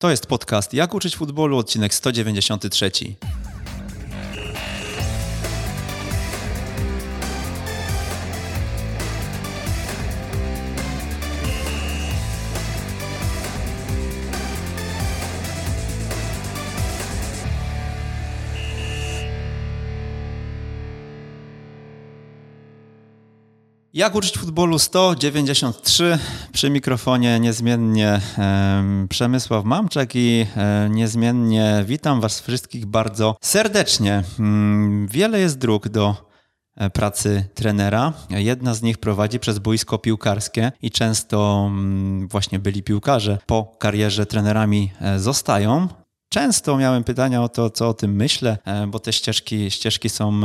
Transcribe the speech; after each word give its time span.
To 0.00 0.10
jest 0.10 0.26
podcast 0.26 0.74
Jak 0.74 0.94
uczyć 0.94 1.16
futbolu, 1.16 1.56
odcinek 1.58 1.94
193. 1.94 2.90
Jak 23.98 24.14
uczyć 24.14 24.38
futbolu 24.38 24.78
193 24.78 26.18
przy 26.52 26.70
mikrofonie 26.70 27.40
niezmiennie 27.40 28.20
Przemysław 29.08 29.64
Mamczak 29.64 30.16
i 30.16 30.46
e, 30.56 30.88
niezmiennie 30.90 31.84
witam 31.86 32.20
Was 32.20 32.40
wszystkich 32.40 32.86
bardzo 32.86 33.36
serdecznie. 33.40 34.22
Mm, 34.38 35.08
wiele 35.08 35.40
jest 35.40 35.58
dróg 35.58 35.88
do 35.88 36.14
e, 36.76 36.90
pracy 36.90 37.44
trenera. 37.54 38.12
Jedna 38.30 38.74
z 38.74 38.82
nich 38.82 38.98
prowadzi 38.98 39.38
przez 39.38 39.58
boisko 39.58 39.98
piłkarskie 39.98 40.72
i 40.82 40.90
często 40.90 41.64
mm, 41.66 42.28
właśnie 42.28 42.58
byli 42.58 42.82
piłkarze 42.82 43.38
po 43.46 43.76
karierze 43.78 44.26
trenerami 44.26 44.92
e, 45.00 45.18
zostają. 45.18 45.88
Często 46.28 46.76
miałem 46.76 47.04
pytania 47.04 47.42
o 47.42 47.48
to, 47.48 47.70
co 47.70 47.88
o 47.88 47.94
tym 47.94 48.16
myślę, 48.16 48.58
bo 48.88 48.98
te 48.98 49.12
ścieżki, 49.12 49.70
ścieżki 49.70 50.08
są 50.08 50.40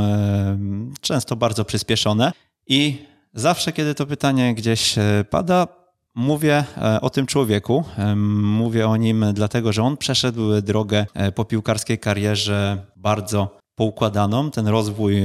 często 1.02 1.36
bardzo 1.36 1.66
przyspieszone 1.66 2.32
i 2.68 3.13
Zawsze, 3.36 3.72
kiedy 3.72 3.96
to 3.96 4.06
pytanie 4.06 4.56
gdzieś 4.56 4.98
e, 4.98 5.26
pada, 5.30 5.68
mówię 6.16 6.64
e, 6.78 7.02
o 7.02 7.10
tym 7.10 7.26
człowieku. 7.26 7.84
E, 7.98 8.16
mówię 8.16 8.88
o 8.88 8.98
nim 8.98 9.26
dlatego, 9.34 9.74
że 9.74 9.84
on 9.84 9.98
przeszedł 9.98 10.62
drogę 10.62 11.06
po 11.36 11.46
piłkarskiej 11.46 12.00
karierze 12.00 12.86
bardzo 12.96 13.58
poukładaną. 13.76 14.52
Ten 14.52 14.68
rozwój 14.68 15.24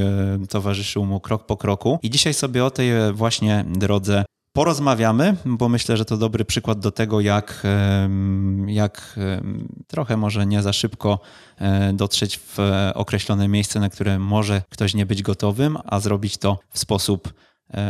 towarzyszył 0.48 1.04
mu 1.04 1.20
krok 1.20 1.46
po 1.46 1.56
kroku. 1.56 1.98
I 2.02 2.10
dzisiaj 2.10 2.34
sobie 2.34 2.64
o 2.64 2.70
tej 2.70 2.90
właśnie 3.12 3.64
drodze 3.68 4.24
porozmawiamy, 4.52 5.36
bo 5.44 5.68
myślę, 5.68 5.96
że 5.96 6.04
to 6.04 6.16
dobry 6.16 6.44
przykład 6.44 6.78
do 6.78 6.90
tego, 6.90 7.20
jak, 7.20 7.66
jak 8.66 9.18
trochę 9.86 10.16
może 10.16 10.46
nie 10.46 10.62
za 10.62 10.72
szybko 10.72 11.18
dotrzeć 11.92 12.38
w 12.38 12.58
określone 12.94 13.48
miejsce, 13.48 13.80
na 13.80 13.88
które 13.88 14.18
może 14.18 14.62
ktoś 14.68 14.94
nie 14.94 15.06
być 15.06 15.22
gotowym, 15.22 15.78
a 15.84 16.00
zrobić 16.00 16.36
to 16.36 16.58
w 16.70 16.78
sposób 16.78 17.32
E, 17.32 17.47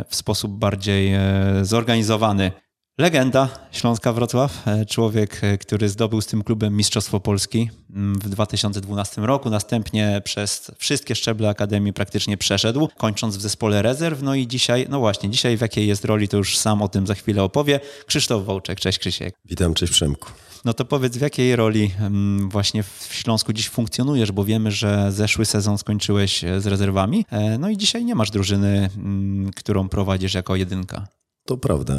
w 0.08 0.16
sposób 0.16 0.52
bardziej 0.52 1.14
e, 1.14 1.20
zorganizowany. 1.62 2.52
Legenda 2.98 3.48
Śląska 3.72 4.12
Wrocław, 4.12 4.68
e, 4.68 4.86
człowiek, 4.86 5.40
który 5.60 5.88
zdobył 5.88 6.20
z 6.20 6.26
tym 6.26 6.42
klubem 6.42 6.76
Mistrzostwo 6.76 7.20
Polski 7.20 7.70
mm, 7.90 8.18
w 8.18 8.28
2012 8.28 9.20
roku, 9.20 9.50
następnie 9.50 10.22
przez 10.24 10.70
wszystkie 10.78 11.14
szczeble 11.14 11.48
Akademii 11.48 11.92
praktycznie 11.92 12.36
przeszedł, 12.36 12.88
kończąc 12.96 13.36
w 13.36 13.40
zespole 13.40 13.82
rezerw. 13.82 14.22
No 14.22 14.34
i 14.34 14.46
dzisiaj, 14.46 14.86
no 14.90 14.98
właśnie, 14.98 15.30
dzisiaj 15.30 15.56
w 15.56 15.60
jakiej 15.60 15.86
jest 15.86 16.04
roli, 16.04 16.28
to 16.28 16.36
już 16.36 16.58
sam 16.58 16.82
o 16.82 16.88
tym 16.88 17.06
za 17.06 17.14
chwilę 17.14 17.42
opowie. 17.42 17.80
Krzysztof 18.06 18.44
Wołczek, 18.44 18.80
cześć 18.80 18.98
Krzysiek. 18.98 19.34
Witam, 19.44 19.74
cześć 19.74 19.92
Przemku. 19.92 20.30
No 20.68 20.74
to 20.74 20.84
powiedz, 20.84 21.16
w 21.16 21.20
jakiej 21.20 21.56
roli 21.56 21.90
mm, 22.00 22.48
właśnie 22.48 22.82
w 22.82 23.08
Śląsku 23.10 23.52
dziś 23.52 23.68
funkcjonujesz, 23.68 24.32
bo 24.32 24.44
wiemy, 24.44 24.70
że 24.70 25.12
zeszły 25.12 25.44
sezon 25.44 25.78
skończyłeś 25.78 26.44
z 26.58 26.66
rezerwami, 26.66 27.24
no 27.58 27.70
i 27.70 27.76
dzisiaj 27.76 28.04
nie 28.04 28.14
masz 28.14 28.30
drużyny, 28.30 28.90
mm, 28.96 29.50
którą 29.56 29.88
prowadzisz 29.88 30.34
jako 30.34 30.56
jedynka. 30.56 31.06
To 31.44 31.56
prawda. 31.56 31.94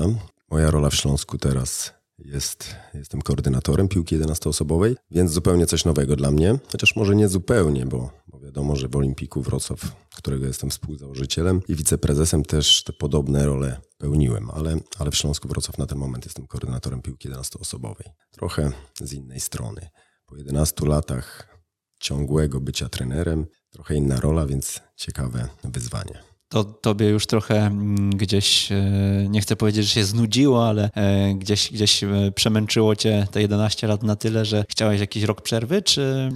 Moja 0.52 0.72
rola 0.72 0.90
w 0.90 0.96
Śląsku 0.96 1.38
teraz 1.38 1.94
jest, 2.26 2.76
jestem 2.94 3.22
koordynatorem 3.22 3.88
piłki 3.88 4.20
11-osobowej, 4.20 4.96
więc 5.12 5.32
zupełnie 5.32 5.66
coś 5.66 5.86
nowego 5.86 6.16
dla 6.16 6.32
mnie. 6.32 6.60
Chociaż 6.72 6.96
może 6.96 7.16
nie 7.16 7.28
zupełnie, 7.28 7.86
bo, 7.86 8.10
bo 8.28 8.40
wiadomo, 8.40 8.76
że 8.76 8.88
w 8.88 8.96
Olimpiku 8.96 9.42
Wrocław, 9.42 9.80
którego 10.16 10.46
jestem 10.46 10.70
współzałożycielem 10.70 11.62
i 11.68 11.76
wiceprezesem, 11.76 12.44
też 12.44 12.84
te 12.84 12.94
podobne 12.94 13.46
role 13.46 13.82
pełniłem, 13.98 14.52
ale, 14.52 14.80
ale 15.00 15.12
w 15.12 15.16
Śląsku 15.16 15.48
Wrocław 15.48 15.78
na 15.78 15.86
ten 15.86 15.98
moment 15.98 16.26
jestem 16.26 16.48
koordynatorem 16.48 17.02
piłki 17.02 17.30
11-osobowej. 17.30 18.10
Trochę 18.32 18.72
z 19.02 19.14
innej 19.14 19.40
strony. 19.40 19.90
Po 20.26 20.38
11 20.38 20.86
latach 20.86 21.58
ciągłego 22.00 22.62
bycia 22.62 22.90
trenerem, 22.90 23.46
trochę 23.70 23.96
inna 23.96 24.20
rola, 24.20 24.46
więc 24.46 24.80
ciekawe 24.96 25.50
wyzwanie 25.64 26.29
to 26.50 26.64
tobie 26.64 27.10
już 27.10 27.28
trochę 27.28 27.66
mm, 27.66 28.10
gdzieś, 28.10 28.72
e, 28.72 28.82
nie 29.30 29.42
chcę 29.42 29.56
powiedzieć, 29.56 29.86
że 29.86 29.94
się 29.94 30.06
znudziło, 30.06 30.68
ale 30.68 30.90
e, 30.96 31.34
gdzieś, 31.36 31.72
gdzieś 31.72 32.04
e, 32.04 32.32
przemęczyło 32.36 32.96
cię 32.96 33.28
te 33.32 33.42
11 33.42 33.88
lat 33.88 34.04
na 34.04 34.16
tyle, 34.16 34.46
że 34.46 34.66
chciałeś 34.70 35.00
jakiś 35.00 35.24
rok 35.24 35.42
przerwy, 35.42 35.82
czy... 35.82 36.32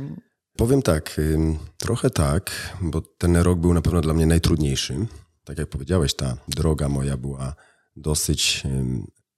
Powiem 0.58 0.82
tak, 0.82 1.22
trochę 1.78 2.10
tak, 2.10 2.76
bo 2.82 3.02
ten 3.02 3.38
rok 3.38 3.60
był 3.60 3.74
na 3.74 3.82
pewno 3.82 4.02
dla 4.02 4.14
mnie 4.14 4.26
najtrudniejszy. 4.26 5.08
Tak 5.44 5.58
jak 5.58 5.70
powiedziałeś, 5.70 6.14
ta 6.14 6.38
droga 6.48 6.90
moja 6.90 7.18
była 7.18 7.56
dosyć 7.96 8.64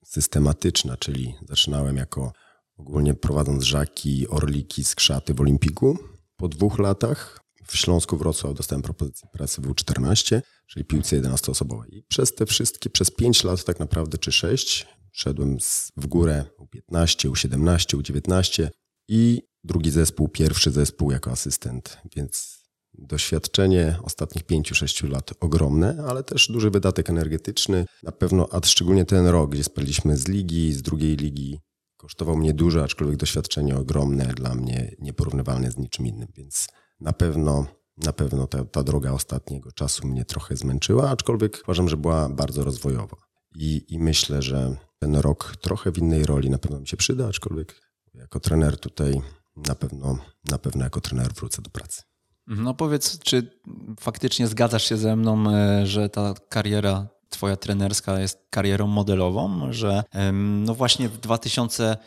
systematyczna, 0.06 0.98
czyli 0.98 1.36
zaczynałem 1.50 1.98
jako 1.98 2.34
ogólnie 2.78 3.14
prowadząc 3.14 3.64
żaki, 3.64 4.28
orliki, 4.28 4.84
skrzaty 4.84 5.34
w 5.34 5.42
Olimpiku. 5.42 5.98
Po 6.38 6.48
dwóch 6.48 6.80
latach 6.80 7.40
w 7.68 7.78
Śląsku 7.78 8.18
Wrocław 8.18 8.54
dostałem 8.54 8.82
propozycję 8.82 9.30
pracy 9.34 9.62
w 9.62 9.68
U14, 9.68 10.42
czyli 10.68 10.86
piłce 10.86 11.22
11-osobowej. 11.22 11.88
I 11.90 12.04
przez 12.04 12.36
te 12.36 12.46
wszystkie, 12.46 12.90
przez 12.90 13.12
5 13.12 13.44
lat 13.44 13.64
tak 13.64 13.80
naprawdę, 13.80 14.18
czy 14.18 14.32
6, 14.32 14.88
szedłem 15.12 15.58
w 15.98 16.08
górę 16.08 16.46
U15, 16.60 17.30
U17, 17.30 17.98
U19 17.98 18.68
i 19.08 19.42
drugi 19.64 19.92
zespół, 19.92 20.30
pierwszy 20.30 20.72
zespół 20.72 21.12
jako 21.12 21.32
asystent, 21.32 21.98
więc 22.16 22.66
doświadczenie 22.94 24.00
ostatnich 24.04 24.46
5-6 24.46 25.10
lat 25.10 25.32
ogromne, 25.40 26.06
ale 26.08 26.24
też 26.24 26.48
duży 26.52 26.70
wydatek 26.70 27.10
energetyczny. 27.10 27.86
Na 28.04 28.12
pewno, 28.12 28.48
a 28.52 28.66
szczególnie 28.66 29.06
ten 29.06 29.28
rok, 29.28 29.52
gdzie 29.52 29.64
spaliśmy 29.64 30.18
z 30.18 30.28
ligi, 30.28 30.74
z 30.74 30.82
drugiej 30.82 31.16
ligi, 31.16 31.60
kosztował 31.98 32.38
mnie 32.38 32.54
dużo, 32.54 32.84
aczkolwiek 32.84 33.18
doświadczenie 33.18 33.78
ogromne 33.78 34.26
dla 34.26 34.56
mnie, 34.56 34.96
nieporównywalne 35.00 35.72
z 35.72 35.78
niczym 35.78 36.08
innym, 36.08 36.28
więc 36.36 36.68
na 37.00 37.14
pewno, 37.14 37.68
na 37.98 38.14
pewno 38.14 38.48
ta, 38.48 38.66
ta 38.66 38.84
droga 38.84 39.12
ostatniego 39.12 39.72
czasu 39.72 40.08
mnie 40.08 40.26
trochę 40.26 40.56
zmęczyła, 40.56 41.10
aczkolwiek 41.10 41.62
uważam, 41.64 41.90
że 41.90 41.98
była 41.98 42.30
bardzo 42.30 42.64
rozwojowa. 42.64 43.18
I, 43.56 43.86
I 43.90 44.00
myślę, 44.00 44.42
że 44.42 44.76
ten 45.00 45.16
rok 45.16 45.56
trochę 45.62 45.92
w 45.92 45.98
innej 45.98 46.26
roli 46.26 46.50
na 46.50 46.58
pewno 46.58 46.80
mi 46.80 46.88
się 46.88 46.98
przyda, 46.98 47.28
aczkolwiek 47.28 47.82
jako 48.14 48.40
trener 48.40 48.80
tutaj 48.80 49.22
na 49.56 49.76
pewno, 49.76 50.18
na 50.52 50.58
pewno 50.58 50.84
jako 50.84 51.02
trener 51.02 51.34
wrócę 51.34 51.62
do 51.62 51.70
pracy. 51.70 52.02
No 52.48 52.74
powiedz, 52.74 53.20
czy 53.20 53.60
faktycznie 54.00 54.48
zgadzasz 54.48 54.84
się 54.84 54.98
ze 54.98 55.16
mną, 55.16 55.52
e, 55.52 55.88
że 55.88 56.10
ta 56.10 56.34
kariera 56.50 57.08
twoja 57.30 57.56
trenerska 57.56 58.20
jest 58.20 58.48
karierą 58.50 58.88
modelową, 58.88 59.74
że 59.74 60.04
no 60.34 60.76
właśnie 60.76 61.10
w 61.10 61.18
2000 61.18 61.98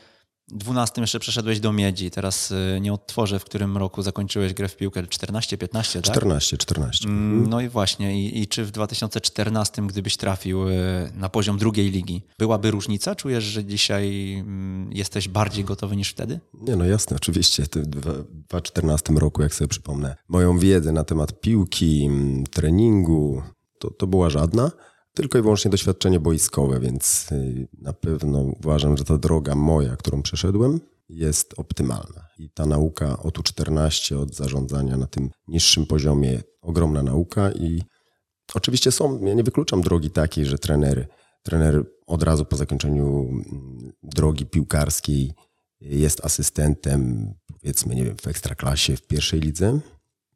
12 0.51 1.01
jeszcze 1.01 1.19
przeszedłeś 1.19 1.61
do 1.61 1.73
Miedzi. 1.73 2.11
Teraz 2.11 2.51
y, 2.51 2.79
nie 2.81 2.93
odtworzę, 2.93 3.39
w 3.39 3.45
którym 3.45 3.77
roku 3.77 4.03
zakończyłeś 4.03 4.55
grę 4.55 4.69
w 4.69 4.77
piłkę. 4.77 5.07
14, 5.07 5.59
15, 5.59 6.03
tak? 6.03 6.13
14, 6.13 6.59
14. 6.59 7.09
Mm, 7.09 7.47
no 7.47 7.61
i 7.61 7.69
właśnie. 7.69 8.27
I, 8.27 8.41
I, 8.43 8.47
czy 8.47 8.65
w 8.65 8.71
2014, 8.71 9.83
gdybyś 9.87 10.17
trafił 10.17 10.69
y, 10.69 10.75
na 11.15 11.29
poziom 11.29 11.59
drugiej 11.59 11.91
ligi, 11.91 12.23
byłaby 12.39 12.71
różnica? 12.71 13.15
Czujesz, 13.15 13.45
że 13.45 13.65
dzisiaj 13.65 14.35
mm, 14.35 14.93
jesteś 14.93 15.29
bardziej 15.29 15.65
gotowy 15.65 15.97
niż 15.97 16.11
wtedy? 16.11 16.41
Nie, 16.55 16.77
no 16.77 16.85
jasne, 16.85 17.17
oczywiście. 17.17 17.63
W 17.63 17.69
2014 17.69 19.13
roku, 19.13 19.43
jak 19.43 19.55
sobie 19.55 19.69
przypomnę, 19.69 20.17
moją 20.29 20.59
wiedzę 20.59 20.93
na 20.93 21.05
temat 21.05 21.41
piłki, 21.41 22.05
mm, 22.05 22.47
treningu, 22.47 23.43
to, 23.79 23.91
to 23.91 24.07
była 24.07 24.31
żadna 24.31 24.71
tylko 25.19 25.39
i 25.39 25.43
wyłącznie 25.43 25.71
doświadczenie 25.71 26.21
boiskowe, 26.21 26.81
więc 26.81 27.33
y, 27.33 27.69
na 27.79 27.93
pewno 27.93 28.39
uważam, 28.39 28.97
że 28.97 29.05
ta 29.05 29.19
droga 29.19 29.55
moja, 29.55 29.97
którą 29.97 30.23
przeszedłem, 30.23 30.81
jest 31.09 31.55
optymalna. 31.57 32.29
I 32.39 32.51
ta 32.51 32.67
nauka 32.67 33.19
od 33.19 33.39
U14, 33.39 34.17
od 34.17 34.35
zarządzania 34.35 34.97
na 34.97 35.07
tym 35.07 35.31
niższym 35.49 35.87
poziomie, 35.87 36.43
ogromna 36.61 37.03
nauka 37.03 37.53
i 37.53 37.83
oczywiście 38.55 38.93
są, 38.93 39.25
ja 39.25 39.35
nie 39.35 39.43
wykluczam 39.43 39.81
drogi 39.81 40.11
takiej, 40.11 40.47
że 40.47 40.59
trener, 40.59 41.09
trener 41.43 41.85
od 42.07 42.23
razu 42.23 42.45
po 42.45 42.57
zakończeniu 42.57 43.29
mm, 43.29 43.93
drogi 44.03 44.47
piłkarskiej 44.47 45.33
jest 45.81 46.25
asystentem, 46.25 47.33
powiedzmy, 47.47 47.95
nie 47.95 48.05
wiem, 48.05 48.17
w 48.17 48.27
ekstraklasie, 48.27 48.97
w 48.97 49.07
pierwszej 49.07 49.41
lidze, 49.41 49.81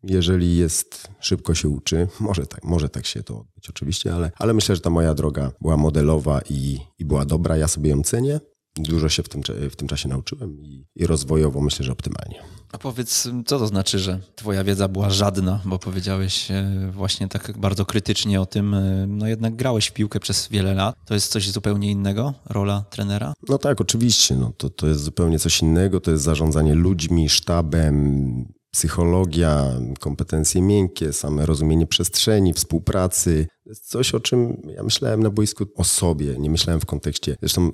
jeżeli 0.02 0.56
jest, 0.56 1.08
szybko 1.20 1.54
się 1.54 1.68
uczy, 1.68 2.08
może 2.20 2.46
tak, 2.46 2.64
może 2.64 2.88
tak 2.88 3.06
się 3.06 3.22
to 3.22 3.40
odbyć 3.40 3.70
oczywiście, 3.70 4.14
ale, 4.14 4.30
ale 4.38 4.54
myślę, 4.54 4.74
że 4.74 4.80
ta 4.80 4.90
moja 4.90 5.14
droga 5.14 5.52
była 5.60 5.76
modelowa 5.76 6.40
i, 6.50 6.78
i 6.98 7.04
była 7.04 7.24
dobra, 7.24 7.56
ja 7.56 7.68
sobie 7.68 7.90
ją 7.90 8.02
cenię 8.02 8.40
dużo 8.76 9.08
się 9.08 9.22
w 9.22 9.28
tym, 9.28 9.42
w 9.70 9.76
tym 9.76 9.88
czasie 9.88 10.08
nauczyłem 10.08 10.62
i, 10.62 10.86
i 10.96 11.06
rozwojowo 11.06 11.60
myślę, 11.60 11.84
że 11.84 11.92
optymalnie. 11.92 12.42
A 12.72 12.78
powiedz, 12.78 13.28
co 13.46 13.58
to 13.58 13.66
znaczy, 13.66 13.98
że 13.98 14.20
twoja 14.34 14.64
wiedza 14.64 14.88
była 14.88 15.10
żadna, 15.10 15.60
bo 15.64 15.78
powiedziałeś 15.78 16.50
e, 16.50 16.90
właśnie 16.92 17.28
tak 17.28 17.58
bardzo 17.58 17.86
krytycznie 17.86 18.40
o 18.40 18.46
tym, 18.46 18.74
e, 18.74 19.06
no 19.06 19.26
jednak 19.26 19.56
grałeś 19.56 19.86
w 19.86 19.92
piłkę 19.92 20.20
przez 20.20 20.48
wiele 20.48 20.74
lat. 20.74 20.96
To 21.06 21.14
jest 21.14 21.32
coś 21.32 21.50
zupełnie 21.50 21.90
innego, 21.90 22.34
rola 22.44 22.84
trenera? 22.90 23.34
No 23.48 23.58
tak, 23.58 23.80
oczywiście. 23.80 24.36
No, 24.36 24.52
to, 24.56 24.70
to 24.70 24.86
jest 24.86 25.00
zupełnie 25.00 25.38
coś 25.38 25.62
innego. 25.62 26.00
To 26.00 26.10
jest 26.10 26.24
zarządzanie 26.24 26.74
ludźmi, 26.74 27.28
sztabem, 27.28 28.52
psychologia, 28.72 29.66
kompetencje 30.00 30.62
miękkie, 30.62 31.12
same 31.12 31.46
rozumienie 31.46 31.86
przestrzeni, 31.86 32.52
współpracy. 32.52 33.46
To 33.64 33.70
jest 33.70 33.88
coś, 33.88 34.14
o 34.14 34.20
czym 34.20 34.62
ja 34.76 34.82
myślałem 34.82 35.22
na 35.22 35.30
boisku 35.30 35.64
o 35.74 35.84
sobie, 35.84 36.38
nie 36.38 36.50
myślałem 36.50 36.80
w 36.80 36.86
kontekście. 36.86 37.36
Zresztą 37.40 37.72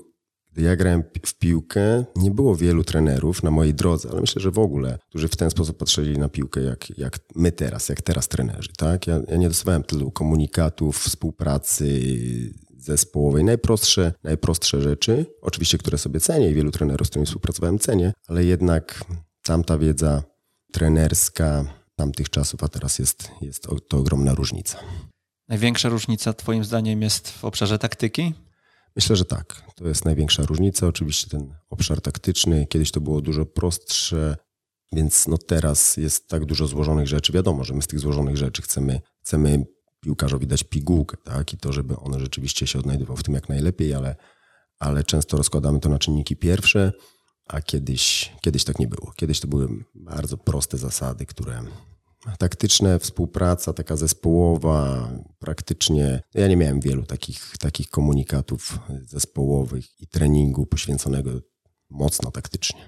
gdy 0.53 0.63
ja 0.63 0.77
grałem 0.77 1.05
w 1.27 1.35
piłkę, 1.35 2.05
nie 2.17 2.31
było 2.31 2.57
wielu 2.57 2.85
trenerów 2.85 3.43
na 3.43 3.51
mojej 3.51 3.75
drodze, 3.75 4.09
ale 4.11 4.21
myślę, 4.21 4.43
że 4.43 4.51
w 4.51 4.59
ogóle, 4.59 4.99
którzy 5.09 5.29
w 5.29 5.37
ten 5.37 5.51
sposób 5.51 5.77
patrzyli 5.77 6.19
na 6.19 6.29
piłkę, 6.29 6.61
jak, 6.61 6.99
jak 6.99 7.19
my 7.35 7.53
teraz, 7.53 7.89
jak 7.89 8.03
teraz 8.03 8.29
trenerzy. 8.29 8.69
Tak? 8.77 9.07
Ja, 9.07 9.21
ja 9.29 9.37
nie 9.37 9.49
dostawałem 9.49 9.83
tylu 9.83 10.11
komunikatów, 10.11 10.99
współpracy 10.99 12.01
zespołowej. 12.77 13.45
Najprostsze, 13.45 14.13
najprostsze 14.25 14.83
rzeczy, 14.83 15.27
oczywiście, 15.43 15.79
które 15.79 15.99
sobie 15.99 16.21
cenię 16.21 16.51
i 16.51 16.55
wielu 16.55 16.71
trenerów, 16.71 17.07
z 17.07 17.11
którymi 17.11 17.27
współpracowałem, 17.27 17.79
cenię, 17.79 18.13
ale 18.27 18.45
jednak 18.45 19.05
tamta 19.43 19.79
wiedza 19.79 20.23
trenerska 20.73 21.65
tamtych 21.97 22.31
czasów, 22.31 22.65
a 22.65 22.69
teraz 22.69 22.99
jest, 22.99 23.31
jest 23.41 23.69
to 23.89 23.99
ogromna 23.99 24.35
różnica. 24.35 24.79
Największa 25.49 25.89
różnica 25.89 26.33
Twoim 26.33 26.65
zdaniem 26.65 27.03
jest 27.03 27.29
w 27.29 27.45
obszarze 27.45 27.79
taktyki? 27.79 28.35
Myślę, 28.97 29.17
że 29.17 29.25
tak. 29.25 29.63
To 29.77 29.89
jest 29.89 30.05
największa 30.05 30.43
różnica. 30.43 30.87
Oczywiście 30.87 31.31
ten 31.31 31.55
obszar 31.71 32.01
taktyczny, 32.01 32.67
kiedyś 32.67 32.91
to 32.91 33.01
było 33.01 33.21
dużo 33.21 33.47
prostsze, 33.47 34.37
więc 34.93 35.27
no 35.27 35.39
teraz 35.39 35.97
jest 35.97 36.29
tak 36.29 36.45
dużo 36.45 36.67
złożonych 36.67 37.09
rzeczy. 37.09 37.33
Wiadomo, 37.33 37.65
że 37.65 37.75
my 37.75 37.83
z 37.83 37.87
tych 37.87 38.01
złożonych 38.01 38.37
rzeczy 38.37 38.63
chcemy, 38.63 39.01
chcemy 39.21 39.67
piłkarzowi 40.01 40.47
dać 40.47 40.65
pigułkę, 40.65 41.17
tak? 41.17 41.53
I 41.53 41.59
to, 41.59 41.73
żeby 41.73 41.97
on 41.97 42.21
rzeczywiście 42.21 42.67
się 42.67 42.79
odnajdywał 42.79 43.17
w 43.17 43.23
tym 43.23 43.35
jak 43.35 43.49
najlepiej, 43.49 43.95
ale, 43.95 44.17
ale 44.79 45.05
często 45.05 45.37
rozkładamy 45.37 45.81
to 45.81 45.89
na 45.89 45.99
czynniki 45.99 46.37
pierwsze, 46.37 46.93
a 47.49 47.61
kiedyś, 47.61 48.33
kiedyś 48.41 48.65
tak 48.65 48.79
nie 48.79 48.87
było. 48.87 49.13
Kiedyś 49.17 49.41
to 49.41 49.49
były 49.49 49.69
bardzo 49.95 50.37
proste 50.37 50.79
zasady, 50.79 51.27
które 51.27 51.63
taktyczne, 52.39 52.99
współpraca 52.99 53.73
taka 53.73 53.97
zespołowa, 53.97 55.09
praktycznie. 55.39 56.23
Ja 56.35 56.49
nie 56.49 56.57
miałem 56.57 56.81
wielu 56.81 57.03
takich, 57.03 57.59
takich 57.59 57.91
komunikatów 57.91 58.79
zespołowych 59.03 60.01
i 60.01 60.07
treningu 60.07 60.67
poświęconego 60.67 61.31
mocno 61.91 62.31
taktycznie. 62.31 62.81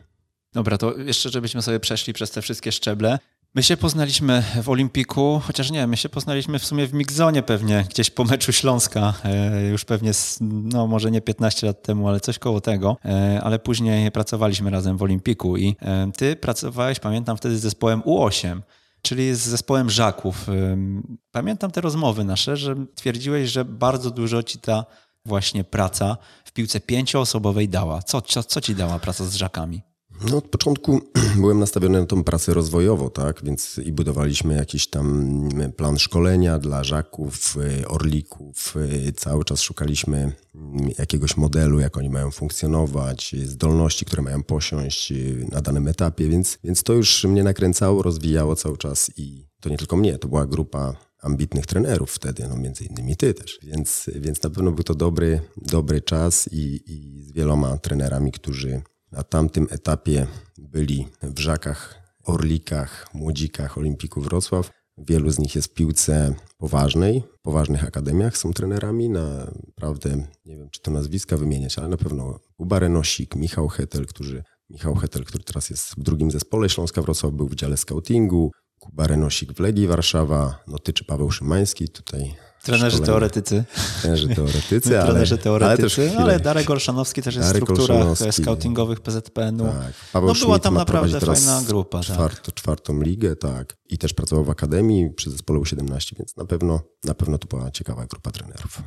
Dobra, 0.53 0.79
to 0.79 0.97
jeszcze, 0.99 1.31
żebyśmy 1.31 1.63
sobie 1.63 1.81
przeszli 1.81 2.13
przez 2.13 2.31
te 2.31 2.43
wszystkie 2.43 2.73
szczeble. 2.73 3.19
My 3.55 3.63
się 3.63 3.77
poznaliśmy 3.77 4.43
w 4.63 4.69
Olimpiku, 4.69 5.41
chociaż 5.45 5.71
nie, 5.71 5.87
my 5.87 5.97
się 5.97 6.09
poznaliśmy 6.09 6.59
w 6.59 6.65
sumie 6.65 6.87
w 6.87 6.95
Migzonie 6.95 7.43
pewnie, 7.43 7.87
gdzieś 7.91 8.11
po 8.11 8.25
meczu 8.25 8.53
Śląska, 8.53 9.15
e, 9.25 9.63
już 9.69 9.85
pewnie, 9.85 10.13
no 10.41 10.87
może 10.87 11.11
nie 11.11 11.21
15 11.21 11.67
lat 11.67 11.83
temu, 11.83 12.09
ale 12.09 12.21
coś 12.21 12.39
koło 12.39 12.61
tego, 12.61 12.97
e, 13.05 13.41
ale 13.45 13.59
później 13.59 14.11
pracowaliśmy 14.11 14.71
razem 14.71 14.97
w 14.97 15.03
Olimpiku 15.03 15.57
i 15.57 15.77
e, 15.83 16.11
ty 16.17 16.37
pracowałeś, 16.37 17.01
pamiętam 17.01 17.37
wtedy 17.37 17.59
z 17.59 17.61
zespołem 17.61 18.01
U8 18.01 18.61
czyli 19.03 19.35
z 19.35 19.41
zespołem 19.41 19.91
Żaków. 19.91 20.47
Pamiętam 21.31 21.71
te 21.71 21.81
rozmowy 21.81 22.25
nasze, 22.25 22.57
że 22.57 22.75
twierdziłeś, 22.95 23.51
że 23.51 23.65
bardzo 23.65 24.11
dużo 24.11 24.43
ci 24.43 24.59
ta 24.59 24.85
właśnie 25.25 25.65
praca 25.65 26.17
w 26.45 26.53
piłce 26.53 26.81
pięcioosobowej 26.81 27.69
dała. 27.69 28.03
Co, 28.03 28.23
co, 28.23 28.43
co 28.43 28.61
ci 28.61 28.75
dała 28.75 28.99
praca 28.99 29.25
z 29.25 29.35
Żakami? 29.35 29.83
No 30.29 30.37
od 30.37 30.49
początku 30.49 31.01
byłem 31.41 31.59
nastawiony 31.59 32.01
na 32.01 32.07
tą 32.07 32.25
pracę 32.25 32.55
rozwojową, 32.55 33.11
tak, 33.11 33.45
więc 33.45 33.81
i 33.85 33.93
budowaliśmy 33.93 34.55
jakiś 34.55 34.87
tam 34.87 35.49
plan 35.77 35.99
szkolenia 35.99 36.59
dla 36.59 36.85
żaków, 36.85 37.57
y, 37.83 37.89
orlików, 37.89 38.75
y, 39.09 39.13
cały 39.13 39.45
czas 39.45 39.61
szukaliśmy 39.61 40.33
mm, 40.55 40.91
jakiegoś 40.99 41.37
modelu, 41.37 41.81
jak 41.81 41.97
oni 41.97 42.11
mają 42.11 42.31
funkcjonować, 42.31 43.35
zdolności, 43.45 44.05
które 44.05 44.23
mają 44.23 44.43
posiąść 44.43 45.13
y, 45.13 45.47
na 45.53 45.61
danym 45.61 45.89
etapie, 45.89 46.29
więc, 46.29 46.59
więc 46.65 46.83
to 46.83 46.93
już 46.93 47.25
mnie 47.25 47.43
nakręcało, 47.43 48.03
rozwijało 48.03 48.57
cały 48.57 48.79
czas 48.79 49.11
i 49.17 49.47
to 49.61 49.69
nie 49.69 49.79
tylko 49.79 49.97
mnie, 49.97 50.19
to 50.19 50.29
była 50.29 50.47
grupa 50.47 50.97
ambitnych 51.23 51.67
trenerów 51.67 52.11
wtedy, 52.11 52.49
no 52.49 52.57
między 52.57 52.85
innymi 52.85 53.17
ty 53.17 53.35
też. 53.35 53.59
Więc, 53.63 54.11
więc 54.15 54.43
na 54.43 54.51
pewno 54.51 54.73
był 54.73 54.85
to 54.85 54.95
dobry, 54.95 55.41
dobry 55.57 56.01
czas 56.01 56.49
i, 56.53 56.83
i 56.87 57.23
z 57.23 57.33
wieloma 57.33 57.79
trenerami, 57.79 58.33
którzy 58.33 58.83
na 59.13 59.23
tamtym 59.23 59.67
etapie 59.71 60.27
byli 60.59 61.09
w 61.23 61.39
Żakach, 61.39 62.03
Orlikach, 62.25 63.15
Młodzikach, 63.15 63.79
Olimpiku 63.79 64.21
Wrocław. 64.21 64.71
Wielu 64.99 65.31
z 65.31 65.39
nich 65.39 65.55
jest 65.55 65.69
w 65.69 65.75
piłce 65.75 66.35
poważnej, 66.59 67.23
poważnych 67.43 67.85
akademiach, 67.85 68.37
są 68.37 68.53
trenerami. 68.53 69.09
Naprawdę, 69.09 70.27
nie 70.45 70.57
wiem 70.57 70.71
czy 70.71 70.81
to 70.81 70.91
nazwiska 70.91 71.37
wymieniać, 71.37 71.79
ale 71.79 71.89
na 71.89 71.97
pewno 71.97 72.41
Kuba 72.57 72.79
Renosik, 72.79 73.37
Michał 73.37 73.69
Hetel, 73.69 74.07
którzy, 74.07 74.43
Michał 74.71 74.95
Hetel, 74.95 75.25
który 75.25 75.45
teraz 75.45 75.71
jest 75.71 75.95
w 75.95 76.03
drugim 76.03 76.31
zespole 76.31 76.69
Śląska 76.69 77.03
Wrocław, 77.03 77.33
był 77.33 77.49
w 77.49 77.55
dziale 77.55 77.77
scoutingu, 77.77 78.51
Kuba 78.79 79.07
Renosik 79.07 79.53
w 79.53 79.61
Legii 79.61 79.87
Warszawa, 79.87 80.63
no 80.67 80.79
ty 80.79 80.93
czy 80.93 81.05
Paweł 81.05 81.31
Szymański 81.31 81.89
tutaj 81.89 82.35
Trenerzy 82.63 82.97
szkolenia. 82.97 83.07
teoretycy. 83.07 83.65
Trenerzy 84.03 84.29
teoretycy, 84.29 84.99
ale, 85.01 85.11
Trenerzy 85.11 85.39
teoretycy, 85.39 86.11
ale, 86.11 86.21
ale 86.23 86.41
Darek 86.41 86.71
Olszanowski 86.71 87.23
też 87.23 87.35
jest 87.37 87.49
Darek 87.49 87.63
w 87.63 87.65
strukturach 87.65 88.19
scoutingowych 88.31 89.01
PZPN-u. 89.01 89.65
Tak. 89.65 89.93
Paweł 90.13 90.29
no 90.29 90.35
była 90.41 90.59
tam 90.59 90.75
naprawdę 90.75 91.21
fajna 91.21 91.63
grupa. 91.67 92.01
Czwart, 92.01 92.47
tak. 92.47 92.55
Czwartą 92.55 93.03
ligę, 93.03 93.37
tak. 93.37 93.77
I 93.89 93.99
też 93.99 94.13
pracował 94.13 94.45
w 94.45 94.51
Akademii 94.51 95.11
przy 95.11 95.31
zespole 95.31 95.61
U17, 95.61 96.19
więc 96.19 96.37
na 96.37 96.45
pewno, 96.45 96.81
na 97.05 97.15
pewno 97.15 97.39
to 97.39 97.49
była 97.49 97.71
ciekawa 97.71 98.07
grupa 98.07 98.31
trenerów. 98.31 98.83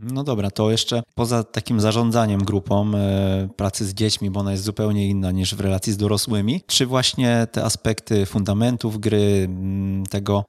No 0.00 0.24
dobra, 0.24 0.50
to 0.50 0.70
jeszcze 0.70 1.02
poza 1.14 1.44
takim 1.44 1.80
zarządzaniem 1.80 2.44
grupą, 2.44 2.90
e, 2.94 3.48
pracy 3.56 3.86
z 3.86 3.94
dziećmi, 3.94 4.30
bo 4.30 4.40
ona 4.40 4.52
jest 4.52 4.64
zupełnie 4.64 5.08
inna 5.08 5.30
niż 5.30 5.54
w 5.54 5.60
relacji 5.60 5.92
z 5.92 5.96
dorosłymi, 5.96 6.60
czy 6.66 6.86
właśnie 6.86 7.46
te 7.52 7.64
aspekty 7.64 8.26
fundamentów 8.26 9.00
gry, 9.00 9.44
mm, 9.44 10.06
tego, 10.06 10.44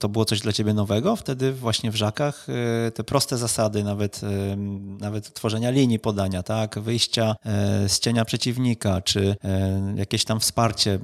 to 0.00 0.08
było 0.08 0.24
coś 0.24 0.40
dla 0.40 0.52
ciebie 0.52 0.74
nowego 0.74 1.16
wtedy 1.16 1.52
właśnie 1.52 1.90
w 1.90 1.96
Żakach? 1.96 2.46
E, 2.86 2.90
te 2.90 3.04
proste 3.04 3.38
zasady, 3.38 3.84
nawet, 3.84 4.20
nawet 5.00 5.34
tworzenia 5.34 5.70
linii 5.70 5.98
podania, 5.98 6.42
tak, 6.42 6.78
wyjścia 6.78 7.36
e, 7.44 7.88
z 7.88 8.00
cienia 8.00 8.24
przeciwnika, 8.24 9.00
czy 9.00 9.36
jakieś 9.96 10.24
tam 10.24 10.40
wsparcie, 10.40 10.98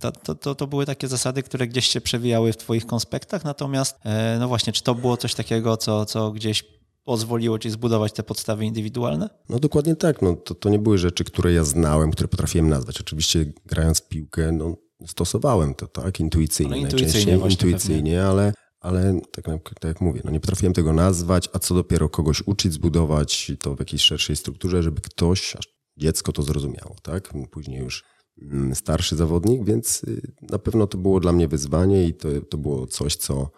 to, 0.00 0.12
to, 0.12 0.34
to, 0.34 0.54
to 0.54 0.66
były 0.66 0.86
takie 0.86 1.08
zasady, 1.08 1.42
które 1.42 1.66
gdzieś 1.66 1.86
się 1.86 2.00
przewijały 2.00 2.52
w 2.52 2.56
twoich 2.56 2.86
konspektach, 2.86 3.44
natomiast 3.44 3.98
no 4.40 4.48
właśnie, 4.48 4.72
czy 4.72 4.82
to 4.82 4.94
było 4.94 5.16
coś 5.16 5.34
takiego, 5.34 5.76
co, 5.76 6.06
co 6.06 6.30
gdzieś 6.30 6.64
pozwoliło 7.06 7.58
ci 7.58 7.70
zbudować 7.70 8.12
te 8.12 8.22
podstawy 8.22 8.64
indywidualne? 8.64 9.30
No 9.48 9.58
dokładnie 9.58 9.96
tak. 9.96 10.22
No, 10.22 10.36
to, 10.36 10.54
to 10.54 10.68
nie 10.68 10.78
były 10.78 10.98
rzeczy, 10.98 11.24
które 11.24 11.52
ja 11.52 11.64
znałem, 11.64 12.10
które 12.10 12.28
potrafiłem 12.28 12.68
nazwać. 12.68 13.00
Oczywiście 13.00 13.52
grając 13.66 14.00
w 14.00 14.08
piłkę, 14.08 14.52
no, 14.52 14.76
stosowałem 15.06 15.74
to 15.74 15.86
tak 15.86 16.20
intuicyjnie, 16.20 16.70
no, 16.70 16.76
intuicyjnie 16.76 17.32
najczęściej 17.32 17.68
intuicyjnie, 17.70 18.24
ale, 18.24 18.52
ale 18.80 19.20
tak, 19.32 19.44
tak, 19.44 19.84
jak 19.84 20.00
mówię, 20.00 20.20
no 20.24 20.30
nie 20.30 20.40
potrafiłem 20.40 20.72
tego 20.72 20.92
nazwać, 20.92 21.48
a 21.52 21.58
co 21.58 21.74
dopiero 21.74 22.08
kogoś 22.08 22.42
uczyć, 22.46 22.72
zbudować 22.72 23.52
to 23.60 23.76
w 23.76 23.78
jakiejś 23.78 24.02
szerszej 24.02 24.36
strukturze, 24.36 24.82
żeby 24.82 25.00
ktoś, 25.00 25.56
aż 25.56 25.68
dziecko 25.96 26.32
to 26.32 26.42
zrozumiało, 26.42 26.96
tak? 27.02 27.32
Później 27.50 27.80
już 27.80 28.04
mm, 28.42 28.74
starszy 28.74 29.16
zawodnik, 29.16 29.64
więc 29.64 30.04
y, 30.04 30.32
na 30.50 30.58
pewno 30.58 30.86
to 30.86 30.98
było 30.98 31.20
dla 31.20 31.32
mnie 31.32 31.48
wyzwanie 31.48 32.08
i 32.08 32.14
to, 32.14 32.28
to 32.50 32.58
było 32.58 32.86
coś, 32.86 33.16
co, 33.16 33.50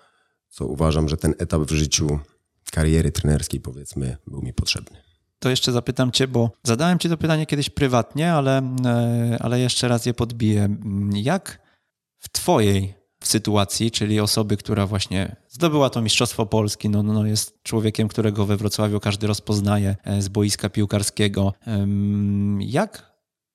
co 0.48 0.66
uważam, 0.66 1.08
że 1.08 1.16
ten 1.16 1.34
etap 1.38 1.62
w 1.62 1.72
życiu 1.72 2.18
kariery 2.70 3.12
trenerskiej, 3.12 3.60
powiedzmy, 3.60 4.16
był 4.26 4.42
mi 4.42 4.52
potrzebny. 4.52 5.02
To 5.38 5.50
jeszcze 5.50 5.72
zapytam 5.72 6.12
Cię, 6.12 6.28
bo 6.28 6.50
zadałem 6.62 6.98
Ci 6.98 7.08
to 7.08 7.16
pytanie 7.16 7.46
kiedyś 7.46 7.70
prywatnie, 7.70 8.32
ale, 8.32 8.62
e, 8.84 9.36
ale 9.40 9.60
jeszcze 9.60 9.88
raz 9.88 10.06
je 10.06 10.14
podbiję. 10.14 10.68
Jak 11.14 11.62
w 12.18 12.28
Twojej 12.28 12.94
sytuacji, 13.24 13.90
czyli 13.90 14.20
osoby, 14.20 14.56
która 14.56 14.86
właśnie 14.86 15.36
zdobyła 15.48 15.90
to 15.90 16.02
Mistrzostwo 16.02 16.46
Polski, 16.46 16.88
no, 16.88 17.02
no, 17.02 17.12
no 17.12 17.26
jest 17.26 17.62
człowiekiem, 17.62 18.08
którego 18.08 18.46
we 18.46 18.56
Wrocławiu 18.56 19.00
każdy 19.00 19.26
rozpoznaje 19.26 19.96
e, 20.04 20.22
z 20.22 20.28
boiska 20.28 20.68
piłkarskiego. 20.68 21.54
Jak 22.60 23.08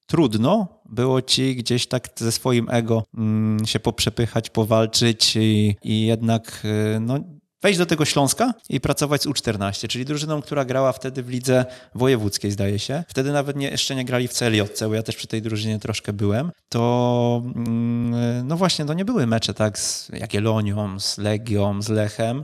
trudno 0.08 0.82
było 0.89 1.22
ci 1.22 1.55
gdzieś 1.55 1.88
tak 1.88 2.10
ze 2.15 2.32
swoim 2.32 2.70
ego 2.70 3.03
mm, 3.17 3.65
się 3.65 3.79
poprzepychać, 3.79 4.50
powalczyć 4.50 5.36
i, 5.36 5.75
i 5.84 6.05
jednak 6.05 6.63
e, 6.96 7.00
no, 7.00 7.20
wejść 7.63 7.79
do 7.79 7.86
tego 7.86 8.05
Śląska 8.05 8.53
i 8.70 8.79
pracować 8.79 9.22
z 9.22 9.27
U14, 9.27 9.88
czyli 9.88 10.05
drużyną, 10.05 10.41
która 10.41 10.65
grała 10.65 10.91
wtedy 10.91 11.24
w 11.24 11.29
lidze 11.29 11.65
wojewódzkiej, 11.96 12.51
zdaje 12.51 12.79
się. 12.79 13.03
Wtedy 13.08 13.32
nawet 13.32 13.58
nie, 13.58 13.70
jeszcze 13.70 13.96
nie 13.96 14.05
grali 14.05 14.27
w 14.27 14.34
CLJ, 14.34 14.62
bo 14.82 14.93
ja 14.93 15.03
też 15.03 15.15
przy 15.15 15.27
tej 15.27 15.41
drużynie 15.41 15.79
troszkę 15.79 16.13
byłem. 16.13 16.51
To 16.70 17.41
mm, 17.55 18.48
no 18.48 18.58
właśnie, 18.58 18.86
to 18.86 18.93
nie 18.93 19.05
były 19.05 19.27
mecze 19.27 19.53
tak 19.53 19.79
z 19.79 20.10
Jagiellonią, 20.10 21.00
z 21.00 21.17
Legią, 21.17 21.82
z 21.82 21.89
Lechem. 21.89 22.43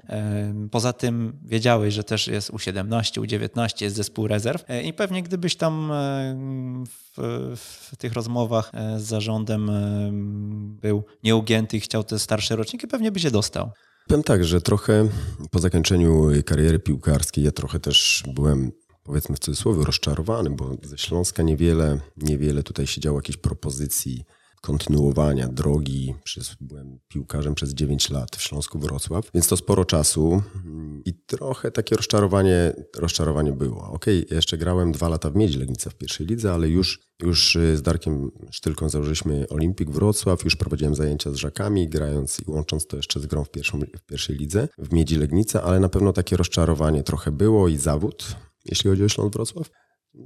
Poza 0.71 0.93
tym 0.93 1.39
wiedziałeś, 1.45 1.93
że 1.93 2.03
też 2.03 2.27
jest 2.27 2.51
U17, 2.51 3.21
U19, 3.21 3.83
jest 3.83 3.95
zespół 3.95 4.27
rezerw 4.27 4.63
e, 4.67 4.83
i 4.83 4.93
pewnie 4.93 5.23
gdybyś 5.23 5.55
tam 5.55 5.91
w, 6.87 7.57
w 7.91 7.95
tych 7.97 8.13
rozmowach 8.13 8.71
e, 8.73 8.99
z 8.99 9.03
zarządem 9.03 9.71
był 10.81 11.03
nieugięty 11.23 11.77
i 11.77 11.79
chciał 11.79 12.03
te 12.03 12.19
starsze 12.19 12.55
roczniki, 12.55 12.87
pewnie 12.87 13.11
by 13.11 13.19
się 13.19 13.31
dostał. 13.31 13.71
Powiem 14.09 14.23
tak, 14.23 14.43
że 14.43 14.61
trochę 14.61 15.09
po 15.51 15.59
zakończeniu 15.59 16.27
kariery 16.45 16.79
piłkarskiej 16.79 17.43
ja 17.43 17.51
trochę 17.51 17.79
też 17.79 18.23
byłem 18.33 18.71
powiedzmy 19.03 19.35
w 19.35 19.39
cudzysłowie 19.39 19.85
rozczarowany, 19.85 20.49
bo 20.49 20.77
ze 20.83 20.97
Śląska 20.97 21.43
niewiele, 21.43 21.99
niewiele 22.17 22.63
tutaj 22.63 22.87
się 22.87 23.01
działo 23.01 23.17
jakichś 23.17 23.37
propozycji 23.37 24.25
kontynuowania 24.61 25.47
drogi. 25.47 26.15
Przez, 26.23 26.55
byłem 26.61 26.99
piłkarzem 27.07 27.55
przez 27.55 27.73
9 27.73 28.09
lat 28.09 28.35
w 28.35 28.41
Śląsku 28.41 28.79
Wrocław, 28.79 29.31
więc 29.33 29.47
to 29.47 29.57
sporo 29.57 29.85
czasu 29.85 30.41
i 31.05 31.13
trochę 31.13 31.71
takie 31.71 31.95
rozczarowanie, 31.95 32.73
rozczarowanie 32.97 33.51
było. 33.51 33.91
Okej, 33.91 34.25
okay, 34.25 34.35
jeszcze 34.35 34.57
grałem 34.57 34.91
dwa 34.91 35.09
lata 35.09 35.29
w 35.29 35.35
Miedzi 35.35 35.59
Legnica 35.59 35.89
w 35.89 35.95
pierwszej 35.95 36.27
lidze, 36.27 36.53
ale 36.53 36.69
już, 36.69 36.99
już 37.21 37.55
y, 37.55 37.77
z 37.77 37.81
Darkiem 37.81 38.31
Sztylką 38.51 38.89
założyliśmy 38.89 39.45
Olimpik 39.49 39.89
Wrocław, 39.89 40.43
już 40.43 40.55
prowadziłem 40.55 40.95
zajęcia 40.95 41.31
z 41.31 41.35
Żakami, 41.35 41.89
grając 41.89 42.39
i 42.39 42.51
łącząc 42.51 42.87
to 42.87 42.97
jeszcze 42.97 43.19
z 43.19 43.25
grą 43.25 43.43
w, 43.43 43.51
pierwszą, 43.51 43.79
w 43.79 44.05
pierwszej 44.05 44.35
lidze 44.35 44.67
w 44.77 44.93
Miedzi 44.93 45.15
Legnica, 45.15 45.63
ale 45.63 45.79
na 45.79 45.89
pewno 45.89 46.13
takie 46.13 46.37
rozczarowanie 46.37 47.03
trochę 47.03 47.31
było 47.31 47.67
i 47.67 47.77
zawód, 47.77 48.35
jeśli 48.65 48.89
chodzi 48.89 49.03
o 49.03 49.09
Śląsk 49.09 49.33
Wrocław. 49.33 49.69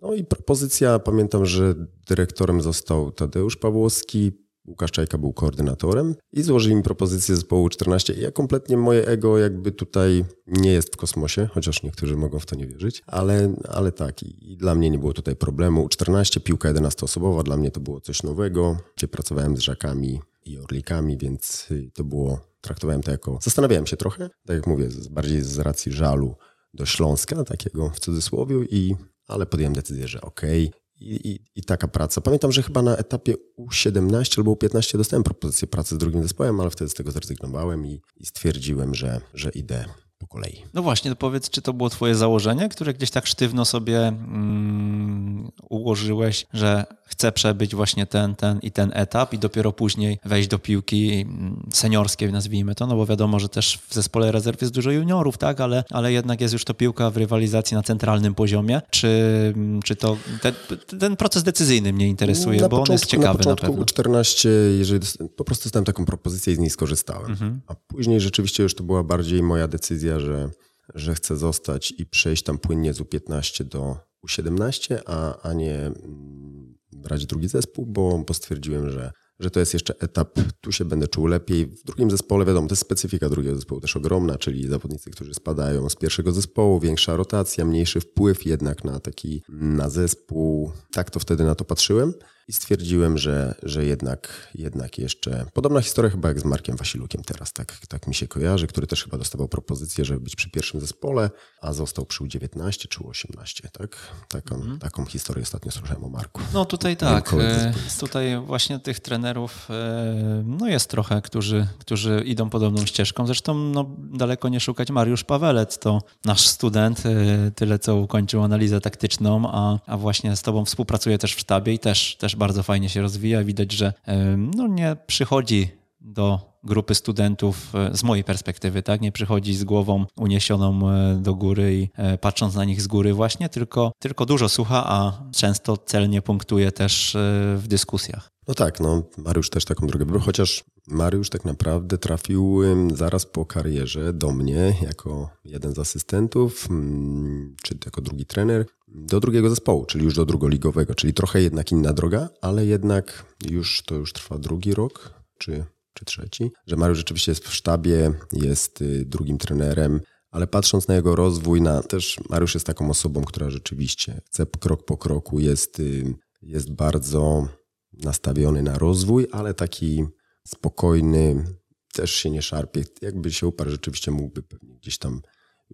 No 0.02 0.14
i 0.14 0.24
propozycja, 0.24 1.00
pamiętam, 1.00 1.46
że 1.46 1.76
dyrektorem 2.08 2.62
został 2.62 3.12
Tadeusz 3.12 3.58
Pawłowski, 3.58 4.32
Łukasz 4.68 4.92
Czajka 4.92 5.18
był 5.18 5.34
koordynatorem 5.34 6.16
i 6.34 6.44
złożyli 6.44 6.76
mi 6.76 6.84
propozycję 6.84 7.36
zespołu 7.36 7.70
14. 7.70 8.14
Ja 8.14 8.32
kompletnie 8.32 8.78
moje 8.78 9.08
ego 9.08 9.38
jakby 9.38 9.72
tutaj 9.72 10.26
nie 10.48 10.72
jest 10.72 10.94
w 10.94 10.98
kosmosie, 10.98 11.50
chociaż 11.54 11.84
niektórzy 11.84 12.18
mogą 12.18 12.40
w 12.40 12.46
to 12.46 12.56
nie 12.56 12.68
wierzyć, 12.68 13.04
ale, 13.08 13.56
ale 13.70 13.92
tak 13.92 14.24
i 14.24 14.58
dla 14.58 14.76
mnie 14.76 14.90
nie 14.90 15.00
było 15.00 15.14
tutaj 15.14 15.36
problemu. 15.36 15.90
14, 15.90 16.40
piłka 16.40 16.74
11-osobowa, 16.74 17.44
dla 17.44 17.58
mnie 17.58 17.72
to 17.72 17.80
było 17.80 18.02
coś 18.02 18.24
nowego, 18.24 18.78
gdzie 18.96 19.08
pracowałem 19.08 19.58
z 19.58 19.60
Żakami 19.60 20.20
i 20.46 20.60
Orlikami, 20.60 21.18
więc 21.18 21.68
to 21.94 22.04
było, 22.04 22.40
traktowałem 22.62 23.04
to 23.04 23.12
jako, 23.12 23.40
zastanawiałem 23.42 23.88
się 23.88 23.98
trochę, 23.98 24.30
tak 24.46 24.56
jak 24.56 24.68
mówię, 24.68 24.90
bardziej 25.12 25.42
z 25.42 25.60
racji 25.60 25.92
żalu 25.92 26.36
do 26.74 26.86
Śląska, 26.86 27.44
takiego 27.44 27.90
w 27.90 28.00
cudzysłowie 28.00 28.56
i 28.70 28.96
ale 29.28 29.46
podjąłem 29.46 29.74
decyzję, 29.74 30.08
że 30.08 30.22
okej. 30.22 30.68
Okay. 30.68 30.84
I, 31.00 31.30
i, 31.30 31.40
I, 31.56 31.64
taka 31.64 31.88
praca. 31.88 32.22
Pamiętam, 32.22 32.52
że 32.52 32.64
chyba 32.64 32.82
na 32.82 32.98
etapie 32.98 33.36
U17 33.60 34.38
albo 34.38 34.54
U15 34.54 34.98
dostałem 34.98 35.24
propozycję 35.24 35.68
pracy 35.68 35.96
z 35.96 35.98
drugim 35.98 36.24
zespołem, 36.24 36.60
ale 36.60 36.70
wtedy 36.70 36.90
z 36.90 36.94
tego 36.94 37.12
zrezygnowałem 37.12 37.86
i, 37.86 38.02
i 38.18 38.26
stwierdziłem, 38.26 38.96
że, 38.96 39.22
że 39.34 39.50
idę 39.50 39.86
po 40.24 40.28
kolei. 40.28 40.62
No 40.74 40.82
właśnie, 40.82 41.12
to 41.12 41.16
powiedz, 41.16 41.50
czy 41.50 41.62
to 41.62 41.74
było 41.74 41.90
twoje 41.90 42.16
założenie, 42.16 42.70
które 42.70 42.94
gdzieś 42.94 43.12
tak 43.12 43.28
sztywno 43.28 43.66
sobie 43.66 44.08
mm, 44.08 45.52
ułożyłeś, 45.70 46.46
że 46.54 46.86
chcę 47.06 47.32
przebyć 47.32 47.76
właśnie 47.76 48.06
ten, 48.06 48.36
ten 48.36 48.60
i 48.60 48.72
ten 48.72 48.92
etap 48.94 49.34
i 49.34 49.40
dopiero 49.40 49.72
później 49.72 50.20
wejść 50.26 50.48
do 50.50 50.60
piłki 50.60 51.14
mm, 51.14 51.70
seniorskiej, 51.74 52.32
nazwijmy 52.32 52.76
to, 52.76 52.88
no 52.88 52.96
bo 52.96 53.06
wiadomo, 53.06 53.40
że 53.40 53.50
też 53.50 53.80
w 53.88 53.94
zespole 53.94 54.32
rezerw 54.32 54.62
jest 54.62 54.74
dużo 54.74 54.92
juniorów, 54.92 55.38
tak, 55.38 55.62
ale, 55.62 55.84
ale 55.90 56.12
jednak 56.12 56.42
jest 56.42 56.54
już 56.54 56.66
to 56.66 56.74
piłka 56.74 57.10
w 57.10 57.18
rywalizacji 57.18 57.76
na 57.76 57.84
centralnym 57.84 58.36
poziomie. 58.36 58.82
Czy, 58.90 59.08
mm, 59.56 59.82
czy 59.82 59.96
to 59.96 60.18
ten, 60.42 60.54
ten 61.00 61.16
proces 61.16 61.44
decyzyjny 61.44 61.94
mnie 61.94 62.08
interesuje, 62.08 62.62
na 62.62 62.70
bo 62.70 62.70
początku, 62.70 62.92
on 62.92 62.94
jest 62.94 63.06
ciekawy 63.06 63.28
na, 63.28 63.38
początku 63.38 63.66
na 63.66 63.86
pewno. 63.86 64.14
U14, 64.14 64.50
jeżeli 64.78 65.08
po 65.36 65.44
prostu 65.44 65.64
dostałem 65.64 65.86
taką 65.86 66.06
propozycję 66.06 66.54
i 66.54 66.56
z 66.56 66.60
niej 66.60 66.70
skorzystałem. 66.70 67.32
Mhm. 67.32 67.62
A 67.68 67.76
później 67.76 68.22
rzeczywiście 68.22 68.64
już 68.64 68.76
to 68.76 68.84
była 68.84 69.04
bardziej 69.04 69.44
moja 69.44 69.68
decyzja, 69.68 70.13
że, 70.20 70.50
że 70.96 71.16
chcę 71.16 71.38
zostać 71.38 71.94
i 71.98 72.06
przejść 72.06 72.44
tam 72.44 72.58
płynnie 72.58 72.94
z 72.94 73.00
U15 73.00 73.64
do 73.64 73.98
U17, 74.28 75.00
a, 75.06 75.42
a 75.42 75.54
nie 75.54 75.76
mm, 75.76 76.76
brać 76.92 77.26
drugi 77.26 77.48
zespół, 77.48 77.86
bo, 77.86 78.24
bo 78.28 78.34
stwierdziłem, 78.34 78.90
że, 78.90 79.12
że 79.40 79.52
to 79.52 79.60
jest 79.60 79.74
jeszcze 79.74 79.94
etap, 80.00 80.40
tu 80.62 80.72
się 80.72 80.86
będę 80.86 81.08
czuł 81.08 81.28
lepiej. 81.28 81.66
W 81.66 81.84
drugim 81.84 82.12
zespole, 82.12 82.46
wiadomo, 82.46 82.68
to 82.68 82.74
jest 82.74 82.82
specyfika 82.82 83.30
drugiego 83.30 83.56
zespołu 83.56 83.82
też 83.82 83.98
ogromna, 83.98 84.38
czyli 84.38 84.68
zawodnicy, 84.68 85.12
którzy 85.12 85.34
spadają 85.34 85.90
z 85.90 85.96
pierwszego 85.96 86.32
zespołu, 86.32 86.80
większa 86.80 87.16
rotacja, 87.16 87.66
mniejszy 87.66 88.00
wpływ 88.00 88.46
jednak 88.46 88.84
na 88.84 89.00
taki, 89.00 89.44
na 89.50 89.90
zespół. 89.90 90.72
Tak 90.92 91.10
to 91.10 91.20
wtedy 91.20 91.44
na 91.44 91.56
to 91.56 91.66
patrzyłem. 91.66 92.14
I 92.48 92.54
stwierdziłem, 92.54 93.18
że, 93.18 93.56
że 93.64 93.86
jednak, 93.86 94.52
jednak 94.56 94.98
jeszcze. 94.98 95.46
Podobna 95.54 95.82
historia 95.82 96.12
chyba 96.12 96.28
jak 96.28 96.40
z 96.40 96.46
Markiem 96.46 96.76
Wasilukiem 96.76 97.24
teraz, 97.24 97.54
tak, 97.54 97.78
tak 97.88 98.08
mi 98.08 98.16
się 98.16 98.28
kojarzy, 98.28 98.68
który 98.68 98.88
też 98.88 99.04
chyba 99.04 99.18
dostawał 99.18 99.48
propozycję, 99.48 100.06
żeby 100.06 100.20
być 100.20 100.36
przy 100.36 100.50
pierwszym 100.50 100.80
zespole, 100.80 101.30
a 101.62 101.74
został 101.74 102.06
przy 102.06 102.24
U19 102.24 102.88
czy 102.88 103.00
U18, 103.00 103.70
tak? 103.72 103.98
Taką, 104.30 104.56
mhm. 104.56 104.80
taką 104.80 105.06
historię 105.06 105.44
ostatnio 105.44 105.72
słyszałem 105.72 106.04
o 106.04 106.10
Marku. 106.10 106.42
No 106.54 106.66
tutaj 106.66 106.98
tak. 106.98 107.34
E, 107.34 107.74
tutaj 108.00 108.42
właśnie 108.46 108.80
tych 108.80 109.00
trenerów 109.00 109.68
e, 109.70 110.44
no 110.46 110.68
jest 110.68 110.90
trochę, 110.90 111.22
którzy, 111.22 111.68
którzy 111.80 112.24
idą 112.26 112.50
podobną 112.50 112.86
ścieżką. 112.86 113.26
Zresztą 113.26 113.54
no, 113.54 113.86
daleko 113.98 114.50
nie 114.50 114.60
szukać. 114.60 114.92
Mariusz 114.92 115.24
Pawelec 115.24 115.80
to 115.80 116.02
nasz 116.26 116.48
student, 116.48 117.04
e, 117.06 117.52
tyle 117.52 117.80
co 117.80 117.96
ukończył 117.96 118.44
analizę 118.44 118.82
taktyczną, 118.82 119.44
a, 119.52 119.80
a 119.88 119.98
właśnie 119.98 120.36
z 120.36 120.42
tobą 120.42 120.66
współpracuje 120.66 121.18
też 121.18 121.36
w 121.36 121.40
sztabie 121.40 121.74
i 121.74 121.80
też, 121.80 122.16
też 122.16 122.33
też 122.34 122.40
bardzo 122.40 122.64
fajnie 122.64 122.90
się 122.90 123.02
rozwija. 123.02 123.44
Widać, 123.44 123.72
że 123.72 123.94
no, 124.38 124.68
nie 124.68 124.96
przychodzi 125.08 125.68
do 126.02 126.40
grupy 126.64 126.96
studentów 126.96 127.76
e, 127.76 127.98
z 127.98 128.04
mojej 128.04 128.24
perspektywy, 128.24 128.84
tak? 128.84 129.02
Nie 129.02 129.12
przychodzi 129.12 129.54
z 129.56 129.64
głową 129.64 130.06
uniesioną 130.18 130.90
e, 130.90 131.16
do 131.16 131.36
góry 131.36 131.76
i 131.76 131.90
e, 131.96 132.18
patrząc 132.18 132.56
na 132.56 132.66
nich 132.66 132.82
z 132.82 132.88
góry 132.88 133.14
właśnie, 133.14 133.50
tylko, 133.50 133.92
tylko 134.00 134.26
dużo 134.26 134.50
słucha, 134.50 134.84
a 134.88 135.24
często 135.36 135.78
celnie 135.78 136.22
punktuje 136.22 136.72
też 136.72 137.18
w 137.58 137.64
dyskusjach. 137.68 138.33
No 138.48 138.54
tak, 138.54 138.80
no 138.80 139.04
Mariusz 139.18 139.50
też 139.50 139.66
taką 139.66 139.88
drogę 139.88 140.06
wybrał, 140.06 140.22
chociaż 140.22 140.64
Mariusz 140.88 141.30
tak 141.30 141.46
naprawdę 141.46 141.98
trafił 141.98 142.62
zaraz 142.94 143.26
po 143.26 143.46
karierze 143.46 144.14
do 144.14 144.32
mnie 144.32 144.76
jako 144.82 145.30
jeden 145.46 145.76
z 145.76 145.80
asystentów, 145.80 146.68
mm, 146.70 147.56
czy 147.64 147.78
jako 147.86 148.02
drugi 148.02 148.26
trener, 148.26 148.66
do 148.88 149.20
drugiego 149.20 149.50
zespołu, 149.50 149.86
czyli 149.86 150.06
już 150.06 150.16
do 150.16 150.26
drugoligowego, 150.26 150.96
czyli 150.96 151.14
trochę 151.14 151.42
jednak 151.42 151.72
inna 151.72 151.94
droga, 151.94 152.30
ale 152.42 152.66
jednak 152.66 153.26
już 153.50 153.82
to 153.86 153.96
już 153.96 154.14
trwa 154.14 154.38
drugi 154.38 154.74
rok, 154.74 155.14
czy, 155.38 155.66
czy 155.94 156.06
trzeci, 156.06 156.52
że 156.68 156.76
Mariusz 156.76 156.98
rzeczywiście 156.98 157.32
jest 157.32 157.48
w 157.48 157.54
sztabie, 157.54 158.12
jest 158.34 158.82
y, 158.82 159.06
drugim 159.06 159.38
trenerem, 159.38 160.02
ale 160.32 160.48
patrząc 160.48 160.88
na 160.88 160.96
jego 160.96 161.16
rozwój, 161.16 161.62
na 161.62 161.84
też 161.84 162.20
Mariusz 162.30 162.54
jest 162.54 162.66
taką 162.66 162.90
osobą, 162.90 163.24
która 163.24 163.50
rzeczywiście 163.50 164.22
chce 164.26 164.46
krok 164.46 164.86
po 164.86 164.98
kroku, 164.98 165.40
jest, 165.40 165.80
y, 165.80 166.16
jest 166.42 166.74
bardzo 166.74 167.48
nastawiony 167.94 168.64
na 168.64 168.78
rozwój, 168.78 169.28
ale 169.32 169.54
taki 169.54 170.06
spokojny, 170.48 171.46
też 171.94 172.12
się 172.12 172.30
nie 172.30 172.42
szarpie. 172.42 172.84
Jakby 173.02 173.32
się 173.32 173.48
uparł, 173.48 173.72
rzeczywiście 173.72 174.12
mógłby 174.12 174.44
gdzieś 174.62 174.98
tam 174.98 175.22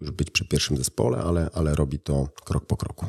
już 0.01 0.11
być 0.11 0.31
przy 0.31 0.47
pierwszym 0.47 0.77
zespole, 0.77 1.17
ale, 1.17 1.49
ale 1.53 1.75
robi 1.75 1.99
to 1.99 2.29
krok 2.45 2.65
po 2.65 2.77
kroku. 2.77 3.05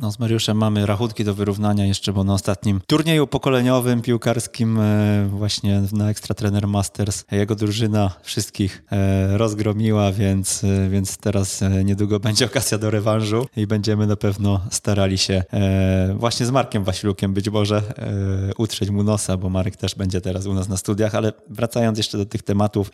No, 0.00 0.12
z 0.12 0.18
Mariuszem 0.18 0.56
mamy 0.56 0.86
rachunki 0.86 1.24
do 1.24 1.34
wyrównania 1.34 1.86
jeszcze, 1.86 2.12
bo 2.12 2.24
na 2.24 2.34
ostatnim 2.34 2.80
turnieju 2.86 3.26
pokoleniowym 3.26 4.02
piłkarskim 4.02 4.78
e, 4.80 5.26
właśnie 5.30 5.82
na 5.92 6.10
Extra 6.10 6.34
Trainer 6.34 6.68
Masters 6.68 7.24
jego 7.32 7.54
drużyna 7.54 8.10
wszystkich 8.22 8.82
e, 8.92 9.38
rozgromiła, 9.38 10.12
więc, 10.12 10.64
e, 10.64 10.88
więc 10.88 11.16
teraz 11.16 11.60
niedługo 11.84 12.20
będzie 12.30 12.46
okazja 12.46 12.78
do 12.78 12.90
rewanżu 12.90 13.46
i 13.56 13.66
będziemy 13.66 14.06
na 14.06 14.16
pewno 14.16 14.60
starali 14.70 15.18
się 15.18 15.44
właśnie 16.14 16.46
z 16.46 16.50
Markiem 16.50 16.84
Wasilukiem 16.84 17.34
być 17.34 17.48
może 17.48 17.82
utrzeć 18.58 18.90
mu 18.90 19.02
nosa, 19.02 19.36
bo 19.36 19.48
Marek 19.48 19.76
też 19.76 19.94
będzie 19.94 20.20
teraz 20.20 20.46
u 20.46 20.54
nas 20.54 20.68
na 20.68 20.76
studiach, 20.76 21.14
ale 21.14 21.32
wracając 21.48 21.98
jeszcze 21.98 22.18
do 22.18 22.26
tych 22.26 22.42
tematów 22.42 22.90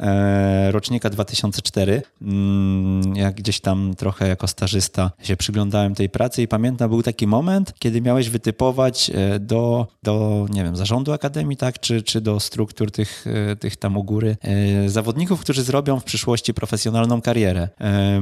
rocznika 0.71 1.11
2004, 1.11 2.03
mm, 2.23 3.17
jak 3.17 3.35
gdzieś 3.35 3.61
tam 3.61 3.95
trochę 3.97 4.29
jako 4.29 4.49
stażysta 4.49 5.11
się 5.23 5.37
przyglądałem 5.37 5.95
tej 5.95 6.09
pracy 6.09 6.43
i 6.43 6.49
pamiętam, 6.49 6.96
był 6.97 7.03
taki 7.03 7.27
moment, 7.27 7.75
kiedy 7.79 8.01
miałeś 8.01 8.31
wytypować 8.31 9.11
e, 9.15 9.39
do, 9.39 9.87
do 10.03 10.47
nie 10.51 10.65
wiem, 10.65 10.77
zarządu 10.77 11.13
akademii, 11.13 11.57
tak, 11.57 11.81
czy, 11.81 12.03
czy 12.03 12.21
do 12.21 12.41
struktur 12.41 12.91
tych, 12.91 13.25
e, 13.27 13.57
tych 13.57 13.77
tam 13.77 13.97
u 13.97 14.05
góry 14.05 14.37
e, 14.43 14.89
zawodników, 14.89 15.41
którzy 15.41 15.63
zrobią 15.63 16.01
w 16.01 16.05
przyszłości 16.05 16.55
profesjonalną 16.55 17.21
karierę. 17.21 17.69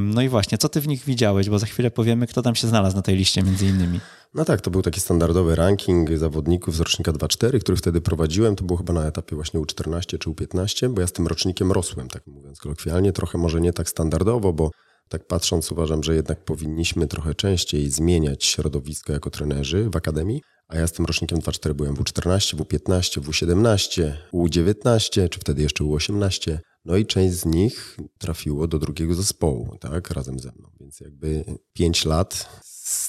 No 0.01 0.23
i 0.23 0.29
właśnie, 0.29 0.59
co 0.59 0.69
ty 0.69 0.81
w 0.81 0.89
nich 0.89 1.05
widziałeś, 1.05 1.49
bo 1.49 1.59
za 1.59 1.67
chwilę 1.67 1.91
powiemy, 1.91 2.27
kto 2.27 2.43
tam 2.43 2.55
się 2.55 2.69
znalazł 2.69 2.97
na 2.97 3.03
tej 3.03 3.17
liście 3.17 3.43
między 3.43 3.67
innymi. 3.67 4.01
No 4.35 4.45
tak, 4.45 4.61
to 4.61 4.71
był 4.71 4.83
taki 4.83 5.01
standardowy 5.01 5.55
ranking 5.55 6.19
zawodników 6.19 6.77
z 6.77 6.81
rocznika 6.81 7.13
2-4, 7.13 7.61
który 7.61 7.77
wtedy 7.77 8.01
prowadziłem. 8.01 8.57
To 8.57 8.65
było 8.65 8.77
chyba 8.77 8.93
na 8.93 9.07
etapie 9.07 9.37
właśnie 9.37 9.61
U14 9.61 10.19
czy 10.19 10.31
U15, 10.31 10.89
bo 10.89 11.01
ja 11.01 11.07
z 11.07 11.13
tym 11.13 11.27
rocznikiem 11.27 11.73
rosłem, 11.73 12.09
tak 12.09 12.27
mówiąc 12.27 12.59
kolokwialnie. 12.59 13.13
Trochę 13.13 13.39
może 13.39 13.61
nie 13.61 13.73
tak 13.73 13.89
standardowo, 13.89 14.53
bo 14.53 14.71
tak 15.09 15.27
patrząc 15.27 15.73
uważam, 15.73 16.03
że 16.03 16.15
jednak 16.15 16.45
powinniśmy 16.45 17.07
trochę 17.07 17.35
częściej 17.35 17.91
zmieniać 17.91 18.45
środowisko 18.45 19.13
jako 19.13 19.31
trenerzy 19.31 19.91
w 19.91 19.97
akademii. 19.97 20.43
A 20.69 20.77
ja 20.77 20.87
z 20.87 20.93
tym 20.93 21.05
rocznikiem 21.07 21.39
2-4 21.39 21.73
byłem 21.73 21.95
w 21.95 21.99
U14, 21.99 22.57
w 22.57 22.61
U15, 22.61 23.21
w 23.21 23.29
U17, 23.29 24.13
U19, 24.33 25.29
czy 25.29 25.41
wtedy 25.41 25.63
jeszcze 25.63 25.85
U18. 25.85 26.59
No 26.85 26.97
i 26.97 27.07
część 27.07 27.35
z 27.35 27.45
nich 27.45 27.97
trafiło 28.19 28.67
do 28.67 28.79
drugiego 28.79 29.15
zespołu, 29.15 29.77
tak, 29.81 30.11
razem 30.11 30.39
ze 30.39 30.53
mną. 30.53 30.71
Więc 30.81 31.01
jakby 31.01 31.45
5 31.73 32.05
lat 32.05 32.61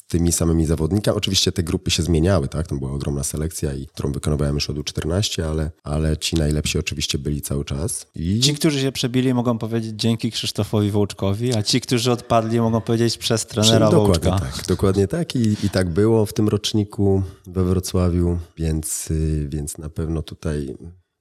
tymi 0.07 0.31
samymi 0.31 0.65
zawodnikami. 0.65 1.17
Oczywiście 1.17 1.51
te 1.51 1.63
grupy 1.63 1.91
się 1.91 2.03
zmieniały, 2.03 2.47
tak? 2.47 2.67
Tam 2.67 2.79
była 2.79 2.91
ogromna 2.91 3.23
selekcja, 3.23 3.73
i 3.73 3.85
którą 3.85 4.11
wykonywałem 4.11 4.55
już 4.55 4.69
od 4.69 4.77
U14, 4.77 5.41
ale, 5.41 5.71
ale 5.83 6.17
ci 6.17 6.35
najlepsi 6.35 6.79
oczywiście 6.79 7.17
byli 7.17 7.41
cały 7.41 7.65
czas. 7.65 8.07
I... 8.15 8.39
Ci, 8.39 8.53
którzy 8.53 8.81
się 8.81 8.91
przebili, 8.91 9.33
mogą 9.33 9.57
powiedzieć 9.57 9.93
dzięki 9.95 10.31
Krzysztofowi 10.31 10.91
Wołczkowi, 10.91 11.55
a 11.55 11.63
ci, 11.63 11.81
którzy 11.81 12.11
odpadli, 12.11 12.59
mogą 12.59 12.81
powiedzieć 12.81 13.17
przez 13.17 13.45
trenera 13.45 13.89
dokładnie 13.89 14.29
Wołczka. 14.29 14.51
Tak, 14.51 14.67
dokładnie 14.67 15.07
tak 15.07 15.35
I, 15.35 15.65
i 15.65 15.69
tak 15.69 15.89
było 15.89 16.25
w 16.25 16.33
tym 16.33 16.49
roczniku 16.49 17.23
we 17.47 17.63
Wrocławiu, 17.63 18.39
więc, 18.57 19.11
y, 19.11 19.47
więc 19.49 19.77
na 19.77 19.89
pewno 19.89 20.21
tutaj 20.21 20.75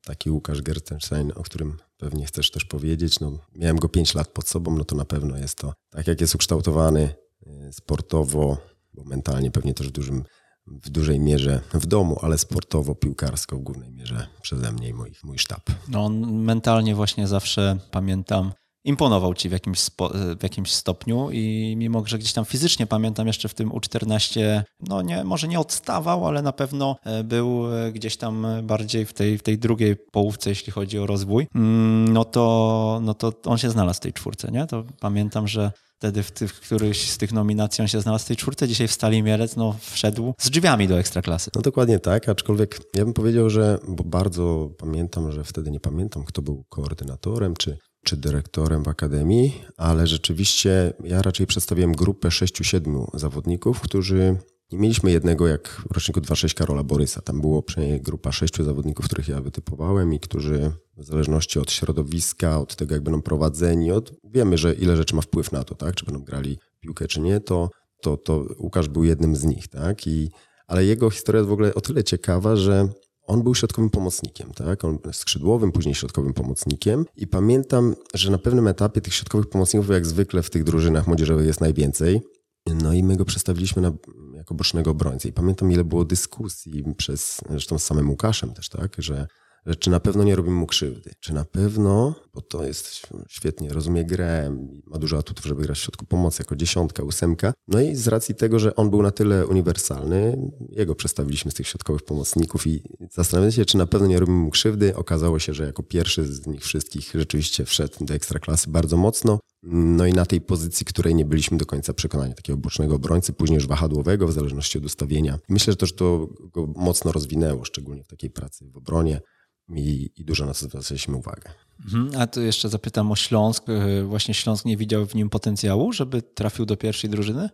taki 0.05 0.31
Łukasz 0.31 0.63
Gertenstein, 0.63 1.33
o 1.35 1.43
którym 1.43 1.77
pewnie 1.97 2.27
chcesz 2.27 2.51
też 2.51 2.65
powiedzieć, 2.65 3.21
no 3.21 3.39
miałem 3.57 3.77
go 3.77 3.89
5 3.89 4.15
lat 4.15 4.29
pod 4.29 4.49
sobą, 4.49 4.77
no 4.77 4.85
to 4.85 4.97
na 4.97 5.05
pewno 5.05 5.39
jest 5.39 5.59
to, 5.59 5.73
tak 5.91 6.07
jak 6.07 6.21
jest 6.21 6.35
ukształtowany 6.35 7.15
Y, 7.47 7.73
sportowo, 7.73 8.57
bo 8.95 9.05
mentalnie 9.05 9.51
pewnie 9.51 9.75
też 9.75 9.89
w, 9.89 9.93
dużym, 9.93 10.25
w 10.67 10.91
dużej 10.91 11.21
mierze 11.21 11.61
w 11.75 11.87
domu, 11.87 12.19
ale 12.23 12.39
sportowo, 12.39 12.95
piłkarsko 12.95 13.57
w 13.57 13.61
głównej 13.61 13.91
mierze 13.91 14.27
przeze 14.43 14.73
mnie 14.73 14.89
i 14.89 14.95
mój, 14.95 15.13
mój 15.25 15.39
sztab. 15.39 15.63
No 15.89 16.05
on 16.05 16.43
mentalnie 16.43 16.95
właśnie 16.95 17.27
zawsze, 17.27 17.79
pamiętam, 17.91 18.53
imponował 18.85 19.35
ci 19.35 19.49
w 19.49 19.53
jakimś, 19.53 19.81
spo, 19.81 20.11
w 20.39 20.43
jakimś 20.43 20.73
stopniu 20.73 21.31
i 21.31 21.75
mimo, 21.79 22.03
że 22.07 22.19
gdzieś 22.19 22.33
tam 22.33 22.45
fizycznie 22.45 22.87
pamiętam 22.87 23.27
jeszcze 23.27 23.49
w 23.49 23.55
tym 23.55 23.71
U14, 23.71 24.63
no 24.81 25.03
nie, 25.03 25.25
może 25.25 25.49
nie 25.49 25.61
odstawał, 25.61 26.27
ale 26.27 26.43
na 26.43 26.53
pewno 26.53 26.97
e, 27.05 27.25
był 27.25 27.75
e, 27.75 27.93
gdzieś 27.93 28.17
tam 28.17 28.47
bardziej 28.63 29.07
w 29.07 29.13
tej, 29.13 29.39
w 29.39 29.43
tej 29.43 29.59
drugiej 29.59 29.97
połówce, 29.97 30.51
jeśli 30.51 30.73
chodzi 30.73 30.99
o 30.99 31.07
rozwój, 31.07 31.47
mm, 31.55 32.13
no 32.13 32.25
to, 32.25 33.01
no 33.03 33.15
to 33.15 33.33
on 33.45 33.59
się 33.59 33.71
znalazł 33.71 33.97
w 33.97 34.03
tej 34.03 34.13
czwórce, 34.13 34.53
nie? 34.53 34.67
To 34.67 34.85
pamiętam, 35.01 35.49
że 35.49 35.73
wtedy 36.05 36.23
w, 36.23 36.31
tych, 36.31 36.61
któryś 36.61 37.11
z 37.11 37.19
tych 37.19 37.33
nominacji 37.33 37.83
on 37.83 37.89
się 37.89 38.01
znalazł 38.01 38.25
w 38.25 38.29
tej 38.29 38.37
czwórce, 38.37 38.69
dzisiaj 38.69 38.89
w 38.89 38.93
Stali 38.93 39.23
Mielec 39.23 39.57
no, 39.57 39.77
wszedł 39.81 40.35
z 40.39 40.51
drzwiami 40.51 40.89
do 40.89 40.99
Ekstraklasy. 40.99 41.51
No 41.55 41.63
dokładnie 41.63 41.99
tak, 41.99 42.29
aczkolwiek 42.29 42.81
ja 42.95 43.05
bym 43.05 43.15
powiedział, 43.15 43.51
że, 43.51 43.79
bo 43.89 44.05
bardzo 44.05 44.71
pamiętam, 44.79 45.33
że 45.33 45.45
wtedy 45.45 45.71
nie 45.71 45.81
pamiętam, 45.81 46.25
kto 46.25 46.43
był 46.43 46.65
koordynatorem, 46.69 47.55
czy 47.57 47.79
czy 48.05 48.17
dyrektorem 48.17 48.83
w 48.83 48.89
akademii, 48.89 49.63
ale 49.77 50.07
rzeczywiście 50.07 50.93
ja 51.05 51.23
raczej 51.23 51.47
przedstawiłem 51.47 51.93
grupę 51.93 52.29
6-7 52.29 53.07
zawodników, 53.15 53.81
którzy 53.81 54.37
nie 54.75 54.81
mieliśmy 54.81 55.11
jednego 55.11 55.47
jak 55.47 55.69
w 55.69 55.95
roczniku 55.95 56.21
2.6 56.21 56.55
Karola 56.55 56.83
Borysa. 56.83 57.21
Tam 57.21 57.41
było 57.41 57.63
przynajmniej 57.63 58.01
grupa 58.01 58.33
sześciu 58.33 58.65
zawodników, 58.65 59.07
których 59.07 59.29
ja 59.29 59.41
wytypowałem 59.41 60.13
i 60.13 60.21
którzy 60.21 60.73
w 60.97 61.05
zależności 61.05 61.59
od 61.59 61.71
środowiska, 61.71 62.59
od 62.59 62.77
tego 62.77 62.95
jak 62.95 63.05
będą 63.05 63.23
prowadzeni, 63.23 63.93
od, 63.93 64.13
wiemy, 64.25 64.59
że 64.59 64.75
ile 64.75 64.97
rzeczy 64.97 65.17
ma 65.17 65.23
wpływ 65.23 65.53
na 65.53 65.65
to, 65.65 65.75
tak? 65.75 65.95
czy 65.95 66.05
będą 66.05 66.21
grali 66.21 66.59
piłkę, 66.81 67.09
czy 67.09 67.21
nie, 67.21 67.41
to, 67.41 67.71
to, 68.03 68.17
to 68.17 68.47
Łukasz 68.59 68.89
był 68.89 69.05
jednym 69.05 69.37
z 69.37 69.45
nich. 69.45 69.69
Tak? 69.69 70.07
I, 70.07 70.31
ale 70.67 70.85
jego 70.85 71.11
historia 71.11 71.39
jest 71.39 71.49
w 71.49 71.53
ogóle 71.53 71.75
o 71.75 71.81
tyle 71.81 72.05
ciekawa, 72.05 72.57
że 72.57 72.89
on 73.27 73.43
był 73.43 73.55
środkowym 73.55 73.91
pomocnikiem, 73.91 74.51
tak? 74.53 74.85
On 74.85 74.99
skrzydłowym, 75.13 75.73
później 75.73 75.95
środkowym 75.95 76.35
pomocnikiem. 76.35 77.05
I 77.17 77.27
pamiętam, 77.27 77.95
że 78.15 78.31
na 78.31 78.39
pewnym 78.39 78.69
etapie 78.69 79.01
tych 79.01 79.15
środkowych 79.15 79.47
pomocników, 79.47 79.89
jak 79.89 80.07
zwykle 80.07 80.43
w 80.43 80.51
tych 80.51 80.65
drużynach 80.65 81.07
młodzieżowych 81.07 81.47
jest 81.47 81.61
najwięcej. 81.61 82.21
No 82.67 82.93
i 82.93 83.03
my 83.03 83.17
go 83.17 83.25
przestawiliśmy 83.25 83.83
na, 83.83 83.93
jako 84.35 84.55
bocznego 84.55 84.91
obrońcę. 84.91 85.29
I 85.29 85.33
pamiętam, 85.33 85.73
ile 85.73 85.85
było 85.85 86.05
dyskusji 86.05 86.85
przez, 86.97 87.41
zresztą 87.51 87.79
z 87.79 87.85
samym 87.85 88.11
Łukaszem 88.11 88.55
też, 88.55 88.69
tak? 88.69 88.95
Że 88.99 89.27
że 89.67 89.77
czy 89.77 89.91
na 89.91 90.01
pewno 90.01 90.25
nie 90.25 90.37
robimy 90.37 90.57
mu 90.57 90.67
krzywdy, 90.67 91.11
czy 91.21 91.35
na 91.35 91.45
pewno, 91.45 92.15
bo 92.35 92.41
to 92.41 92.65
jest 92.65 93.07
świetnie, 93.29 93.69
rozumie 93.69 94.05
grę, 94.05 94.57
ma 94.87 94.99
dużo 94.99 95.19
atutów, 95.19 95.45
żeby 95.45 95.63
grać 95.63 95.79
w 95.79 95.83
środku 95.83 96.07
pomocy 96.07 96.43
jako 96.43 96.57
dziesiątka, 96.57 97.03
ósemka. 97.03 97.53
No 97.69 97.81
i 97.81 97.97
z 97.97 98.09
racji 98.09 98.35
tego, 98.35 98.59
że 98.59 98.77
on 98.77 98.91
był 98.91 99.03
na 99.03 99.11
tyle 99.11 99.47
uniwersalny, 99.47 100.51
jego 100.69 100.95
przedstawiliśmy 100.95 101.51
z 101.51 101.55
tych 101.55 101.69
środkowych 101.69 102.03
pomocników 102.03 102.67
i 102.67 102.83
zastanawiamy 103.13 103.53
się, 103.53 103.65
czy 103.65 103.79
na 103.79 103.87
pewno 103.87 104.07
nie 104.07 104.21
robimy 104.21 104.39
mu 104.39 104.51
krzywdy. 104.51 104.97
Okazało 104.97 105.39
się, 105.39 105.55
że 105.55 105.67
jako 105.67 105.83
pierwszy 105.83 106.25
z 106.25 106.47
nich 106.47 106.63
wszystkich 106.63 107.13
rzeczywiście 107.15 107.65
wszedł 107.65 108.05
do 108.05 108.15
ekstraklasy 108.15 108.71
bardzo 108.71 108.97
mocno. 108.97 109.39
No 109.63 110.07
i 110.07 110.13
na 110.13 110.27
tej 110.27 110.41
pozycji, 110.41 110.87
której 110.87 111.15
nie 111.15 111.25
byliśmy 111.25 111.59
do 111.59 111.67
końca 111.67 111.93
przekonani, 111.93 112.35
takiego 112.35 112.57
bocznego 112.57 112.95
obrońcy, 112.95 113.33
później 113.33 113.55
już 113.55 113.67
wahadłowego, 113.67 114.27
w 114.27 114.33
zależności 114.33 114.79
od 114.79 114.85
ustawienia. 114.85 115.39
Myślę, 115.49 115.73
że 115.73 115.77
też 115.77 115.95
to 115.95 116.29
go 116.53 116.67
mocno 116.67 117.13
rozwinęło, 117.13 117.65
szczególnie 117.65 118.05
w 118.05 118.07
takiej 118.07 118.31
pracy 118.31 118.71
w 118.71 118.77
obronie 118.77 119.21
i, 119.69 120.11
i 120.17 120.25
dużo 120.25 120.47
na 120.47 120.53
to 120.53 120.59
zwracaliśmy 120.59 121.17
uwagę. 121.17 121.51
Mhm, 121.85 122.11
a 122.21 122.27
tu 122.27 122.43
jeszcze 122.43 122.69
zapytam 122.69 123.13
o 123.13 123.17
Śląsk. 123.17 123.69
E, 123.69 124.05
właśnie 124.05 124.35
Śląsk 124.35 124.65
nie 124.65 124.77
widział 124.77 125.07
w 125.07 125.15
nim 125.15 125.31
potencjału, 125.31 125.93
żeby 125.93 126.23
trafił 126.23 126.67
do 126.67 126.77
pierwszej 126.77 127.11
drużyny? 127.11 127.49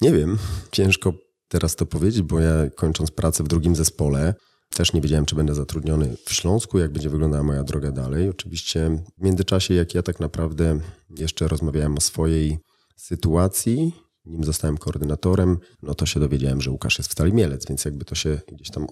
Nie 0.00 0.12
wiem, 0.12 0.38
ciężko 0.72 1.12
teraz 1.48 1.76
to 1.76 1.86
powiedzieć, 1.86 2.22
bo 2.22 2.40
ja 2.40 2.70
kończąc 2.70 3.10
pracę 3.10 3.44
w 3.44 3.48
drugim 3.48 3.76
zespole, 3.76 4.34
też 4.74 4.92
nie 4.92 5.00
wiedziałem, 5.00 5.26
czy 5.26 5.36
będę 5.36 5.54
zatrudniony 5.54 6.16
w 6.26 6.32
Śląsku, 6.32 6.78
jak 6.78 6.92
będzie 6.92 7.10
wyglądała 7.10 7.42
moja 7.42 7.64
droga 7.64 7.92
dalej. 7.92 8.28
Oczywiście 8.28 9.02
w 9.18 9.22
międzyczasie, 9.22 9.74
jak 9.74 9.94
ja 9.94 10.02
tak 10.02 10.20
naprawdę 10.20 10.80
jeszcze 11.18 11.48
rozmawiałem 11.48 11.96
o 11.96 12.00
swojej 12.00 12.58
sytuacji, 12.96 13.92
nim 14.24 14.44
zostałem 14.44 14.78
koordynatorem, 14.78 15.58
no 15.82 15.94
to 15.94 16.06
się 16.06 16.20
dowiedziałem, 16.20 16.60
że 16.60 16.70
Łukasz 16.70 16.98
jest 16.98 17.10
w 17.10 17.12
Stali 17.12 17.32
Mielec, 17.32 17.66
więc 17.68 17.84
jakby 17.84 18.04
to 18.04 18.14
się 18.14 18.40
gdzieś 18.52 18.70
tam 18.70 18.86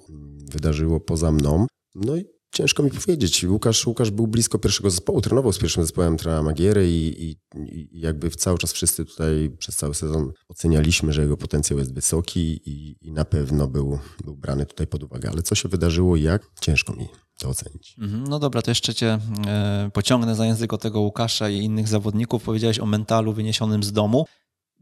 wydarzyło 0.52 1.00
poza 1.00 1.32
mną. 1.32 1.66
No 1.94 2.16
i 2.16 2.24
Ciężko 2.52 2.82
mi 2.82 2.90
powiedzieć. 2.90 3.44
Łukasz, 3.44 3.86
Łukasz 3.86 4.10
był 4.10 4.26
blisko 4.26 4.58
pierwszego 4.58 4.90
zespołu, 4.90 5.20
trenował 5.20 5.52
z 5.52 5.58
pierwszym 5.58 5.82
zespołem 5.82 6.16
trenera 6.16 6.42
Magiery 6.42 6.90
i, 6.90 7.24
i, 7.24 7.36
i, 7.56 8.00
jakby 8.00 8.30
cały 8.30 8.58
czas 8.58 8.72
wszyscy 8.72 9.04
tutaj 9.04 9.50
przez 9.58 9.76
cały 9.76 9.94
sezon 9.94 10.32
ocenialiśmy, 10.48 11.12
że 11.12 11.22
jego 11.22 11.36
potencjał 11.36 11.78
jest 11.78 11.94
wysoki 11.94 12.60
i, 12.70 12.96
i 13.00 13.12
na 13.12 13.24
pewno 13.24 13.68
był, 13.68 13.98
był 14.24 14.36
brany 14.36 14.66
tutaj 14.66 14.86
pod 14.86 15.02
uwagę. 15.02 15.30
Ale 15.30 15.42
co 15.42 15.54
się 15.54 15.68
wydarzyło 15.68 16.16
i 16.16 16.22
jak? 16.22 16.42
Ciężko 16.60 16.92
mi 16.92 17.08
to 17.38 17.48
ocenić. 17.48 17.96
Mhm. 17.98 18.24
No 18.24 18.38
dobra, 18.38 18.62
to 18.62 18.70
jeszcze 18.70 18.94
cię 18.94 19.18
e, 19.46 19.90
pociągnę 19.92 20.34
za 20.34 20.46
język 20.46 20.72
o 20.72 20.78
tego 20.78 21.00
Łukasza 21.00 21.48
i 21.48 21.56
innych 21.56 21.88
zawodników. 21.88 22.42
Powiedziałeś 22.42 22.78
o 22.78 22.86
mentalu 22.86 23.32
wyniesionym 23.32 23.82
z 23.82 23.92
domu. 23.92 24.24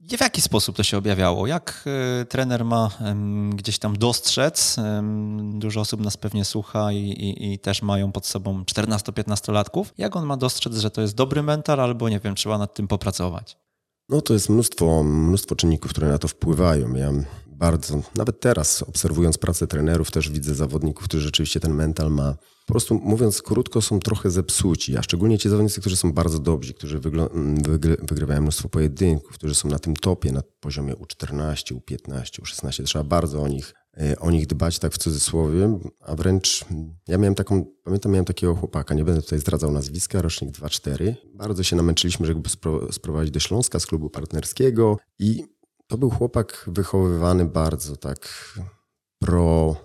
W 0.00 0.20
jaki 0.20 0.40
sposób 0.40 0.76
to 0.76 0.82
się 0.82 0.98
objawiało? 0.98 1.46
Jak 1.46 1.84
e, 2.20 2.24
trener 2.24 2.64
ma 2.64 2.90
gdzieś 3.54 3.78
tam 3.78 3.96
dostrzec? 3.98 4.76
Dużo 5.54 5.80
osób 5.80 6.00
nas 6.00 6.16
pewnie 6.16 6.44
słucha 6.44 6.92
i, 6.92 6.98
i, 6.98 7.52
i 7.52 7.58
też 7.58 7.82
mają 7.82 8.12
pod 8.12 8.26
sobą 8.26 8.62
14-15 8.62 9.52
latków. 9.52 9.94
Jak 9.98 10.16
on 10.16 10.26
ma 10.26 10.36
dostrzec, 10.36 10.76
że 10.76 10.90
to 10.90 11.00
jest 11.00 11.14
dobry 11.14 11.42
mental, 11.42 11.80
albo 11.80 12.08
nie 12.08 12.20
wiem, 12.20 12.34
trzeba 12.34 12.58
nad 12.58 12.74
tym 12.74 12.88
popracować? 12.88 13.56
No 14.08 14.20
to 14.20 14.34
jest 14.34 14.48
mnóstwo, 14.48 15.02
mnóstwo 15.02 15.56
czynników, 15.56 15.90
które 15.90 16.08
na 16.08 16.18
to 16.18 16.28
wpływają. 16.28 16.94
Ja 16.94 17.12
bardzo, 17.60 18.02
nawet 18.16 18.40
teraz 18.40 18.82
obserwując 18.82 19.38
pracę 19.38 19.66
trenerów, 19.66 20.10
też 20.10 20.30
widzę 20.30 20.54
zawodników, 20.54 21.04
którzy 21.04 21.24
rzeczywiście 21.24 21.60
ten 21.60 21.74
mental 21.74 22.10
ma. 22.10 22.36
Po 22.66 22.72
prostu 22.72 22.94
mówiąc 22.94 23.42
krótko, 23.42 23.82
są 23.82 24.00
trochę 24.00 24.30
zepsuci, 24.30 24.96
a 24.96 25.02
szczególnie 25.02 25.38
ci 25.38 25.48
zawodnicy, 25.48 25.80
którzy 25.80 25.96
są 25.96 26.12
bardzo 26.12 26.38
dobrzy, 26.38 26.74
którzy 26.74 26.98
wygry 26.98 27.96
wygrywają 28.02 28.40
mnóstwo 28.40 28.68
pojedynków, 28.68 29.32
którzy 29.32 29.54
są 29.54 29.68
na 29.68 29.78
tym 29.78 29.96
topie, 29.96 30.32
na 30.32 30.42
poziomie 30.60 30.94
U14, 30.94 31.74
U15, 31.74 32.42
U16. 32.42 32.84
Trzeba 32.84 33.04
bardzo 33.04 33.42
o 33.42 33.48
nich, 33.48 33.74
e, 33.96 34.18
o 34.18 34.30
nich 34.30 34.46
dbać, 34.46 34.78
tak 34.78 34.92
w 34.92 34.98
cudzysłowie, 34.98 35.78
a 36.00 36.14
wręcz 36.14 36.64
ja 37.08 37.18
miałem 37.18 37.34
taką, 37.34 37.64
pamiętam, 37.84 38.12
miałem 38.12 38.24
takiego 38.24 38.54
chłopaka, 38.54 38.94
nie 38.94 39.04
będę 39.04 39.22
tutaj 39.22 39.38
zdradzał 39.38 39.72
nazwiska, 39.72 40.22
rocznik 40.22 40.50
2-4. 40.50 41.14
Bardzo 41.34 41.62
się 41.62 41.76
namęczyliśmy, 41.76 42.26
żeby 42.26 42.40
go 42.40 42.92
sprowadzić 42.92 43.34
do 43.34 43.40
Śląska 43.40 43.80
z 43.80 43.86
klubu 43.86 44.10
partnerskiego 44.10 44.98
i 45.18 45.44
to 45.90 45.98
był 45.98 46.10
chłopak 46.10 46.64
wychowywany 46.66 47.44
bardzo 47.44 47.96
tak 47.96 48.28
pro, 49.18 49.76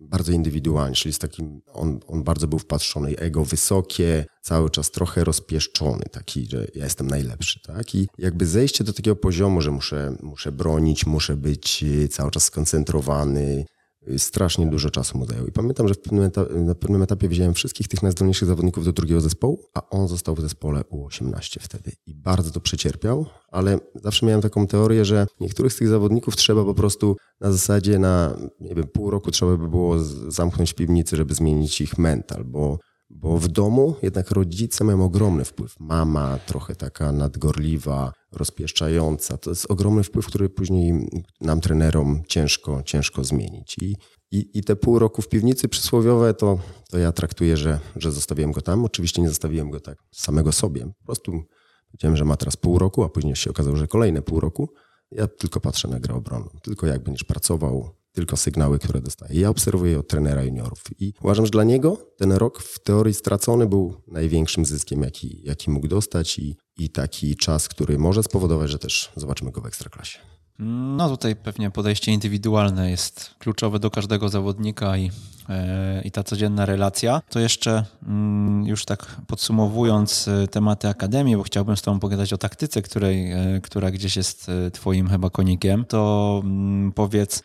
bardzo 0.00 0.32
indywidualnie, 0.32 0.94
czyli 0.94 1.12
z 1.12 1.18
takim, 1.18 1.62
on, 1.72 2.00
on 2.06 2.22
bardzo 2.22 2.48
był 2.48 2.58
wpatrzony, 2.58 3.16
ego 3.16 3.44
wysokie, 3.44 4.26
cały 4.42 4.70
czas 4.70 4.90
trochę 4.90 5.24
rozpieszczony, 5.24 6.02
taki, 6.12 6.46
że 6.46 6.66
ja 6.74 6.84
jestem 6.84 7.06
najlepszy, 7.06 7.60
tak? 7.62 7.94
I 7.94 8.08
jakby 8.18 8.46
zejście 8.46 8.84
do 8.84 8.92
takiego 8.92 9.16
poziomu, 9.16 9.60
że 9.60 9.70
muszę, 9.70 10.16
muszę 10.22 10.52
bronić, 10.52 11.06
muszę 11.06 11.36
być 11.36 11.84
cały 12.10 12.30
czas 12.30 12.44
skoncentrowany, 12.44 13.64
strasznie 14.16 14.66
dużo 14.66 14.90
czasu 14.90 15.18
mu 15.18 15.26
zajął. 15.26 15.46
I 15.46 15.52
pamiętam, 15.52 15.88
że 15.88 15.94
pewnym 15.94 16.24
etapie, 16.24 16.54
na 16.54 16.74
pewnym 16.74 17.02
etapie 17.02 17.28
wziąłem 17.28 17.54
wszystkich 17.54 17.88
tych 17.88 18.02
najzdolniejszych 18.02 18.48
zawodników 18.48 18.84
do 18.84 18.92
drugiego 18.92 19.20
zespołu, 19.20 19.64
a 19.74 19.88
on 19.90 20.08
został 20.08 20.34
w 20.34 20.40
zespole 20.40 20.80
U18 20.80 21.60
wtedy. 21.60 21.92
I 22.06 22.14
bardzo 22.14 22.50
to 22.50 22.60
przecierpiał, 22.60 23.26
ale 23.48 23.78
zawsze 23.94 24.26
miałem 24.26 24.40
taką 24.40 24.66
teorię, 24.66 25.04
że 25.04 25.26
niektórych 25.40 25.72
z 25.72 25.76
tych 25.76 25.88
zawodników 25.88 26.36
trzeba 26.36 26.64
po 26.64 26.74
prostu 26.74 27.16
na 27.40 27.52
zasadzie 27.52 27.98
na, 27.98 28.36
nie 28.60 28.74
wiem, 28.74 28.86
pół 28.86 29.10
roku 29.10 29.30
trzeba 29.30 29.56
by 29.56 29.68
było 29.68 29.98
zamknąć 30.28 30.72
w 30.72 30.74
piwnicy, 30.74 31.16
żeby 31.16 31.34
zmienić 31.34 31.80
ich 31.80 31.98
mental, 31.98 32.44
bo 32.44 32.78
bo 33.10 33.38
w 33.38 33.48
domu 33.48 33.94
jednak 34.02 34.30
rodzice 34.30 34.84
mają 34.84 35.04
ogromny 35.04 35.44
wpływ. 35.44 35.80
Mama 35.80 36.38
trochę 36.46 36.76
taka 36.76 37.12
nadgorliwa, 37.12 38.12
rozpieszczająca. 38.32 39.38
To 39.38 39.50
jest 39.50 39.70
ogromny 39.70 40.02
wpływ, 40.02 40.26
który 40.26 40.48
później 40.48 41.08
nam, 41.40 41.60
trenerom, 41.60 42.22
ciężko, 42.28 42.82
ciężko 42.82 43.24
zmienić. 43.24 43.76
I, 43.80 43.96
i, 44.30 44.58
i 44.58 44.64
te 44.64 44.76
pół 44.76 44.98
roku 44.98 45.22
w 45.22 45.28
piwnicy 45.28 45.68
przysłowiowe, 45.68 46.34
to, 46.34 46.58
to 46.90 46.98
ja 46.98 47.12
traktuję, 47.12 47.56
że, 47.56 47.80
że 47.96 48.12
zostawiłem 48.12 48.52
go 48.52 48.60
tam. 48.60 48.84
Oczywiście 48.84 49.22
nie 49.22 49.28
zostawiłem 49.28 49.70
go 49.70 49.80
tak 49.80 49.98
samego 50.14 50.52
sobie. 50.52 50.86
Po 50.86 51.04
prostu 51.04 51.42
powiedziałem, 51.86 52.16
że 52.16 52.24
ma 52.24 52.36
teraz 52.36 52.56
pół 52.56 52.78
roku, 52.78 53.02
a 53.02 53.08
później 53.08 53.36
się 53.36 53.50
okazało, 53.50 53.76
że 53.76 53.88
kolejne 53.88 54.22
pół 54.22 54.40
roku. 54.40 54.68
Ja 55.10 55.26
tylko 55.26 55.60
patrzę 55.60 55.88
na 55.88 56.00
grę 56.00 56.14
obronną. 56.14 56.50
Tylko 56.62 56.86
jak 56.86 57.02
będziesz 57.02 57.24
pracował, 57.24 57.90
tylko 58.12 58.36
sygnały, 58.36 58.78
które 58.78 59.00
dostaje. 59.00 59.40
Ja 59.40 59.48
obserwuję 59.48 59.98
od 59.98 60.08
trenera 60.08 60.42
juniorów 60.42 60.82
i 60.98 61.12
uważam, 61.22 61.46
że 61.46 61.50
dla 61.50 61.64
niego 61.64 61.96
ten 62.16 62.32
rok 62.32 62.62
w 62.62 62.82
teorii 62.82 63.14
stracony 63.14 63.66
był 63.66 64.02
największym 64.08 64.64
zyskiem, 64.64 65.02
jaki, 65.02 65.42
jaki 65.44 65.70
mógł 65.70 65.88
dostać 65.88 66.38
i, 66.38 66.56
i 66.78 66.90
taki 66.90 67.36
czas, 67.36 67.68
który 67.68 67.98
może 67.98 68.22
spowodować, 68.22 68.70
że 68.70 68.78
też 68.78 69.12
zobaczymy 69.16 69.50
go 69.50 69.60
w 69.60 69.66
ekstraklasie. 69.66 70.18
No 70.62 71.08
tutaj 71.08 71.36
pewnie 71.36 71.70
podejście 71.70 72.12
indywidualne 72.12 72.90
jest 72.90 73.34
kluczowe 73.38 73.78
do 73.78 73.90
każdego 73.90 74.28
zawodnika 74.28 74.96
i, 74.96 75.10
e, 75.48 76.02
i 76.04 76.10
ta 76.10 76.22
codzienna 76.22 76.66
relacja. 76.66 77.22
To 77.30 77.40
jeszcze 77.40 77.84
mm, 78.02 78.66
już 78.66 78.84
tak 78.84 79.16
podsumowując 79.26 80.28
e, 80.28 80.48
tematy 80.48 80.88
Akademii, 80.88 81.36
bo 81.36 81.42
chciałbym 81.42 81.76
z 81.76 81.82
Tobą 81.82 82.00
pogadać 82.00 82.32
o 82.32 82.38
taktyce, 82.38 82.82
której, 82.82 83.32
e, 83.32 83.60
która 83.62 83.90
gdzieś 83.90 84.16
jest 84.16 84.50
Twoim 84.72 85.08
chyba 85.08 85.30
konikiem, 85.30 85.84
to 85.84 86.40
mm, 86.44 86.92
powiedz, 86.92 87.42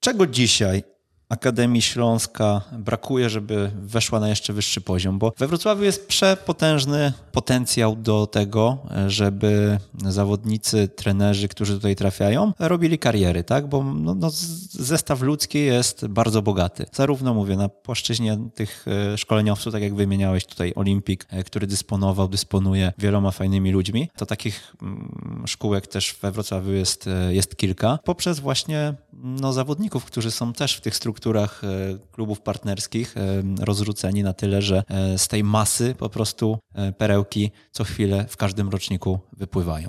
Czego 0.00 0.26
dzisiaj 0.26 0.82
Akademii 1.28 1.82
Śląska 1.82 2.60
brakuje, 2.72 3.30
żeby 3.30 3.70
weszła 3.74 4.20
na 4.20 4.28
jeszcze 4.28 4.52
wyższy 4.52 4.80
poziom? 4.80 5.18
Bo 5.18 5.32
we 5.38 5.46
Wrocławiu 5.46 5.84
jest 5.84 6.06
przepotężny 6.06 7.12
potencjał 7.32 7.96
do 7.96 8.26
tego, 8.26 8.78
żeby 9.06 9.78
zawodnicy, 10.04 10.88
trenerzy, 10.88 11.48
którzy 11.48 11.74
tutaj 11.74 11.96
trafiają, 11.96 12.52
robili 12.58 12.98
kariery, 12.98 13.44
tak? 13.44 13.66
Bo 13.66 13.84
no, 13.84 14.14
no, 14.14 14.30
zestaw 14.70 15.20
ludzki 15.20 15.58
jest 15.58 16.06
bardzo 16.06 16.42
bogaty. 16.42 16.86
Zarówno 16.92 17.34
mówię 17.34 17.56
na 17.56 17.68
płaszczyźnie 17.68 18.38
tych 18.54 18.84
e, 19.12 19.18
szkoleniowców, 19.18 19.72
tak 19.72 19.82
jak 19.82 19.94
wymieniałeś 19.94 20.46
tutaj 20.46 20.72
Olimpik, 20.76 21.26
e, 21.30 21.44
który 21.44 21.66
dysponował, 21.66 22.28
dysponuje 22.28 22.92
wieloma 22.98 23.30
fajnymi 23.30 23.72
ludźmi, 23.72 24.10
to 24.16 24.26
takich 24.26 24.76
mm, 24.82 25.42
szkółek 25.46 25.86
też 25.86 26.16
we 26.22 26.32
Wrocławiu 26.32 26.72
jest, 26.72 27.06
e, 27.06 27.34
jest 27.34 27.56
kilka, 27.56 27.98
poprzez 28.04 28.40
właśnie 28.40 28.94
no, 29.22 29.52
zawodników, 29.52 30.04
którzy 30.04 30.30
są 30.30 30.52
też 30.52 30.76
w 30.76 30.80
tych 30.80 30.96
strukturach 30.96 31.64
e, 31.64 31.68
klubów 32.12 32.40
partnerskich 32.40 33.16
e, 33.16 33.42
rozrzuceni 33.60 34.22
na 34.22 34.32
tyle, 34.32 34.62
że 34.62 34.82
e, 34.88 35.18
z 35.18 35.28
tej 35.28 35.44
masy 35.44 35.94
po 35.98 36.08
prostu 36.08 36.58
perełki 36.98 37.50
co 37.70 37.84
chwilę 37.84 38.26
w 38.28 38.36
każdym 38.36 38.68
roczniku 38.68 39.18
wypływają. 39.36 39.88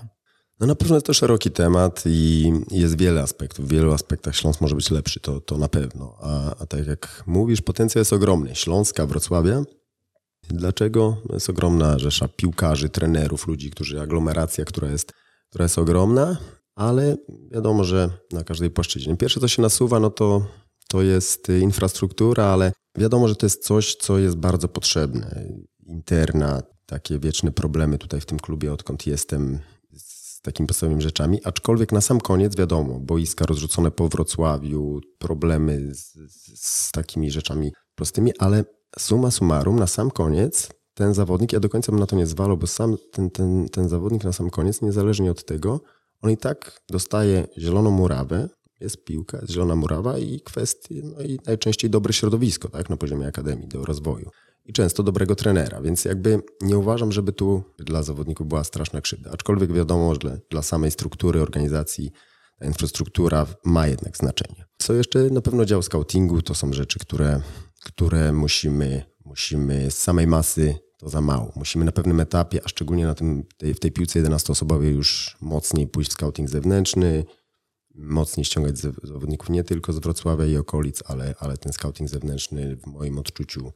No 0.59 0.67
na 0.67 0.75
pewno 0.75 0.95
jest 0.95 1.05
to 1.05 1.13
szeroki 1.13 1.51
temat 1.51 2.03
i 2.05 2.51
jest 2.71 2.97
wiele 2.97 3.21
aspektów. 3.21 3.65
W 3.67 3.71
wielu 3.71 3.93
aspektach 3.93 4.35
Śląsk 4.35 4.61
może 4.61 4.75
być 4.75 4.91
lepszy, 4.91 5.19
to, 5.19 5.41
to 5.41 5.57
na 5.57 5.67
pewno. 5.67 6.17
A, 6.21 6.55
a 6.55 6.65
tak 6.65 6.87
jak 6.87 7.23
mówisz, 7.27 7.61
potencjał 7.61 7.99
jest 7.99 8.13
ogromny. 8.13 8.55
Śląska, 8.55 9.05
Wrocławia. 9.05 9.63
Dlaczego? 10.49 11.17
Jest 11.33 11.49
ogromna 11.49 11.99
rzesza 11.99 12.27
piłkarzy, 12.27 12.89
trenerów, 12.89 13.47
ludzi, 13.47 13.71
którzy, 13.71 14.01
aglomeracja, 14.01 14.65
która 14.65 14.91
jest, 14.91 15.11
która 15.49 15.63
jest 15.63 15.77
ogromna, 15.77 16.37
ale 16.77 17.17
wiadomo, 17.51 17.83
że 17.83 18.09
na 18.31 18.43
każdej 18.43 18.69
płaszczyźnie. 18.69 19.17
Pierwsze, 19.17 19.39
co 19.39 19.47
się 19.47 19.61
nasuwa, 19.61 19.99
no 19.99 20.09
to, 20.09 20.45
to 20.87 21.01
jest 21.01 21.47
infrastruktura, 21.61 22.45
ale 22.45 22.71
wiadomo, 22.97 23.27
że 23.27 23.35
to 23.35 23.45
jest 23.45 23.63
coś, 23.63 23.95
co 23.95 24.17
jest 24.17 24.35
bardzo 24.35 24.67
potrzebne. 24.67 25.43
Interna, 25.85 26.61
takie 26.85 27.19
wieczne 27.19 27.51
problemy 27.51 27.97
tutaj 27.97 28.21
w 28.21 28.25
tym 28.25 28.39
klubie, 28.39 28.73
odkąd 28.73 29.07
jestem 29.07 29.59
z 29.93 30.41
takimi 30.41 30.67
podstawowymi 30.67 31.01
rzeczami, 31.01 31.39
aczkolwiek 31.43 31.91
na 31.91 32.01
sam 32.01 32.21
koniec 32.21 32.55
wiadomo, 32.55 32.99
boiska 32.99 33.45
rozrzucone 33.45 33.91
po 33.91 34.09
Wrocławiu, 34.09 35.01
problemy 35.17 35.95
z, 35.95 36.13
z 36.55 36.91
takimi 36.91 37.31
rzeczami 37.31 37.71
prostymi, 37.95 38.31
ale 38.37 38.65
suma 38.99 39.31
summarum, 39.31 39.79
na 39.79 39.87
sam 39.87 40.11
koniec 40.11 40.69
ten 40.97 41.13
zawodnik, 41.13 41.53
ja 41.53 41.59
do 41.59 41.69
końca 41.69 41.91
bym 41.91 41.99
na 41.99 42.05
to 42.05 42.15
nie 42.15 42.27
zwalał, 42.27 42.57
bo 42.57 42.67
sam 42.67 42.97
ten, 43.11 43.29
ten, 43.29 43.69
ten 43.69 43.89
zawodnik 43.89 44.23
na 44.23 44.33
sam 44.33 44.49
koniec, 44.49 44.81
niezależnie 44.81 45.31
od 45.31 45.45
tego, 45.45 45.81
on 46.21 46.31
i 46.31 46.37
tak 46.37 46.81
dostaje 46.89 47.47
zieloną 47.57 47.91
murawę, 47.91 48.49
jest 48.79 49.03
piłka, 49.03 49.37
jest 49.37 49.53
zielona 49.53 49.75
murawa 49.75 50.17
i 50.17 50.39
kwestie, 50.39 51.01
no 51.03 51.21
i 51.21 51.39
najczęściej 51.45 51.89
dobre 51.89 52.13
środowisko, 52.13 52.69
tak, 52.69 52.89
na 52.89 52.97
poziomie 52.97 53.27
akademii 53.27 53.67
do 53.67 53.85
rozwoju. 53.85 54.29
I 54.65 54.73
często 54.73 55.03
dobrego 55.03 55.35
trenera, 55.35 55.81
więc 55.81 56.05
jakby 56.05 56.41
nie 56.61 56.77
uważam, 56.77 57.11
żeby 57.11 57.33
tu 57.33 57.63
dla 57.79 58.03
zawodników 58.03 58.47
była 58.47 58.63
straszna 58.63 59.01
krzywda. 59.01 59.31
Aczkolwiek 59.31 59.73
wiadomo, 59.73 60.13
że 60.23 60.39
dla 60.49 60.61
samej 60.61 60.91
struktury 60.91 61.41
organizacji 61.41 62.11
ta 62.59 62.65
infrastruktura 62.65 63.45
ma 63.65 63.87
jednak 63.87 64.17
znaczenie. 64.17 64.65
Co 64.77 64.93
jeszcze 64.93 65.19
na 65.29 65.41
pewno 65.41 65.65
dział 65.65 65.81
scoutingu, 65.83 66.41
to 66.41 66.55
są 66.55 66.73
rzeczy, 66.73 66.99
które, 66.99 67.41
które 67.83 68.33
musimy, 68.33 69.03
musimy 69.25 69.91
z 69.91 69.97
samej 69.97 70.27
masy 70.27 70.75
to 70.97 71.09
za 71.09 71.21
mało. 71.21 71.53
Musimy 71.55 71.85
na 71.85 71.91
pewnym 71.91 72.19
etapie, 72.19 72.61
a 72.65 72.67
szczególnie 72.67 73.05
na 73.05 73.15
tym, 73.15 73.43
tej, 73.57 73.73
w 73.73 73.79
tej 73.79 73.91
piłce 73.91 74.23
11-osobowej 74.23 74.95
już 74.95 75.37
mocniej 75.41 75.87
pójść 75.87 76.11
w 76.11 76.13
scouting 76.13 76.49
zewnętrzny, 76.49 77.25
mocniej 77.95 78.45
ściągać 78.45 78.77
zawodników 79.03 79.49
nie 79.49 79.63
tylko 79.63 79.93
z 79.93 79.99
Wrocławia 79.99 80.45
i 80.45 80.57
okolic, 80.57 81.03
ale, 81.05 81.35
ale 81.39 81.57
ten 81.57 81.73
scouting 81.73 82.09
zewnętrzny 82.09 82.75
w 82.75 82.87
moim 82.87 83.17
odczuciu 83.17 83.71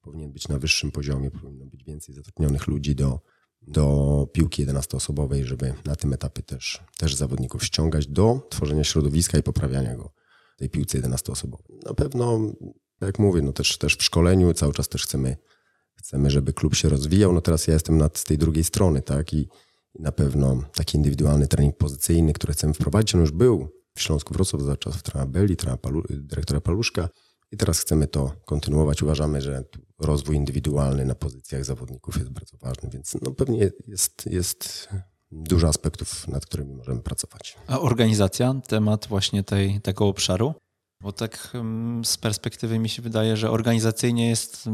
powinien 0.00 0.32
być 0.32 0.48
na 0.48 0.58
wyższym 0.58 0.90
poziomie, 0.90 1.30
powinno 1.30 1.66
być 1.66 1.84
więcej 1.84 2.14
zatrudnionych 2.14 2.66
ludzi 2.66 2.94
do, 2.94 3.20
do 3.62 4.28
piłki 4.32 4.66
11-osobowej, 4.66 5.44
żeby 5.44 5.74
na 5.84 5.96
tym 5.96 6.12
etapie 6.12 6.42
też, 6.42 6.84
też 6.98 7.14
zawodników 7.14 7.64
ściągać 7.64 8.06
do 8.06 8.46
tworzenia 8.50 8.84
środowiska 8.84 9.38
i 9.38 9.42
poprawiania 9.42 9.96
go 9.96 10.12
tej 10.56 10.70
piłce 10.70 11.00
11-osobowej. 11.00 11.84
Na 11.86 11.94
pewno, 11.94 12.40
jak 13.00 13.18
mówię, 13.18 13.42
no 13.42 13.52
też, 13.52 13.78
też 13.78 13.96
w 13.96 14.02
szkoleniu 14.02 14.54
cały 14.54 14.72
czas 14.72 14.88
też 14.88 15.02
chcemy 15.02 15.36
Chcemy, 16.06 16.30
żeby 16.30 16.52
klub 16.52 16.74
się 16.74 16.88
rozwijał. 16.88 17.32
No 17.32 17.40
teraz 17.40 17.66
ja 17.66 17.74
jestem 17.74 17.98
nad, 17.98 18.18
z 18.18 18.24
tej 18.24 18.38
drugiej 18.38 18.64
strony, 18.64 19.02
tak? 19.02 19.32
I, 19.32 19.48
na 19.98 20.12
pewno 20.12 20.62
taki 20.74 20.96
indywidualny 20.96 21.46
trening 21.46 21.76
pozycyjny, 21.76 22.32
który 22.32 22.52
chcemy 22.52 22.74
wprowadzić, 22.74 23.14
on 23.14 23.20
już 23.20 23.30
był 23.30 23.68
w 23.94 24.02
Śląsku 24.02 24.34
Wrocław 24.34 24.62
za 24.62 24.76
czasów 24.76 25.02
trenera 25.02 25.30
Belli, 25.30 25.56
Palu, 25.82 26.02
dyrektora 26.10 26.60
Paluszka 26.60 27.08
i 27.52 27.56
teraz 27.56 27.80
chcemy 27.80 28.06
to 28.06 28.32
kontynuować. 28.44 29.02
Uważamy, 29.02 29.42
że 29.42 29.64
rozwój 29.98 30.36
indywidualny 30.36 31.04
na 31.04 31.14
pozycjach 31.14 31.64
zawodników 31.64 32.16
jest 32.16 32.30
bardzo 32.30 32.56
ważny, 32.56 32.90
więc 32.92 33.16
no 33.22 33.30
pewnie 33.30 33.70
jest, 33.86 34.26
jest 34.26 34.88
dużo 35.30 35.68
aspektów, 35.68 36.28
nad 36.28 36.46
którymi 36.46 36.74
możemy 36.74 37.02
pracować. 37.02 37.56
A 37.66 37.80
organizacja, 37.80 38.54
temat 38.68 39.06
właśnie 39.08 39.42
tej, 39.42 39.80
tego 39.80 40.06
obszaru? 40.06 40.54
Bo 41.00 41.12
tak 41.12 41.52
z 42.04 42.16
perspektywy 42.16 42.78
mi 42.78 42.88
się 42.88 43.02
wydaje, 43.02 43.36
że 43.36 43.50
organizacyjnie 43.50 44.28
jest 44.28 44.64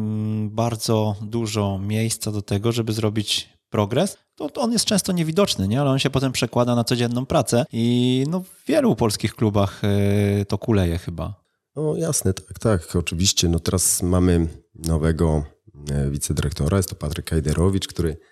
bardzo 0.47 1.17
dużo 1.23 1.79
miejsca 1.79 2.33
do 2.33 2.43
tego, 2.43 2.73
żeby 2.73 2.93
zrobić 2.93 3.49
progres. 3.71 4.17
To, 4.35 4.49
on 4.55 4.73
jest 4.73 4.85
często 4.85 5.13
niewidoczny, 5.13 5.69
nie? 5.69 5.81
ale 5.81 5.91
on 5.91 5.99
się 5.99 6.11
potem 6.11 6.33
przekłada 6.33 6.75
na 6.75 6.85
codzienną 6.85 7.27
pracę 7.27 7.65
i 7.73 8.25
no, 8.29 8.41
w 8.41 8.67
wielu 8.67 8.97
polskich 8.97 9.35
klubach 9.35 9.83
y, 9.85 10.45
to 10.45 10.59
kuleje 10.59 10.99
chyba. 10.99 11.43
No 11.77 11.97
jasne, 11.97 12.35
tak, 12.35 12.59
tak, 12.59 12.97
oczywiście. 12.97 13.49
No 13.49 13.59
teraz 13.59 14.03
mamy 14.03 14.49
nowego 14.75 15.45
e, 15.91 16.11
wicedyrektora, 16.11 16.77
jest 16.77 16.89
to 16.89 16.97
Patryk 16.97 17.27
Kajderowicz, 17.27 17.87
który 17.87 18.11
E, 18.11 18.32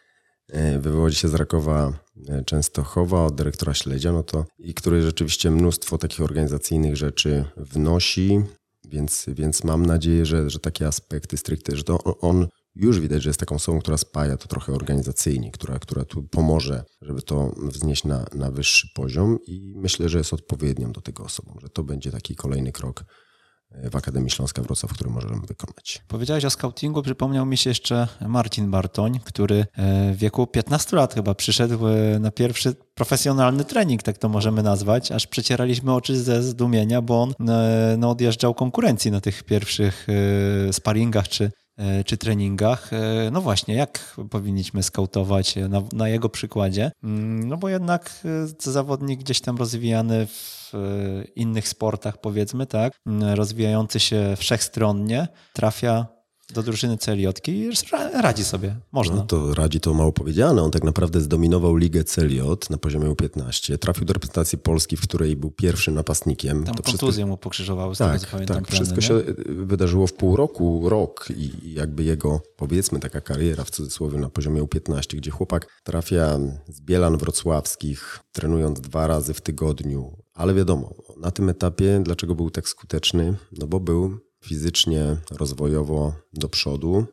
wywodzi 0.81 1.17
się 1.17 1.29
z 1.29 1.35
Rakowa 1.35 1.93
e, 2.29 2.45
Częstochowa 2.45 3.25
od 3.25 3.35
dyrektora 3.35 3.75
Śledzia, 3.75 4.13
no 4.13 4.23
to 4.23 4.45
i 4.59 4.75
który 4.75 5.03
rzeczywiście 5.03 5.51
mnóstwo 5.51 5.99
takich 5.99 6.21
organizacyjnych 6.21 6.97
rzeczy 6.97 7.45
wnosi, 7.57 8.43
więc, 8.89 9.27
więc 9.29 9.65
mam 9.65 9.87
nadzieję, 9.87 10.27
że, 10.27 10.51
że 10.51 10.59
takie 10.59 10.87
aspekty 10.87 11.37
stricte, 11.37 11.77
że 11.77 11.85
to 11.85 12.19
on 12.21 12.49
już 12.75 13.01
widać, 13.01 13.23
że 13.23 13.31
jest 13.31 13.41
taką 13.41 13.55
osobą, 13.55 13.81
która 13.81 13.97
spaja 13.97 14.37
to 14.37 14.49
trochę 14.49 14.73
organizacyjnie, 14.73 15.51
która, 15.51 15.79
która 15.79 16.05
tu 16.05 16.23
pomoże, 16.23 16.85
żeby 17.03 17.23
to 17.23 17.55
wznieść 17.57 18.05
na, 18.05 18.27
na 18.35 18.51
wyższy 18.51 18.89
poziom 18.95 19.39
i 19.47 19.75
myślę, 19.77 20.09
że 20.09 20.19
jest 20.19 20.35
odpowiednią 20.35 20.93
do 20.93 21.01
tego 21.01 21.25
osobą, 21.25 21.57
że 21.63 21.69
to 21.69 21.85
będzie 21.85 22.11
taki 22.11 22.37
kolejny 22.37 22.73
krok 22.73 23.05
w 23.73 23.97
Akademii 23.97 24.31
Śląska 24.31 24.63
Wrocław, 24.63 24.93
który 24.93 25.11
możemy 25.11 25.41
wykonać. 25.47 26.03
Powiedziałeś 26.09 26.45
o 26.45 26.51
scoutingu, 26.51 27.03
przypomniał 27.03 27.47
mi 27.47 27.57
się 27.57 27.71
jeszcze 27.71 28.09
Marcin 28.29 28.71
Bartoń, 28.71 29.21
który 29.25 29.57
e, 29.57 30.13
w 30.13 30.17
wieku 30.17 30.47
15 30.47 30.97
lat 30.97 31.15
chyba 31.15 31.35
przyszedł 31.35 31.89
e, 31.89 32.19
na 32.19 32.31
pierwszy 32.31 32.75
profesjonalny 32.95 33.65
trening, 33.65 34.03
tak 34.03 34.19
to 34.19 34.29
możemy 34.29 34.63
nazwać, 34.63 35.13
aż 35.13 35.27
przecieraliśmy 35.27 35.95
oczy 35.95 36.23
ze 36.23 36.43
zdumienia, 36.43 37.03
bo 37.03 37.23
on 37.23 37.49
e, 37.49 37.97
no, 37.99 38.11
odjeżdżał 38.11 38.55
konkurencji 38.55 39.11
na 39.11 39.21
tych 39.21 39.43
pierwszych 39.43 40.07
sparingach 40.73 41.29
czy 41.29 41.51
czy 42.07 42.17
treningach. 42.17 42.91
No 43.33 43.41
właśnie, 43.41 43.75
jak 43.75 44.17
powinniśmy 44.31 44.83
skautować 44.83 45.57
na, 45.57 45.83
na, 45.93 46.09
jego 46.09 46.29
przykładzie? 46.29 46.93
Mm, 47.05 47.49
no 47.49 47.57
bo 47.57 47.69
jednak 47.69 48.11
zawodnik 48.59 49.21
gdzieś 49.21 49.41
tam 49.41 49.57
rozwijany 49.57 50.27
w 50.27 50.61
w 50.73 51.23
innych 51.37 51.69
sportach, 51.69 52.21
powiedzmy, 52.21 52.67
tak, 52.67 52.93
rozwijający 53.35 54.01
się 54.01 54.35
wszechstronnie, 54.37 55.29
trafia 55.53 56.07
do 56.53 56.63
drużyny 56.63 56.99
Celiotki 56.99 57.59
i 57.59 57.71
radzi 58.15 58.45
sobie, 58.45 58.77
można. 58.93 59.17
No 59.17 59.23
to 59.23 59.55
radzi 59.55 59.81
to 59.81 59.95
mało 59.95 60.13
powiedziane. 60.13 60.63
On 60.63 60.71
tak 60.71 60.85
naprawdę 60.85 61.21
zdominował 61.21 61.77
ligę 61.77 62.05
Celiot 62.05 62.71
na 62.71 62.79
poziomie 62.79 63.07
U15. 63.07 63.79
Trafił 63.79 64.05
do 64.05 64.13
reprezentacji 64.13 64.59
Polski, 64.59 64.97
w 64.97 65.01
której 65.01 65.37
był 65.37 65.51
pierwszym 65.51 65.95
napastnikiem. 65.95 66.65
Tam 66.65 66.75
to 66.75 66.83
kontuzje 66.83 67.09
wszystko... 67.09 67.27
mu 67.27 67.37
pokrzyżowały, 67.37 67.95
z 67.95 67.99
tak, 67.99 68.13
tego 68.13 68.25
co 68.25 68.31
pamiętam. 68.31 68.57
Tak, 68.57 68.67
plany, 68.67 68.77
wszystko 68.77 68.97
nie? 68.97 69.25
się 69.25 69.33
wydarzyło 69.47 70.07
w 70.07 70.13
pół 70.13 70.37
roku, 70.37 70.89
rok 70.89 71.29
i 71.37 71.75
jakby 71.75 72.05
jego, 72.05 72.41
powiedzmy, 72.57 73.01
taka 73.01 73.21
kariera 73.21 73.65
w 73.65 73.71
cudzysłowie 73.71 74.19
na 74.19 74.31
poziomie 74.31 74.63
U15, 74.63 75.17
gdzie 75.17 75.31
chłopak 75.31 75.81
trafia 75.85 76.39
z 76.69 76.81
Bielan 76.81 77.17
Wrocławskich, 77.17 78.21
trenując 78.33 78.81
dwa 78.81 79.07
razy 79.07 79.35
w 79.35 79.41
tygodniu. 79.41 80.17
Ale 80.35 80.55
wiadomo, 80.55 80.95
na 81.17 81.31
tym 81.31 81.49
etapie, 81.49 82.01
dlaczego 82.05 82.35
był 82.35 82.51
tak 82.51 82.69
skuteczny? 82.69 83.35
No 83.53 83.67
bo 83.67 83.81
był 83.81 84.30
fizycznie, 84.45 85.17
rozwojowo 85.31 86.15
do 86.33 86.49
przodu, 86.49 87.07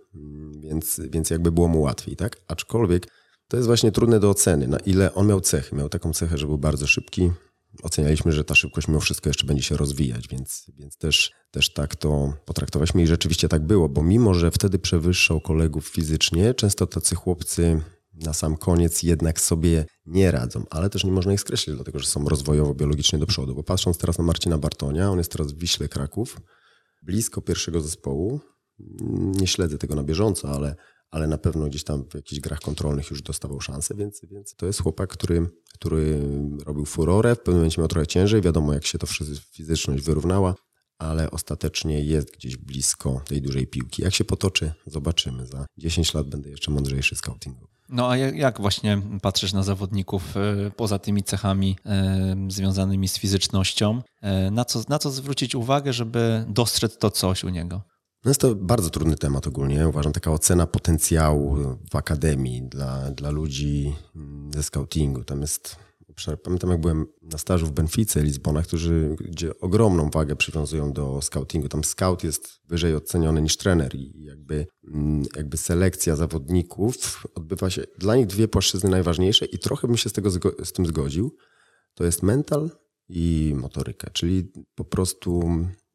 więc, 0.60 1.02
więc 1.10 1.30
jakby 1.30 1.52
było 1.52 1.68
mu 1.68 1.82
łatwiej, 1.82 2.16
tak? 2.16 2.38
Aczkolwiek 2.48 3.08
to 3.48 3.58
jest 3.58 3.68
właśnie 3.68 3.92
trudne 3.92 4.20
do 4.20 4.30
oceny, 4.30 4.68
na 4.68 4.78
ile 4.78 5.14
on 5.14 5.28
miał 5.28 5.42
cechy. 5.42 5.76
Miał 5.76 5.90
taką 5.90 6.14
cechę, 6.14 6.38
że 6.38 6.48
był 6.48 6.58
bardzo 6.58 6.88
szybki. 6.88 7.32
Ocenialiśmy, 7.84 8.32
że 8.32 8.44
ta 8.44 8.56
szybkość 8.56 8.88
mimo 8.88 9.00
wszystko 9.00 9.30
jeszcze 9.30 9.46
będzie 9.46 9.64
się 9.64 9.78
rozwijać, 9.78 10.28
więc, 10.28 10.72
więc 10.78 10.98
też, 10.98 11.32
też 11.52 11.74
tak 11.74 11.96
to 11.96 12.34
potraktowaliśmy 12.46 13.04
i 13.04 13.08
rzeczywiście 13.08 13.50
tak 13.50 13.66
było, 13.66 13.90
bo 13.90 14.04
mimo, 14.04 14.34
że 14.34 14.52
wtedy 14.52 14.80
przewyższał 14.80 15.42
kolegów 15.42 15.88
fizycznie, 15.88 16.54
często 16.54 16.88
tacy 16.88 17.16
chłopcy 17.16 17.82
na 18.14 18.34
sam 18.34 18.58
koniec 18.58 19.04
jednak 19.04 19.42
sobie 19.42 19.86
nie 20.06 20.32
radzą, 20.32 20.64
ale 20.70 20.90
też 20.90 21.04
nie 21.04 21.12
można 21.12 21.34
ich 21.34 21.42
skreślić, 21.42 21.76
dlatego 21.76 22.00
że 22.00 22.08
są 22.08 22.30
rozwojowo, 22.30 22.74
biologicznie 22.74 23.20
do 23.20 23.26
przodu. 23.26 23.56
Bo 23.56 23.64
patrząc 23.64 23.98
teraz 23.98 24.18
na 24.18 24.24
Marcina 24.24 24.58
Bartonia, 24.58 25.12
on 25.12 25.18
jest 25.18 25.32
teraz 25.32 25.52
w 25.52 25.58
Wiśle 25.58 25.90
Kraków, 25.90 26.38
blisko 27.08 27.42
pierwszego 27.42 27.82
zespołu. 27.82 28.40
Nie 29.10 29.48
śledzę 29.48 29.78
tego 29.78 29.96
na 29.96 30.04
bieżąco, 30.04 30.50
ale, 30.50 30.76
ale 31.12 31.28
na 31.28 31.38
pewno 31.38 31.68
gdzieś 31.68 31.84
tam 31.84 32.10
w 32.10 32.16
jakichś 32.16 32.42
grach 32.42 32.60
kontrolnych 32.60 33.10
już 33.10 33.22
dostawał 33.22 33.62
szansę, 33.62 33.96
więc, 33.96 34.22
więc 34.32 34.56
to 34.56 34.66
jest 34.66 34.82
chłopak, 34.82 35.10
który, 35.10 35.50
który 35.74 36.22
robił 36.66 36.86
furorę, 36.86 37.36
w 37.36 37.40
pewnym 37.40 37.56
momencie 37.56 37.82
miał 37.82 37.88
trochę 37.88 38.08
ciężej, 38.08 38.42
wiadomo 38.42 38.74
jak 38.74 38.86
się 38.86 38.98
to 38.98 39.08
fizyczność 39.52 40.04
wyrównała, 40.04 40.56
ale 40.98 41.32
ostatecznie 41.32 42.04
jest 42.04 42.32
gdzieś 42.32 42.58
blisko 42.58 43.22
tej 43.28 43.42
dużej 43.42 43.68
piłki. 43.68 44.02
Jak 44.02 44.14
się 44.14 44.26
potoczy, 44.26 44.72
zobaczymy. 44.86 45.46
Za 45.46 45.66
10 45.78 46.14
lat 46.14 46.30
będę 46.30 46.50
jeszcze 46.50 46.72
mądrzejszy 46.72 47.16
scoutingu. 47.16 47.68
No 47.90 48.10
a 48.10 48.18
jak 48.18 48.62
właśnie 48.62 49.02
patrzysz 49.22 49.54
na 49.54 49.64
zawodników 49.64 50.38
e, 50.38 50.72
poza 50.72 51.00
tymi 51.00 51.24
cechami 51.24 51.76
e, 51.86 52.36
związanymi 52.48 53.08
z 53.08 53.20
fizycznością? 53.20 54.02
E, 54.22 54.52
na 54.52 54.66
co, 54.66 54.82
na 54.90 55.00
co 55.00 55.12
zwrócić 55.12 55.56
uwagę, 55.56 55.94
żeby 55.94 56.46
dostrzec 56.48 56.98
to 56.98 57.12
coś 57.12 57.44
u 57.44 57.50
niego? 57.50 57.82
No 58.26 58.30
jest 58.30 58.42
to 58.42 58.56
bardzo 58.56 58.90
trudny 58.90 59.16
temat 59.16 59.48
ogólnie. 59.48 59.88
Uważam, 59.88 60.14
taka 60.14 60.32
ocena 60.32 60.68
potencjału 60.68 61.58
w 61.92 61.96
akademii 61.96 62.62
dla, 62.62 63.12
dla 63.12 63.30
ludzi 63.30 63.96
mm, 64.16 64.54
ze 64.54 64.64
scoutingu. 64.64 65.24
Tam 65.24 65.42
jest 65.42 65.87
Pamiętam, 66.44 66.70
jak 66.70 66.82
byłem 66.82 67.06
na 67.22 67.38
stażu 67.38 67.66
w 67.66 67.72
Benfice, 67.72 68.24
Lizbona, 68.24 68.62
którzy, 68.62 69.16
gdzie 69.20 69.60
ogromną 69.60 70.10
wagę 70.10 70.36
przywiązują 70.36 70.94
do 70.94 71.22
scoutingu. 71.22 71.70
Tam 71.70 71.84
scout 71.84 72.24
jest 72.24 72.60
wyżej 72.66 72.96
oceniony 72.96 73.42
niż 73.42 73.58
trener 73.58 73.96
i 73.96 74.24
jakby, 74.24 74.68
mm, 74.88 75.24
jakby 75.36 75.58
selekcja 75.58 76.16
zawodników 76.16 77.24
odbywa 77.36 77.70
się, 77.70 77.84
dla 77.98 78.16
nich 78.16 78.28
dwie 78.28 78.48
płaszczyzny 78.48 78.90
najważniejsze 78.90 79.46
i 79.46 79.60
trochę 79.60 79.88
bym 79.88 79.98
się 79.98 80.10
z, 80.10 80.14
tego, 80.14 80.32
z 80.64 80.72
tym 80.72 80.86
zgodził. 80.86 81.36
To 81.94 82.04
jest 82.04 82.24
mental 82.24 82.72
i 83.10 83.54
motoryka, 83.58 84.10
czyli 84.10 84.52
po 84.76 84.86
prostu 84.86 85.44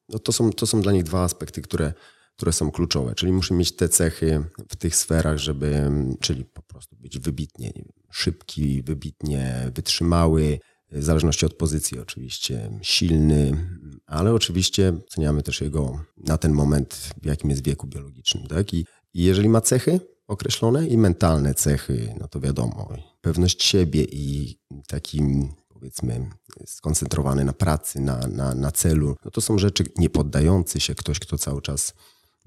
no 0.09 0.19
to, 0.19 0.33
są, 0.33 0.53
to 0.53 0.67
są 0.67 0.83
dla 0.83 0.93
nich 0.93 1.03
dwa 1.03 1.25
aspekty, 1.25 1.63
które 1.63 1.93
które 2.37 2.53
są 2.53 2.71
kluczowe. 2.71 3.15
Czyli 3.15 3.33
muszę 3.33 3.55
mieć 3.55 3.77
te 3.77 3.89
cechy 3.89 4.45
w 4.69 4.77
tych 4.77 4.97
sferach, 4.97 5.39
żeby, 5.39 5.91
czyli 6.21 6.45
po 6.45 6.63
prostu 6.63 6.97
być 6.97 7.19
wybitnie 7.19 7.73
szybki, 8.13 8.83
wybitnie 8.83 9.71
wytrzymały, 9.75 10.59
w 10.93 11.05
zależności 11.05 11.47
od 11.47 11.55
pozycji 11.55 11.99
oczywiście 11.99 12.71
silny, 12.83 13.69
ale 14.07 14.33
oczywiście 14.35 14.93
ceniamy 15.09 15.43
też 15.43 15.61
jego 15.61 16.05
na 16.17 16.39
ten 16.39 16.53
moment, 16.53 17.11
w 17.23 17.27
jakim 17.27 17.51
jest 17.51 17.65
wieku 17.65 17.87
biologicznym. 17.87 18.47
Tak? 18.47 18.75
I, 18.75 18.87
I 19.15 19.23
jeżeli 19.23 19.49
ma 19.49 19.61
cechy 19.61 20.01
określone 20.27 20.87
i 20.87 20.99
mentalne 20.99 21.55
cechy, 21.55 22.15
no 22.21 22.29
to 22.29 22.41
wiadomo, 22.41 22.89
pewność 23.21 23.63
siebie 23.63 24.05
i 24.05 24.59
taki 24.89 25.23
powiedzmy 25.69 26.31
skoncentrowany 26.67 27.45
na 27.45 27.53
pracy, 27.53 28.01
na, 28.01 28.19
na, 28.29 28.55
na 28.55 28.73
celu, 28.73 29.17
no 29.25 29.31
to 29.31 29.41
są 29.41 29.59
rzeczy 29.59 29.85
nie 29.99 30.11
poddające 30.11 30.81
się 30.81 30.95
ktoś, 30.95 31.19
kto 31.19 31.39
cały 31.39 31.63
czas 31.63 31.95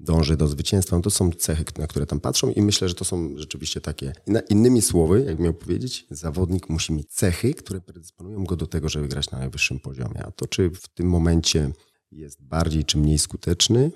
dąży 0.00 0.36
do 0.36 0.48
zwycięstwa. 0.48 0.96
No 0.96 1.02
to 1.02 1.10
są 1.10 1.30
cechy, 1.30 1.64
na 1.78 1.86
które 1.86 2.06
tam 2.06 2.20
patrzą 2.20 2.50
i 2.50 2.62
myślę, 2.62 2.88
że 2.88 2.94
to 2.94 3.04
są 3.04 3.30
rzeczywiście 3.36 3.80
takie. 3.80 4.12
Innymi 4.48 4.82
słowy, 4.82 5.24
jak 5.26 5.38
miał 5.38 5.54
powiedzieć, 5.54 6.06
zawodnik 6.10 6.68
musi 6.68 6.92
mieć 6.92 7.10
cechy, 7.10 7.54
które 7.54 7.80
predysponują 7.80 8.44
go 8.44 8.56
do 8.56 8.66
tego, 8.66 8.88
żeby 8.88 9.08
grać 9.08 9.30
na 9.30 9.38
najwyższym 9.38 9.80
poziomie. 9.80 10.24
A 10.26 10.30
to, 10.30 10.46
czy 10.46 10.70
w 10.70 10.88
tym 10.88 11.08
momencie 11.08 11.70
jest 12.12 12.42
bardziej 12.42 12.84
czy 12.84 12.98
mniej 12.98 13.18
skuteczny, 13.18 13.90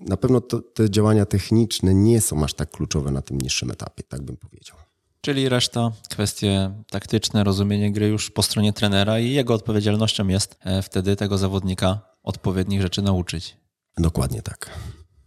na 0.00 0.16
pewno 0.16 0.40
to, 0.40 0.60
te 0.60 0.90
działania 0.90 1.26
techniczne 1.26 1.94
nie 1.94 2.20
są 2.20 2.44
aż 2.44 2.54
tak 2.54 2.70
kluczowe 2.70 3.10
na 3.10 3.22
tym 3.22 3.38
niższym 3.38 3.70
etapie, 3.70 4.02
tak 4.02 4.22
bym 4.22 4.36
powiedział. 4.36 4.76
Czyli 5.20 5.48
reszta, 5.48 5.92
kwestie 6.10 6.70
taktyczne, 6.90 7.44
rozumienie 7.44 7.92
gry 7.92 8.08
już 8.08 8.30
po 8.30 8.42
stronie 8.42 8.72
trenera 8.72 9.18
i 9.20 9.30
jego 9.30 9.54
odpowiedzialnością 9.54 10.28
jest 10.28 10.56
e, 10.60 10.82
wtedy 10.82 11.16
tego 11.16 11.38
zawodnika 11.38 12.00
odpowiednich 12.22 12.82
rzeczy 12.82 13.02
nauczyć. 13.02 13.56
Dokładnie 13.98 14.42
tak. 14.42 14.70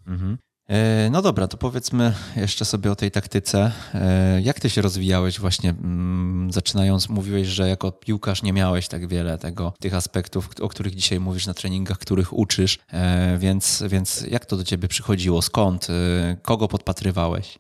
Mhm. 0.07 0.37
E, 0.69 1.09
no 1.11 1.21
dobra, 1.21 1.47
to 1.47 1.57
powiedzmy 1.57 2.13
jeszcze 2.35 2.65
sobie 2.65 2.91
o 2.91 2.95
tej 2.95 3.11
taktyce. 3.11 3.71
E, 3.93 4.41
jak 4.41 4.59
ty 4.59 4.69
się 4.69 4.81
rozwijałeś 4.81 5.39
właśnie, 5.39 5.69
mm, 5.69 6.51
zaczynając, 6.51 7.09
mówiłeś, 7.09 7.47
że 7.47 7.69
jako 7.69 7.91
piłkarz 7.91 8.43
nie 8.43 8.53
miałeś 8.53 8.87
tak 8.87 9.07
wiele 9.07 9.37
tego, 9.37 9.73
tych 9.79 9.93
aspektów, 9.93 10.49
o 10.61 10.69
których 10.69 10.95
dzisiaj 10.95 11.19
mówisz 11.19 11.47
na 11.47 11.53
treningach, 11.53 11.97
których 11.97 12.33
uczysz, 12.33 12.79
e, 12.91 13.37
więc, 13.37 13.83
więc 13.89 14.21
jak 14.21 14.45
to 14.45 14.57
do 14.57 14.63
ciebie 14.63 14.87
przychodziło? 14.87 15.41
Skąd? 15.41 15.87
Kogo 16.41 16.67
podpatrywałeś? 16.67 17.59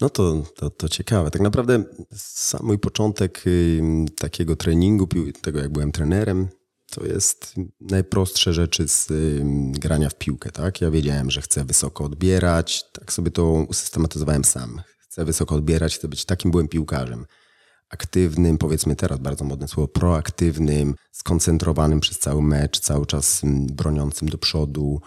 No 0.00 0.10
to, 0.10 0.42
to, 0.56 0.70
to 0.70 0.88
ciekawe. 0.88 1.30
Tak 1.30 1.42
naprawdę 1.42 1.84
sam 2.12 2.60
mój 2.66 2.78
początek 2.78 3.44
takiego 4.18 4.56
treningu, 4.56 5.08
tego 5.42 5.58
jak 5.58 5.72
byłem 5.72 5.92
trenerem, 5.92 6.48
to 6.90 7.06
jest 7.06 7.54
najprostsze 7.80 8.54
rzeczy 8.54 8.88
z 8.88 9.08
grania 9.72 10.08
w 10.08 10.14
piłkę, 10.14 10.50
tak? 10.50 10.80
Ja 10.80 10.90
wiedziałem, 10.90 11.30
że 11.30 11.40
chcę 11.40 11.64
wysoko 11.64 12.04
odbierać, 12.04 12.84
tak 12.92 13.12
sobie 13.12 13.30
to 13.30 13.44
usystematyzowałem 13.68 14.44
sam. 14.44 14.80
Chcę 14.98 15.24
wysoko 15.24 15.54
odbierać, 15.54 15.96
chcę 15.96 16.08
być 16.08 16.24
takim 16.24 16.50
byłem 16.50 16.68
piłkarzem. 16.68 17.26
Aktywnym, 17.90 18.58
powiedzmy 18.58 18.96
teraz 18.96 19.18
bardzo 19.18 19.44
modne 19.44 19.68
słowo, 19.68 19.88
proaktywnym, 19.88 20.94
skoncentrowanym 21.12 22.00
przez 22.00 22.18
cały 22.18 22.42
mecz, 22.42 22.80
cały 22.80 23.06
czas 23.06 23.40
broniącym 23.72 24.28
do 24.28 24.38
przodu, 24.38 25.00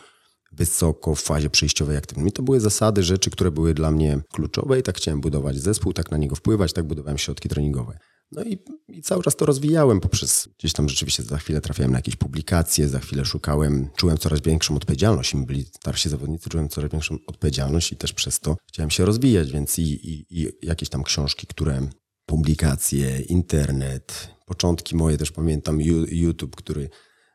wysoko 0.51 1.15
w 1.15 1.21
fazie 1.21 1.49
przejściowej 1.49 1.97
aktywnym. 1.97 2.27
I 2.27 2.31
to 2.31 2.43
były 2.43 2.59
zasady, 2.59 3.03
rzeczy, 3.03 3.29
które 3.29 3.51
były 3.51 3.73
dla 3.73 3.91
mnie 3.91 4.21
kluczowe 4.33 4.79
i 4.79 4.83
tak 4.83 4.97
chciałem 4.97 5.21
budować 5.21 5.57
zespół, 5.57 5.93
tak 5.93 6.11
na 6.11 6.17
niego 6.17 6.35
wpływać, 6.35 6.73
tak 6.73 6.87
budowałem 6.87 7.17
środki 7.17 7.49
treningowe. 7.49 7.97
No 8.31 8.43
i, 8.43 8.57
i, 8.87 9.01
cały 9.01 9.23
czas 9.23 9.35
to 9.35 9.45
rozwijałem 9.45 9.99
poprzez 9.99 10.49
gdzieś 10.59 10.73
tam 10.73 10.89
rzeczywiście 10.89 11.23
za 11.23 11.37
chwilę 11.37 11.61
trafiałem 11.61 11.91
na 11.91 11.97
jakieś 11.97 12.15
publikacje, 12.15 12.87
za 12.87 12.99
chwilę 12.99 13.25
szukałem, 13.25 13.89
czułem 13.95 14.17
coraz 14.17 14.41
większą 14.41 14.75
odpowiedzialność. 14.75 15.33
Im 15.33 15.45
byli 15.45 15.65
starsi 15.65 16.09
zawodnicy, 16.09 16.49
czułem 16.49 16.69
coraz 16.69 16.91
większą 16.91 17.15
odpowiedzialność 17.27 17.91
i 17.91 17.95
też 17.95 18.13
przez 18.13 18.39
to 18.39 18.55
chciałem 18.67 18.89
się 18.89 19.05
rozwijać, 19.05 19.51
więc 19.51 19.79
i, 19.79 19.83
i, 19.83 20.25
i 20.29 20.47
jakieś 20.61 20.89
tam 20.89 21.03
książki, 21.03 21.47
które 21.47 21.89
publikacje, 22.25 23.21
internet, 23.21 24.27
początki 24.45 24.95
moje 24.95 25.17
też 25.17 25.31
pamiętam, 25.31 25.81
YouTube, 26.11 26.55
który 26.55 26.89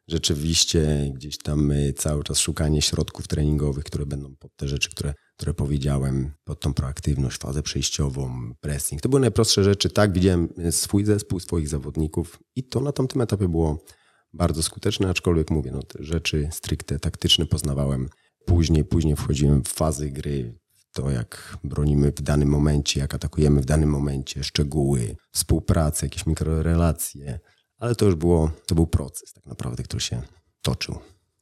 rzeczywiście 0.08 1.10
gdzieś 1.14 1.38
tam 1.38 1.70
y, 1.70 1.92
cały 1.92 2.24
czas 2.24 2.38
szukanie 2.38 2.82
środków 2.82 3.28
treningowych, 3.28 3.84
które 3.84 4.06
będą 4.06 4.36
pod 4.36 4.56
te 4.56 4.68
rzeczy, 4.68 4.90
które, 4.90 5.14
które 5.36 5.54
powiedziałem, 5.54 6.30
pod 6.44 6.60
tą 6.60 6.74
proaktywność, 6.74 7.38
fazę 7.38 7.62
przejściową, 7.62 8.54
pressing. 8.60 9.02
To 9.02 9.08
były 9.08 9.20
najprostsze 9.20 9.64
rzeczy. 9.64 9.90
Tak, 9.90 10.12
widziałem 10.12 10.48
swój 10.70 11.04
zespół, 11.04 11.40
swoich 11.40 11.68
zawodników 11.68 12.42
i 12.56 12.64
to 12.64 12.80
na 12.80 12.92
tamtym 12.92 13.20
etapie 13.20 13.48
było 13.48 13.84
bardzo 14.32 14.62
skuteczny, 14.62 15.08
aczkolwiek 15.08 15.50
mówię, 15.50 15.70
no, 15.72 15.82
te 15.82 16.04
rzeczy 16.04 16.48
stricte 16.52 16.98
taktyczne 16.98 17.46
poznawałem 17.46 18.08
później. 18.46 18.84
Później 18.84 19.16
wchodziłem 19.16 19.64
w 19.64 19.68
fazy 19.68 20.10
gry, 20.10 20.58
to 20.92 21.10
jak 21.10 21.58
bronimy 21.64 22.12
w 22.12 22.22
danym 22.22 22.48
momencie, 22.48 23.00
jak 23.00 23.14
atakujemy 23.14 23.60
w 23.60 23.64
danym 23.64 23.90
momencie, 23.90 24.44
szczegóły, 24.44 25.16
współpracę, 25.32 26.06
jakieś 26.06 26.26
mikrorelacje, 26.26 27.40
ale 27.78 27.94
to 27.94 28.06
już 28.06 28.14
było, 28.14 28.50
to 28.66 28.74
był 28.74 28.86
proces 28.86 29.32
tak 29.32 29.46
naprawdę, 29.46 29.82
który 29.82 30.00
się 30.00 30.22
toczył. 30.62 30.98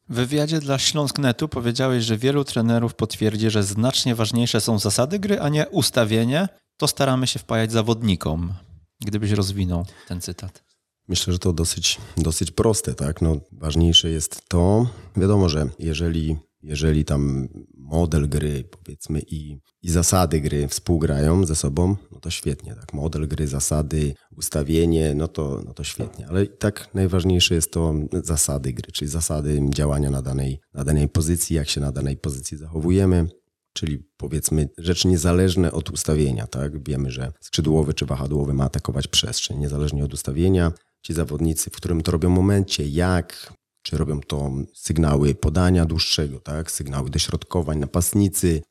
W 0.09 0.15
wywiadzie 0.15 0.61
dla 0.61 0.79
Śląsknetu 0.79 1.49
powiedziałeś, 1.49 2.05
że 2.05 2.19
wielu 2.19 2.45
trenerów 2.45 2.95
potwierdzi, 2.95 3.51
że 3.51 3.63
znacznie 3.63 4.15
ważniejsze 4.15 4.61
są 4.61 4.79
zasady 4.79 5.19
gry, 5.19 5.41
a 5.41 5.49
nie 5.49 5.69
ustawienie. 5.69 6.49
To 6.77 6.89
staramy 6.89 7.27
się 7.27 7.39
wpajać 7.39 7.73
zawodnikom. 7.73 8.55
Gdybyś 9.01 9.31
rozwinął 9.31 9.87
ten 10.09 10.21
cytat. 10.21 10.65
Myślę, 11.09 11.33
że 11.33 11.39
to 11.39 11.53
dosyć, 11.53 11.99
dosyć 12.17 12.51
proste, 12.51 12.95
tak? 12.95 13.23
No, 13.23 13.37
ważniejsze 13.53 14.11
jest 14.11 14.49
to, 14.49 14.87
wiadomo, 15.17 15.49
że 15.49 15.69
jeżeli, 15.79 16.37
jeżeli 16.65 17.05
tam 17.05 17.49
model 17.77 18.29
gry, 18.29 18.65
powiedzmy, 18.71 19.21
i, 19.21 19.59
i 19.83 19.91
zasady 19.91 20.41
gry 20.41 20.69
współgrają 20.69 21.47
ze 21.47 21.55
sobą, 21.55 21.97
no 22.13 22.21
to 22.21 22.31
świetnie, 22.31 22.75
tak? 22.75 22.95
Model 22.95 23.29
gry, 23.29 23.49
zasady, 23.49 24.15
ustawienie, 24.37 25.15
no 25.15 25.29
to, 25.29 25.63
no 25.67 25.75
to 25.75 25.85
świetnie. 25.85 26.29
Ale 26.29 26.47
tak 26.47 26.95
najważniejsze 26.95 27.55
jest 27.55 27.73
to 27.73 27.95
zasady 28.13 28.73
gry, 28.73 28.93
czyli 28.93 29.11
zasady 29.11 29.61
działania 29.75 30.11
na 30.11 30.23
danej, 30.23 30.61
na 30.75 30.85
danej 30.85 31.09
pozycji, 31.09 31.57
jak 31.57 31.69
się 31.69 31.81
na 31.81 31.93
danej 31.93 32.17
pozycji 32.17 32.57
zachowujemy 32.57 33.29
czyli 33.75 33.99
powiedzmy 34.17 34.69
rzeczy 34.79 35.09
niezależne 35.09 35.73
od 35.73 35.91
ustawienia. 35.91 36.47
Tak? 36.47 36.89
Wiemy, 36.89 37.11
że 37.11 37.33
skrzydłowy 37.41 37.95
czy 37.95 38.07
wahadłowy 38.07 38.55
ma 38.55 38.65
atakować 38.65 39.09
przestrzeń, 39.09 39.59
niezależnie 39.59 40.05
od 40.05 40.15
ustawienia. 40.15 40.73
Ci 41.03 41.15
zawodnicy, 41.15 41.71
w 41.71 41.77
którym 41.77 42.03
to 42.03 42.13
robią 42.13 42.31
momencie, 42.31 42.89
jak, 42.89 43.53
czy 43.85 43.97
robią 43.97 44.21
to 44.21 44.51
sygnały 44.75 45.35
podania 45.35 45.85
dłuższego, 45.85 46.41
tak? 46.41 46.71
sygnały 46.71 47.11
dośrodkowań, 47.11 47.79
napastnicy, 47.79 48.63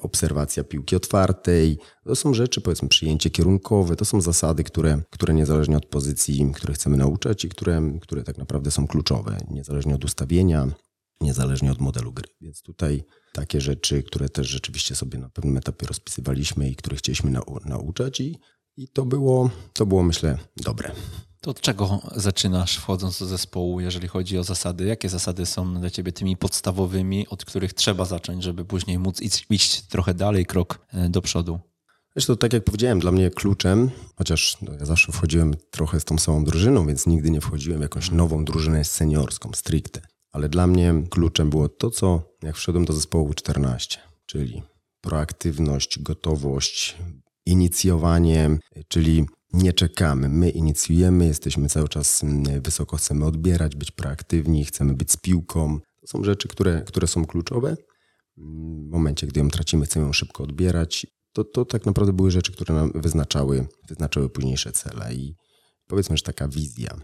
obserwacja 0.00 0.64
piłki 0.64 0.96
otwartej. 0.96 1.78
To 2.04 2.16
są 2.16 2.34
rzeczy, 2.34 2.60
powiedzmy, 2.60 2.88
przyjęcie 2.88 3.30
kierunkowe, 3.30 3.96
to 3.96 4.04
są 4.04 4.20
zasady, 4.20 4.64
które, 4.64 5.02
które 5.10 5.34
niezależnie 5.34 5.76
od 5.76 5.86
pozycji, 5.86 6.52
które 6.54 6.74
chcemy 6.74 6.96
nauczać 6.96 7.44
i 7.44 7.48
które, 7.48 7.82
które 8.00 8.22
tak 8.22 8.38
naprawdę 8.38 8.70
są 8.70 8.86
kluczowe, 8.86 9.38
niezależnie 9.50 9.94
od 9.94 10.04
ustawienia, 10.04 10.68
niezależnie 11.20 11.72
od 11.72 11.80
modelu 11.80 12.12
gry. 12.12 12.28
Więc 12.40 12.62
tutaj 12.62 13.04
takie 13.32 13.60
rzeczy, 13.60 14.02
które 14.02 14.28
też 14.28 14.48
rzeczywiście 14.48 14.94
sobie 14.94 15.18
na 15.18 15.28
pewnym 15.28 15.56
etapie 15.56 15.86
rozpisywaliśmy 15.86 16.70
i 16.70 16.76
które 16.76 16.96
chcieliśmy 16.96 17.30
nau 17.30 17.58
nauczać 17.64 18.20
i, 18.20 18.38
i 18.76 18.88
to, 18.88 19.04
było, 19.04 19.50
to 19.72 19.86
było, 19.86 20.02
myślę, 20.02 20.38
dobre. 20.56 20.92
To 21.42 21.50
od 21.50 21.60
czego 21.60 22.00
zaczynasz 22.16 22.76
wchodząc 22.76 23.18
do 23.18 23.26
zespołu, 23.26 23.80
jeżeli 23.80 24.08
chodzi 24.08 24.38
o 24.38 24.44
zasady? 24.44 24.84
Jakie 24.84 25.08
zasady 25.08 25.46
są 25.46 25.74
dla 25.80 25.90
ciebie 25.90 26.12
tymi 26.12 26.36
podstawowymi, 26.36 27.28
od 27.28 27.44
których 27.44 27.74
trzeba 27.74 28.04
zacząć, 28.04 28.44
żeby 28.44 28.64
później 28.64 28.98
móc 28.98 29.20
iść, 29.50 29.82
trochę 29.82 30.14
dalej, 30.14 30.46
krok 30.46 30.86
e, 30.92 31.08
do 31.08 31.22
przodu? 31.22 31.60
Zresztą, 32.16 32.36
tak 32.36 32.52
jak 32.52 32.64
powiedziałem, 32.64 33.00
dla 33.00 33.12
mnie 33.12 33.30
kluczem, 33.30 33.90
chociaż 34.16 34.56
no, 34.62 34.72
ja 34.72 34.84
zawsze 34.84 35.12
wchodziłem 35.12 35.54
trochę 35.70 36.00
z 36.00 36.04
tą 36.04 36.18
samą 36.18 36.44
drużyną, 36.44 36.86
więc 36.86 37.06
nigdy 37.06 37.30
nie 37.30 37.40
wchodziłem 37.40 37.78
w 37.78 37.82
jakąś 37.82 38.10
nową 38.10 38.44
drużynę 38.44 38.84
seniorską, 38.84 39.50
stricte. 39.54 40.00
Ale 40.32 40.48
dla 40.48 40.66
mnie 40.66 40.94
kluczem 41.10 41.50
było 41.50 41.68
to, 41.68 41.90
co 41.90 42.22
jak 42.42 42.56
wszedłem 42.56 42.84
do 42.84 42.92
zespołu 42.92 43.34
14, 43.34 43.98
czyli 44.26 44.62
proaktywność, 45.00 45.98
gotowość, 46.02 46.96
inicjowanie, 47.46 48.58
czyli 48.88 49.26
nie 49.52 49.72
czekamy. 49.72 50.28
My 50.28 50.50
inicjujemy, 50.50 51.26
jesteśmy 51.26 51.68
cały 51.68 51.88
czas 51.88 52.24
mm, 52.24 52.62
wysoko, 52.62 52.96
chcemy 52.96 53.24
odbierać, 53.24 53.76
być 53.76 53.90
proaktywni, 53.90 54.64
chcemy 54.64 54.94
być 54.94 55.12
z 55.12 55.16
piłką. 55.16 55.80
To 56.00 56.06
są 56.06 56.24
rzeczy, 56.24 56.48
które, 56.48 56.82
które 56.86 57.06
są 57.06 57.24
kluczowe. 57.24 57.76
W 58.36 58.90
momencie, 58.90 59.26
gdy 59.26 59.40
ją 59.40 59.48
tracimy, 59.48 59.84
chcemy 59.84 60.06
ją 60.06 60.12
szybko 60.12 60.44
odbierać. 60.44 61.06
To, 61.32 61.44
to 61.44 61.64
tak 61.64 61.86
naprawdę 61.86 62.12
były 62.12 62.30
rzeczy, 62.30 62.52
które 62.52 62.74
nam 62.74 62.92
wyznaczały, 62.94 63.66
wyznaczały 63.88 64.30
późniejsze 64.30 64.72
cele. 64.72 65.14
I 65.14 65.34
powiedzmy, 65.86 66.16
że 66.16 66.22
taka 66.22 66.48
wizja. 66.48 66.96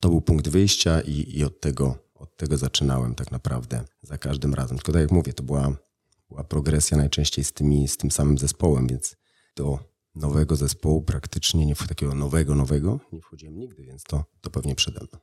To 0.00 0.08
był 0.08 0.20
punkt 0.20 0.48
wyjścia 0.48 1.00
i, 1.00 1.38
i 1.38 1.44
od, 1.44 1.60
tego, 1.60 1.98
od 2.14 2.36
tego 2.36 2.56
zaczynałem 2.56 3.14
tak 3.14 3.30
naprawdę 3.30 3.84
za 4.02 4.18
każdym 4.18 4.54
razem. 4.54 4.76
Tylko 4.76 4.92
tak 4.92 5.02
jak 5.02 5.10
mówię, 5.10 5.32
to 5.32 5.42
była, 5.42 5.76
była 6.28 6.44
progresja 6.44 6.96
najczęściej 6.96 7.44
z, 7.44 7.52
tymi, 7.52 7.88
z 7.88 7.96
tym 7.96 8.10
samym 8.10 8.38
zespołem, 8.38 8.86
więc 8.86 9.16
to 9.54 9.89
nowego 10.14 10.56
zespołu, 10.56 11.02
praktycznie 11.02 11.66
nie 11.66 11.74
takiego 11.76 12.14
nowego, 12.14 12.54
nowego, 12.54 13.00
nie 13.12 13.20
wchodziłem 13.20 13.58
nigdy, 13.58 13.84
więc 13.84 14.02
to, 14.02 14.24
to 14.40 14.50
pewnie 14.50 14.74
przede 14.74 15.00
mną. 15.00 15.18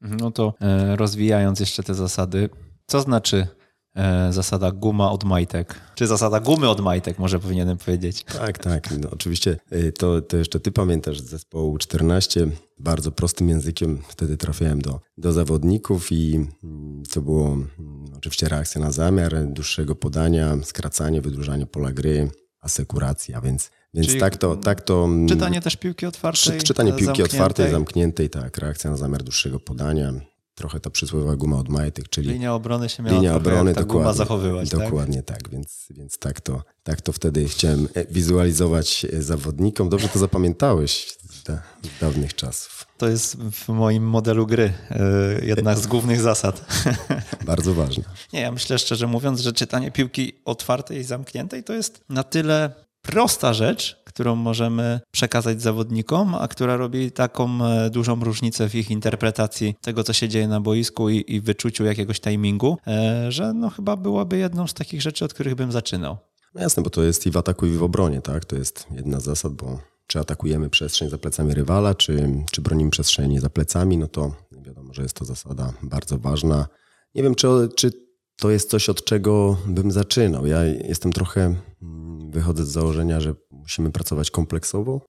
No 0.00 0.30
to 0.30 0.54
e, 0.60 0.96
rozwijając 0.96 1.60
jeszcze 1.60 1.82
te 1.82 1.94
zasady, 1.94 2.48
co 2.86 3.00
znaczy 3.00 3.46
e, 3.94 4.32
zasada 4.32 4.72
guma 4.72 5.10
od 5.10 5.24
majtek? 5.24 5.80
Czy 5.94 6.06
zasada 6.06 6.40
gumy 6.40 6.68
od 6.68 6.80
majtek, 6.80 7.18
może 7.18 7.38
powinienem 7.38 7.78
powiedzieć? 7.78 8.24
Tak, 8.24 8.58
tak. 8.58 8.98
No, 9.00 9.10
oczywiście 9.10 9.56
e, 9.70 9.92
to, 9.92 10.22
to 10.22 10.36
jeszcze 10.36 10.60
ty 10.60 10.72
pamiętasz 10.72 11.20
z 11.20 11.24
zespołu 11.24 11.78
14. 11.78 12.46
Bardzo 12.78 13.12
prostym 13.12 13.48
językiem 13.48 14.02
wtedy 14.08 14.36
trafiałem 14.36 14.82
do, 14.82 15.00
do 15.18 15.32
zawodników 15.32 16.12
i 16.12 16.46
mm, 16.64 17.02
to 17.12 17.22
było 17.22 17.46
mm, 17.48 18.04
oczywiście 18.16 18.48
reakcja 18.48 18.80
na 18.80 18.92
zamiar 18.92 19.46
dłuższego 19.46 19.94
podania, 19.94 20.56
skracanie, 20.62 21.20
wydłużanie 21.20 21.66
pola 21.66 21.92
gry, 21.92 22.30
asekuracja, 22.60 23.40
więc 23.40 23.70
więc 23.94 24.06
Czyli 24.06 24.20
tak 24.20 24.36
to, 24.36 24.56
tak 24.56 24.82
to. 24.82 25.04
Mm, 25.04 25.28
czytanie 25.28 25.60
też 25.60 25.76
piłki 25.76 26.06
otwartej. 26.06 26.58
Czytanie 26.58 26.90
piłki 26.90 27.04
zamkniętej. 27.04 27.40
otwartej, 27.40 27.70
zamkniętej, 27.70 28.30
tak. 28.30 28.58
Reakcja 28.58 28.90
na 28.90 28.96
zamiar 28.96 29.22
dłuższego 29.22 29.60
podania. 29.60 30.12
Trochę 30.54 30.80
ta 30.80 30.90
przysłowiowa 30.90 31.36
guma 31.36 31.58
od 31.58 31.68
majtek, 31.68 32.08
czyli. 32.08 32.30
Linia 32.30 32.54
obrony 32.54 32.88
się 32.88 33.02
miała 33.02 33.16
linia 33.16 33.36
obrony, 33.36 33.74
ta 33.74 33.80
dokładnie, 33.80 34.02
guma 34.02 34.12
zachowywać. 34.12 34.70
Tak? 34.70 34.80
Dokładnie 34.80 35.22
tak, 35.22 35.42
tak. 35.42 35.50
Więc, 35.50 35.86
więc 35.90 36.18
tak, 36.18 36.40
to, 36.40 36.62
tak 36.82 37.00
to 37.00 37.12
wtedy 37.12 37.48
chciałem 37.48 37.88
e, 37.94 38.04
wizualizować 38.04 39.06
e, 39.12 39.22
zawodnikom. 39.22 39.88
Dobrze 39.88 40.08
to 40.08 40.18
zapamiętałeś 40.18 41.16
z, 41.30 41.42
da, 41.42 41.62
z 41.82 42.00
dawnych 42.00 42.34
czasów. 42.34 42.86
To 42.98 43.08
jest 43.08 43.36
w 43.36 43.68
moim 43.68 44.08
modelu 44.08 44.46
gry 44.46 44.72
e, 44.90 45.44
jedna 45.44 45.76
z 45.76 45.86
głównych 45.86 46.20
zasad. 46.20 46.84
Bardzo 47.46 47.74
ważne. 47.74 48.04
Nie, 48.32 48.40
ja 48.40 48.52
myślę 48.52 48.78
szczerze 48.78 49.06
mówiąc, 49.06 49.40
że 49.40 49.52
czytanie 49.52 49.90
piłki 49.90 50.32
otwartej 50.44 50.98
i 50.98 51.04
zamkniętej 51.04 51.64
to 51.64 51.72
jest 51.72 52.04
na 52.08 52.22
tyle 52.22 52.84
prosta 53.04 53.54
rzecz, 53.54 54.02
którą 54.04 54.36
możemy 54.36 55.00
przekazać 55.10 55.62
zawodnikom, 55.62 56.34
a 56.34 56.48
która 56.48 56.76
robi 56.76 57.12
taką 57.12 57.64
e, 57.64 57.90
dużą 57.90 58.20
różnicę 58.20 58.68
w 58.68 58.74
ich 58.74 58.90
interpretacji 58.90 59.74
tego, 59.80 60.04
co 60.04 60.12
się 60.12 60.28
dzieje 60.28 60.48
na 60.48 60.60
boisku 60.60 61.10
i, 61.10 61.24
i 61.28 61.40
wyczuciu 61.40 61.84
jakiegoś 61.84 62.20
timingu, 62.20 62.78
e, 62.86 63.32
że 63.32 63.52
no 63.52 63.70
chyba 63.70 63.96
byłaby 63.96 64.38
jedną 64.38 64.66
z 64.66 64.74
takich 64.74 65.02
rzeczy, 65.02 65.24
od 65.24 65.34
których 65.34 65.54
bym 65.54 65.72
zaczynał. 65.72 66.16
No 66.54 66.62
jasne, 66.62 66.82
bo 66.82 66.90
to 66.90 67.02
jest 67.02 67.26
i 67.26 67.30
w 67.30 67.36
ataku, 67.36 67.66
i 67.66 67.70
w 67.70 67.82
obronie, 67.82 68.20
tak? 68.20 68.44
To 68.44 68.56
jest 68.56 68.86
jedna 68.90 69.20
z 69.20 69.24
zasad, 69.24 69.52
bo 69.52 69.78
czy 70.06 70.18
atakujemy 70.18 70.70
przestrzeń 70.70 71.10
za 71.10 71.18
plecami 71.18 71.54
rywala, 71.54 71.94
czy, 71.94 72.30
czy 72.50 72.62
bronimy 72.62 72.90
przestrzeni 72.90 73.40
za 73.40 73.50
plecami, 73.50 73.98
no 73.98 74.06
to 74.06 74.34
wiadomo, 74.52 74.94
że 74.94 75.02
jest 75.02 75.16
to 75.16 75.24
zasada 75.24 75.72
bardzo 75.82 76.18
ważna. 76.18 76.66
Nie 77.14 77.22
wiem, 77.22 77.34
czy, 77.34 77.48
czy 77.76 78.03
to 78.36 78.50
jest 78.50 78.70
coś, 78.70 78.88
od 78.88 79.04
czego 79.04 79.58
bym 79.66 79.90
zaczynał. 79.90 80.46
Ja 80.46 80.64
jestem 80.64 81.12
trochę, 81.12 81.56
mm, 81.82 82.30
wychodzę 82.30 82.64
z 82.64 82.68
założenia, 82.68 83.20
że 83.20 83.34
musimy 83.50 83.90
pracować 83.90 84.30
kompleksowo 84.30 85.00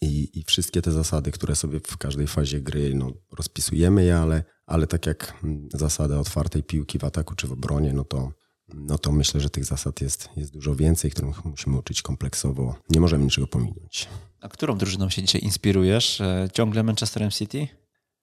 i, 0.00 0.38
i 0.38 0.44
wszystkie 0.44 0.82
te 0.82 0.92
zasady, 0.92 1.30
które 1.30 1.56
sobie 1.56 1.80
w 1.80 1.96
każdej 1.96 2.26
fazie 2.26 2.60
gry 2.60 2.94
no, 2.94 3.12
rozpisujemy 3.38 4.04
je, 4.04 4.18
ale, 4.18 4.44
ale 4.66 4.86
tak 4.86 5.06
jak 5.06 5.34
mm, 5.44 5.68
zasada 5.74 6.18
otwartej 6.18 6.62
piłki 6.62 6.98
w 6.98 7.04
ataku 7.04 7.34
czy 7.34 7.46
w 7.46 7.52
obronie, 7.52 7.92
no 7.92 8.04
to, 8.04 8.32
no 8.74 8.98
to 8.98 9.12
myślę, 9.12 9.40
że 9.40 9.50
tych 9.50 9.64
zasad 9.64 10.00
jest, 10.00 10.28
jest 10.36 10.52
dużo 10.52 10.76
więcej, 10.76 11.10
których 11.10 11.44
musimy 11.44 11.78
uczyć 11.78 12.02
kompleksowo. 12.02 12.74
Nie 12.90 13.00
możemy 13.00 13.24
niczego 13.24 13.46
pominąć. 13.46 14.08
A 14.40 14.48
którą 14.48 14.78
drużyną 14.78 15.10
się 15.10 15.22
dzisiaj 15.22 15.40
inspirujesz? 15.40 16.20
E, 16.20 16.48
ciągle 16.52 16.82
Manchesterem 16.82 17.30
City? 17.30 17.68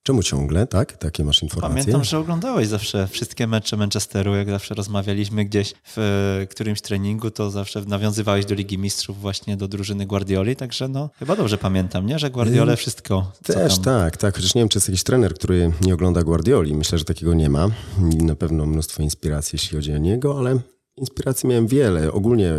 Czemu 0.06 0.22
ciągle, 0.22 0.66
tak? 0.66 0.96
Takie 0.96 1.24
masz 1.24 1.42
informacje? 1.42 1.78
Pamiętam, 1.78 2.04
że 2.04 2.18
oglądałeś 2.18 2.68
zawsze 2.68 3.08
wszystkie 3.08 3.46
mecze 3.46 3.76
Manchesteru, 3.76 4.34
jak 4.34 4.50
zawsze 4.50 4.74
rozmawialiśmy 4.74 5.44
gdzieś 5.44 5.74
w 5.84 5.98
e, 6.42 6.46
którymś 6.46 6.80
treningu, 6.80 7.30
to 7.30 7.50
zawsze 7.50 7.80
nawiązywałeś 7.80 8.46
do 8.46 8.54
Ligi 8.54 8.78
Mistrzów 8.78 9.20
właśnie 9.20 9.56
do 9.56 9.68
drużyny 9.68 10.06
Guardioli, 10.06 10.56
także 10.56 10.88
no 10.88 11.10
chyba 11.18 11.36
dobrze 11.36 11.58
pamiętam, 11.58 12.06
nie? 12.06 12.18
Że 12.18 12.30
Guardiole 12.30 12.76
wszystko. 12.76 13.32
Też 13.44 13.78
tak, 13.78 14.16
tak. 14.16 14.36
Chociaż 14.36 14.54
nie 14.54 14.60
wiem, 14.60 14.68
czy 14.68 14.76
jest 14.78 14.88
jakiś 14.88 15.02
trener, 15.02 15.34
który 15.34 15.72
nie 15.80 15.94
ogląda 15.94 16.22
Guardioli. 16.22 16.74
Myślę, 16.74 16.98
że 16.98 17.04
takiego 17.04 17.34
nie 17.34 17.50
ma. 17.50 17.68
Na 17.98 18.34
pewno 18.34 18.66
mnóstwo 18.66 19.02
inspiracji, 19.02 19.56
jeśli 19.56 19.76
chodzi 19.76 19.92
o 19.92 19.98
niego, 19.98 20.38
ale 20.38 20.58
Inspiracji 20.96 21.48
miałem 21.48 21.66
wiele. 21.66 22.12
Ogólnie 22.12 22.52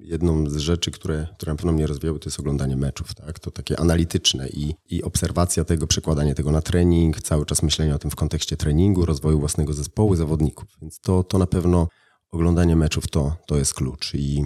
jedną 0.00 0.50
z 0.50 0.56
rzeczy, 0.56 0.90
które, 0.90 1.26
które 1.36 1.52
na 1.52 1.56
pewno 1.56 1.72
mnie 1.72 1.86
rozwijały, 1.86 2.18
to 2.18 2.28
jest 2.28 2.40
oglądanie 2.40 2.76
meczów. 2.76 3.14
Tak? 3.14 3.38
To 3.38 3.50
takie 3.50 3.80
analityczne 3.80 4.48
i, 4.48 4.74
i 4.90 5.02
obserwacja 5.02 5.64
tego, 5.64 5.86
przekładanie 5.86 6.34
tego 6.34 6.52
na 6.52 6.62
trening, 6.62 7.22
cały 7.22 7.46
czas 7.46 7.62
myślenie 7.62 7.94
o 7.94 7.98
tym 7.98 8.10
w 8.10 8.16
kontekście 8.16 8.56
treningu, 8.56 9.06
rozwoju 9.06 9.38
własnego 9.38 9.72
zespołu, 9.72 10.16
zawodników. 10.16 10.68
Więc 10.82 11.00
to, 11.00 11.24
to 11.24 11.38
na 11.38 11.46
pewno 11.46 11.88
oglądanie 12.30 12.76
meczów 12.76 13.08
to, 13.08 13.36
to 13.46 13.56
jest 13.56 13.74
klucz. 13.74 14.14
I, 14.14 14.44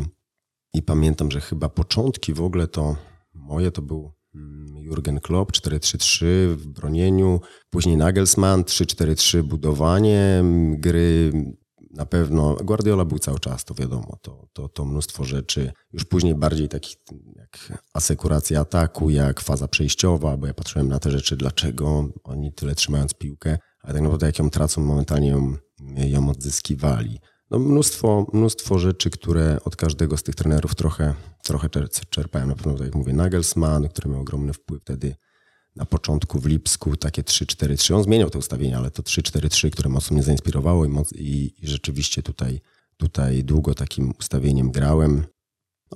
I 0.75 0.83
pamiętam, 0.83 1.31
że 1.31 1.41
chyba 1.41 1.69
początki 1.69 2.35
w 2.35 2.43
ogóle 2.43 2.69
to 2.69 2.97
moje 3.35 3.71
to 3.71 3.83
był 3.83 4.13
mm, 4.35 4.77
Jurgen 4.77 5.21
Klopp 5.21 5.53
4-3-3 5.53 6.27
w 6.55 6.67
bronieniu, 6.67 7.41
później 7.71 7.97
Nagelsmann 7.97 8.63
3-4-3 8.63 9.43
budowanie 9.43 10.21
mm, 10.41 10.81
gry. 10.81 11.33
Na 11.93 12.07
pewno 12.07 12.57
Guardiola 12.65 13.05
był 13.05 13.19
cały 13.19 13.39
czas, 13.39 13.65
to 13.65 13.75
wiadomo, 13.75 14.17
to, 14.23 14.49
to, 14.53 14.69
to 14.69 14.85
mnóstwo 14.85 15.25
rzeczy. 15.25 15.73
Już 15.93 16.05
później 16.05 16.35
bardziej 16.35 16.69
takich 16.69 16.97
jak 17.37 17.83
asekuracja 17.95 18.61
ataku, 18.61 19.11
jak 19.11 19.41
faza 19.41 19.69
przejściowa, 19.69 20.37
bo 20.37 20.47
ja 20.47 20.55
patrzyłem 20.55 20.89
na 20.89 20.99
te 20.99 21.11
rzeczy, 21.11 21.37
dlaczego 21.37 22.09
oni 22.25 22.53
tyle 22.53 22.75
trzymając 22.75 23.15
piłkę, 23.15 23.59
ale 23.81 23.95
tak 23.95 24.03
naprawdę 24.03 24.27
jak 24.27 24.39
ją 24.39 24.51
tracą, 24.51 24.81
momentalnie 24.83 25.29
ją, 25.29 25.57
ją 25.97 26.31
odzyskiwali. 26.31 27.21
No 27.51 27.59
mnóstwo, 27.59 28.27
mnóstwo 28.33 28.79
rzeczy, 28.79 29.11
które 29.11 29.59
od 29.65 29.77
każdego 29.77 30.17
z 30.17 30.23
tych 30.23 30.35
trenerów 30.35 30.75
trochę, 30.75 31.15
trochę 31.43 31.69
czerpałem. 32.11 32.49
Na 32.49 32.55
pewno, 32.55 32.73
tak 32.73 32.87
jak 32.87 32.95
mówię, 32.95 33.13
Nagelsmann, 33.13 33.89
który 33.89 34.11
miał 34.11 34.21
ogromny 34.21 34.53
wpływ 34.53 34.83
wtedy 34.83 35.15
na 35.77 35.85
początku 35.85 36.39
w 36.39 36.47
Lipsku, 36.47 36.97
takie 36.97 37.23
3-4-3. 37.23 37.95
On 37.95 38.03
zmieniał 38.03 38.31
te 38.31 38.39
ustawienia, 38.39 38.79
ale 38.79 38.91
to 38.91 39.03
3-4-3, 39.03 39.71
które 39.71 39.91
mocno 39.91 40.15
mnie 40.15 40.23
zainspirowało 40.23 40.85
i, 40.85 40.89
moc, 40.89 41.13
i, 41.13 41.55
i 41.63 41.69
rzeczywiście 41.69 42.23
tutaj, 42.23 42.61
tutaj 42.97 43.45
długo 43.45 43.75
takim 43.75 44.13
ustawieniem 44.19 44.71
grałem. 44.71 45.27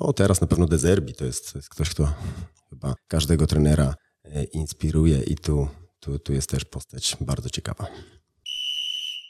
No 0.00 0.12
teraz 0.12 0.40
na 0.40 0.46
pewno 0.46 0.66
Dezerbi 0.66 1.14
to 1.14 1.24
jest, 1.24 1.52
to 1.52 1.58
jest 1.58 1.68
ktoś, 1.68 1.90
kto 1.90 2.12
chyba 2.70 2.94
każdego 3.08 3.46
trenera 3.46 3.94
e, 4.24 4.44
inspiruje 4.44 5.22
i 5.22 5.34
tu, 5.34 5.68
tu, 6.00 6.18
tu 6.18 6.32
jest 6.32 6.50
też 6.50 6.64
postać 6.64 7.16
bardzo 7.20 7.50
ciekawa. 7.50 7.86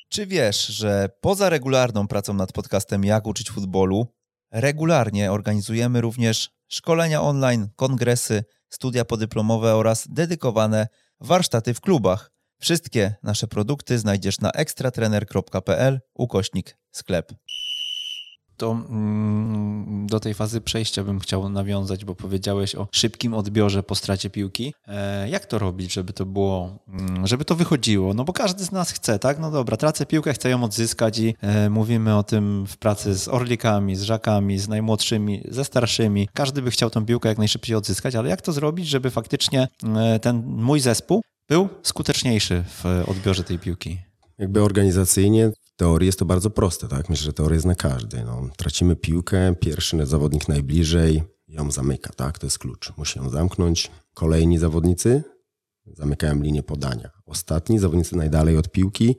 Czy 0.09 0.27
wiesz, 0.27 0.67
że 0.67 1.09
poza 1.21 1.49
regularną 1.49 2.09
pracą 2.09 2.35
nad 2.35 2.53
podcastem 2.53 3.05
Jak 3.05 3.27
uczyć 3.27 3.51
futbolu, 3.51 4.07
regularnie 4.51 5.33
organizujemy 5.33 6.01
również 6.01 6.51
szkolenia 6.69 7.23
online, 7.23 7.69
kongresy, 7.77 8.45
studia 8.69 9.05
podyplomowe 9.05 9.75
oraz 9.75 10.09
dedykowane 10.09 10.89
warsztaty 11.21 11.75
w 11.75 11.81
klubach. 11.81 12.31
Wszystkie 12.61 13.15
nasze 13.23 13.47
produkty 13.47 13.99
znajdziesz 13.99 14.41
na 14.41 14.51
ekstratrener.pl 14.51 16.01
ukośnik 16.15 16.79
sklep 16.91 17.33
to 18.57 18.71
mm, 18.71 20.07
do 20.07 20.21
tej 20.21 20.35
fazy 20.35 20.61
przejścia 20.61 21.05
bym 21.05 21.21
chciał 21.21 21.49
nawiązać, 21.49 22.05
bo 22.05 22.15
powiedziałeś 22.15 22.75
o 22.75 22.89
szybkim 22.93 23.35
odbiorze 23.35 23.83
po 23.83 23.95
stracie 23.95 24.31
piłki. 24.31 24.75
E, 24.89 25.29
jak 25.29 25.47
to 25.47 25.59
robić, 25.59 25.93
żeby 25.93 26.13
to 26.13 26.27
było, 26.27 26.79
mm, 26.89 27.27
żeby 27.27 27.45
to 27.45 27.55
wychodziło? 27.55 28.15
No 28.15 28.25
bo 28.25 28.33
każdy 28.33 28.65
z 28.65 28.73
nas 28.73 28.91
chce, 28.91 29.19
tak? 29.19 29.39
No 29.39 29.51
dobra, 29.51 29.77
tracę 29.77 30.07
piłkę, 30.07 30.33
chcę 30.33 30.51
ją 30.51 30.65
odzyskać 30.65 31.19
i 31.19 31.35
e, 31.41 31.71
mówimy 31.71 32.17
o 32.17 32.23
tym 32.23 32.67
w 32.67 32.77
pracy 32.77 33.19
z 33.19 33.29
orlikami, 33.29 33.97
z 33.97 34.03
żakami, 34.03 34.59
z 34.59 34.69
najmłodszymi, 34.69 35.43
ze 35.49 35.65
starszymi. 35.65 36.29
Każdy 36.35 36.63
by 36.63 36.71
chciał 36.71 36.91
tą 36.91 37.07
piłkę 37.07 37.29
jak 37.29 37.39
najszybciej 37.39 37.77
odzyskać, 37.77 38.15
ale 38.15 38.29
jak 38.29 38.43
to 38.43 38.53
zrobić, 38.53 38.89
żeby 38.89 39.11
faktycznie 39.11 39.69
e, 39.97 40.19
ten 40.19 40.43
mój 40.47 40.81
zespół 40.81 41.23
był 41.49 41.69
skuteczniejszy 41.83 42.65
w 42.69 43.05
odbiorze 43.09 43.45
tej 43.45 43.59
piłki? 43.59 43.99
Jakby 44.39 44.63
organizacyjnie 44.63 45.51
teorii 45.77 46.07
jest 46.07 46.19
to 46.19 46.25
bardzo 46.25 46.51
proste, 46.51 46.89
tak? 46.89 47.09
Myślę, 47.09 47.25
że 47.25 47.33
teoria 47.33 47.55
jest 47.55 47.67
na 47.67 47.75
każdej. 47.75 48.25
No, 48.25 48.49
tracimy 48.57 48.97
piłkę, 48.97 49.55
pierwszy 49.61 50.07
zawodnik 50.07 50.49
najbliżej 50.49 51.23
ją 51.49 51.71
zamyka, 51.71 52.13
tak? 52.13 52.39
To 52.39 52.47
jest 52.47 52.59
klucz. 52.59 52.93
Musi 52.97 53.19
ją 53.19 53.31
zamknąć. 53.31 53.91
Kolejni 54.15 54.59
zawodnicy 54.59 55.23
zamykają 55.87 56.43
linię 56.43 56.63
podania. 56.63 57.11
Ostatni 57.27 57.79
zawodnicy 57.79 58.17
najdalej 58.17 58.57
od 58.57 58.73
piłki 58.73 59.17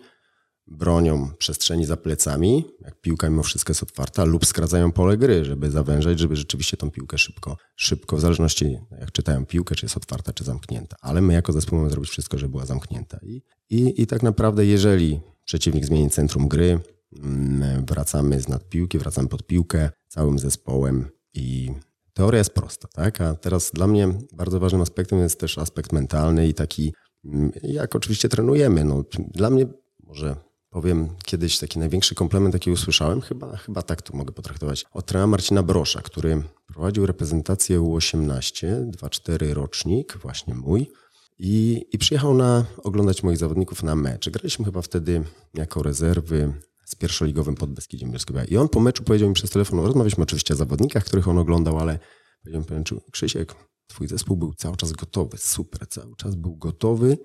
bronią 0.68 1.32
przestrzeni 1.38 1.86
za 1.86 1.98
plecami, 1.98 2.66
jak 2.82 3.02
piłka 3.02 3.30
mimo 3.30 3.44
wszystko 3.44 3.72
jest 3.72 3.84
otwarta, 3.84 4.24
lub 4.24 4.46
skracają 4.46 4.92
pole 4.92 5.18
gry, 5.18 5.46
żeby 5.46 5.72
zawężać, 5.72 6.20
żeby 6.20 6.36
rzeczywiście 6.36 6.78
tą 6.78 6.92
piłkę 6.92 7.18
szybko, 7.18 7.58
szybko, 7.76 8.18
w 8.18 8.22
zależności 8.22 8.80
jak 9.00 9.12
czytają 9.12 9.46
piłkę, 9.46 9.76
czy 9.76 9.86
jest 9.86 9.98
otwarta, 9.98 10.34
czy 10.34 10.44
zamknięta. 10.44 10.96
Ale 11.02 11.22
my 11.22 11.34
jako 11.34 11.54
zespół 11.54 11.78
mamy 11.78 11.90
zrobić 11.90 12.10
wszystko, 12.10 12.38
żeby 12.38 12.52
była 12.52 12.66
zamknięta. 12.66 13.20
I, 13.24 13.42
i, 13.70 14.02
i 14.02 14.08
tak 14.08 14.24
naprawdę, 14.24 14.66
jeżeli 14.66 15.20
przeciwnik 15.48 15.86
zmieni 15.86 16.10
centrum 16.10 16.48
gry, 16.48 16.80
mm, 17.24 17.86
wracamy 17.86 18.42
z 18.42 18.48
nad 18.48 18.70
piłki, 18.70 19.00
wracamy 19.00 19.28
pod 19.28 19.48
piłkę 19.48 19.90
całym 20.08 20.40
zespołem 20.40 21.10
i 21.34 21.72
teoria 22.14 22.38
jest 22.38 22.54
prosta, 22.54 22.88
tak? 22.88 23.22
A 23.22 23.36
teraz 23.36 23.72
dla 23.74 23.88
mnie 23.88 24.10
bardzo 24.34 24.60
ważnym 24.60 24.82
aspektem 24.82 25.20
jest 25.20 25.40
też 25.40 25.58
aspekt 25.58 25.94
mentalny 25.94 26.48
i 26.48 26.54
taki, 26.54 26.94
mm, 27.26 27.52
jak 27.64 27.96
oczywiście 27.96 28.30
trenujemy. 28.30 28.84
No, 28.84 29.04
dla 29.34 29.50
mnie, 29.50 29.66
może 30.04 30.36
powiem, 30.70 31.10
kiedyś 31.26 31.60
taki 31.60 31.80
największy 31.80 32.16
komplement, 32.16 32.54
jaki 32.54 32.72
usłyszałem, 32.72 33.22
chyba, 33.22 33.58
chyba 33.58 33.82
tak 33.82 34.02
to 34.02 34.18
mogę 34.18 34.32
potraktować, 34.32 34.86
od 34.92 35.06
trenera 35.06 35.28
Marcina 35.28 35.64
Brosza, 35.64 36.02
który 36.02 36.44
prowadził 36.66 37.06
reprezentację 37.06 37.80
U18, 37.80 38.92
2-4 38.92 39.54
rocznik, 39.54 40.18
właśnie 40.18 40.56
mój, 40.56 40.92
i, 41.40 41.86
I 41.92 41.98
przyjechał 41.98 42.34
na 42.34 42.66
oglądać 42.84 43.24
moich 43.24 43.38
zawodników 43.38 43.84
na 43.84 43.96
mecz. 43.96 44.30
Graliśmy 44.30 44.66
chyba 44.66 44.82
wtedy 44.82 45.24
jako 45.54 45.84
rezerwy 45.84 46.54
z 46.86 46.96
pierwszoligowym 46.96 47.56
Podbeskidziem 47.56 48.12
Bielskiego. 48.12 48.40
I 48.50 48.58
on 48.58 48.70
po 48.70 48.80
meczu 48.80 49.04
powiedział 49.04 49.30
mi 49.30 49.36
przez 49.36 49.50
telefon, 49.50 49.80
rozmawialiśmy 49.80 50.24
oczywiście 50.24 50.54
o 50.54 50.58
zawodnikach, 50.58 51.06
których 51.06 51.28
on 51.28 51.38
oglądał, 51.38 51.80
ale 51.80 52.00
powiedział 52.44 52.78
mi, 52.80 53.02
Krzysiek, 53.12 53.56
twój 53.88 54.08
zespół 54.08 54.38
był 54.38 54.54
cały 54.54 54.78
czas 54.78 54.92
gotowy, 54.92 55.38
super, 55.38 55.88
cały 55.88 56.16
czas 56.16 56.36
był 56.36 56.56
gotowy, 56.56 57.18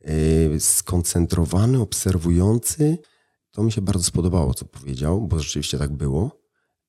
yy, 0.00 0.60
skoncentrowany, 0.60 1.80
obserwujący. 1.80 2.98
To 3.50 3.62
mi 3.62 3.72
się 3.72 3.80
bardzo 3.80 4.04
spodobało, 4.04 4.54
co 4.54 4.64
powiedział, 4.64 5.26
bo 5.26 5.38
rzeczywiście 5.38 5.78
tak 5.78 5.92
było. 5.92 6.39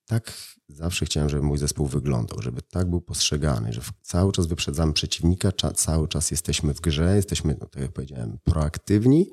Tak 0.06 0.34
Zawsze 0.74 1.06
chciałem, 1.06 1.30
żeby 1.30 1.44
mój 1.44 1.58
zespół 1.58 1.88
wyglądał, 1.88 2.42
żeby 2.42 2.62
tak 2.62 2.90
był 2.90 3.02
postrzegany, 3.02 3.74
że 3.74 3.82
cały 4.02 4.32
czas 4.32 4.48
wyprzedzamy 4.48 4.94
przeciwnika, 4.94 5.52
cały 5.76 6.08
czas 6.08 6.32
jesteśmy 6.32 6.74
w 6.74 6.82
grze, 6.82 7.16
jesteśmy, 7.16 7.58
no, 7.60 7.68
tak 7.68 7.82
jak 7.82 7.92
powiedziałem, 7.92 8.38
proaktywni 8.44 9.30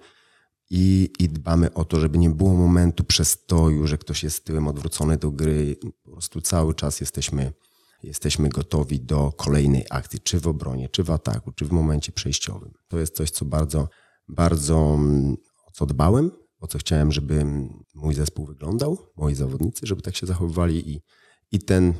i, 0.70 1.12
i 1.18 1.28
dbamy 1.28 1.74
o 1.74 1.84
to, 1.84 2.00
żeby 2.00 2.18
nie 2.18 2.30
było 2.30 2.54
momentu 2.54 3.04
przestoju, 3.04 3.86
że 3.86 3.98
ktoś 3.98 4.22
jest 4.22 4.44
tyłem 4.44 4.68
odwrócony 4.68 5.16
do 5.16 5.30
gry. 5.30 5.76
Po 6.02 6.10
prostu 6.10 6.40
cały 6.40 6.74
czas 6.74 7.00
jesteśmy, 7.00 7.52
jesteśmy 8.02 8.48
gotowi 8.48 9.00
do 9.00 9.32
kolejnej 9.32 9.84
akcji, 9.90 10.20
czy 10.20 10.40
w 10.40 10.46
obronie, 10.46 10.88
czy 10.88 11.02
w 11.02 11.10
ataku, 11.10 11.52
czy 11.52 11.64
w 11.64 11.72
momencie 11.72 12.12
przejściowym. 12.12 12.72
To 12.88 12.98
jest 12.98 13.16
coś, 13.16 13.30
co 13.30 13.44
bardzo, 13.44 13.88
bardzo 14.28 14.94
mm, 14.94 15.36
o 15.66 15.70
co 15.70 15.86
dbałem, 15.86 16.30
o 16.60 16.66
co 16.66 16.78
chciałem, 16.78 17.12
żeby 17.12 17.44
mój 17.94 18.14
zespół 18.14 18.46
wyglądał, 18.46 18.98
moi 19.16 19.34
zawodnicy, 19.34 19.86
żeby 19.86 20.02
tak 20.02 20.16
się 20.16 20.26
zachowywali 20.26 20.90
i 20.90 21.00
i 21.52 21.58
ten 21.58 21.94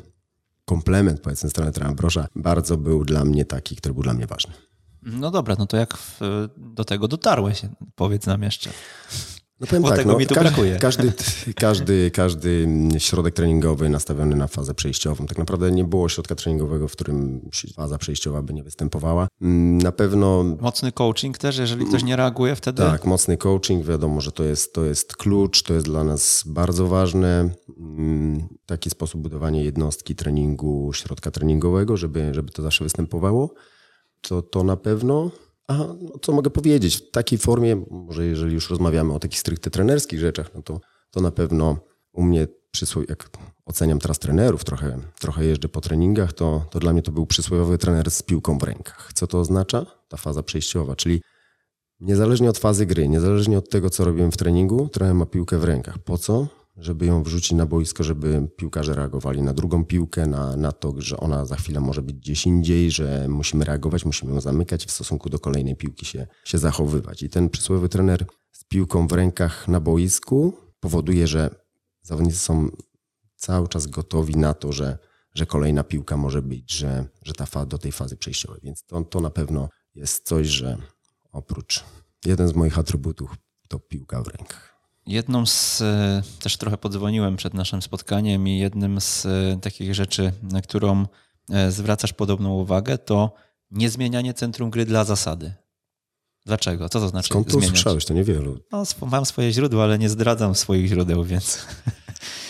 komplement, 0.65 1.21
powiedzmy, 1.21 1.51
strony 1.51 1.73
Trumbrosza 1.73 2.27
bardzo 2.37 2.77
był 2.77 3.05
dla 3.05 3.25
mnie 3.25 3.45
taki, 3.45 3.77
który 3.77 3.95
był 3.95 4.03
dla 4.03 4.15
mnie 4.15 4.27
ważny. 4.27 4.53
No 5.03 5.31
dobra, 5.31 5.57
no 5.59 5.67
to 5.67 5.77
jak 5.77 5.97
w, 5.99 6.21
do 6.57 6.85
tego 6.85 7.09
dotarłeś? 7.09 7.63
Powiedz 7.95 8.27
nam 8.27 8.43
jeszcze. 8.43 8.71
No 9.61 9.67
powiem 9.67 9.83
Bo 9.83 9.89
tak, 9.89 9.99
tego 9.99 10.13
no, 10.13 10.19
mi 10.19 10.27
tu 10.27 10.35
każdy, 10.35 10.51
brakuje. 10.51 10.77
Każdy, 10.77 11.13
każdy, 11.55 12.11
każdy 12.11 12.69
środek 12.99 13.35
treningowy 13.35 13.89
nastawiony 13.89 14.37
na 14.37 14.47
fazę 14.47 14.75
przejściową. 14.75 15.27
Tak 15.27 15.39
naprawdę 15.39 15.71
nie 15.71 15.85
było 15.85 16.09
środka 16.09 16.35
treningowego, 16.35 16.89
w 16.89 16.93
którym 16.93 17.51
faza 17.75 17.99
przejściowa 17.99 18.43
by 18.43 18.55
nie 18.55 18.63
występowała. 18.63 19.29
Mm, 19.43 19.79
na 19.79 19.93
pewno... 19.93 20.45
Mocny 20.61 20.93
coaching 20.93 21.39
też, 21.39 21.59
jeżeli 21.59 21.87
ktoś 21.87 22.05
nie 22.05 22.17
reaguje 22.17 22.57
wtedy? 22.57 22.83
Tak, 22.83 23.05
mocny 23.05 23.37
coaching. 23.37 23.87
Wiadomo, 23.87 24.21
że 24.21 24.33
to 24.33 24.45
jest, 24.45 24.75
to 24.75 24.85
jest 24.85 25.17
klucz, 25.17 25.63
to 25.63 25.75
jest 25.75 25.87
dla 25.87 26.05
nas 26.05 26.45
bardzo 26.47 26.87
ważne. 26.87 27.51
Mm, 27.79 28.49
taki 28.67 28.91
sposób 28.91 29.21
budowania 29.21 29.63
jednostki 29.63 30.15
treningu, 30.15 30.91
środka 30.95 31.31
treningowego, 31.31 31.97
żeby, 31.97 32.35
żeby 32.35 32.53
to 32.53 32.63
zawsze 32.63 32.85
występowało. 32.85 33.55
To, 34.21 34.43
to 34.43 34.65
na 34.65 34.77
pewno. 34.77 35.31
A 35.69 35.77
no, 35.77 36.19
co 36.23 36.33
mogę 36.33 36.51
powiedzieć? 36.51 36.97
W 36.97 37.11
takiej 37.11 37.39
formie, 37.39 37.85
może 37.91 38.27
jeżeli 38.27 38.55
już 38.55 38.71
rozmawiamy 38.71 39.15
o 39.15 39.19
takich 39.19 39.41
stricte 39.41 39.71
trenerskich 39.71 40.21
rzeczach, 40.21 40.51
no 40.55 40.63
to, 40.63 40.81
to 41.11 41.21
na 41.21 41.31
pewno 41.31 41.77
u 42.13 42.23
mnie, 42.23 42.47
jak 43.09 43.31
oceniam 43.65 43.99
teraz 43.99 44.19
trenerów, 44.19 44.65
trochę, 44.65 44.99
trochę 45.21 45.45
jeżdżę 45.45 45.69
po 45.69 45.81
treningach, 45.81 46.33
to, 46.33 46.65
to 46.71 46.79
dla 46.79 46.93
mnie 46.93 47.03
to 47.03 47.13
był 47.13 47.27
przysłowiowy 47.27 47.79
trener 47.79 48.11
z 48.11 48.23
piłką 48.23 48.59
w 48.59 48.63
rękach. 48.63 49.11
Co 49.15 49.27
to 49.27 49.41
oznacza? 49.41 49.87
Ta 50.09 50.17
faza 50.17 50.43
przejściowa, 50.43 50.97
czyli 50.97 51.23
niezależnie 52.01 52.51
od 52.51 52.59
fazy 52.59 52.87
gry, 52.87 53.09
niezależnie 53.09 53.59
od 53.59 53.71
tego, 53.71 53.91
co 53.91 54.05
robiłem 54.05 54.33
w 54.33 54.37
treningu, 54.37 54.89
trener 54.89 55.15
ma 55.15 55.27
piłkę 55.27 55.59
w 55.59 55.65
rękach. 55.65 55.99
Po 55.99 56.19
co? 56.19 56.47
Żeby 56.79 57.07
ją 57.07 57.23
wrzucić 57.23 57.53
na 57.53 57.67
boisko, 57.67 58.05
żeby 58.05 58.49
piłkarze 58.57 58.95
reagowali 58.95 59.43
na 59.43 59.53
drugą 59.53 59.85
piłkę, 59.85 60.27
na, 60.27 60.57
na 60.57 60.73
to, 60.73 60.95
że 60.99 61.17
ona 61.17 61.45
za 61.45 61.57
chwilę 61.57 61.81
może 61.81 62.03
być 62.03 62.17
gdzieś 62.17 62.47
indziej, 62.47 62.91
że 62.91 63.27
musimy 63.29 63.65
reagować, 63.65 64.05
musimy 64.05 64.35
ją 64.35 64.41
zamykać 64.41 64.87
w 64.87 64.91
stosunku 64.91 65.31
do 65.31 65.39
kolejnej 65.39 65.77
piłki 65.77 66.07
się, 66.07 66.27
się 66.45 66.59
zachowywać. 66.59 67.23
I 67.23 67.29
ten 67.29 67.51
przysłowiowy 67.51 67.89
trener 67.89 68.27
z 68.53 68.65
piłką 68.65 69.09
w 69.09 69.13
rękach 69.13 69.69
na 69.69 69.81
boisku 69.81 70.53
powoduje, 70.81 71.27
że 71.27 71.51
zawodnicy 72.03 72.39
są 72.39 72.69
cały 73.37 73.69
czas 73.69 73.87
gotowi 73.87 74.37
na 74.37 74.55
to, 74.55 74.73
że, 74.73 74.99
że 75.35 75.47
kolejna 75.47 75.85
piłka 75.85 76.17
może 76.17 76.43
być, 76.43 76.73
że, 76.73 77.05
że 77.23 77.33
ta 77.33 77.47
fa 77.47 77.67
do 77.67 77.79
tej 77.79 77.93
fazy 77.93 78.17
przejściowej. 78.17 78.61
Więc 78.63 78.85
to, 78.85 79.05
to 79.05 79.21
na 79.21 79.31
pewno 79.31 79.69
jest 79.95 80.27
coś, 80.27 80.47
że 80.47 80.79
oprócz 81.33 81.85
jeden 82.27 82.49
z 82.49 82.55
moich 82.55 82.79
atrybutów 82.79 83.37
to 83.69 83.79
piłka 83.79 84.23
w 84.23 84.29
rękach. 84.29 84.68
Jedną 85.09 85.47
z, 85.47 85.81
e, 85.81 86.23
też 86.41 86.57
trochę 86.57 86.79
podzwoniłem 86.79 87.37
przed 87.37 87.55
naszym 87.55 87.83
spotkaniem 87.83 88.49
i 88.49 88.59
jednym 88.59 89.01
z 89.01 89.27
e, 89.27 89.59
takich 89.61 89.95
rzeczy, 89.95 90.33
na 90.43 90.63
którą 90.63 91.07
e, 91.51 91.71
zwracasz 91.71 92.13
podobną 92.13 92.55
uwagę, 92.55 92.99
to 92.99 93.33
niezmienianie 93.71 94.35
centrum 94.35 94.71
gry 94.71 94.85
dla 94.85 95.05
zasady. 95.05 95.53
Dlaczego? 96.47 96.89
Co 96.89 97.01
to 97.01 97.09
znaczy 97.09 97.29
Skąd 97.29 97.47
to 97.47 97.53
zmieniać? 97.53 97.71
usłyszałeś? 97.71 98.05
To 98.05 98.15
niewielu. 98.15 98.59
No, 98.73 98.83
mam 99.07 99.27
swoje 99.27 99.53
źródła, 99.53 99.85
ale 99.85 99.99
nie 99.99 100.09
zdradzam 100.09 100.55
swoich 100.55 100.87
źródeł, 100.87 101.25
więc 101.25 101.67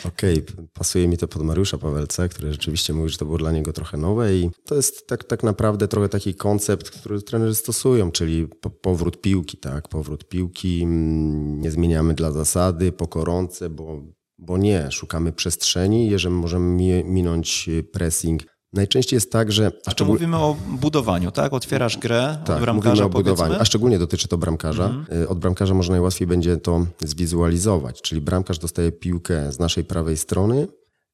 Okej, 0.05 0.43
pasuje 0.73 1.09
mi 1.09 1.17
to 1.17 1.29
pod 1.29 1.43
Mariusza 1.43 1.79
Pawelca, 1.79 2.29
który 2.29 2.53
rzeczywiście 2.53 2.93
mówi, 2.93 3.09
że 3.11 3.19
to 3.19 3.25
było 3.25 3.39
dla 3.39 3.53
niego 3.53 3.73
trochę 3.73 3.97
nowe 3.97 4.37
i 4.37 4.51
to 4.65 4.75
jest 4.75 5.07
tak, 5.07 5.25
tak 5.25 5.43
naprawdę 5.43 5.89
trochę 5.89 6.09
taki 6.09 6.35
koncept, 6.35 6.91
który 6.91 7.23
trenerzy 7.23 7.55
stosują, 7.55 8.11
czyli 8.11 8.49
po, 8.61 8.71
powrót 8.71 9.21
piłki, 9.21 9.57
tak? 9.57 9.89
Powrót 9.89 10.29
piłki, 10.29 10.83
mm, 10.83 11.61
nie 11.61 11.71
zmieniamy 11.71 12.15
dla 12.15 12.33
zasady, 12.33 12.93
po 12.93 13.09
koronce, 13.09 13.71
bo, 13.71 14.03
bo 14.39 14.59
nie, 14.59 14.91
szukamy 14.91 15.33
przestrzeni, 15.33 16.11
jeżeli 16.11 16.35
możemy 16.35 16.67
mi- 16.77 17.05
minąć 17.05 17.71
pressing. 17.93 18.43
Najczęściej 18.73 19.17
jest 19.17 19.33
tak, 19.33 19.53
że... 19.53 19.73
A 19.87 19.95
to 19.95 20.05
mówimy 20.05 20.37
o 20.37 20.57
budowaniu, 20.69 21.31
tak? 21.31 21.53
Otwierasz 21.53 21.99
grę 21.99 22.39
Tak, 22.45 22.57
od 22.57 22.63
bramkarza, 22.63 22.91
mówimy 22.91 23.07
o 23.07 23.09
budowaniu, 23.09 23.55
a 23.61 23.65
szczególnie 23.65 23.99
dotyczy 23.99 24.29
to 24.29 24.39
bramkarza. 24.39 24.85
Mhm. 24.85 25.23
Y, 25.23 25.29
Od 25.29 25.39
bramkarza 25.39 25.75
może 25.75 25.91
najłatwiej 25.91 26.27
będzie 26.29 26.57
to 26.57 26.87
zwizualizować, 27.01 28.03
czyli 28.03 28.21
bramkarz 28.21 28.59
dostaje 28.59 28.93
piłkę 28.93 29.53
z 29.53 29.59
naszej 29.59 29.85
prawej 29.85 30.17
strony 30.17 30.69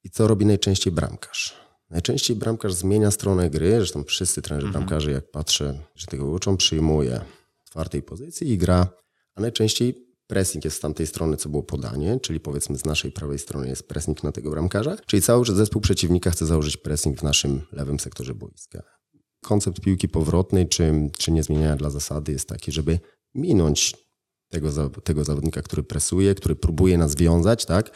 i 0.04 0.10
co 0.10 0.26
robi 0.28 0.46
najczęściej 0.46 0.92
bramkarz? 0.92 1.54
Najczęściej 1.90 2.36
bramkarz 2.36 2.74
zmienia 2.74 3.10
stronę 3.10 3.50
gry, 3.50 3.70
zresztą 3.76 4.04
wszyscy 4.04 4.42
trenerzy 4.42 4.66
Mhm. 4.66 4.84
bramkarzy, 4.84 5.10
jak 5.10 5.30
patrzę, 5.30 5.78
że 5.94 6.06
tego 6.06 6.26
uczą, 6.26 6.56
przyjmuje 6.56 7.20
w 7.64 7.70
czwartej 7.70 8.02
pozycji 8.02 8.50
i 8.52 8.58
gra, 8.58 8.86
a 9.34 9.40
najczęściej 9.40 9.94
pressing 10.26 10.64
jest 10.64 10.76
z 10.76 10.80
tamtej 10.80 11.06
strony, 11.06 11.36
co 11.36 11.48
było 11.48 11.62
podanie, 11.62 12.20
czyli 12.20 12.40
powiedzmy 12.40 12.78
z 12.78 12.84
naszej 12.84 13.12
prawej 13.12 13.38
strony 13.38 13.68
jest 13.68 13.88
pressing 13.88 14.22
na 14.22 14.32
tego 14.32 14.50
bramkarza, 14.50 14.96
czyli 15.06 15.22
cały 15.22 15.44
zespół 15.46 15.80
przeciwnika 15.80 16.30
chce 16.30 16.46
założyć 16.46 16.76
pressing 16.76 17.18
w 17.18 17.22
naszym 17.22 17.62
lewym 17.72 18.00
sektorze 18.00 18.34
boiska 18.34 18.82
koncept 19.44 19.80
piłki 19.80 20.08
powrotnej, 20.08 20.68
czy, 20.68 21.10
czy 21.18 21.32
niezmieniania 21.32 21.76
dla 21.76 21.90
zasady 21.90 22.32
jest 22.32 22.48
taki, 22.48 22.72
żeby 22.72 22.98
minąć 23.34 23.94
tego, 24.48 24.90
tego 25.04 25.24
zawodnika, 25.24 25.62
który 25.62 25.82
presuje, 25.82 26.34
który 26.34 26.56
próbuje 26.56 26.98
nas 26.98 27.14
wiązać, 27.14 27.64
tak? 27.64 27.90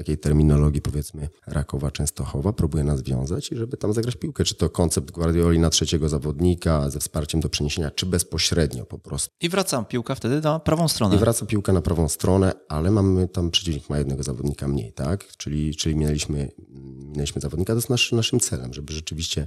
Takiej 0.00 0.18
terminologii 0.18 0.82
powiedzmy 0.82 1.28
Rakowa 1.46 1.90
Częstochowa, 1.90 2.52
próbuje 2.52 2.84
nas 2.84 3.02
wiązać 3.02 3.52
i 3.52 3.56
żeby 3.56 3.76
tam 3.76 3.92
zagrać 3.92 4.16
piłkę. 4.16 4.44
Czy 4.44 4.54
to 4.54 4.70
koncept 4.70 5.10
Guardioli 5.10 5.58
na 5.58 5.70
trzeciego 5.70 6.08
zawodnika 6.08 6.90
ze 6.90 7.00
wsparciem 7.00 7.40
do 7.40 7.48
przeniesienia, 7.48 7.90
czy 7.90 8.06
bezpośrednio 8.06 8.86
po 8.86 8.98
prostu. 8.98 9.34
I 9.40 9.48
wracam 9.48 9.84
piłka 9.84 10.14
wtedy 10.14 10.40
na 10.40 10.60
prawą 10.60 10.88
stronę. 10.88 11.16
I 11.16 11.18
wraca 11.18 11.46
piłka 11.46 11.72
na 11.72 11.82
prawą 11.82 12.08
stronę, 12.08 12.52
ale 12.68 12.90
mamy 12.90 13.28
tam 13.28 13.50
przeciwnik 13.50 13.90
ma 13.90 13.98
jednego 13.98 14.22
zawodnika 14.22 14.68
mniej, 14.68 14.92
tak? 14.92 15.36
Czyli, 15.36 15.76
czyli 15.76 15.96
minęliśmy, 15.96 16.50
minęliśmy 16.98 17.40
zawodnika. 17.40 17.72
To 17.72 17.76
jest 17.76 17.90
nasz, 17.90 18.12
naszym 18.12 18.40
celem, 18.40 18.74
żeby 18.74 18.92
rzeczywiście 18.92 19.46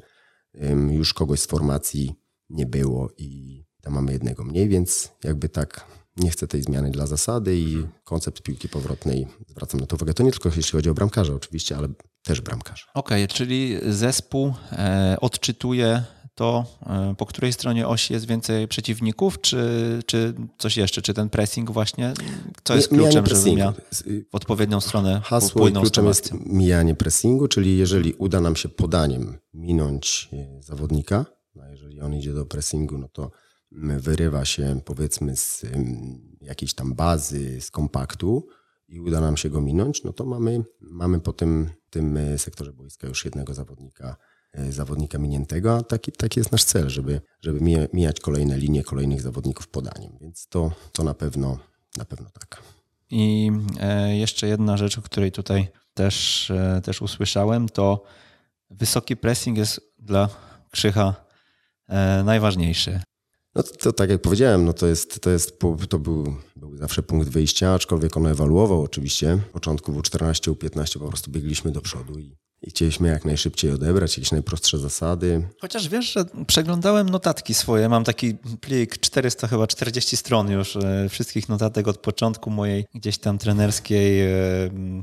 ym, 0.64 0.92
już 0.92 1.14
kogoś 1.14 1.40
z 1.40 1.46
formacji 1.46 2.14
nie 2.50 2.66
było 2.66 3.10
i 3.18 3.64
tam 3.82 3.94
mamy 3.94 4.14
jednego 4.14 4.44
mniej, 4.44 4.70
więc 4.70 5.12
jakby 5.24 5.50
tak 5.50 5.88
nie 6.18 6.30
chcę 6.30 6.48
tej 6.48 6.64
zmiany 6.64 6.92
dla 6.92 7.08
zasady 7.08 7.58
i 7.58 7.86
koncept 8.04 8.42
piłki 8.42 8.70
powrotnej, 8.70 9.28
zwracam 9.48 9.80
na 9.80 9.86
to 9.86 9.96
uwagę. 9.96 10.14
To 10.14 10.24
nie 10.24 10.32
tylko 10.32 10.50
jeśli 10.56 10.72
chodzi 10.72 10.90
o 10.90 10.94
bramkarza 10.94 11.34
oczywiście, 11.34 11.78
ale 11.78 11.88
też 12.24 12.42
bramkarza. 12.42 12.86
Okej, 12.94 13.28
czyli 13.28 13.78
zespół 13.90 14.54
e, 14.72 15.18
odczytuje 15.22 16.04
to, 16.36 16.66
e, 16.86 17.16
po 17.18 17.26
której 17.26 17.54
stronie 17.54 17.88
osi 17.88 18.14
jest 18.14 18.28
więcej 18.28 18.68
przeciwników, 18.68 19.42
czy, 19.42 20.00
czy 20.06 20.34
coś 20.58 20.78
jeszcze, 20.78 21.02
czy 21.02 21.14
ten 21.14 21.30
pressing 21.30 21.72
właśnie, 21.72 22.14
co 22.64 22.76
jest 22.76 22.88
kluczem, 22.88 23.26
żeby 23.26 23.56
miał 23.56 23.74
w 23.74 24.36
odpowiednią 24.36 24.82
stronę 24.82 25.22
Hasło 25.24 25.68
i 25.68 25.72
kluczem 25.72 26.06
jest 26.06 26.34
mijanie 26.46 26.96
pressingu, 26.96 27.48
czyli 27.48 27.78
jeżeli 27.78 28.14
uda 28.14 28.42
nam 28.42 28.56
się 28.56 28.70
podaniem 28.70 29.38
minąć 29.54 30.30
e, 30.34 30.64
zawodnika, 30.64 31.26
a 31.62 31.70
jeżeli 31.70 32.02
on 32.02 32.14
idzie 32.14 32.34
do 32.34 32.46
pressingu, 32.46 32.98
no 32.98 33.08
to 33.08 33.32
wyrywa 34.00 34.46
się 34.46 34.82
powiedzmy 34.86 35.36
z 35.36 35.66
jakiejś 36.42 36.74
tam 36.74 36.94
bazy, 36.94 37.62
z 37.62 37.72
kompaktu 37.72 38.48
i 38.88 39.00
uda 39.00 39.22
nam 39.22 39.38
się 39.38 39.50
go 39.50 39.62
minąć, 39.62 40.04
no 40.04 40.14
to 40.14 40.26
mamy, 40.26 40.64
mamy 40.82 41.20
po 41.20 41.34
tym, 41.34 41.70
tym 41.90 42.18
e, 42.18 42.38
sektorze 42.38 42.74
boiska 42.74 43.08
już 43.08 43.26
jednego 43.26 43.54
zawodnika, 43.54 44.16
e, 44.54 44.72
zawodnika 44.72 45.18
miniętego, 45.18 45.76
a 45.76 45.84
taki, 45.84 46.12
taki 46.12 46.40
jest 46.40 46.52
nasz 46.52 46.64
cel, 46.64 46.90
żeby, 46.90 47.22
żeby 47.42 47.60
mija- 47.60 47.88
mijać 47.94 48.20
kolejne 48.20 48.58
linie 48.58 48.84
kolejnych 48.84 49.22
zawodników 49.22 49.68
podaniem, 49.68 50.18
więc 50.22 50.48
to, 50.48 50.72
to 50.92 51.04
na 51.04 51.14
pewno, 51.14 51.60
na 51.98 52.06
pewno 52.06 52.30
tak. 52.30 52.64
I 53.10 53.52
e, 53.80 54.18
jeszcze 54.18 54.48
jedna 54.48 54.78
rzecz, 54.78 54.98
o 54.98 55.02
której 55.02 55.32
tutaj 55.32 55.68
też, 55.94 56.52
też 56.84 57.02
usłyszałem, 57.02 57.70
to 57.70 58.04
wysoki 58.70 59.18
pressing 59.18 59.58
jest 59.58 59.82
dla 60.00 60.30
Krzycha 60.72 61.16
najważniejszy. 62.24 63.02
No 63.56 63.64
to, 63.64 63.72
to 63.72 63.94
tak 63.94 64.10
jak 64.10 64.22
powiedziałem, 64.22 64.66
no 64.66 64.74
to 64.74 64.88
jest, 64.88 65.20
to 65.20 65.30
jest, 65.30 65.60
to 65.90 66.00
był, 66.00 66.36
był 66.56 66.78
zawsze 66.78 67.04
punkt 67.04 67.30
wyjścia, 67.30 67.74
aczkolwiek 67.74 68.18
on 68.18 68.28
ewoluował 68.28 68.82
oczywiście. 68.82 69.38
W 69.50 69.52
początku 69.52 69.92
U14, 69.94 70.52
U15 70.52 71.00
po 71.00 71.08
prostu 71.08 71.32
biegliśmy 71.32 71.72
do 71.72 71.82
przodu 71.82 72.20
i, 72.20 72.36
i 72.64 72.70
chcieliśmy 72.70 73.08
jak 73.08 73.26
najszybciej 73.26 73.72
odebrać, 73.72 74.18
jakieś 74.18 74.32
najprostsze 74.32 74.78
zasady. 74.78 75.48
Chociaż 75.62 75.90
wiesz, 75.90 76.14
że 76.14 76.26
przeglądałem 76.48 77.10
notatki 77.10 77.54
swoje, 77.54 77.90
mam 77.90 78.04
taki 78.04 78.36
plik 78.62 78.98
400 78.98 79.48
chyba 79.48 79.68
40 79.68 80.18
stron 80.18 80.52
już 80.52 80.76
e, 80.76 81.10
wszystkich 81.10 81.50
notatek 81.50 81.88
od 81.88 81.98
początku 81.98 82.50
mojej 82.50 82.86
gdzieś 82.94 83.18
tam 83.18 83.38
trenerskiej 83.38 84.22
e, 84.22 84.30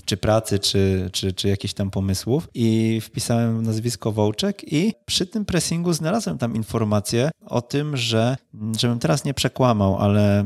czy 0.04 0.16
pracy, 0.16 0.58
czy, 0.58 1.10
czy, 1.12 1.32
czy 1.32 1.48
jakichś 1.48 1.74
tam 1.74 1.90
pomysłów 1.90 2.48
i 2.54 3.00
wpisałem 3.00 3.62
nazwisko 3.62 4.12
Wołczek 4.12 4.72
i 4.72 4.94
przy 5.06 5.26
tym 5.26 5.44
pressingu 5.44 5.92
znalazłem 5.92 6.38
tam 6.38 6.54
informację 6.54 7.30
o 7.46 7.62
tym, 7.62 7.96
że 7.96 8.36
żebym 8.78 8.98
teraz 8.98 9.24
nie 9.24 9.34
przekłamał, 9.34 9.98
ale 9.98 10.44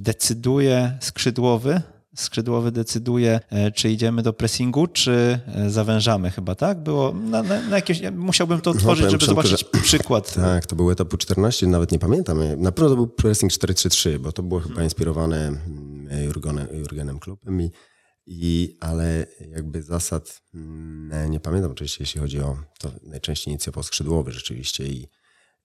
decyduje 0.00 0.98
skrzydłowy 1.00 1.82
skrzydłowy 2.16 2.72
decyduje, 2.72 3.40
e, 3.50 3.70
czy 3.70 3.90
idziemy 3.90 4.22
do 4.22 4.32
pressingu, 4.32 4.86
czy 4.86 5.40
e, 5.46 5.70
zawężamy 5.70 6.30
chyba, 6.30 6.54
tak? 6.54 6.82
Było 6.82 7.12
na, 7.12 7.42
na, 7.42 7.60
na 7.62 7.76
jakieś, 7.76 8.00
ja 8.00 8.10
musiałbym 8.10 8.60
to 8.60 8.70
otworzyć, 8.70 9.04
powiem 9.04 9.10
żeby 9.10 9.26
zobaczyć 9.26 9.64
przykład. 9.82 10.34
Tak, 10.40 10.66
to 10.66 10.76
był 10.76 10.90
etap 10.90 11.08
U14, 11.08 11.66
nawet 11.66 11.92
nie 11.92 11.98
pamiętam. 11.98 12.38
Na 12.56 12.72
pewno 12.72 12.90
to 12.90 12.96
był 12.96 13.06
pressing 13.06 13.52
4-3-3, 13.52 14.18
bo 14.18 14.32
to 14.32 14.42
było 14.42 14.60
chyba 14.60 14.84
inspirowane 14.84 15.48
mm, 15.48 16.24
Jurgenem, 16.24 16.68
Jurgenem 16.72 17.18
i, 17.60 17.70
i, 18.26 18.76
ale 18.80 19.26
jakby 19.50 19.82
zasad 19.82 20.42
mm, 20.54 21.30
nie 21.30 21.40
pamiętam 21.40 21.70
oczywiście, 21.70 22.02
jeśli 22.02 22.20
chodzi 22.20 22.40
o 22.40 22.56
to 22.78 22.92
najczęściej 23.02 23.52
inicjował 23.52 23.82
skrzydłowy 23.82 24.32
rzeczywiście 24.32 24.86
i, 24.86 25.08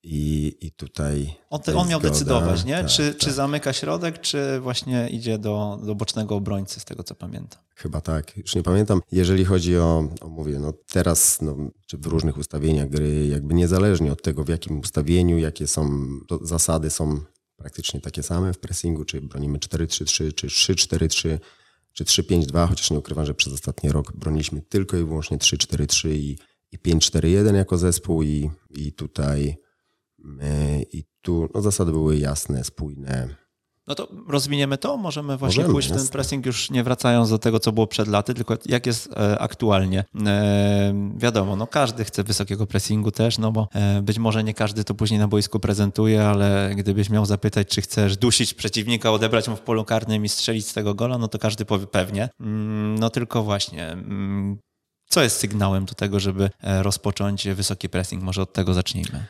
i, 0.05 0.57
i 0.61 0.71
tutaj... 0.71 1.35
On, 1.49 1.61
te, 1.61 1.75
on 1.75 1.87
miał 1.87 1.99
zgoda. 1.99 2.13
decydować, 2.13 2.65
nie? 2.65 2.77
Tak, 2.77 2.87
czy, 2.87 3.07
tak. 3.07 3.17
czy 3.17 3.31
zamyka 3.31 3.73
środek, 3.73 4.21
czy 4.21 4.59
właśnie 4.59 5.07
idzie 5.09 5.37
do, 5.37 5.79
do 5.85 5.95
bocznego 5.95 6.35
obrońcy, 6.35 6.79
z 6.79 6.85
tego 6.85 7.03
co 7.03 7.15
pamiętam. 7.15 7.61
Chyba 7.75 8.01
tak, 8.01 8.37
już 8.37 8.55
nie 8.55 8.63
pamiętam. 8.63 9.01
Jeżeli 9.11 9.45
chodzi 9.45 9.77
o, 9.77 10.09
o 10.21 10.29
mówię, 10.29 10.59
no 10.59 10.73
teraz, 10.91 11.41
no, 11.41 11.57
czy 11.87 11.97
w 11.97 12.05
różnych 12.05 12.37
ustawieniach 12.37 12.89
gry, 12.89 13.27
jakby 13.27 13.53
niezależnie 13.53 14.11
od 14.11 14.21
tego, 14.21 14.43
w 14.43 14.49
jakim 14.49 14.79
ustawieniu, 14.79 15.37
jakie 15.37 15.67
są, 15.67 16.07
to 16.27 16.39
zasady 16.45 16.89
są 16.89 17.19
praktycznie 17.57 18.01
takie 18.01 18.23
same 18.23 18.53
w 18.53 18.59
pressingu, 18.59 19.05
czy 19.05 19.21
bronimy 19.21 19.57
4-3-3, 19.57 20.33
czy 20.33 20.47
3-4-3, 20.47 21.39
czy 21.93 22.03
3-5-2, 22.03 22.69
chociaż 22.69 22.91
nie 22.91 22.99
ukrywam, 22.99 23.25
że 23.25 23.33
przez 23.33 23.53
ostatni 23.53 23.91
rok 23.91 24.13
broniliśmy 24.15 24.61
tylko 24.61 24.97
i 24.97 25.03
wyłącznie 25.03 25.37
3-4-3 25.37 26.09
i, 26.09 26.37
i 26.71 26.79
5-4-1 26.79 27.55
jako 27.55 27.77
zespół 27.77 28.23
i, 28.23 28.49
i 28.69 28.93
tutaj 28.93 29.64
i 30.93 31.03
tu 31.21 31.49
no, 31.53 31.61
zasady 31.61 31.91
były 31.91 32.17
jasne, 32.17 32.63
spójne. 32.63 33.35
No 33.87 33.95
to 33.95 34.07
rozwiniemy 34.27 34.77
to, 34.77 34.97
możemy 34.97 35.37
właśnie 35.37 35.57
Możemy, 35.57 35.73
pójść 35.73 35.89
w 35.89 35.95
ten 35.95 36.07
pressing 36.07 36.45
już 36.45 36.71
nie 36.71 36.83
wracając 36.83 37.29
do 37.29 37.39
tego, 37.39 37.59
co 37.59 37.71
było 37.71 37.87
przed 37.87 38.07
laty, 38.07 38.33
tylko 38.33 38.57
jak 38.65 38.85
jest 38.85 39.09
e, 39.17 39.39
aktualnie. 39.39 40.05
E, 40.25 40.93
wiadomo, 41.17 41.55
no 41.55 41.67
każdy 41.67 42.05
chce 42.05 42.23
wysokiego 42.23 42.67
pressingu 42.67 43.11
też, 43.11 43.37
no 43.37 43.51
bo 43.51 43.67
e, 43.73 44.01
być 44.01 44.19
może 44.19 44.43
nie 44.43 44.53
każdy 44.53 44.83
to 44.83 44.95
później 44.95 45.19
na 45.19 45.27
boisku 45.27 45.59
prezentuje, 45.59 46.27
ale 46.27 46.71
gdybyś 46.75 47.09
miał 47.09 47.25
zapytać, 47.25 47.67
czy 47.67 47.81
chcesz 47.81 48.17
dusić 48.17 48.53
przeciwnika, 48.53 49.11
odebrać 49.11 49.47
mu 49.47 49.55
w 49.55 49.61
polu 49.61 49.85
karnym 49.85 50.25
i 50.25 50.29
strzelić 50.29 50.67
z 50.67 50.73
tego 50.73 50.93
gola, 50.93 51.17
no 51.17 51.27
to 51.27 51.39
każdy 51.39 51.65
powie 51.65 51.87
pewnie. 51.87 52.29
Mm, 52.39 52.95
no 52.95 53.09
tylko 53.09 53.43
właśnie, 53.43 53.87
mm, 53.91 54.57
co 55.09 55.23
jest 55.23 55.37
sygnałem 55.37 55.85
do 55.85 55.93
tego, 55.93 56.19
żeby 56.19 56.49
e, 56.61 56.83
rozpocząć 56.83 57.47
wysoki 57.47 57.89
pressing? 57.89 58.23
Może 58.23 58.41
od 58.41 58.53
tego 58.53 58.73
zacznijmy. 58.73 59.25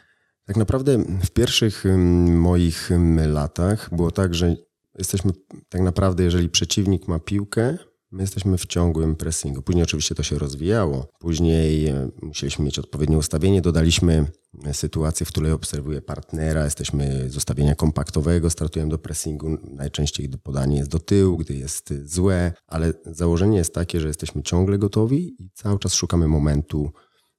Tak 0.45 0.57
naprawdę 0.57 0.97
w 1.23 1.31
pierwszych 1.31 1.83
moich 2.27 2.89
latach 3.27 3.89
było 3.95 4.11
tak, 4.11 4.35
że 4.35 4.55
jesteśmy 4.97 5.31
tak 5.69 5.81
naprawdę, 5.81 6.23
jeżeli 6.23 6.49
przeciwnik 6.49 7.07
ma 7.07 7.19
piłkę, 7.19 7.77
my 8.11 8.23
jesteśmy 8.23 8.57
w 8.57 8.65
ciągłym 8.65 9.15
pressingu. 9.15 9.61
Później 9.61 9.83
oczywiście 9.83 10.15
to 10.15 10.23
się 10.23 10.39
rozwijało. 10.39 11.07
Później 11.19 11.87
e, 11.87 12.09
musieliśmy 12.21 12.65
mieć 12.65 12.79
odpowiednie 12.79 13.17
ustawienie. 13.17 13.61
Dodaliśmy 13.61 14.25
e, 14.65 14.73
sytuację, 14.73 15.25
w 15.25 15.29
której 15.29 15.51
obserwuję 15.51 16.01
partnera. 16.01 16.65
Jesteśmy 16.65 17.29
z 17.29 17.37
ustawienia 17.37 17.75
kompaktowego, 17.75 18.49
startujemy 18.49 18.91
do 18.91 18.97
pressingu. 18.97 19.57
Najczęściej, 19.63 20.29
gdy 20.29 20.37
podanie 20.37 20.77
jest 20.77 20.89
do 20.89 20.99
tyłu, 20.99 21.37
gdy 21.37 21.53
jest 21.55 21.91
e, 21.91 22.07
złe, 22.07 22.53
ale 22.67 22.93
założenie 23.05 23.57
jest 23.57 23.73
takie, 23.73 23.99
że 23.99 24.07
jesteśmy 24.07 24.43
ciągle 24.43 24.77
gotowi 24.77 25.43
i 25.43 25.49
cały 25.53 25.79
czas 25.79 25.93
szukamy 25.93 26.27
momentu 26.27 26.91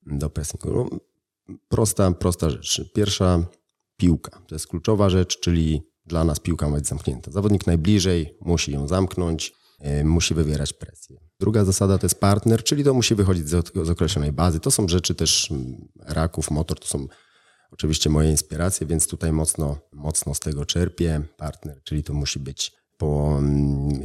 do 0.06 0.30
pressingu. 0.30 1.00
Prosta, 1.68 2.12
prosta 2.12 2.50
rzecz. 2.50 2.92
Pierwsza 2.94 3.46
piłka. 3.96 4.42
To 4.48 4.54
jest 4.54 4.66
kluczowa 4.66 5.10
rzecz, 5.10 5.40
czyli 5.40 5.82
dla 6.06 6.24
nas 6.24 6.40
piłka 6.40 6.68
ma 6.68 6.76
być 6.76 6.86
zamknięta. 6.86 7.30
Zawodnik 7.30 7.66
najbliżej 7.66 8.38
musi 8.40 8.72
ją 8.72 8.88
zamknąć, 8.88 9.52
yy, 9.80 10.04
musi 10.04 10.34
wywierać 10.34 10.72
presję. 10.72 11.20
Druga 11.40 11.64
zasada 11.64 11.98
to 11.98 12.06
jest 12.06 12.20
partner, 12.20 12.64
czyli 12.64 12.84
to 12.84 12.94
musi 12.94 13.14
wychodzić 13.14 13.48
z, 13.48 13.90
określonej 13.90 14.32
bazy. 14.32 14.60
To 14.60 14.70
są 14.70 14.88
rzeczy 14.88 15.14
też 15.14 15.52
raków, 15.98 16.50
motor, 16.50 16.80
to 16.80 16.86
są 16.86 17.06
oczywiście 17.70 18.10
moje 18.10 18.30
inspiracje, 18.30 18.86
więc 18.86 19.06
tutaj 19.06 19.32
mocno, 19.32 19.78
mocno 19.92 20.34
z 20.34 20.40
tego 20.40 20.66
czerpię. 20.66 21.22
Partner, 21.36 21.80
czyli 21.84 22.02
to 22.02 22.12
musi 22.12 22.38
być 22.38 22.72
po 22.96 23.40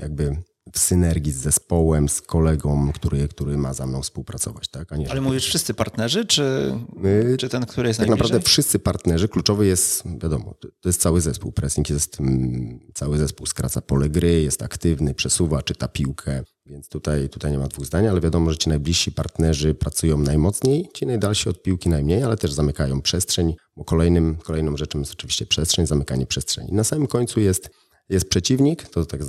jakby 0.02 0.44
w 0.74 0.80
synergii 0.80 1.32
z 1.32 1.36
zespołem, 1.38 2.10
z 2.10 2.22
kolegą, 2.22 2.92
który, 2.96 3.28
który 3.28 3.58
ma 3.58 3.74
za 3.74 3.88
mną 3.88 4.02
współpracować. 4.02 4.68
Tak? 4.68 4.94
A 4.94 4.98
nie, 4.98 5.12
Ale 5.12 5.22
mówisz 5.22 5.46
wszyscy 5.46 5.74
partnerzy, 5.74 6.26
czy, 6.26 6.74
My- 6.96 7.36
czy 7.40 7.50
ten, 7.50 7.66
który 7.66 7.88
jest 7.88 8.00
tak 8.00 8.08
najbliżej? 8.10 8.30
naprawdę 8.32 8.50
wszyscy 8.50 8.80
partnerzy, 8.80 9.28
kluczowy 9.28 9.66
jest, 9.66 10.04
wiadomo, 10.22 10.54
to- 10.60 10.68
to 10.82 10.90
jest 10.90 11.02
cały 11.02 11.22
zespół. 11.22 11.52
Pressing 11.52 11.90
jest, 11.90 12.20
mm, 12.20 12.80
cały 12.94 13.18
zespół 13.18 13.46
skraca 13.46 13.82
pole 13.82 14.10
gry, 14.10 14.42
jest 14.42 14.62
aktywny, 14.62 15.14
przesuwa, 15.14 15.62
czyta 15.62 15.88
piłkę, 15.88 16.44
więc 16.66 16.90
tutaj, 16.90 17.30
tutaj 17.30 17.52
nie 17.52 17.58
ma 17.58 17.68
dwóch 17.68 17.86
zdań, 17.86 18.08
ale 18.08 18.22
wiadomo, 18.22 18.52
że 18.52 18.58
ci 18.58 18.70
najbliżsi 18.70 19.12
partnerzy 19.12 19.74
pracują 19.76 20.18
najmocniej, 20.18 20.90
ci 20.94 21.06
najdalsi 21.06 21.50
od 21.50 21.62
piłki 21.64 21.90
najmniej, 21.90 22.24
ale 22.24 22.38
też 22.38 22.54
zamykają 22.54 23.02
przestrzeń, 23.02 23.56
bo 23.78 23.84
kolejnym, 23.84 24.36
kolejną 24.36 24.78
rzeczą 24.78 25.00
jest 25.00 25.12
oczywiście 25.12 25.46
przestrzeń, 25.46 25.88
zamykanie 25.88 26.26
przestrzeni. 26.28 26.72
Na 26.74 26.84
samym 26.84 27.08
końcu 27.08 27.40
jest 27.40 27.70
jest 28.12 28.30
przeciwnik, 28.30 28.90
to 28.90 29.06
tak 29.06 29.22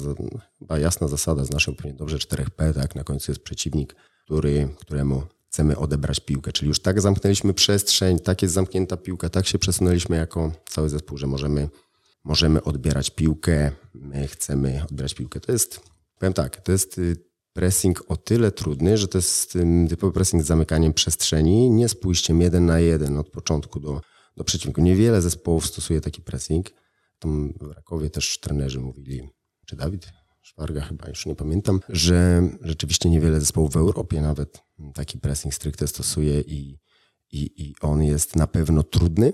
chyba 0.59 0.79
jasna 0.79 1.09
zasada 1.09 1.45
z 1.45 1.51
naszego 1.51 1.77
pewnie 1.77 1.95
dobrze 1.95 2.17
4P, 2.17 2.75
tak, 2.75 2.95
na 2.95 3.05
końcu 3.05 3.33
jest 3.33 3.43
przeciwnik, 3.43 3.97
który, 4.25 4.69
któremu 4.79 5.23
chcemy 5.49 5.79
odebrać 5.79 6.21
piłkę, 6.21 6.53
czyli 6.53 6.69
już 6.69 6.81
tak 6.81 7.01
zamknęliśmy 7.01 7.55
przestrzeń, 7.55 8.19
tak 8.19 8.43
jest 8.43 8.55
zamknięta 8.55 8.97
piłka, 8.97 9.29
tak 9.29 9.47
się 9.47 9.59
przesunęliśmy 9.59 10.17
jako 10.17 10.53
cały 10.69 10.89
zespół, 10.89 11.19
że 11.19 11.27
możemy, 11.27 11.69
możemy 12.25 12.63
odbierać 12.63 13.11
piłkę, 13.11 13.73
my 13.95 14.29
chcemy 14.29 14.83
odbierać 14.85 15.15
piłkę. 15.15 15.41
To 15.41 15.53
jest, 15.53 15.81
powiem 16.19 16.33
tak, 16.33 16.61
to 16.61 16.73
jest 16.73 16.99
y, 16.99 17.17
pressing 17.53 18.05
o 18.09 18.17
tyle 18.17 18.53
trudny, 18.53 18.99
że 18.99 19.09
to 19.09 19.19
jest 19.19 19.57
ym, 19.57 19.89
typowy 19.89 20.13
pressing 20.13 20.43
z 20.43 20.47
zamykaniem 20.47 20.93
przestrzeni, 20.93 21.71
nie 21.71 21.89
z 21.89 21.95
pójściem 21.95 22.41
jeden 22.41 22.67
na 22.67 22.81
jeden 22.81 23.19
od 23.19 23.31
początku 23.31 23.81
do, 23.81 24.01
do 24.37 24.45
przeciwniku. 24.45 24.81
Niewiele 24.81 25.23
zespołów 25.23 25.67
stosuje 25.67 26.01
taki 26.01 26.23
pressing. 26.23 26.82
Tam 27.23 27.53
w 27.61 27.71
Rakowie 27.71 28.11
też 28.11 28.41
trenerzy 28.41 28.81
mówili, 28.81 29.29
czy 29.67 29.77
Dawid 29.77 30.13
Szwarga 30.43 30.81
chyba, 30.81 31.09
już 31.09 31.27
nie 31.27 31.35
pamiętam, 31.35 31.81
że 31.89 32.49
rzeczywiście 32.61 33.11
niewiele 33.11 33.41
zespołów 33.41 33.73
w 33.73 33.77
Europie 33.77 34.21
nawet 34.21 34.63
taki 34.95 35.19
pressing 35.19 35.55
stricte 35.55 35.87
stosuje 35.87 36.41
i, 36.41 36.79
i, 37.33 37.63
i 37.63 37.75
on 37.81 38.03
jest 38.03 38.37
na 38.37 38.47
pewno 38.47 38.83
trudny. 38.83 39.33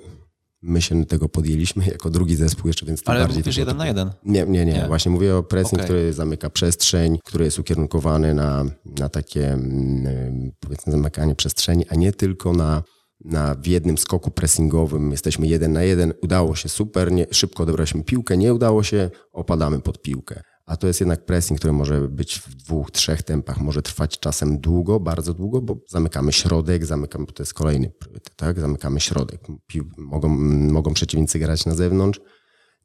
My 0.62 0.82
się 0.82 1.06
tego 1.06 1.28
podjęliśmy 1.28 1.86
jako 1.86 2.10
drugi 2.10 2.36
zespół 2.36 2.66
jeszcze, 2.66 2.86
więc 2.86 3.02
Ale 3.06 3.20
bardziej... 3.20 3.38
mówisz 3.38 3.54
było 3.56 3.62
jeden 3.62 3.76
na 3.76 3.84
takie- 3.84 3.88
jeden. 3.98 4.10
nie, 4.24 4.52
nie, 4.52 4.66
nie, 4.66 4.72
Nie. 4.72 4.86
Właśnie 4.86 5.10
mówię 5.10 5.36
o 5.36 5.42
pressing, 5.42 5.74
Okej. 5.74 5.84
który 5.84 6.12
zamyka 6.12 6.50
przestrzeń, 6.50 7.18
który 7.24 7.44
jest 7.44 7.58
ukierunkowany 7.58 8.34
na, 8.34 8.64
na 8.98 9.08
takie 9.08 9.52
mm, 9.52 10.52
powiedzmy 10.60 10.92
zamykanie 10.92 11.34
przestrzeni, 11.34 11.88
a 11.88 11.94
nie 11.94 12.12
tylko 12.12 12.52
na, 12.52 12.82
na 13.24 13.54
w 13.54 13.66
jednym 13.66 13.98
skoku 13.98 14.30
pressingowym. 14.30 15.10
Jesteśmy 15.10 15.46
jeden 15.46 15.72
na 15.72 15.82
jeden, 15.82 16.12
udało 16.22 16.54
się 16.54 16.68
super, 16.68 17.12
nie, 17.12 17.26
szybko 17.30 17.62
odebraliśmy 17.62 18.04
piłkę, 18.04 18.36
nie 18.36 18.54
udało 18.54 18.82
się, 18.82 19.10
opadamy 19.32 19.80
pod 19.80 20.02
piłkę. 20.02 20.42
A 20.66 20.76
to 20.76 20.86
jest 20.86 21.00
jednak 21.00 21.24
pressing, 21.24 21.58
który 21.58 21.72
może 21.72 22.08
być 22.08 22.38
w 22.38 22.54
dwóch, 22.54 22.90
trzech 22.90 23.22
tempach, 23.22 23.60
może 23.60 23.82
trwać 23.82 24.18
czasem 24.18 24.60
długo, 24.60 25.00
bardzo 25.00 25.34
długo, 25.34 25.62
bo 25.62 25.76
zamykamy 25.88 26.32
środek, 26.32 26.86
zamykamy, 26.86 27.26
to 27.26 27.42
jest 27.42 27.54
kolejny 27.54 27.90
priorytet, 27.90 28.36
tak? 28.36 28.60
Zamykamy 28.60 29.00
środek. 29.00 29.40
Pił, 29.66 29.90
mogą, 29.98 30.28
mogą 30.72 30.94
przeciwnicy 30.94 31.38
grać 31.38 31.66
na 31.66 31.74
zewnątrz, 31.74 32.20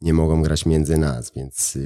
nie 0.02 0.14
mogą 0.14 0.42
grać 0.42 0.66
między 0.66 0.98
nas, 0.98 1.32
więc 1.36 1.78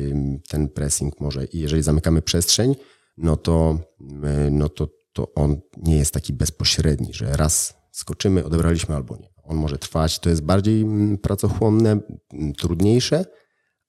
ten 0.50 0.70
pressing 0.70 1.20
może, 1.22 1.46
i 1.46 1.60
jeżeli 1.60 1.84
zamykamy 1.84 2.22
przestrzeń, 2.22 2.76
no 3.18 3.38
to, 3.38 3.80
y, 4.02 4.52
no 4.52 4.70
to, 4.70 4.88
to 5.14 5.34
on 5.34 5.62
nie 5.78 5.98
jest 5.98 6.14
taki 6.14 6.34
bezpośredni, 6.34 7.14
że 7.14 7.38
raz 7.38 7.74
skoczymy, 7.92 8.46
odebraliśmy 8.46 8.96
albo 8.96 9.18
nie. 9.18 9.30
On 9.44 9.58
może 9.58 9.78
trwać, 9.78 10.20
to 10.20 10.30
jest 10.30 10.42
bardziej 10.42 10.82
mm, 10.82 11.18
pracochłonne, 11.18 12.00
mm, 12.34 12.54
trudniejsze, 12.54 13.26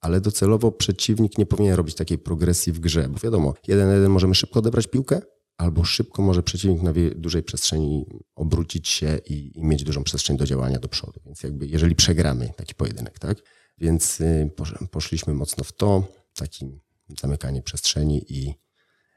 ale 0.01 0.21
docelowo 0.21 0.73
przeciwnik 0.73 1.39
nie 1.39 1.47
powinien 1.47 1.75
robić 1.75 1.95
takiej 1.95 2.19
progresji 2.19 2.73
w 2.73 2.81
grze, 2.81 3.09
bo 3.09 3.19
wiadomo, 3.19 3.55
jeden 3.69 3.89
na 3.89 3.95
jeden 3.95 4.11
możemy 4.11 4.35
szybko 4.35 4.59
odebrać 4.59 4.87
piłkę, 4.87 5.21
albo 5.57 5.85
szybko 5.85 6.23
może 6.23 6.43
przeciwnik 6.43 6.83
na 6.83 6.93
dużej 7.17 7.43
przestrzeni 7.43 8.07
obrócić 8.35 8.89
się 8.89 9.19
i, 9.27 9.59
i 9.59 9.65
mieć 9.65 9.85
dużą 9.85 10.05
przestrzeń 10.05 10.37
do 10.37 10.47
działania 10.47 10.79
do 10.79 10.89
przodu. 10.89 11.21
Więc 11.27 11.43
jakby 11.43 11.67
jeżeli 11.67 11.95
przegramy 11.95 12.53
taki 12.57 12.75
pojedynek, 12.75 13.19
tak? 13.19 13.39
Więc 13.79 14.21
y, 14.21 14.51
posz- 14.57 14.89
poszliśmy 14.91 15.35
mocno 15.35 15.65
w 15.65 15.73
to, 15.73 16.05
takim 16.35 16.81
zamykanie 17.21 17.63
przestrzeni 17.63 18.25
i, 18.33 18.55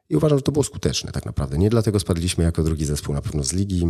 i 0.09 0.15
uważam, 0.15 0.37
że 0.37 0.41
to 0.41 0.51
było 0.51 0.63
skuteczne 0.63 1.11
tak 1.11 1.25
naprawdę. 1.25 1.57
Nie 1.57 1.69
dlatego 1.69 1.99
spadliśmy 1.99 2.43
jako 2.43 2.63
drugi 2.63 2.85
zespół 2.85 3.15
na 3.15 3.21
pewno 3.21 3.43
z 3.43 3.53
ligi, 3.53 3.87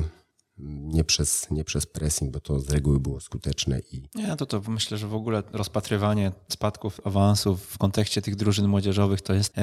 nie 0.58 1.04
przez, 1.04 1.52
nie 1.52 1.64
przez 1.64 1.86
pressing, 1.86 2.32
bo 2.32 2.40
to 2.40 2.60
z 2.60 2.70
reguły 2.70 3.00
było 3.00 3.20
skuteczne 3.20 3.80
i 3.92 4.04
Nie, 4.16 4.36
to 4.36 4.46
to 4.46 4.62
myślę, 4.68 4.98
że 4.98 5.08
w 5.08 5.16
ogóle 5.16 5.44
rozpatrywanie 5.54 6.32
spadków, 6.50 7.02
awansów 7.04 7.66
w 7.66 7.78
kontekście 7.78 8.22
tych 8.22 8.36
drużyn 8.36 8.68
młodzieżowych 8.68 9.22
to 9.22 9.34
jest 9.34 9.58
e, 9.58 9.62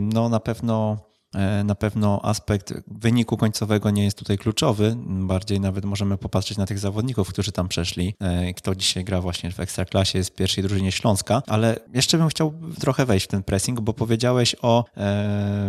no 0.00 0.28
na 0.28 0.40
pewno 0.40 0.96
e, 1.34 1.64
na 1.64 1.74
pewno 1.74 2.20
aspekt 2.22 2.74
wyniku 2.86 3.36
końcowego 3.36 3.90
nie 3.90 4.04
jest 4.04 4.18
tutaj 4.18 4.38
kluczowy. 4.38 4.96
Bardziej 5.06 5.60
nawet 5.60 5.84
możemy 5.84 6.18
popatrzeć 6.18 6.58
na 6.58 6.66
tych 6.66 6.78
zawodników, 6.78 7.28
którzy 7.28 7.52
tam 7.52 7.68
przeszli. 7.68 8.14
E, 8.20 8.54
Kto 8.54 8.74
dzisiaj 8.74 9.04
gra 9.04 9.20
właśnie 9.20 9.50
w 9.50 9.60
Ekstraklasie, 9.60 10.18
jest 10.18 10.30
w 10.30 10.34
pierwszej 10.34 10.64
drużynie 10.64 10.92
Śląska. 10.92 11.42
Ale 11.46 11.80
jeszcze 11.94 12.18
bym 12.18 12.28
chciał 12.28 12.54
trochę 12.80 13.06
wejść 13.06 13.26
w 13.26 13.28
ten 13.28 13.42
pressing, 13.42 13.80
bo 13.80 13.92
powiedziałeś 13.92 14.56
o 14.62 14.84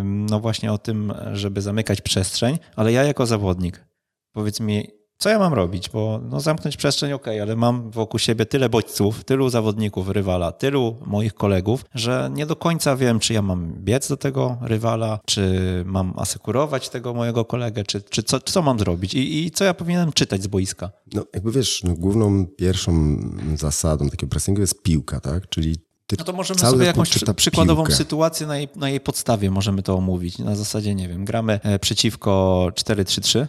no 0.04 0.40
właśnie 0.40 0.74
o 0.74 0.78
tym, 0.78 1.14
żeby 1.34 1.62
zamykać 1.62 2.02
przestrzeń, 2.02 2.60
ale 2.76 2.92
ja 2.92 3.04
jako 3.04 3.26
zawodnik, 3.26 3.89
powiedz 4.34 4.60
mi, 4.60 4.88
co 5.18 5.30
ja 5.30 5.40
mam 5.40 5.54
robić? 5.54 5.90
Bo 5.90 6.22
no, 6.30 6.40
zamknąć 6.40 6.78
przestrzeń, 6.78 7.14
ok, 7.14 7.28
ale 7.28 7.56
mam 7.56 7.92
wokół 7.92 8.20
siebie 8.20 8.46
tyle 8.46 8.70
bodźców, 8.70 9.24
tylu 9.24 9.50
zawodników 9.50 10.10
rywala, 10.10 10.52
tylu 10.52 10.98
moich 11.06 11.34
kolegów, 11.34 11.86
że 11.96 12.30
nie 12.34 12.46
do 12.46 12.56
końca 12.56 12.96
wiem, 12.96 13.20
czy 13.20 13.34
ja 13.34 13.42
mam 13.42 13.74
biec 13.74 14.10
do 14.10 14.18
tego 14.18 14.58
rywala, 14.62 15.20
czy 15.26 15.54
mam 15.86 16.14
asekurować 16.18 16.90
tego 16.90 17.14
mojego 17.14 17.46
kolegę, 17.46 17.84
czy, 17.84 18.02
czy 18.02 18.24
co, 18.24 18.40
co 18.40 18.62
mam 18.62 18.80
zrobić 18.80 19.14
I, 19.14 19.46
i 19.46 19.52
co 19.52 19.64
ja 19.64 19.74
powinienem 19.74 20.14
czytać 20.14 20.44
z 20.44 20.48
boiska. 20.48 20.92
No, 21.14 21.26
jakby 21.34 21.52
wiesz, 21.52 21.84
no, 21.84 21.94
główną 21.94 22.46
pierwszą 22.46 23.20
zasadą 23.56 24.10
takiego 24.10 24.30
pressingu 24.30 24.62
jest 24.62 24.82
piłka, 24.84 25.20
tak? 25.20 25.50
Czyli 25.50 25.76
No 26.20 26.26
to 26.26 26.34
możemy 26.34 26.60
sobie 26.60 26.86
jakąś 26.86 27.24
przykładową 27.36 27.84
piłkę. 27.84 27.96
sytuację 27.96 28.48
na 28.48 28.58
jej, 28.58 28.70
na 28.76 28.90
jej 28.90 29.00
podstawie 29.00 29.52
możemy 29.52 29.84
to 29.84 29.96
omówić. 29.96 30.38
Na 30.38 30.56
zasadzie, 30.56 30.96
nie 30.96 31.08
wiem, 31.08 31.26
gramy 31.26 31.60
e, 31.64 31.80
przeciwko 31.80 32.68
4-3-3, 32.74 33.40
e, 33.40 33.48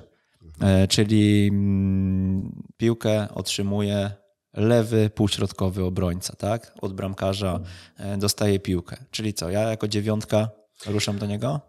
czyli 0.88 1.48
mm, 1.52 2.62
piłkę 2.76 3.28
otrzymuje 3.34 4.10
lewy 4.54 5.10
półśrodkowy 5.14 5.84
obrońca, 5.84 6.36
tak? 6.36 6.74
Od 6.80 6.92
bramkarza 6.92 7.60
e, 7.96 8.18
dostaje 8.18 8.60
piłkę. 8.60 8.96
Czyli 9.10 9.34
co, 9.34 9.50
ja 9.50 9.60
jako 9.60 9.88
dziewiątka 9.88 10.48
ruszam 10.86 11.18
do 11.18 11.26
niego? 11.26 11.60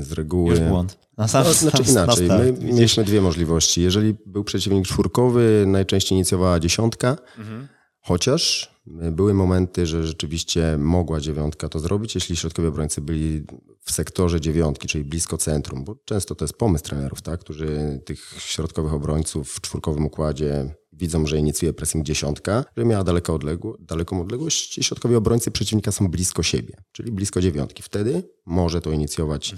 Z 0.00 0.12
reguły. 0.12 0.50
Już 0.50 0.60
błąd. 0.60 0.98
Na 1.18 1.28
sam, 1.28 1.44
No, 1.44 1.52
znaczy 1.52 1.84
sam- 1.84 1.94
na 1.94 2.02
inaczej. 2.04 2.26
start, 2.26 2.42
My 2.42 2.52
mieliśmy 2.72 3.04
dwie 3.04 3.20
możliwości. 3.20 3.82
Jeżeli 3.82 4.14
był 4.26 4.44
przeciwnik 4.44 4.86
czwórkowy, 4.86 5.64
najczęściej 5.66 6.16
inicjowała 6.16 6.60
dziesiątka, 6.60 7.16
Mhm. 7.38 7.68
chociaż 8.00 8.70
były 8.86 9.34
momenty, 9.34 9.86
że 9.86 10.06
rzeczywiście 10.06 10.76
mogła 10.78 11.20
dziewiątka 11.20 11.68
to 11.68 11.78
zrobić, 11.78 12.14
jeśli 12.14 12.36
środkowi 12.36 12.68
obrońcy 12.68 13.00
byli 13.00 13.42
w 13.84 13.92
sektorze 13.92 14.40
dziewiątki, 14.40 14.88
czyli 14.88 15.04
blisko 15.04 15.38
centrum, 15.38 15.84
bo 15.84 15.96
często 16.04 16.34
to 16.34 16.44
jest 16.44 16.54
pomysł 16.54 16.84
trenerów, 16.84 17.22
tak, 17.22 17.40
którzy 17.40 18.00
tych 18.04 18.34
środkowych 18.38 18.94
obrońców 18.94 19.52
w 19.52 19.60
czwórkowym 19.60 20.06
układzie 20.06 20.74
widzą, 20.92 21.26
że 21.26 21.38
inicjuje 21.38 21.72
pressing 21.72 22.06
dziesiątka, 22.06 22.64
że 22.76 22.84
miała 22.84 23.04
daleko 23.04 23.34
odległo, 23.34 23.76
daleką 23.80 24.20
odległość 24.20 24.78
i 24.78 24.82
środkowi 24.82 25.14
obrońcy 25.14 25.50
przeciwnika 25.50 25.92
są 25.92 26.08
blisko 26.08 26.42
siebie, 26.42 26.74
czyli 26.92 27.12
blisko 27.12 27.40
dziewiątki. 27.40 27.82
Wtedy 27.82 28.22
może 28.46 28.80
to 28.80 28.92
inicjować 28.92 29.54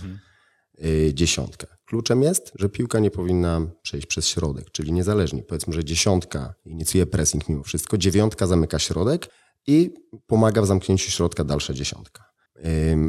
y, 0.85 1.11
dziesiątkę. 1.15 1.67
Kluczem 1.85 2.23
jest, 2.23 2.53
że 2.59 2.69
piłka 2.69 2.99
nie 2.99 3.11
powinna 3.11 3.67
przejść 3.83 4.07
przez 4.07 4.29
środek, 4.29 4.71
czyli 4.71 4.93
niezależnie. 4.93 5.43
Powiedzmy, 5.43 5.73
że 5.73 5.85
dziesiątka 5.85 6.55
inicjuje 6.65 7.07
pressing 7.07 7.49
mimo 7.49 7.63
wszystko, 7.63 7.99
dziewiątka 7.99 8.47
zamyka 8.47 8.79
środek 8.79 9.29
i 9.67 9.95
pomaga 10.27 10.63
w 10.63 10.67
zamknięciu 10.67 11.11
środka 11.11 11.45
dalsza 11.45 11.75
dziesiątka. 11.75 12.32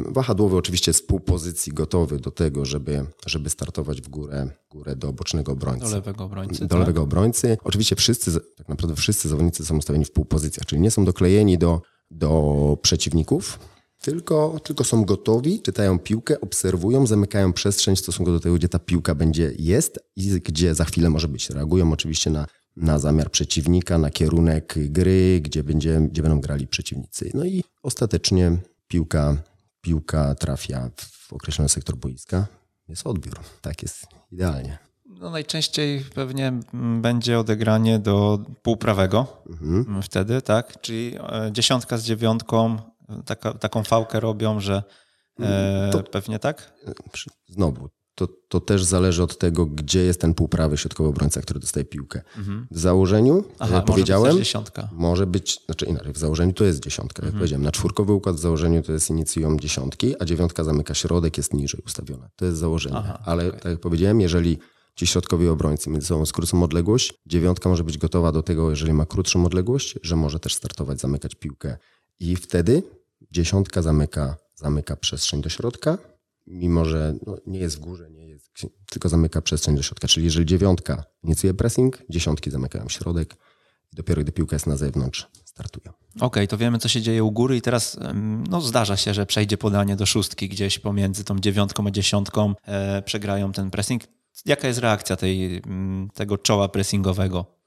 Wahadłowy 0.08 0.56
oczywiście 0.56 0.92
z 0.92 1.02
półpozycji 1.02 1.72
gotowy 1.72 2.18
do 2.18 2.30
tego, 2.30 2.64
żeby, 2.64 3.06
żeby 3.26 3.50
startować 3.50 4.00
w 4.00 4.08
górę, 4.08 4.48
górę 4.70 4.96
do 4.96 5.12
bocznego 5.12 5.52
obrońcy. 5.52 5.84
Do 5.84 5.90
lewego 5.90 6.24
obrońcy. 6.24 6.60
Do 6.60 6.68
tak? 6.68 6.78
lewego 6.78 7.02
obrońcy. 7.02 7.58
Oczywiście 7.64 7.96
wszyscy, 7.96 8.40
tak 8.56 8.68
naprawdę 8.68 8.96
wszyscy 8.96 9.28
zawodnicy 9.28 9.64
są 9.64 9.76
ustawieni 9.76 10.04
w 10.04 10.12
półpozycjach, 10.12 10.66
czyli 10.66 10.82
nie 10.82 10.90
są 10.90 11.04
doklejeni 11.04 11.58
do, 11.58 11.82
do 12.10 12.78
przeciwników, 12.82 13.58
tylko, 14.00 14.60
tylko 14.64 14.84
są 14.84 15.04
gotowi, 15.04 15.62
czytają 15.62 15.98
piłkę, 15.98 16.40
obserwują, 16.40 17.06
zamykają 17.06 17.52
przestrzeń 17.52 17.96
w 17.96 18.00
stosunku 18.00 18.32
do 18.32 18.40
tego, 18.40 18.54
gdzie 18.54 18.68
ta 18.68 18.78
piłka 18.78 19.14
będzie 19.14 19.52
jest 19.58 19.98
i 20.16 20.28
gdzie 20.28 20.74
za 20.74 20.84
chwilę 20.84 21.10
może 21.10 21.28
być. 21.28 21.50
Reagują 21.50 21.92
oczywiście 21.92 22.30
na, 22.30 22.46
na 22.76 22.98
zamiar 22.98 23.30
przeciwnika, 23.30 23.98
na 23.98 24.10
kierunek 24.10 24.74
gry, 24.76 25.40
gdzie, 25.40 25.62
będzie, 25.62 26.00
gdzie 26.10 26.22
będą 26.22 26.40
grali 26.40 26.66
przeciwnicy. 26.66 27.30
No 27.34 27.44
i 27.44 27.64
ostatecznie 27.82 28.58
piłka, 28.88 29.36
piłka 29.80 30.34
trafia 30.34 30.90
w 30.96 31.32
określony 31.32 31.68
sektor 31.68 31.96
boiska. 31.96 32.46
Jest 32.88 33.06
odbiór. 33.06 33.40
Tak 33.60 33.82
jest 33.82 34.06
idealnie. 34.32 34.78
No 35.06 35.30
najczęściej 35.30 36.04
pewnie 36.14 36.52
będzie 37.00 37.38
odegranie 37.38 37.98
do 37.98 38.38
półprawego 38.62 39.26
Mhm. 39.50 40.02
wtedy, 40.02 40.42
tak? 40.42 40.80
Czyli 40.80 41.16
e, 41.16 41.48
dziesiątka 41.52 41.98
z 41.98 42.04
dziewiątką, 42.04 42.76
taka, 43.26 43.52
taką 43.54 43.82
fałkę 43.84 44.20
robią, 44.20 44.60
że 44.60 44.82
e, 45.40 45.90
To- 45.92 46.02
pewnie 46.02 46.38
tak? 46.38 46.72
Znowu, 47.48 47.88
to, 48.14 48.28
to 48.48 48.60
też 48.60 48.84
zależy 48.84 49.22
od 49.22 49.38
tego, 49.38 49.66
gdzie 49.66 50.00
jest 50.04 50.20
ten 50.20 50.34
półprawy 50.34 50.76
środkowy 50.76 51.08
obrońca, 51.08 51.40
który 51.42 51.60
dostaje 51.60 51.84
piłkę. 51.84 52.22
W 52.70 52.78
założeniu, 52.78 53.34
Mhm. 53.36 53.54
Aha, 53.58 53.74
jak 53.74 53.82
może 53.86 53.92
powiedziałem, 53.92 54.36
być 54.36 54.38
dziesiątka. 54.46 54.88
Może 54.92 55.26
być, 55.26 55.60
znaczy 55.66 55.86
inaczej, 55.86 56.12
w 56.12 56.18
założeniu 56.18 56.52
to 56.52 56.64
jest 56.64 56.80
dziesiątka, 56.80 57.20
Mhm. 57.20 57.32
jak 57.32 57.38
powiedziałem. 57.38 57.62
Na 57.64 57.72
czwórkowy 57.72 58.12
układ 58.12 58.36
w 58.36 58.38
założeniu 58.38 58.82
to 58.82 58.92
jest 58.92 59.10
inicjują 59.10 59.56
dziesiątki, 59.58 60.14
a 60.22 60.24
dziewiątka 60.24 60.64
zamyka 60.64 60.94
środek, 60.94 61.36
jest 61.36 61.54
niżej 61.54 61.80
ustawiona. 61.86 62.28
To 62.36 62.44
jest 62.44 62.58
założenie. 62.58 62.96
Aha, 62.96 63.18
Ale 63.26 63.48
okej. 63.48 63.60
tak 63.60 63.70
jak 63.72 63.80
powiedziałem, 63.80 64.20
jeżeli 64.20 64.58
ci 64.96 65.06
środkowi 65.06 65.48
obrońcy 65.48 65.90
między 65.90 66.06
sobą 66.06 66.26
skrócą 66.26 66.62
odległość, 66.62 67.14
dziewiątka 67.26 67.68
może 67.68 67.84
być 67.84 67.98
gotowa 67.98 68.32
do 68.32 68.42
tego, 68.42 68.70
jeżeli 68.70 68.92
ma 68.92 69.06
krótszą 69.06 69.46
odległość, 69.46 69.98
że 70.02 70.16
może 70.16 70.40
też 70.40 70.54
startować, 70.54 71.00
zamykać 71.00 71.34
piłkę. 71.34 71.76
I 72.20 72.36
wtedy 72.36 72.82
dziesiątka 73.30 73.82
zamyka, 73.82 74.36
zamyka 74.54 74.96
przestrzeń 74.96 75.42
do 75.42 75.48
środka, 75.48 75.98
mimo 76.46 76.84
że 76.84 77.14
no, 77.26 77.36
nie 77.46 77.58
jest 77.58 77.76
w 77.76 77.80
górze, 77.80 78.10
nie 78.10 78.28
jest, 78.28 78.50
tylko 78.90 79.08
zamyka 79.08 79.42
przestrzeń 79.42 79.76
do 79.76 79.82
środka. 79.82 80.08
Czyli 80.08 80.24
jeżeli 80.24 80.46
dziewiątka 80.46 81.04
inicjuje 81.22 81.54
pressing, 81.54 82.02
dziesiątki 82.10 82.50
zamykają 82.50 82.88
środek 82.88 83.36
i 83.92 83.96
dopiero 83.96 84.22
gdy 84.22 84.32
piłka 84.32 84.56
jest 84.56 84.66
na 84.66 84.76
zewnątrz, 84.76 85.28
startują. 85.44 85.92
Okej, 86.20 86.48
to 86.48 86.58
wiemy, 86.58 86.78
co 86.78 86.88
się 86.88 87.02
dzieje 87.02 87.24
u 87.24 87.32
góry 87.32 87.56
i 87.56 87.62
teraz 87.62 87.98
no, 88.50 88.60
zdarza 88.60 88.96
się, 88.96 89.14
że 89.14 89.26
przejdzie 89.26 89.58
podanie 89.58 89.96
do 89.96 90.06
szóstki 90.06 90.48
gdzieś 90.48 90.78
pomiędzy 90.78 91.24
tą 91.24 91.38
dziewiątką 91.38 91.86
a 91.86 91.90
dziesiątką, 91.90 92.54
e, 92.64 93.02
przegrają 93.02 93.52
ten 93.52 93.70
pressing. 93.70 94.02
Jaka 94.46 94.68
jest 94.68 94.80
reakcja 94.80 95.16
tej, 95.16 95.62
tego 96.14 96.38
czoła 96.38 96.68
pressingowego? 96.68 97.63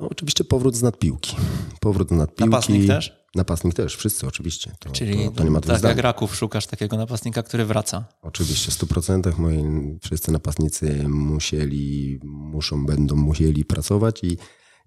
No, 0.00 0.08
oczywiście 0.08 0.44
powrót 0.44 0.76
z 0.76 0.82
nadpiłki. 0.82 1.36
Powrót 1.80 2.08
z 2.08 2.12
nadpiłki. 2.12 2.50
Napastnik 2.50 2.86
też? 2.86 3.26
Napastnik 3.34 3.74
też, 3.74 3.96
wszyscy 3.96 4.26
oczywiście. 4.26 4.72
To, 4.78 4.90
Czyli 4.90 5.24
to, 5.24 5.30
to 5.30 5.44
nie 5.44 5.50
ma 5.50 5.60
tak 5.60 5.82
jak 5.82 5.98
raków 5.98 6.36
szukasz 6.36 6.66
takiego 6.66 6.96
napastnika, 6.96 7.42
który 7.42 7.64
wraca. 7.64 8.04
Oczywiście, 8.22 8.70
w 8.70 8.74
100% 8.74 9.38
moi 9.38 9.64
wszyscy 10.02 10.32
napastnicy 10.32 11.08
musieli, 11.08 12.18
muszą, 12.24 12.86
będą 12.86 13.16
musieli 13.16 13.64
pracować 13.64 14.24
i 14.24 14.36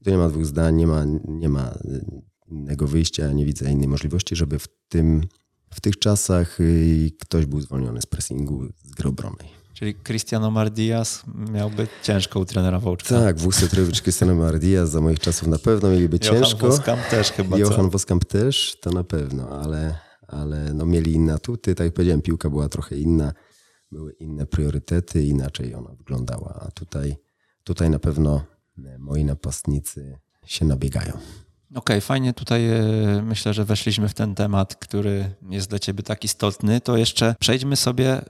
to 0.03 0.11
nie 0.11 0.17
ma 0.17 0.29
dwóch 0.29 0.45
zdań, 0.45 0.75
nie 0.75 0.87
ma, 0.87 1.05
nie 1.27 1.49
ma 1.49 1.73
innego 2.47 2.87
wyjścia, 2.87 3.31
nie 3.31 3.45
widzę 3.45 3.71
innej 3.71 3.87
możliwości, 3.87 4.35
żeby 4.35 4.59
w 4.59 4.67
tym, 4.89 5.21
w 5.73 5.81
tych 5.81 5.99
czasach 5.99 6.59
y, 6.59 7.11
ktoś 7.19 7.45
był 7.45 7.61
zwolniony 7.61 8.01
z 8.01 8.05
pressingu, 8.05 8.65
z 8.83 8.91
gry 8.91 9.09
obronnej. 9.09 9.58
Czyli 9.79 9.95
Cristiano 9.95 10.51
Mardias 10.51 11.23
miałby 11.51 11.87
ciężko 12.03 12.39
u 12.39 12.45
trenera 12.45 12.79
Wołczka. 12.79 13.19
Tak, 13.19 13.39
Wójcetrowicz, 13.39 14.01
Cristiano 14.01 14.35
Mardias 14.35 14.89
za 14.89 15.01
moich 15.01 15.19
czasów 15.19 15.47
na 15.47 15.59
pewno 15.59 15.89
mieliby 15.89 16.19
Johan 16.23 16.43
ciężko. 16.43 16.67
Woskam 16.67 16.99
też 17.09 17.31
chyba. 17.31 17.57
co? 17.57 17.57
Johan 17.57 17.89
Woskamp 17.89 18.25
też, 18.25 18.77
to 18.81 18.91
na 18.91 19.03
pewno, 19.03 19.49
ale, 19.49 19.99
ale 20.27 20.73
no 20.73 20.85
mieli 20.85 21.13
inne 21.13 21.33
atuty. 21.33 21.75
Tak 21.75 21.85
jak 21.85 21.93
powiedziałem, 21.93 22.21
piłka 22.21 22.49
była 22.49 22.69
trochę 22.69 22.97
inna, 22.97 23.33
były 23.91 24.11
inne 24.13 24.45
priorytety, 24.45 25.23
inaczej 25.23 25.75
ona 25.75 25.89
wyglądała. 25.89 26.63
A 26.67 26.71
tutaj, 26.71 27.17
tutaj 27.63 27.89
na 27.89 27.99
pewno 27.99 28.43
e, 28.85 28.97
moi 28.99 29.25
napastnicy 29.25 30.19
się 30.45 30.65
nabiegają. 30.65 31.13
Okej, 31.75 32.01
fajnie 32.01 32.33
tutaj 32.33 32.69
e, 32.69 33.21
myślę, 33.23 33.53
że 33.53 33.65
weszliśmy 33.65 34.09
w 34.09 34.13
ten 34.13 34.35
temat, 34.35 34.75
który 34.75 35.35
jest 35.49 35.69
dla 35.69 35.79
ciebie 35.79 36.03
tak 36.03 36.23
istotny. 36.23 36.81
To 36.81 36.97
jeszcze 36.97 37.35
przejdźmy 37.39 37.75
sobie 37.75 38.21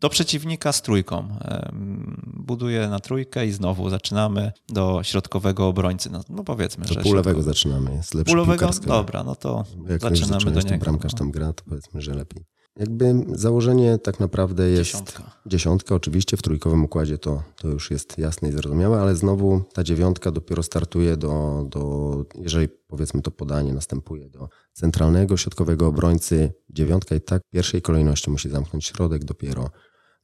do 0.00 0.08
przeciwnika 0.08 0.72
z 0.72 0.82
trójką. 0.82 1.28
Em, 1.40 2.22
Buduję 2.46 2.88
na 2.88 3.00
trójkę 3.00 3.46
i 3.46 3.52
znowu 3.52 3.90
zaczynamy 3.90 4.52
do 4.68 5.00
środkowego 5.02 5.68
obrońcy. 5.68 6.10
No, 6.10 6.20
no 6.28 6.44
powiedzmy, 6.44 6.84
Do 6.86 6.94
że 6.94 7.00
półlewego 7.00 7.40
środkowy- 7.40 7.54
zaczynamy, 7.54 7.94
jest 7.94 8.14
lepszy 8.14 8.32
Półlewego? 8.32 8.70
Dobra, 8.86 9.24
no 9.24 9.34
to 9.36 9.64
Jak 9.88 10.00
zaczynamy 10.00 10.44
do 10.44 10.50
do 10.60 10.68
niego. 10.68 10.84
bramkarz 10.84 11.14
tam 11.14 11.30
gra, 11.30 11.52
to 11.52 11.62
powiedzmy, 11.68 12.00
że 12.02 12.14
lepiej. 12.14 12.44
Jakby 12.76 13.14
założenie 13.32 13.98
tak 13.98 14.20
naprawdę 14.20 14.68
jest... 14.68 14.90
Dziesiątka. 14.90 15.36
Dziesiątka 15.46 15.94
oczywiście 15.94 16.36
w 16.36 16.42
trójkowym 16.42 16.84
układzie 16.84 17.18
to, 17.18 17.42
to 17.56 17.68
już 17.68 17.90
jest 17.90 18.18
jasne 18.18 18.48
i 18.48 18.52
zrozumiałe, 18.52 19.00
ale 19.00 19.14
znowu 19.14 19.62
ta 19.72 19.84
dziewiątka 19.84 20.30
dopiero 20.30 20.62
startuje 20.62 21.16
do, 21.16 21.64
do, 21.70 22.24
jeżeli 22.34 22.68
powiedzmy 22.68 23.22
to 23.22 23.30
podanie 23.30 23.72
następuje 23.72 24.30
do 24.30 24.48
centralnego, 24.72 25.36
środkowego 25.36 25.86
obrońcy, 25.86 26.52
dziewiątka 26.70 27.14
i 27.14 27.20
tak 27.20 27.42
w 27.42 27.50
pierwszej 27.50 27.82
kolejności 27.82 28.30
musi 28.30 28.50
zamknąć 28.50 28.84
środek, 28.84 29.24
dopiero, 29.24 29.70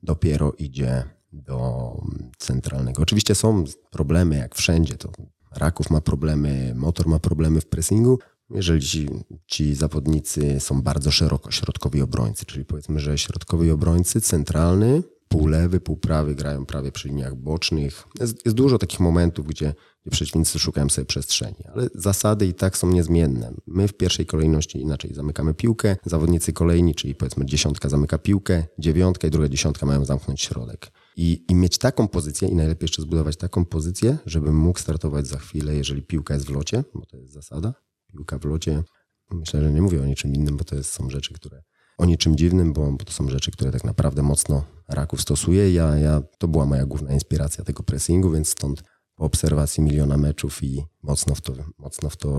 dopiero 0.03 0.53
idzie 0.59 1.05
do 1.32 1.92
centralnego. 2.38 3.03
Oczywiście 3.03 3.34
są 3.34 3.64
problemy, 3.90 4.36
jak 4.36 4.55
wszędzie, 4.55 4.94
to 4.94 5.09
Raków 5.57 5.90
ma 5.90 6.00
problemy, 6.00 6.72
Motor 6.76 7.09
ma 7.09 7.18
problemy 7.18 7.61
w 7.61 7.66
pressingu, 7.66 8.18
jeżeli 8.55 8.82
ci, 8.82 9.09
ci 9.46 9.74
zawodnicy 9.74 10.61
są 10.61 10.82
bardzo 10.82 11.11
szeroko 11.11 11.50
środkowi 11.50 12.03
obrońcy, 12.03 12.46
czyli 12.46 12.64
powiedzmy, 12.64 13.00
że 13.00 13.18
środkowi 13.18 13.70
obrońcy, 13.70 14.20
centralny, 14.20 15.03
półlewy, 15.32 15.80
półprawy 15.80 16.34
grają 16.34 16.66
prawie 16.66 16.92
przy 16.92 17.09
liniach 17.09 17.34
bocznych. 17.34 18.05
Jest, 18.20 18.44
jest 18.44 18.57
dużo 18.57 18.78
takich 18.78 19.00
momentów, 19.00 19.46
gdzie, 19.46 19.74
gdzie 20.03 20.11
przeciwnicy 20.11 20.59
szukają 20.59 20.88
sobie 20.88 21.07
przestrzeni, 21.07 21.64
ale 21.74 21.88
zasady 21.94 22.46
i 22.46 22.55
tak 22.55 22.76
są 22.76 22.90
niezmienne. 22.90 23.55
My 23.66 23.88
w 23.88 23.94
pierwszej 23.94 24.26
kolejności 24.26 24.80
inaczej 24.80 25.14
zamykamy 25.14 25.55
piłkę, 25.55 25.96
zawodnicy 26.05 26.53
kolejni, 26.53 26.94
czyli 26.94 27.14
powiedzmy 27.14 27.46
dziesiątka 27.46 27.88
zamyka 27.88 28.18
piłkę, 28.18 28.64
dziewiątka 28.78 29.28
i 29.28 29.30
druga 29.30 29.48
dziesiątka 29.48 29.86
mają 29.86 30.05
zamknąć 30.05 30.40
środek. 30.40 30.92
I, 31.16 31.44
I 31.48 31.55
mieć 31.55 31.78
taką 31.78 32.09
pozycję 32.09 32.48
i 32.48 32.55
najlepiej 32.55 32.84
jeszcze 32.84 33.03
zbudować 33.03 33.36
taką 33.36 33.64
pozycję, 33.64 34.18
żebym 34.26 34.57
mógł 34.57 34.78
startować 34.78 35.26
za 35.26 35.38
chwilę, 35.38 35.74
jeżeli 35.74 36.03
piłka 36.03 36.34
jest 36.34 36.46
w 36.46 36.50
locie, 36.50 36.84
bo 36.94 37.07
to 37.07 37.16
jest 37.16 37.32
zasada, 37.32 37.74
piłka 38.12 38.38
w 38.38 38.44
locie. 38.44 38.82
Myślę, 39.30 39.60
że 39.60 39.72
nie 39.72 39.82
mówię 39.82 40.02
o 40.02 40.06
niczym 40.06 40.34
innym, 40.34 40.56
bo 40.56 40.64
to 40.64 40.76
jest, 40.76 40.92
są 40.92 41.10
rzeczy, 41.10 41.34
które. 41.34 41.62
O 41.98 42.04
niczym 42.04 42.36
dziwnym, 42.36 42.72
bo, 42.72 42.92
bo 42.92 43.04
to 43.04 43.12
są 43.12 43.28
rzeczy, 43.28 43.50
które 43.50 43.72
tak 43.72 43.84
naprawdę 43.84 44.22
mocno 44.22 44.64
Raków 44.88 45.22
stosuje. 45.22 45.72
Ja, 45.72 45.96
ja, 45.96 46.22
to 46.38 46.48
była 46.48 46.66
moja 46.66 46.86
główna 46.86 47.12
inspiracja 47.12 47.64
tego 47.64 47.82
pressingu, 47.82 48.30
więc 48.30 48.48
stąd 48.48 48.82
po 49.16 49.24
obserwacji 49.24 49.82
miliona 49.82 50.16
meczów 50.16 50.62
i 50.62 50.82
mocno 51.02 51.34
w 51.34 51.40
to, 51.40 51.52
mocno 51.78 52.10
w 52.10 52.16
to 52.16 52.30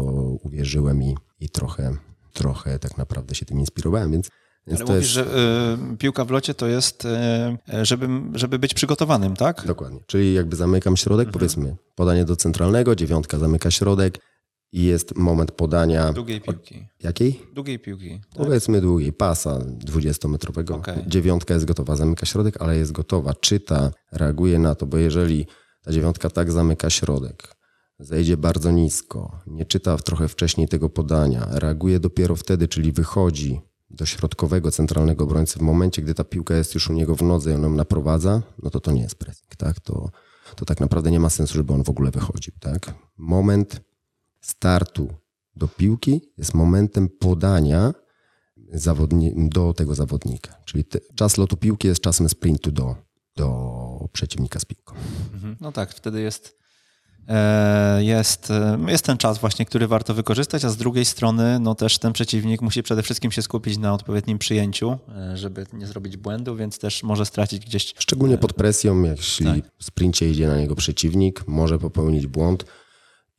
uwierzyłem 0.44 1.04
i, 1.04 1.16
i 1.40 1.50
trochę, 1.50 1.98
trochę 2.34 2.80
tak 2.80 2.98
naprawdę 2.98 3.36
się 3.36 3.46
tym 3.46 3.60
inspirowałem, 3.60 4.12
więc, 4.12 4.30
więc 4.68 4.82
Ale 4.82 4.90
mówisz, 4.90 5.16
jest... 5.16 5.30
że 5.30 5.38
y, 5.94 5.98
piłka 5.98 6.26
w 6.26 6.32
locie 6.32 6.54
to 6.54 6.68
jest, 6.68 7.06
y, 7.06 7.86
żeby, 7.86 8.08
żeby 8.34 8.60
być 8.60 8.74
przygotowanym, 8.74 9.36
tak? 9.36 9.64
Dokładnie. 9.68 10.00
Czyli 10.08 10.34
jakby 10.34 10.56
zamykam 10.56 10.98
środek, 10.98 11.32
powiedzmy 11.32 11.76
podanie 11.96 12.26
do 12.26 12.36
centralnego, 12.36 12.96
dziewiątka 12.96 13.40
zamyka 13.40 13.72
środek 13.72 14.20
i 14.74 14.84
jest 14.84 15.16
moment 15.16 15.52
podania... 15.52 16.14
Długiej 16.14 16.42
piłki. 16.42 16.88
Jakiej? 17.04 17.42
Długiej 17.54 17.80
piłki. 17.80 18.20
Tak? 18.20 18.46
Powiedzmy 18.46 18.82
długiej, 18.82 19.14
pasa 19.14 19.60
20-metrowego. 19.60 20.76
Okej. 20.76 21.04
Dziewiątka 21.08 21.54
jest 21.54 21.66
gotowa, 21.66 21.96
zamyka 21.96 22.26
środek, 22.26 22.62
ale 22.62 22.78
jest 22.78 22.92
gotowa, 22.92 23.34
czyta, 23.34 23.92
reaguje 24.12 24.60
na 24.60 24.76
to, 24.76 24.86
bo 24.86 24.98
jeżeli 24.98 25.46
ta 25.84 25.92
dziewiątka 25.92 26.30
tak 26.30 26.52
zamyka 26.52 26.90
środek, 26.90 27.56
zejdzie 28.00 28.38
bardzo 28.38 28.72
nisko, 28.72 29.40
nie 29.48 29.66
czyta 29.66 29.98
trochę 29.98 30.28
wcześniej 30.28 30.68
tego 30.68 30.90
podania, 30.90 31.48
reaguje 31.52 32.00
dopiero 32.00 32.36
wtedy, 32.36 32.68
czyli 32.68 32.92
wychodzi 32.92 33.62
do 33.90 34.06
środkowego, 34.06 34.72
centralnego 34.72 35.24
obrońcy 35.24 35.60
w 35.60 35.62
momencie, 35.62 36.02
gdy 36.02 36.14
ta 36.14 36.24
piłka 36.24 36.56
jest 36.56 36.74
już 36.74 36.90
u 36.90 36.94
niego 36.94 37.16
w 37.16 37.22
nodze 37.22 37.52
i 37.52 37.54
on 37.54 37.64
ją 37.64 37.70
naprowadza, 37.70 38.42
no 38.64 38.70
to 38.70 38.80
to 38.80 38.92
nie 38.92 39.02
jest 39.02 39.16
pressing, 39.16 39.56
tak? 39.56 39.80
To, 39.80 40.10
to 40.56 40.66
tak 40.66 40.80
naprawdę 40.80 41.12
nie 41.12 41.20
ma 41.20 41.30
sensu, 41.30 41.54
żeby 41.54 41.74
on 41.74 41.84
w 41.84 41.90
ogóle 41.90 42.12
wychodził, 42.12 42.54
tak? 42.60 42.94
Moment 43.18 43.82
startu 44.44 45.14
do 45.56 45.68
piłki 45.68 46.22
jest 46.38 46.54
momentem 46.54 47.10
podania 47.20 47.94
do 49.36 49.74
tego 49.74 49.96
zawodnika. 49.96 50.56
Czyli 50.66 50.84
te, 50.84 51.00
czas 51.16 51.38
lotu 51.38 51.58
piłki 51.58 51.88
jest 51.88 52.02
czasem 52.02 52.30
sprintu 52.30 52.72
do, 52.72 52.96
do 53.36 54.10
przeciwnika 54.14 54.60
z 54.60 54.66
piłką. 54.66 54.96
Mhm. 55.34 55.58
No 55.62 55.72
tak, 55.72 55.94
wtedy 55.94 56.22
jest, 56.22 56.58
e, 57.28 58.04
jest, 58.04 58.52
e, 58.52 58.78
jest 58.88 59.06
ten 59.06 59.18
czas 59.18 59.38
właśnie, 59.38 59.66
który 59.66 59.88
warto 59.88 60.14
wykorzystać, 60.14 60.66
a 60.66 60.70
z 60.70 60.78
drugiej 60.78 61.06
strony 61.06 61.60
no 61.60 61.76
też 61.76 62.00
ten 62.00 62.14
przeciwnik 62.14 62.62
musi 62.62 62.84
przede 62.84 63.04
wszystkim 63.04 63.32
się 63.32 63.42
skupić 63.42 63.78
na 63.78 63.94
odpowiednim 63.94 64.40
przyjęciu, 64.40 64.98
e, 65.16 65.38
żeby 65.38 65.66
nie 65.74 65.88
zrobić 65.88 66.18
błędu, 66.18 66.56
więc 66.56 66.80
też 66.80 67.04
może 67.04 67.26
stracić 67.26 67.66
gdzieś 67.66 67.94
Szczególnie 68.00 68.38
pod 68.38 68.54
presją, 68.54 69.04
jeśli 69.04 69.46
Tak. 69.46 69.72
w 69.78 69.84
sprincie 69.84 70.30
idzie 70.30 70.48
na 70.48 70.58
niego 70.58 70.76
przeciwnik, 70.76 71.48
może 71.48 71.80
popełnić 71.80 72.28
błąd 72.28 72.66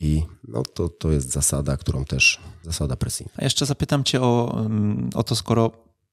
i 0.00 0.22
no 0.48 0.62
to, 0.62 0.88
to 0.88 1.12
jest 1.12 1.30
zasada, 1.30 1.76
którą 1.76 2.04
też, 2.04 2.40
zasada 2.62 2.96
pressingu. 2.96 3.32
A 3.36 3.44
jeszcze 3.44 3.66
zapytam 3.66 4.04
Cię 4.04 4.20
o, 4.22 4.54
mm, 4.66 5.10
o 5.14 5.22
to, 5.22 5.36
skoro 5.36 5.70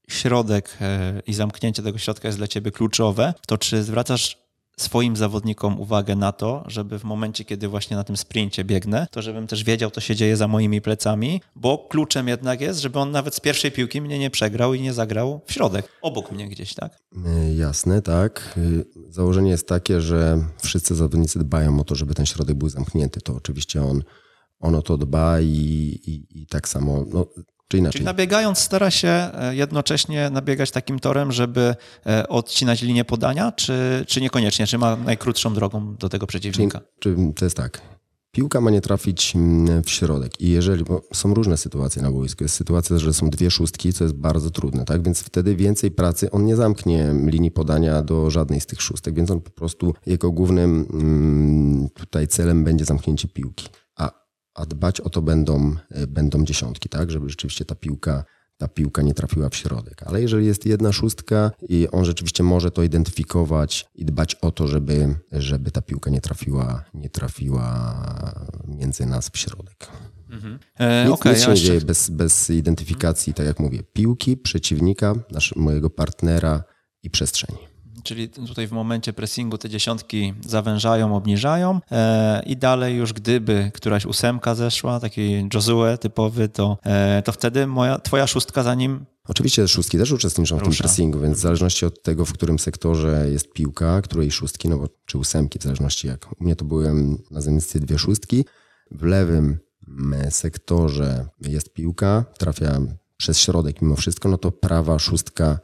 środek 0.09 0.77
e, 0.82 1.21
i 1.27 1.34
zamknięcie 1.34 1.84
tego 1.84 1.97
środka 1.97 2.27
jest 2.27 2.38
dla 2.38 2.47
ciebie 2.47 2.71
kluczowe, 2.71 3.34
to 3.47 3.57
czy 3.57 3.84
zwracasz 3.84 4.40
swoim 4.82 5.15
zawodnikom 5.15 5.79
uwagę 5.79 6.15
na 6.15 6.32
to, 6.32 6.63
żeby 6.67 6.99
w 6.99 7.03
momencie, 7.03 7.45
kiedy 7.45 7.67
właśnie 7.67 7.97
na 7.97 8.03
tym 8.03 8.17
sprincie 8.17 8.63
biegnę, 8.63 9.07
to 9.11 9.21
żebym 9.21 9.47
też 9.47 9.63
wiedział, 9.63 9.91
co 9.91 10.01
się 10.01 10.15
dzieje 10.15 10.38
za 10.38 10.47
moimi 10.47 10.82
plecami, 10.82 11.41
bo 11.55 11.88
kluczem 11.89 12.27
jednak 12.27 12.61
jest, 12.61 12.79
żeby 12.79 12.99
on 12.99 13.11
nawet 13.11 13.36
z 13.36 13.39
pierwszej 13.39 13.71
piłki 13.71 14.01
mnie 14.01 14.19
nie 14.19 14.29
przegrał 14.29 14.73
i 14.73 14.82
nie 14.82 14.93
zagrał 14.93 15.41
w 15.45 15.53
środek, 15.53 15.88
obok 16.01 16.32
mnie 16.32 16.47
gdzieś, 16.47 16.73
tak? 16.73 16.97
Y, 17.15 17.53
Jasne, 17.55 18.01
tak. 18.01 18.53
Y, 18.57 18.86
Założenie 19.09 19.49
jest 19.51 19.67
takie, 19.67 20.01
że 20.01 20.43
wszyscy 20.63 20.95
zawodnicy 20.95 21.39
dbają 21.39 21.79
o 21.79 21.84
to, 21.84 21.95
żeby 21.95 22.13
ten 22.13 22.25
środek 22.25 22.57
był 22.57 22.69
zamknięty. 22.69 23.21
To 23.21 23.36
oczywiście 23.36 23.82
on, 23.84 24.03
on 24.59 24.75
o 24.75 24.82
to 24.82 24.97
dba 24.97 25.41
i, 25.41 25.45
i, 26.05 26.41
i 26.41 26.47
tak 26.47 26.67
samo, 26.67 27.05
no, 27.13 27.25
czy 27.72 27.78
inaczej. 27.78 27.93
Czyli 27.93 28.05
nabiegając 28.05 28.59
stara 28.59 28.91
się 28.91 29.07
e, 29.07 29.55
jednocześnie 29.55 30.30
nabiegać 30.30 30.72
takim 30.72 30.99
torem, 30.99 31.32
żeby 31.32 31.76
e, 32.05 32.28
odcinać 32.28 32.82
linię 32.82 33.05
podania, 33.05 33.51
czy, 33.51 34.05
czy 34.07 34.22
niekoniecznie? 34.22 34.67
Czy 34.67 34.78
ma 34.78 34.95
najkrótszą 34.95 35.53
drogą 35.53 35.95
do 35.95 36.09
tego 36.09 36.28
przeciwnika? 36.28 36.82
Czy 36.99 37.15
to 37.36 37.45
jest 37.45 37.57
tak? 37.57 37.82
Piłka 38.32 38.61
ma 38.61 38.72
nie 38.72 38.82
trafić 38.82 39.36
mm, 39.36 39.84
w 39.84 39.89
środek 39.89 40.41
i 40.41 40.49
jeżeli, 40.49 40.84
bo 40.84 41.01
są 41.13 41.34
różne 41.34 41.57
sytuacje 41.57 42.01
na 42.01 42.11
boisku, 42.11 42.43
jest 42.43 42.55
sytuacja, 42.55 42.97
że 42.97 43.13
są 43.13 43.30
dwie 43.30 43.51
szóstki, 43.51 43.93
co 43.93 44.03
jest 44.03 44.15
bardzo 44.15 44.49
trudne, 44.49 44.86
tak? 44.86 45.03
Więc 45.03 45.22
wtedy 45.22 45.55
więcej 45.55 45.91
pracy, 45.91 46.32
on 46.32 46.45
nie 46.45 46.55
zamknie 46.55 47.13
linii 47.26 47.51
podania 47.51 48.01
do 48.01 48.30
żadnej 48.30 48.61
z 48.61 48.65
tych 48.65 48.82
szóstek, 48.82 49.15
więc 49.15 49.32
on 49.32 49.41
po 49.41 49.51
prostu 49.51 49.93
jego 50.05 50.32
głównym 50.32 50.88
mm, 50.93 51.89
tutaj 51.89 52.28
celem 52.28 52.63
będzie 52.63 52.86
zamknięcie 52.86 53.28
piłki. 53.28 53.67
A, 54.54 54.66
dbać 54.66 55.02
o 55.02 55.10
to 55.10 55.22
będą, 55.22 55.76
e, 55.89 56.08
będą 56.08 56.45
dziesiątki, 56.45 56.89
tak? 56.89 57.12
Żeby 57.12 57.30
rzeczywiście 57.30 57.66
ta 57.66 57.76
piłka 57.76 58.24
ta 58.62 58.68
piłka 58.68 59.02
nie 59.02 59.14
trafiła 59.14 59.49
w 59.49 59.56
środek. 59.56 60.04
Ale 60.04 60.22
jeżeli 60.22 60.45
jest 60.45 60.66
jedna 60.66 60.91
szóstka 60.91 61.52
i 61.70 61.88
on 61.91 62.06
rzeczywiście 62.06 62.43
może 62.43 62.72
to 62.72 62.84
identyfikować 62.84 63.86
i 63.95 64.06
dbać 64.06 64.36
o 64.36 64.52
to, 64.52 64.68
żeby, 64.68 65.16
żeby 65.32 65.72
ta 65.72 65.82
piłka 65.82 66.10
nie 66.12 66.22
trafiła, 66.22 66.84
nie 66.93 67.10
trafiła 67.10 68.04
między 68.68 69.06
nas 69.06 69.30
w 69.30 69.38
środek. 69.38 69.88
E, 70.76 71.06
Nic, 71.06 71.14
okej, 71.14 71.34
nic 71.34 71.41
się 71.43 71.49
nie 71.52 71.56
dzieje 71.58 71.82
bez, 71.82 72.10
bez 72.10 72.49
identyfikacji, 72.49 73.34
tak 73.34 73.45
jak 73.45 73.60
mówię, 73.60 73.84
piłki, 73.93 74.38
przeciwnika, 74.38 75.16
nasz, 75.32 75.56
mojego 75.56 75.89
partnera 75.89 76.64
i 77.04 77.10
przestrzeni. 77.10 77.70
Czyli 78.04 78.30
tutaj 78.30 78.68
w 78.68 78.72
momencie 78.72 79.14
pressingu 79.14 79.58
te 79.58 79.70
dziesiątki 79.70 80.34
zawężają, 80.45 81.16
obniżają 81.16 81.80
e, 81.91 82.43
i 82.45 82.58
dalej 82.58 82.95
już 82.95 83.14
gdyby 83.14 83.72
któraś 83.74 84.06
ósemka 84.06 84.56
zeszła, 84.56 84.99
taki 84.99 85.47
Josue 85.54 85.97
typowy, 85.99 86.49
to, 86.49 86.78
e, 86.84 87.22
to 87.22 87.32
wtedy 87.32 87.68
moja, 87.68 87.99
twoja 87.99 88.28
szóstka 88.28 88.64
za 88.64 88.76
nim 88.76 89.06
Oczywiście 89.28 89.68
szóstki 89.68 89.97
też 89.97 90.12
uczestniczą 90.12 90.56
w 90.56 90.60
tym 90.60 90.68
Rusza. 90.68 90.84
pressingu, 90.84 91.20
więc 91.20 91.38
w 91.38 91.41
zależności 91.41 91.86
od 91.86 92.04
tego, 92.04 92.26
w 92.26 92.34
którym 92.34 92.60
sektorze 92.60 93.32
jest 93.32 93.54
piłka, 93.54 94.02
której 94.02 94.32
szóstki, 94.32 94.70
no 94.70 94.78
bo, 94.78 94.88
czy 95.06 95.18
ósemki, 95.18 95.60
w 95.60 95.64
zależności 95.64 96.08
jak. 96.08 96.41
U 96.41 96.43
mnie 96.43 96.56
to 96.56 96.66
były 96.66 96.93
na 97.32 97.41
zamiast 97.41 97.78
dwie 97.78 97.97
szóstki. 97.97 98.45
W 98.91 99.04
lewym 99.04 99.60
mm, 99.88 100.32
sektorze 100.32 101.28
jest 101.41 101.74
piłka, 101.74 102.26
trafia 102.38 102.80
przez 103.18 103.39
środek 103.39 103.82
mimo 103.82 103.95
wszystko, 103.95 104.30
no 104.30 104.38
to 104.38 104.52
prawa 104.52 104.99
szóstka 104.99 105.60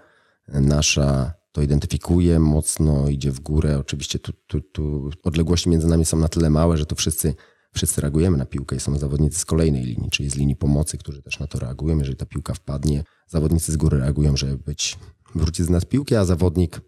nasza 0.48 1.34
to 1.52 1.62
identyfikuje, 1.62 2.39
mocno 2.39 3.10
idzie 3.10 3.32
w 3.32 3.39
górę. 3.39 3.80
Oczywiście 3.80 4.20
tu, 4.20 4.34
tu, 4.48 4.62
tu 4.62 5.10
odległości 5.24 5.70
między 5.70 5.88
nami 5.88 6.06
są 6.06 6.18
na 6.18 6.28
tyle 6.28 6.50
małe, 6.50 6.78
że 6.78 6.86
tu 6.86 6.95
wszyscy, 6.95 7.36
wszyscy 7.74 8.02
reagujemy 8.02 8.38
na 8.38 8.45
piłkę 8.45 8.76
i 8.76 8.80
są 8.80 8.98
zawodnicy 8.98 9.39
z 9.39 9.45
kolejnej 9.45 9.84
linii, 9.84 10.10
czyli 10.10 10.30
z 10.30 10.36
linii 10.36 10.56
pomocy, 10.56 10.98
którzy 10.98 11.22
też 11.22 11.39
na 11.39 11.48
to 11.48 11.60
reagują. 11.60 11.98
Jeżeli 11.98 12.18
ta 12.18 12.26
piłka 12.26 12.54
wpadnie, 12.54 13.04
zawodnicy 13.28 13.72
z 13.72 13.78
góry 13.78 13.98
reagują, 13.98 14.38
żeby 14.38 14.58
być, 14.58 14.98
wrócić 15.36 15.66
z 15.66 15.70
nas 15.70 15.86
piłkę, 15.86 16.20
a 16.20 16.26
zawodnik 16.26 16.82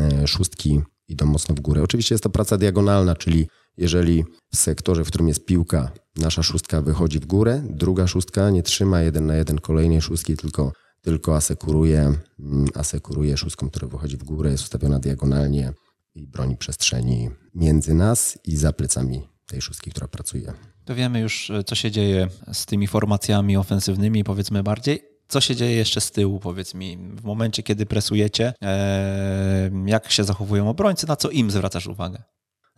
e, 0.00 0.26
szóstki 0.26 0.80
idą 1.08 1.26
mocno 1.26 1.54
w 1.54 1.60
górę. 1.60 1.82
Oczywiście 1.82 2.14
jest 2.14 2.24
to 2.24 2.30
praca 2.30 2.58
diagonalna, 2.58 3.14
czyli 3.16 3.48
jeżeli 3.76 4.24
w 4.52 4.56
sektorze, 4.56 5.04
w 5.04 5.08
którym 5.08 5.28
jest 5.28 5.44
piłka, 5.44 5.92
nasza 6.16 6.42
szóstka 6.42 6.82
wychodzi 6.82 7.18
w 7.18 7.26
górę, 7.26 7.62
druga 7.70 8.06
szóstka 8.06 8.50
nie 8.50 8.62
trzyma 8.62 9.02
jeden 9.02 9.26
na 9.26 9.36
jeden 9.36 9.58
kolejnej 9.58 10.02
szóstki, 10.02 10.36
tylko, 10.36 10.72
tylko 11.02 11.36
asekuruje, 11.36 12.00
mm, 12.40 12.68
asekuruje 12.74 13.36
szóstką, 13.36 13.70
która 13.70 13.88
wychodzi 13.88 14.16
w 14.16 14.24
górę, 14.24 14.50
jest 14.50 14.64
ustawiona 14.64 14.98
diagonalnie 14.98 15.72
i 16.14 16.26
broni 16.26 16.56
przestrzeni 16.56 17.30
między 17.54 17.94
nas 17.94 18.38
i 18.44 18.56
za 18.56 18.72
plecami 18.72 19.28
tej 19.46 19.62
szóstki, 19.62 19.90
która 19.90 20.08
pracuje. 20.08 20.52
To 20.84 20.94
wiemy 20.94 21.20
już, 21.20 21.50
e, 21.50 21.64
co 21.64 21.74
się 21.74 21.90
dzieje 21.90 22.28
z 22.52 22.66
tymi 22.66 22.86
formacjami 22.86 23.56
ofensywnymi, 23.56 24.24
powiedzmy 24.24 24.62
bardziej. 24.62 25.02
Co 25.28 25.40
się 25.40 25.56
dzieje 25.56 25.76
jeszcze 25.76 26.00
z 26.00 26.10
tyłu, 26.10 26.40
powiedz 26.40 26.74
mi, 26.74 26.98
w 27.16 27.24
momencie, 27.24 27.62
kiedy 27.62 27.86
presujecie, 27.86 28.54
e, 28.62 29.70
jak 29.86 30.10
się 30.10 30.24
zachowują 30.24 30.68
obrońcy, 30.68 31.08
na 31.08 31.16
co 31.16 31.30
im 31.30 31.50
zwracasz 31.50 31.86
uwagę? 31.86 32.22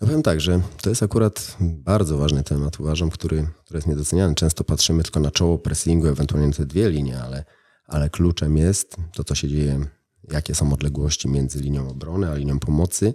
No 0.01 0.07
powiem 0.07 0.23
tak, 0.23 0.41
że 0.41 0.61
to 0.83 0.91
jest 0.91 1.03
akurat 1.03 1.57
bardzo 1.61 2.19
ważny 2.19 2.43
temat, 2.43 2.81
uważam, 2.81 3.11
który, 3.11 3.49
który 3.65 3.79
jest 3.79 3.89
niedoceniany. 3.89 4.35
Często 4.35 4.65
patrzymy 4.65 5.03
tylko 5.03 5.21
na 5.21 5.31
czoło 5.31 5.59
pressingu, 5.59 6.07
ewentualnie 6.07 6.49
na 6.49 6.55
te 6.55 6.67
dwie 6.67 6.91
linie, 6.91 7.21
ale, 7.23 7.45
ale 7.95 8.11
kluczem 8.11 8.57
jest 8.57 8.97
to, 9.13 9.25
co 9.25 9.35
się 9.35 9.49
dzieje, 9.49 9.87
jakie 10.33 10.55
są 10.55 10.73
odległości 10.73 11.29
między 11.29 11.61
linią 11.61 11.89
obrony 11.89 12.31
a 12.31 12.35
linią 12.35 12.59
pomocy. 12.59 13.15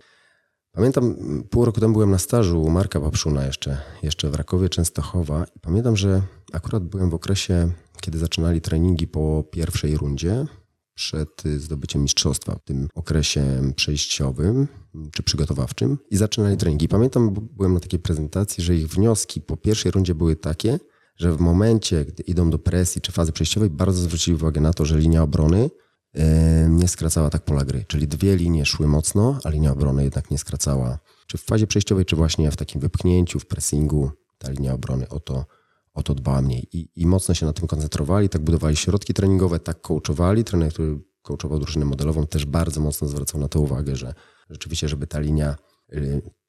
Pamiętam, 0.72 1.16
pół 1.50 1.66
roku 1.66 1.80
temu 1.80 1.94
byłem 1.94 2.12
na 2.12 2.18
stażu 2.18 2.62
u 2.62 2.70
Marka 2.70 3.00
Papszuna 3.00 3.46
jeszcze, 3.46 3.82
jeszcze 4.04 4.30
w 4.30 4.36
Rakowie 4.36 4.70
Częstochowa 4.70 5.46
i 5.56 5.60
pamiętam, 5.60 5.98
że 5.98 6.22
akurat 6.54 6.84
byłem 6.84 7.10
w 7.10 7.14
okresie, 7.14 7.72
kiedy 8.02 8.18
zaczynali 8.18 8.62
treningi 8.62 9.08
po 9.08 9.44
pierwszej 9.52 9.98
rundzie, 9.98 10.46
przed 10.94 11.44
zdobyciem 11.58 12.02
mistrzostwa, 12.02 12.56
w 12.56 12.64
tym 12.64 12.88
okresie 12.96 13.74
przejściowym 13.76 14.68
czy 15.14 15.24
przygotowawczym 15.24 15.98
i 16.12 16.18
zaczynali 16.18 16.58
treningi. 16.58 16.88
Pamiętam, 16.88 17.50
byłem 17.58 17.74
na 17.74 17.80
takiej 17.80 18.00
prezentacji, 18.00 18.64
że 18.64 18.76
ich 18.76 18.88
wnioski 18.88 19.42
po 19.42 19.58
pierwszej 19.58 19.92
rundzie 19.92 20.16
były 20.16 20.36
takie, 20.36 20.80
że 21.20 21.34
w 21.34 21.40
momencie, 21.40 22.06
gdy 22.06 22.24
idą 22.24 22.50
do 22.50 22.60
presji 22.60 23.02
czy 23.02 23.12
fazy 23.12 23.32
przejściowej, 23.32 23.70
bardzo 23.70 24.02
zwrócili 24.02 24.36
uwagę 24.36 24.62
na 24.62 24.74
to, 24.74 24.86
że 24.86 25.00
linia 25.00 25.24
obrony 25.24 25.70
e, 26.14 26.68
nie 26.70 26.88
skracała 26.88 27.30
tak 27.30 27.42
pola 27.42 27.66
gry. 27.66 27.86
Czyli 27.88 28.08
dwie 28.08 28.36
linie 28.36 28.66
szły 28.66 28.88
mocno, 28.88 29.40
a 29.44 29.50
linia 29.50 29.72
obrony 29.72 30.04
jednak 30.04 30.32
nie 30.32 30.38
skracała. 30.38 31.00
Czy 31.28 31.38
w 31.38 31.44
fazie 31.44 31.68
przejściowej, 31.68 32.06
czy 32.06 32.16
właśnie 32.16 32.52
w 32.52 32.56
takim 32.56 32.82
wypchnięciu, 32.82 33.40
w 33.40 33.46
pressingu, 33.46 34.12
ta 34.38 34.52
linia 34.52 34.74
obrony 34.74 35.10
o 35.10 35.20
to, 35.20 35.46
o 35.94 36.04
to 36.04 36.16
dbała 36.16 36.42
mniej. 36.42 36.68
I, 36.74 36.90
I 36.96 37.06
mocno 37.06 37.34
się 37.34 37.46
na 37.46 37.54
tym 37.54 37.68
koncentrowali, 37.68 38.30
tak 38.30 38.42
budowali 38.42 38.76
środki 38.76 39.14
treningowe, 39.14 39.60
tak 39.60 39.82
coachowali. 39.82 40.44
Trener, 40.44 40.74
który 40.74 41.00
coachował 41.22 41.60
drużynę 41.60 41.86
modelową, 41.86 42.28
też 42.28 42.46
bardzo 42.46 42.82
mocno 42.82 43.08
zwracał 43.08 43.42
na 43.42 43.48
to 43.48 43.62
uwagę, 43.62 43.96
że 43.96 44.14
rzeczywiście, 44.50 44.88
żeby 44.88 45.08
ta 45.08 45.20
linia, 45.20 45.56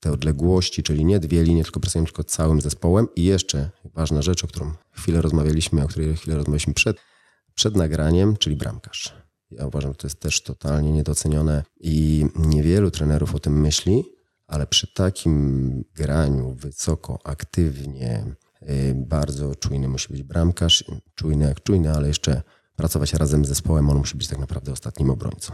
te 0.01 0.12
odległości, 0.12 0.82
czyli 0.82 1.05
nie 1.05 1.20
dwie 1.20 1.43
linie, 1.43 1.62
tylko 1.62 1.80
pracują 1.80 2.05
tylko 2.05 2.24
całym 2.24 2.61
zespołem. 2.61 3.09
I 3.16 3.24
jeszcze 3.24 3.70
ważna 3.84 4.22
rzecz, 4.22 4.45
o 4.45 4.47
którą 4.47 4.72
chwilę 4.91 5.22
rozmawialiśmy, 5.22 5.84
o 5.84 5.88
której 5.88 6.16
chwilę 6.16 6.36
rozmawialiśmy 6.36 6.74
przed, 6.74 6.97
przed 7.55 7.76
nagraniem, 7.76 8.36
czyli 8.36 8.57
bramkarz. 8.57 9.14
Ja 9.51 9.66
uważam, 9.66 9.93
że 9.93 9.97
to 9.97 10.07
jest 10.07 10.20
też 10.20 10.43
totalnie 10.43 10.93
niedocenione 10.93 11.62
i 11.80 12.26
niewielu 12.36 12.91
trenerów 12.91 13.34
o 13.34 13.38
tym 13.38 13.61
myśli, 13.61 14.05
ale 14.47 14.66
przy 14.66 14.95
takim 14.95 15.84
graniu 15.95 16.55
wysoko, 16.55 17.18
aktywnie, 17.24 18.24
y, 18.62 18.95
bardzo 18.97 19.55
czujny 19.55 19.88
musi 19.88 20.12
być 20.12 20.22
bramkarz, 20.22 20.84
czujny 21.14 21.45
jak 21.45 21.62
czujny, 21.62 21.93
ale 21.93 22.09
jeszcze 22.09 22.43
pracować 22.76 23.14
razem 23.14 23.45
z 23.45 23.49
zespołem, 23.49 23.91
on 23.91 23.99
musi 23.99 24.18
być 24.18 24.28
tak 24.28 24.38
naprawdę 24.38 24.72
ostatnim 24.72 25.11
obrońcą. 25.11 25.53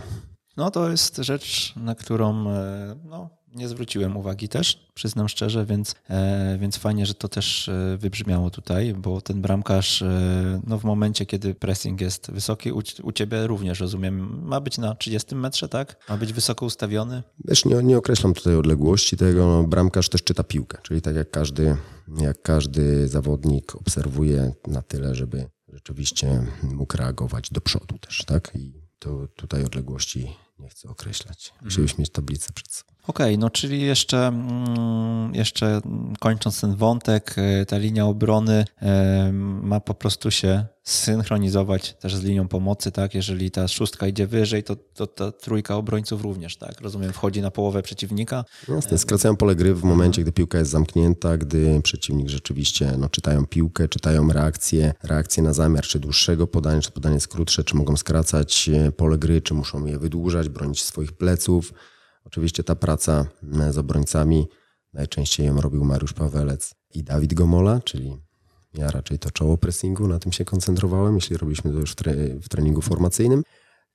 No 0.56 0.70
to 0.70 0.90
jest 0.90 1.16
rzecz, 1.16 1.76
na 1.76 1.94
którą 1.94 2.50
e, 2.50 2.96
no, 3.04 3.30
nie 3.56 3.68
zwróciłem 3.68 4.16
uwagi 4.16 4.48
też, 4.48 4.86
przyznam 4.94 5.28
szczerze, 5.28 5.66
więc, 5.66 5.94
e, 6.10 6.58
więc 6.60 6.76
fajnie, 6.76 7.06
że 7.06 7.14
to 7.14 7.28
też 7.28 7.68
e, 7.68 7.96
wybrzmiało 7.96 8.50
tutaj, 8.50 8.94
bo 8.94 9.20
ten 9.20 9.42
bramkarz 9.42 10.02
e, 10.02 10.60
no, 10.66 10.78
w 10.78 10.84
momencie, 10.84 11.26
kiedy 11.26 11.54
pressing 11.54 12.00
jest 12.00 12.30
wysoki, 12.30 12.72
u, 12.72 12.82
u 13.02 13.12
ciebie 13.12 13.46
również 13.46 13.80
rozumiem, 13.80 14.46
ma 14.46 14.60
być 14.60 14.78
na 14.78 14.94
30 14.94 15.34
metrze, 15.34 15.68
tak? 15.68 15.96
Ma 16.08 16.16
być 16.16 16.32
wysoko 16.32 16.66
ustawiony. 16.66 17.22
Wiesz, 17.44 17.64
nie, 17.64 17.82
nie 17.82 17.98
określam 17.98 18.34
tutaj 18.34 18.56
odległości 18.56 19.16
tego, 19.16 19.46
no, 19.46 19.62
bramkarz 19.64 20.08
też 20.08 20.22
czyta 20.22 20.44
piłkę, 20.44 20.78
czyli 20.82 21.02
tak 21.02 21.16
jak 21.16 21.30
każdy, 21.30 21.76
jak 22.20 22.42
każdy 22.42 23.08
zawodnik 23.08 23.76
obserwuje 23.76 24.52
na 24.66 24.82
tyle, 24.82 25.14
żeby 25.14 25.48
rzeczywiście 25.72 26.46
mógł 26.62 26.96
reagować 26.96 27.50
do 27.50 27.60
przodu 27.60 27.98
też, 27.98 28.24
tak? 28.26 28.52
I 28.54 28.72
to 28.98 29.28
tutaj 29.36 29.64
odległości 29.64 30.36
nie 30.58 30.68
chcę 30.68 30.88
określać. 30.88 31.52
Musielibyśmy 31.62 32.02
mieć 32.02 32.10
tablicę 32.10 32.52
przed 32.52 32.72
sobą. 32.72 32.95
Okej, 33.06 33.26
okay, 33.26 33.38
no 33.38 33.50
czyli 33.50 33.80
jeszcze, 33.80 34.26
mm, 34.26 35.34
jeszcze 35.34 35.80
kończąc 36.20 36.60
ten 36.60 36.76
wątek, 36.76 37.34
e, 37.38 37.66
ta 37.66 37.78
linia 37.78 38.06
obrony 38.06 38.64
e, 38.82 39.32
ma 39.62 39.80
po 39.80 39.94
prostu 39.94 40.30
się 40.30 40.64
synchronizować 40.84 41.94
też 41.94 42.16
z 42.16 42.22
linią 42.22 42.48
pomocy, 42.48 42.92
tak? 42.92 43.14
Jeżeli 43.14 43.50
ta 43.50 43.68
szóstka 43.68 44.06
idzie 44.06 44.26
wyżej, 44.26 44.64
to, 44.64 44.76
to 44.76 45.06
ta 45.06 45.32
trójka 45.32 45.76
obrońców 45.76 46.22
również, 46.22 46.56
tak? 46.56 46.80
Rozumiem, 46.80 47.12
wchodzi 47.12 47.42
na 47.42 47.50
połowę 47.50 47.82
przeciwnika. 47.82 48.44
Jasne, 48.68 48.98
skracają 48.98 49.36
pole 49.36 49.54
gry 49.54 49.74
w 49.74 49.84
momencie, 49.84 50.22
gdy 50.22 50.32
piłka 50.32 50.58
jest 50.58 50.70
zamknięta, 50.70 51.36
gdy 51.36 51.80
przeciwnik 51.82 52.28
rzeczywiście 52.28 52.92
no, 52.98 53.08
czytają 53.08 53.46
piłkę, 53.46 53.88
czytają 53.88 54.28
reakcję, 54.28 54.94
reakcję 55.02 55.42
na 55.42 55.52
zamiar, 55.52 55.84
czy 55.84 55.98
dłuższego 55.98 56.46
podania, 56.46 56.80
czy 56.80 56.90
podanie 56.90 57.14
jest 57.14 57.28
krótsze, 57.28 57.64
czy 57.64 57.76
mogą 57.76 57.96
skracać 57.96 58.68
e, 58.68 58.92
pole 58.92 59.18
gry, 59.18 59.42
czy 59.42 59.54
muszą 59.54 59.86
je 59.86 59.98
wydłużać, 59.98 60.48
bronić 60.48 60.82
swoich 60.82 61.12
pleców. 61.12 61.72
Oczywiście 62.26 62.64
ta 62.64 62.76
praca 62.76 63.26
e, 63.60 63.72
z 63.72 63.78
obrońcami, 63.78 64.48
najczęściej 64.92 65.46
ją 65.46 65.60
robił 65.60 65.84
Mariusz 65.84 66.12
Pawelec 66.12 66.74
i 66.94 67.04
Dawid 67.04 67.34
Gomola, 67.34 67.80
czyli 67.80 68.16
ja 68.74 68.90
raczej 68.90 69.18
to 69.18 69.30
czoło 69.30 69.58
pressingu, 69.58 70.08
na 70.08 70.18
tym 70.18 70.32
się 70.32 70.44
koncentrowałem, 70.44 71.14
jeśli 71.14 71.36
robiliśmy 71.36 71.72
to 71.72 71.78
już 71.78 71.94
w 72.42 72.48
treningu 72.48 72.82
formacyjnym. 72.82 73.42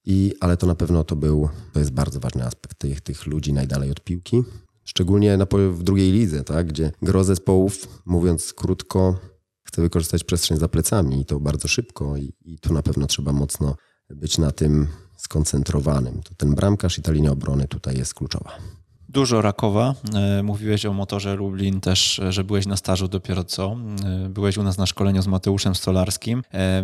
I, 0.06 0.34
ale 0.40 0.58
to 0.58 0.68
na 0.68 0.76
pewno 0.76 1.04
to 1.04 1.16
był, 1.16 1.50
to 1.74 1.80
jest 1.80 1.92
bardzo 1.92 2.20
ważny 2.20 2.46
aspekt 2.46 2.78
tych, 2.78 3.02
tych 3.02 3.26
ludzi 3.26 3.54
najdalej 3.54 3.92
od 3.92 4.04
piłki. 4.04 4.44
Szczególnie 4.84 5.38
na, 5.38 5.48
w 5.72 5.84
drugiej 5.84 6.12
lidze, 6.12 6.44
tak, 6.44 6.68
gdzie 6.68 6.92
gro 7.02 7.24
zespołów, 7.24 8.02
mówiąc 8.06 8.54
krótko, 8.54 9.20
chce 9.64 9.82
wykorzystać 9.82 10.24
przestrzeń 10.24 10.58
za 10.58 10.68
plecami 10.68 11.22
i 11.22 11.26
to 11.26 11.40
bardzo 11.40 11.68
szybko 11.68 12.18
i, 12.18 12.34
i 12.46 12.60
tu 12.60 12.74
na 12.74 12.82
pewno 12.82 13.08
trzeba 13.08 13.32
mocno 13.32 13.76
być 14.10 14.38
na 14.38 14.52
tym 14.52 14.88
skoncentrowanym. 15.22 16.24
To 16.24 16.36
ten 16.38 16.56
bramkarz 16.56 16.98
i 16.98 17.02
ta 17.02 17.12
linia 17.12 17.32
obrony 17.32 17.68
tutaj 17.68 17.98
jest 17.98 18.14
kluczowa. 18.14 18.52
Dużo 19.14 19.42
Rakowa. 19.42 19.94
E, 20.14 20.44
mówiłeś 20.44 20.86
o 20.86 20.94
motorze 20.94 21.36
Lublin 21.36 21.82
też, 21.82 22.20
e, 22.20 22.32
że 22.32 22.44
byłeś 22.44 22.66
na 22.66 22.78
stażu 22.78 23.08
dopiero 23.08 23.44
co. 23.44 23.78
E, 24.26 24.30
byłeś 24.30 24.58
u 24.58 24.64
nas 24.64 24.78
na 24.78 24.86
szkoleniu 24.86 25.22
z 25.22 25.28
Mateuszem 25.28 25.76
Stolarskim. 25.76 26.44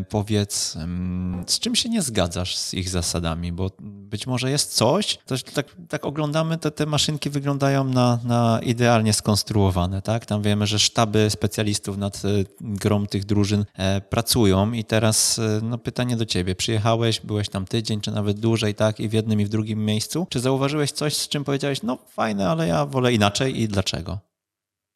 Powiedz, 0.09 0.75
mm, 0.75 1.43
z 1.47 1.59
czym 1.59 1.75
się 1.75 1.89
nie 1.89 2.01
zgadzasz 2.01 2.57
z 2.57 2.73
ich 2.73 2.89
zasadami? 2.89 3.51
Bo 3.51 3.71
być 3.79 4.27
może 4.27 4.51
jest 4.51 4.73
coś, 4.73 5.17
to 5.25 5.35
tak, 5.53 5.65
tak 5.89 6.05
oglądamy, 6.05 6.57
te, 6.57 6.71
te 6.71 6.85
maszynki 6.85 7.29
wyglądają 7.29 7.83
na, 7.83 8.19
na 8.23 8.59
idealnie 8.63 9.13
skonstruowane. 9.13 10.01
Tak? 10.01 10.25
Tam 10.25 10.41
wiemy, 10.41 10.67
że 10.67 10.79
sztaby 10.79 11.29
specjalistów 11.29 11.97
nad 11.97 12.21
grą 12.61 13.05
tych 13.05 13.25
drużyn 13.25 13.65
pracują 14.09 14.71
i 14.71 14.83
teraz 14.83 15.41
no, 15.61 15.77
pytanie 15.77 16.17
do 16.17 16.25
ciebie. 16.25 16.55
Przyjechałeś, 16.55 17.19
byłeś 17.19 17.49
tam 17.49 17.65
tydzień, 17.65 18.01
czy 18.01 18.11
nawet 18.11 18.39
dłużej, 18.39 18.75
tak? 18.75 18.99
I 18.99 19.09
w 19.09 19.13
jednym 19.13 19.41
i 19.41 19.45
w 19.45 19.49
drugim 19.49 19.85
miejscu. 19.85 20.27
Czy 20.29 20.39
zauważyłeś 20.39 20.91
coś, 20.91 21.15
z 21.15 21.27
czym 21.27 21.43
powiedziałeś, 21.43 21.83
no 21.83 21.97
fajne, 22.17 22.49
ale 22.49 22.67
ja 22.67 22.85
wolę 22.85 23.13
inaczej 23.13 23.61
i 23.61 23.67
dlaczego? 23.67 24.19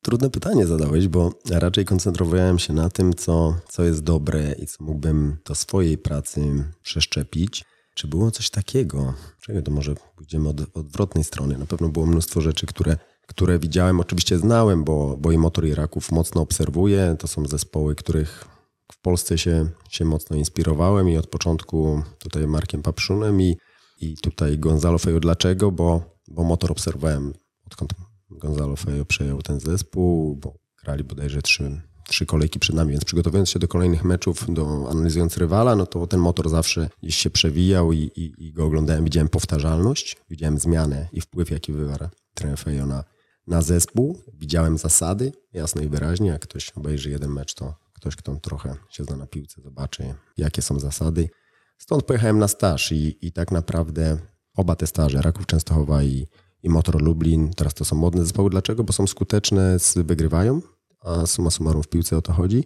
Trudne 0.03 0.30
pytanie 0.30 0.67
zadałeś, 0.67 1.07
bo 1.07 1.32
raczej 1.51 1.86
koncentrowałem 1.86 2.59
się 2.59 2.74
na 2.74 2.89
tym, 2.89 3.13
co, 3.13 3.55
co 3.69 3.84
jest 3.84 4.03
dobre 4.03 4.55
i 4.59 4.67
co 4.67 4.84
mógłbym 4.84 5.38
do 5.45 5.55
swojej 5.55 5.97
pracy 5.97 6.41
przeszczepić. 6.84 7.65
Czy 7.95 8.07
było 8.07 8.32
coś 8.32 8.49
takiego? 8.49 9.13
Czego 9.41 9.61
to 9.61 9.72
może 9.72 9.95
pójdziemy 10.15 10.49
od 10.49 10.78
odwrotnej 10.78 11.24
strony. 11.24 11.57
Na 11.57 11.65
pewno 11.65 11.89
było 11.89 12.05
mnóstwo 12.05 12.41
rzeczy, 12.41 12.67
które, 12.67 12.97
które 13.28 13.59
widziałem, 13.59 13.99
oczywiście 13.99 14.38
znałem, 14.38 14.84
bo, 14.84 15.17
bo 15.17 15.32
i 15.32 15.38
Motor 15.38 15.65
Iraków 15.65 16.11
mocno 16.11 16.41
obserwuję. 16.41 17.15
To 17.19 17.28
są 17.28 17.45
zespoły, 17.45 17.95
których 17.95 18.45
w 18.91 19.01
Polsce 19.01 19.38
się, 19.38 19.69
się 19.89 20.05
mocno 20.05 20.36
inspirowałem 20.36 21.09
i 21.09 21.17
od 21.17 21.28
początku 21.28 22.03
tutaj 22.19 22.47
Markiem 22.47 22.82
Papszunem 22.82 23.41
i, 23.41 23.57
i 24.01 24.17
tutaj 24.17 24.59
Gonzalo 24.59 24.97
Fejo. 24.97 25.19
Dlaczego? 25.19 25.72
Bo 25.72 26.11
bo 26.32 26.43
motor 26.43 26.71
obserwowałem, 26.71 27.34
odkąd 27.65 27.93
Gonzalo 28.29 28.75
Fejo 28.75 29.05
przejął 29.05 29.41
ten 29.41 29.59
zespół, 29.59 30.36
bo 30.36 30.53
grali 30.84 31.03
bodajże 31.03 31.41
trzy, 31.41 31.82
trzy 32.07 32.25
kolejki 32.25 32.59
przed 32.59 32.75
nami, 32.75 32.91
więc 32.91 33.05
przygotowując 33.05 33.49
się 33.49 33.59
do 33.59 33.67
kolejnych 33.67 34.03
meczów, 34.03 34.53
do 34.53 34.89
analizując 34.89 35.38
rywala, 35.38 35.75
no 35.75 35.86
to 35.86 36.07
ten 36.07 36.19
motor 36.19 36.49
zawsze 36.49 36.89
gdzieś 37.03 37.15
się 37.15 37.29
przewijał 37.29 37.93
i, 37.93 37.97
i, 37.97 38.34
i 38.47 38.53
go 38.53 38.65
oglądałem, 38.65 39.03
widziałem 39.03 39.29
powtarzalność, 39.29 40.17
widziałem 40.29 40.57
zmianę 40.57 41.09
i 41.11 41.21
wpływ, 41.21 41.51
jaki 41.51 41.73
wywarza 41.73 42.09
trener 42.34 42.59
Fejo 42.59 42.86
na, 42.86 43.03
na 43.47 43.61
zespół, 43.61 44.21
widziałem 44.34 44.77
zasady, 44.77 45.32
jasno 45.53 45.82
i 45.82 45.89
wyraźnie, 45.89 46.29
jak 46.29 46.41
ktoś 46.41 46.69
obejrzy 46.69 47.09
jeden 47.09 47.32
mecz, 47.32 47.53
to 47.53 47.75
ktoś, 47.93 48.15
kto 48.15 48.36
trochę 48.36 48.75
się 48.89 49.03
zna 49.03 49.17
na 49.17 49.27
piłce, 49.27 49.61
zobaczy, 49.61 50.13
jakie 50.38 50.61
są 50.61 50.79
zasady. 50.79 51.29
Stąd 51.77 52.03
pojechałem 52.03 52.39
na 52.39 52.47
staż 52.47 52.91
i, 52.91 53.27
i 53.27 53.32
tak 53.32 53.51
naprawdę 53.51 54.17
oba 54.62 54.76
te 54.76 54.88
staże, 54.88 55.22
Raków 55.22 55.45
Częstochowa 55.45 56.03
i, 56.03 56.28
i 56.64 56.70
Motor 56.70 57.01
Lublin, 57.01 57.53
teraz 57.53 57.74
to 57.74 57.86
są 57.86 57.95
modne 57.95 58.22
zespoły. 58.22 58.49
Dlaczego? 58.49 58.84
Bo 58.84 58.93
są 58.93 59.07
skuteczne, 59.07 59.78
wygrywają, 59.95 60.62
a 61.01 61.26
suma 61.26 61.49
summarum 61.49 61.84
w 61.84 61.88
piłce 61.88 62.18
o 62.18 62.22
to 62.22 62.34
chodzi. 62.34 62.64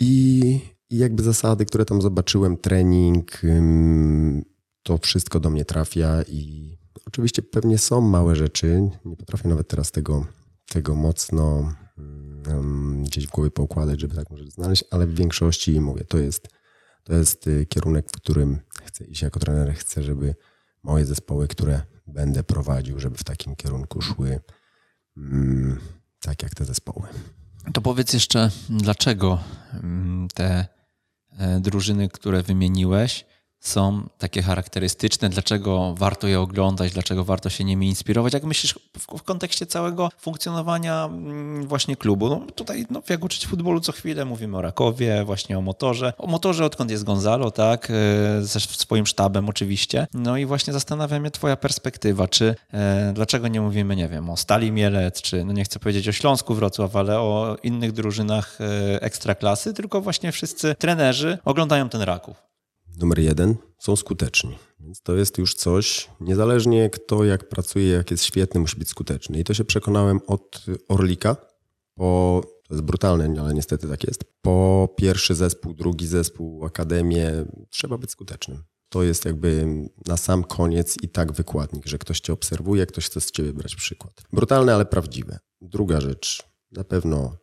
I, 0.00 0.60
I 0.90 0.98
jakby 0.98 1.22
zasady, 1.22 1.64
które 1.64 1.84
tam 1.84 2.02
zobaczyłem, 2.02 2.56
trening, 2.56 3.40
to 4.82 4.98
wszystko 4.98 5.40
do 5.40 5.50
mnie 5.50 5.64
trafia 5.64 6.22
i 6.22 6.72
oczywiście 7.06 7.42
pewnie 7.42 7.78
są 7.78 8.00
małe 8.00 8.36
rzeczy, 8.36 8.90
nie 9.04 9.16
potrafię 9.16 9.48
nawet 9.48 9.68
teraz 9.68 9.92
tego, 9.92 10.26
tego 10.68 10.94
mocno 10.94 11.72
gdzieś 13.02 13.26
w 13.26 13.30
głowie 13.30 13.50
poukładać, 13.50 14.00
żeby 14.00 14.14
tak 14.14 14.30
może 14.30 14.50
znaleźć, 14.50 14.84
ale 14.90 15.06
w 15.06 15.14
większości 15.14 15.80
mówię, 15.80 16.04
to 16.04 16.18
jest, 16.18 16.48
to 17.04 17.14
jest 17.14 17.46
y, 17.46 17.66
kierunek, 17.66 18.08
w 18.08 18.12
którym 18.12 18.58
chcę 18.84 19.04
iść 19.04 19.22
jako 19.22 19.40
trener, 19.40 19.74
chcę, 19.74 20.02
żeby 20.02 20.34
moje 20.82 21.06
zespoły, 21.06 21.48
które 21.48 21.82
będę 22.06 22.42
prowadził, 22.42 23.00
żeby 23.00 23.16
w 23.16 23.24
takim 23.24 23.56
kierunku 23.56 24.02
szły 24.02 24.40
mm, 25.16 25.80
tak 26.20 26.42
jak 26.42 26.54
te 26.54 26.64
zespoły. 26.64 27.08
To 27.72 27.80
powiedz 27.80 28.12
jeszcze, 28.12 28.50
dlaczego 28.70 29.38
mm, 29.72 30.28
te 30.34 30.66
e, 31.38 31.60
drużyny, 31.60 32.08
które 32.08 32.42
wymieniłeś, 32.42 33.24
są 33.60 34.08
takie 34.18 34.42
charakterystyczne, 34.42 35.28
dlaczego 35.28 35.94
warto 35.98 36.26
je 36.26 36.40
oglądać, 36.40 36.92
dlaczego 36.92 37.24
warto 37.24 37.50
się 37.50 37.64
nimi 37.64 37.88
inspirować. 37.88 38.32
Jak 38.32 38.44
myślisz 38.44 38.78
w, 38.98 39.18
w 39.18 39.22
kontekście 39.22 39.66
całego 39.66 40.10
funkcjonowania 40.18 41.04
mm, 41.04 41.66
właśnie 41.66 41.96
klubu? 41.96 42.28
No 42.28 42.40
tutaj 42.54 42.86
no, 42.90 43.02
jak 43.08 43.24
uczyć 43.24 43.46
futbolu 43.46 43.80
co 43.80 43.92
chwilę 43.92 44.24
mówimy 44.24 44.56
o 44.56 44.62
Rakowie, 44.62 45.24
właśnie 45.24 45.58
o 45.58 45.60
motorze. 45.60 46.12
O 46.18 46.26
motorze 46.26 46.64
odkąd 46.64 46.90
jest 46.90 47.04
Gonzalo, 47.04 47.50
tak, 47.50 47.90
e, 47.90 47.94
ze 48.42 48.60
swoim 48.60 49.06
sztabem 49.06 49.48
oczywiście. 49.48 50.06
No 50.14 50.36
i 50.36 50.46
właśnie 50.46 50.72
zastanawia 50.72 51.20
mnie 51.20 51.30
twoja 51.30 51.56
perspektywa, 51.56 52.28
czy 52.28 52.54
e, 52.72 53.12
dlaczego 53.14 53.48
nie 53.48 53.60
mówimy, 53.60 53.96
nie 53.96 54.08
wiem, 54.08 54.30
o 54.30 54.36
Stali 54.36 54.72
Mielec, 54.72 55.22
czy 55.22 55.44
no 55.44 55.52
nie 55.52 55.64
chcę 55.64 55.78
powiedzieć 55.78 56.08
o 56.08 56.12
Śląsku 56.12 56.54
Wrocław, 56.54 56.96
ale 56.96 57.20
o 57.20 57.56
innych 57.62 57.92
drużynach 57.92 58.58
e, 58.60 59.02
ekstraklasy, 59.02 59.74
tylko 59.74 60.00
właśnie 60.00 60.32
wszyscy 60.32 60.74
trenerzy 60.78 61.38
oglądają 61.44 61.88
ten 61.88 62.02
Raków 62.02 62.48
numer 62.98 63.18
jeden, 63.18 63.56
są 63.78 63.96
skuteczni. 63.96 64.58
Więc 64.80 65.02
to 65.02 65.16
jest 65.16 65.38
już 65.38 65.54
coś, 65.54 66.08
niezależnie 66.20 66.90
kto 66.90 67.24
jak 67.24 67.48
pracuje, 67.48 67.88
jak 67.88 68.10
jest 68.10 68.24
świetny, 68.24 68.60
musi 68.60 68.76
być 68.76 68.88
skuteczny. 68.88 69.38
I 69.38 69.44
to 69.44 69.54
się 69.54 69.64
przekonałem 69.64 70.20
od 70.26 70.64
Orlika, 70.88 71.36
po, 71.94 72.42
to 72.68 72.74
jest 72.74 72.84
brutalne, 72.84 73.40
ale 73.40 73.54
niestety 73.54 73.88
tak 73.88 74.04
jest, 74.04 74.24
po 74.42 74.88
pierwszy 74.96 75.34
zespół, 75.34 75.74
drugi 75.74 76.06
zespół, 76.06 76.64
akademię, 76.64 77.44
trzeba 77.70 77.98
być 77.98 78.10
skutecznym. 78.10 78.64
To 78.88 79.02
jest 79.02 79.24
jakby 79.24 79.66
na 80.06 80.16
sam 80.16 80.44
koniec 80.44 80.96
i 81.02 81.08
tak 81.08 81.32
wykładnik, 81.32 81.86
że 81.86 81.98
ktoś 81.98 82.20
cię 82.20 82.32
obserwuje, 82.32 82.86
ktoś 82.86 83.06
chce 83.06 83.20
z 83.20 83.30
ciebie 83.30 83.52
brać 83.52 83.76
przykład. 83.76 84.12
Brutalne, 84.32 84.74
ale 84.74 84.86
prawdziwe. 84.86 85.38
Druga 85.60 86.00
rzecz, 86.00 86.42
na 86.72 86.84
pewno 86.84 87.36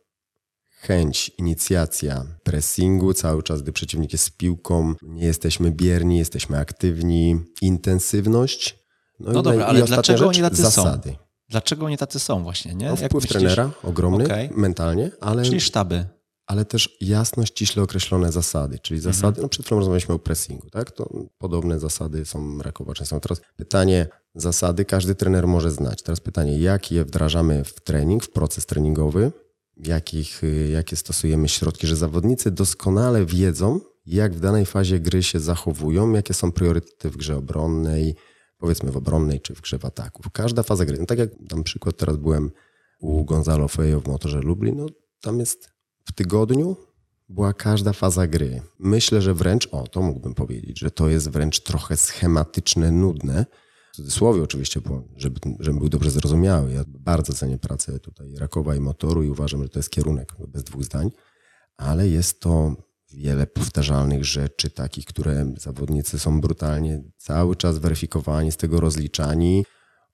chęć, 0.86 1.30
inicjacja 1.38 2.24
pressingu 2.42 3.14
cały 3.14 3.42
czas, 3.42 3.62
gdy 3.62 3.72
przeciwnik 3.72 4.12
jest 4.12 4.24
z 4.24 4.30
piłką, 4.30 4.94
nie 5.02 5.26
jesteśmy 5.26 5.70
bierni, 5.70 6.18
jesteśmy 6.18 6.58
aktywni, 6.58 7.40
intensywność. 7.62 8.78
No, 9.20 9.32
no 9.32 9.42
dobra, 9.42 9.66
ale 9.66 9.82
dlaczego 9.82 10.18
rzecz, 10.18 10.28
oni 10.28 10.40
tacy 10.40 10.62
zasady. 10.62 11.10
są? 11.10 11.16
Dlaczego 11.48 11.86
oni 11.86 11.96
tacy 11.96 12.18
są 12.18 12.42
właśnie, 12.42 12.74
nie? 12.74 12.88
No, 12.88 12.96
wpływ 12.96 13.26
trenera 13.26 13.70
ogromny, 13.82 14.24
okay. 14.24 14.50
mentalnie, 14.56 15.10
ale... 15.20 15.42
Czyli 15.42 15.60
sztaby. 15.60 16.04
Ale 16.46 16.64
też 16.64 16.96
jasno, 17.00 17.46
ściśle 17.46 17.82
określone 17.82 18.32
zasady, 18.32 18.78
czyli 18.78 19.00
zasady, 19.00 19.28
mhm. 19.28 19.42
no 19.42 19.48
przed 19.48 19.66
chwilą 19.66 19.78
rozmawialiśmy 19.78 20.14
o 20.14 20.18
pressingu, 20.18 20.70
tak? 20.70 20.90
To 20.90 21.08
podobne 21.38 21.78
zasady 21.78 22.24
są 22.24 22.58
Rakowa 22.58 22.92
są. 23.04 23.20
Teraz 23.20 23.40
pytanie, 23.56 24.06
zasady 24.34 24.84
każdy 24.84 25.14
trener 25.14 25.46
może 25.46 25.70
znać. 25.70 26.02
Teraz 26.02 26.20
pytanie, 26.20 26.58
jak 26.58 26.92
je 26.92 27.04
wdrażamy 27.04 27.64
w 27.64 27.80
trening, 27.80 28.24
w 28.24 28.30
proces 28.30 28.66
treningowy, 28.66 29.32
jakich, 29.76 30.44
y, 30.44 30.68
jakie 30.72 30.96
stosujemy 30.96 31.48
środki, 31.48 31.86
że 31.86 31.96
zawodnicy 31.96 32.50
doskonale 32.50 33.26
wiedzą, 33.26 33.80
jak 34.06 34.34
w 34.34 34.40
danej 34.40 34.66
fazie 34.66 35.00
gry 35.00 35.22
się 35.22 35.40
zachowują, 35.40 36.12
jakie 36.12 36.34
są 36.34 36.52
priorytety 36.52 37.10
w 37.10 37.16
grze 37.16 37.36
obronnej, 37.36 38.14
powiedzmy 38.58 38.90
w 38.90 38.96
obronnej 38.96 39.40
czy 39.40 39.54
w 39.54 39.60
grze 39.60 39.78
w 39.78 39.84
ataku. 39.84 40.22
Każda 40.32 40.62
faza 40.62 40.84
gry, 40.84 40.98
no 40.98 41.06
tak 41.06 41.18
jak 41.18 41.30
tam 41.48 41.64
przykład 41.64 41.96
teraz 41.96 42.16
byłem 42.16 42.50
u 43.00 43.24
Gonzalo 43.24 43.68
Fejo 43.68 44.00
w 44.00 44.06
motorze 44.06 44.40
Lublin, 44.40 44.76
no 44.76 44.86
tam 45.20 45.40
jest 45.40 45.70
w 46.04 46.12
tygodniu 46.12 46.76
była 47.28 47.52
każda 47.52 47.92
faza 47.92 48.26
gry. 48.26 48.62
Myślę, 48.78 49.22
że 49.22 49.34
wręcz, 49.34 49.68
o 49.72 49.86
to 49.86 50.02
mógłbym 50.02 50.34
powiedzieć, 50.34 50.78
że 50.78 50.90
to 50.90 51.08
jest 51.08 51.30
wręcz 51.30 51.60
trochę 51.60 51.96
schematyczne, 51.96 52.90
nudne, 52.90 53.46
cudzysłowie 53.96 54.42
oczywiście, 54.42 54.80
żeby, 55.16 55.40
żeby 55.60 55.78
był 55.78 55.88
dobrze 55.88 56.10
zrozumiały. 56.10 56.72
Ja 56.72 56.84
bardzo 56.88 57.32
cenię 57.32 57.58
pracę 57.58 57.98
tutaj 57.98 58.34
Rakowa 58.36 58.76
i 58.76 58.80
Motoru 58.80 59.22
i 59.22 59.28
uważam, 59.28 59.62
że 59.62 59.68
to 59.68 59.78
jest 59.78 59.90
kierunek, 59.90 60.32
bez 60.48 60.64
dwóch 60.64 60.84
zdań, 60.84 61.10
ale 61.76 62.08
jest 62.08 62.40
to 62.40 62.76
wiele 63.12 63.46
powtarzalnych 63.46 64.24
rzeczy, 64.24 64.70
takich, 64.70 65.04
które 65.04 65.52
zawodnicy 65.58 66.18
są 66.18 66.40
brutalnie 66.40 67.02
cały 67.16 67.56
czas 67.56 67.78
weryfikowani, 67.78 68.52
z 68.52 68.56
tego 68.56 68.80
rozliczani. 68.80 69.64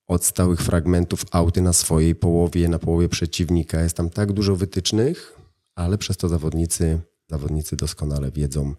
Od 0.06 0.24
stałych 0.24 0.60
fragmentów 0.60 1.24
auty 1.30 1.60
na 1.62 1.72
swojej 1.72 2.14
połowie, 2.14 2.68
na 2.68 2.78
połowie 2.78 3.08
przeciwnika. 3.08 3.82
Jest 3.82 3.96
tam 3.96 4.10
tak 4.10 4.32
dużo 4.32 4.56
wytycznych, 4.56 5.38
ale 5.74 5.98
przez 5.98 6.16
to 6.16 6.28
zawodnicy, 6.28 7.00
zawodnicy 7.30 7.76
doskonale 7.76 8.30
wiedzą, 8.30 8.74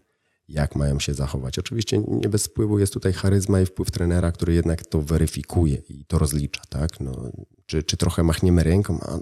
jak 0.47 0.75
mają 0.75 0.99
się 0.99 1.13
zachować. 1.13 1.59
Oczywiście 1.59 1.97
nie 2.07 2.29
bez 2.29 2.45
wpływu 2.45 2.79
jest 2.79 2.93
tutaj 2.93 3.13
charyzma 3.13 3.61
i 3.61 3.65
wpływ 3.65 3.91
trenera, 3.91 4.31
który 4.31 4.53
jednak 4.53 4.85
to 4.85 5.01
weryfikuje 5.01 5.75
i 5.75 6.05
to 6.05 6.19
rozlicza. 6.19 6.61
Tak? 6.69 6.99
No, 6.99 7.31
czy, 7.65 7.83
czy 7.83 7.97
trochę 7.97 8.23
machniemy 8.23 8.63
ręką, 8.63 8.99
a 9.01 9.19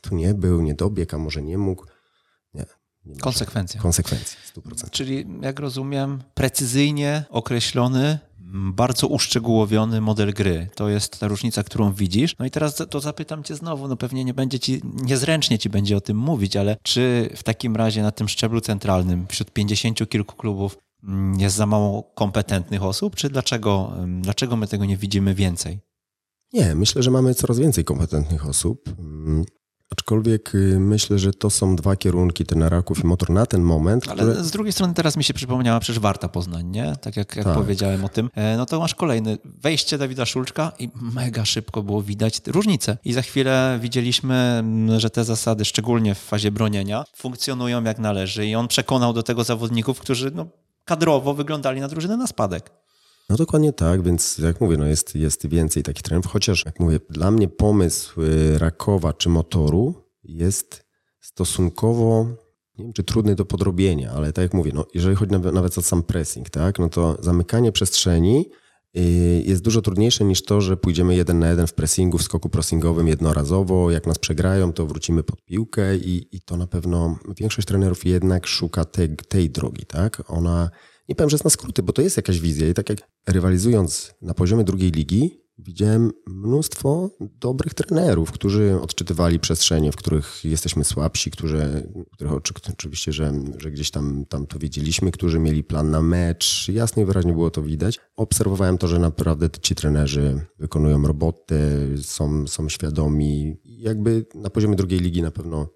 tu 0.00 0.14
nie 0.14 0.34
był, 0.34 0.60
nie 0.60 0.74
dobiegł, 0.74 1.16
a 1.16 1.18
może 1.18 1.42
nie 1.42 1.58
mógł. 1.58 1.86
Nie, 2.54 2.64
Konsekwencje. 3.20 3.80
Konsekwencje, 3.80 4.38
100%. 4.56 4.90
Czyli, 4.90 5.26
jak 5.42 5.60
rozumiem, 5.60 6.22
precyzyjnie 6.34 7.24
określony, 7.30 8.18
bardzo 8.52 9.06
uszczegółowiony 9.06 10.00
model 10.00 10.32
gry. 10.32 10.68
To 10.74 10.88
jest 10.88 11.20
ta 11.20 11.28
różnica, 11.28 11.62
którą 11.62 11.92
widzisz. 11.92 12.34
No 12.38 12.46
i 12.46 12.50
teraz 12.50 12.82
to 12.90 13.00
zapytam 13.00 13.44
cię 13.44 13.54
znowu, 13.54 13.88
no 13.88 13.96
pewnie 13.96 14.24
nie 14.24 14.34
będzie 14.34 14.58
ci, 14.58 14.80
niezręcznie 14.84 15.58
ci 15.58 15.70
będzie 15.70 15.96
o 15.96 16.00
tym 16.00 16.16
mówić, 16.16 16.56
ale 16.56 16.76
czy 16.82 17.30
w 17.36 17.42
takim 17.42 17.76
razie 17.76 18.02
na 18.02 18.10
tym 18.10 18.28
szczeblu 18.28 18.60
centralnym, 18.60 19.26
wśród 19.28 19.50
pięćdziesięciu 19.50 20.06
kilku 20.06 20.36
klubów, 20.36 20.78
mm, 21.04 21.40
jest 21.40 21.56
za 21.56 21.66
mało 21.66 22.02
kompetentnych 22.02 22.82
osób, 22.82 23.16
czy 23.16 23.30
dlaczego, 23.30 23.92
dlaczego 24.20 24.56
my 24.56 24.66
tego 24.66 24.84
nie 24.84 24.96
widzimy 24.96 25.34
więcej? 25.34 25.78
Nie, 26.52 26.74
myślę, 26.74 27.02
że 27.02 27.10
mamy 27.10 27.34
coraz 27.34 27.58
więcej 27.58 27.84
kompetentnych 27.84 28.46
osób. 28.46 28.90
Aczkolwiek 29.90 30.54
y, 30.54 30.80
myślę, 30.80 31.18
że 31.18 31.32
to 31.32 31.50
są 31.50 31.76
dwa 31.76 31.96
kierunki, 31.96 32.44
ten 32.44 32.62
Raków 32.62 33.04
i 33.04 33.06
motor 33.06 33.30
na 33.30 33.46
ten 33.46 33.62
moment. 33.62 34.08
Ale 34.08 34.22
które... 34.22 34.44
z 34.44 34.50
drugiej 34.50 34.72
strony 34.72 34.94
teraz 34.94 35.16
mi 35.16 35.24
się 35.24 35.34
przypomniała 35.34 35.80
przecież 35.80 36.00
Warta 36.00 36.28
Poznań, 36.28 36.66
nie? 36.66 36.96
Tak 37.00 37.16
jak, 37.16 37.36
jak 37.36 37.44
tak. 37.44 37.54
powiedziałem 37.54 38.04
o 38.04 38.08
tym. 38.08 38.30
E, 38.34 38.56
no 38.56 38.66
to 38.66 38.80
masz 38.80 38.94
kolejny. 38.94 39.38
Wejście 39.44 39.98
Dawida 39.98 40.26
Szulczka 40.26 40.72
i 40.78 40.90
mega 40.94 41.44
szybko 41.44 41.82
było 41.82 42.02
widać 42.02 42.40
różnice. 42.46 42.98
I 43.04 43.12
za 43.12 43.22
chwilę 43.22 43.78
widzieliśmy, 43.82 44.34
mm, 44.34 45.00
że 45.00 45.10
te 45.10 45.24
zasady, 45.24 45.64
szczególnie 45.64 46.14
w 46.14 46.18
fazie 46.18 46.50
bronienia, 46.50 47.04
funkcjonują 47.16 47.84
jak 47.84 47.98
należy. 47.98 48.46
I 48.46 48.54
on 48.54 48.68
przekonał 48.68 49.12
do 49.12 49.22
tego 49.22 49.44
zawodników, 49.44 50.00
którzy 50.00 50.30
no, 50.34 50.46
kadrowo 50.84 51.34
wyglądali 51.34 51.80
na 51.80 51.88
drużynę 51.88 52.16
na 52.16 52.26
spadek. 52.26 52.70
No 53.28 53.36
dokładnie 53.36 53.72
tak, 53.72 54.02
więc 54.02 54.38
jak 54.38 54.60
mówię, 54.60 54.76
no 54.76 54.86
jest, 54.86 55.14
jest 55.14 55.46
więcej 55.46 55.82
takich 55.82 56.02
trenerów, 56.02 56.32
chociaż 56.32 56.64
jak 56.66 56.80
mówię, 56.80 57.00
dla 57.10 57.30
mnie 57.30 57.48
pomysł 57.48 58.22
y, 58.22 58.58
Rakowa 58.58 59.12
czy 59.12 59.28
motoru 59.28 59.94
jest 60.24 60.84
stosunkowo, 61.20 62.26
nie 62.78 62.84
wiem 62.84 62.92
czy 62.92 63.04
trudny 63.04 63.34
do 63.34 63.44
podrobienia, 63.44 64.12
ale 64.12 64.32
tak 64.32 64.42
jak 64.42 64.54
mówię, 64.54 64.70
no 64.74 64.86
jeżeli 64.94 65.16
chodzi 65.16 65.32
nawet, 65.32 65.78
o 65.78 65.82
sam 65.82 66.02
pressing, 66.02 66.50
tak, 66.50 66.78
no 66.78 66.88
to 66.88 67.16
zamykanie 67.20 67.72
przestrzeni 67.72 68.50
y, 68.96 69.42
jest 69.46 69.62
dużo 69.62 69.82
trudniejsze 69.82 70.24
niż 70.24 70.42
to, 70.42 70.60
że 70.60 70.76
pójdziemy 70.76 71.16
jeden 71.16 71.38
na 71.38 71.48
jeden 71.48 71.66
w 71.66 71.74
pressingu, 71.74 72.18
w 72.18 72.22
skoku 72.22 72.48
pressingowym 72.48 73.08
jednorazowo. 73.08 73.90
Jak 73.90 74.06
nas 74.06 74.18
przegrają, 74.18 74.72
to 74.72 74.86
wrócimy 74.86 75.22
pod 75.22 75.44
piłkę 75.44 75.96
i, 75.96 76.36
i 76.36 76.40
to 76.40 76.56
na 76.56 76.66
pewno 76.66 77.18
większość 77.36 77.68
trenerów 77.68 78.06
jednak 78.06 78.46
szuka 78.46 78.84
tej, 78.84 79.16
tej 79.16 79.50
drogi, 79.50 79.86
tak? 79.86 80.22
Ona 80.26 80.70
nie 81.08 81.14
powiem, 81.14 81.30
że 81.30 81.34
jest 81.34 81.44
na 81.44 81.50
skróty, 81.50 81.82
bo 81.82 81.92
to 81.92 82.02
jest 82.02 82.16
jakaś 82.16 82.40
wizja 82.40 82.68
i 82.68 82.74
tak 82.74 82.88
jak 82.88 82.98
rywalizując 83.26 84.14
na 84.22 84.34
poziomie 84.34 84.64
drugiej 84.64 84.90
ligi, 84.90 85.48
widziałem 85.58 86.12
mnóstwo 86.26 87.10
dobrych 87.20 87.74
trenerów, 87.74 88.32
którzy 88.32 88.80
odczytywali 88.80 89.40
przestrzenie, 89.40 89.92
w 89.92 89.96
których 89.96 90.44
jesteśmy 90.44 90.84
słabsi, 90.84 91.30
którzy, 91.30 91.92
których 92.12 92.32
oczywiście, 92.72 93.12
że, 93.12 93.32
że 93.58 93.70
gdzieś 93.70 93.90
tam, 93.90 94.24
tam 94.28 94.46
to 94.46 94.58
wiedzieliśmy, 94.58 95.10
którzy 95.10 95.38
mieli 95.38 95.64
plan 95.64 95.90
na 95.90 96.02
mecz. 96.02 96.68
Jasno 96.68 97.02
i 97.02 97.04
wyraźnie 97.04 97.32
było 97.32 97.50
to 97.50 97.62
widać. 97.62 97.98
Obserwowałem 98.16 98.78
to, 98.78 98.88
że 98.88 98.98
naprawdę 98.98 99.50
ci 99.62 99.74
trenerzy 99.74 100.46
wykonują 100.58 101.02
robotę, 101.02 101.56
są, 102.02 102.46
są 102.46 102.68
świadomi. 102.68 103.56
Jakby 103.64 104.26
na 104.34 104.50
poziomie 104.50 104.76
drugiej 104.76 105.00
ligi 105.00 105.22
na 105.22 105.30
pewno 105.30 105.68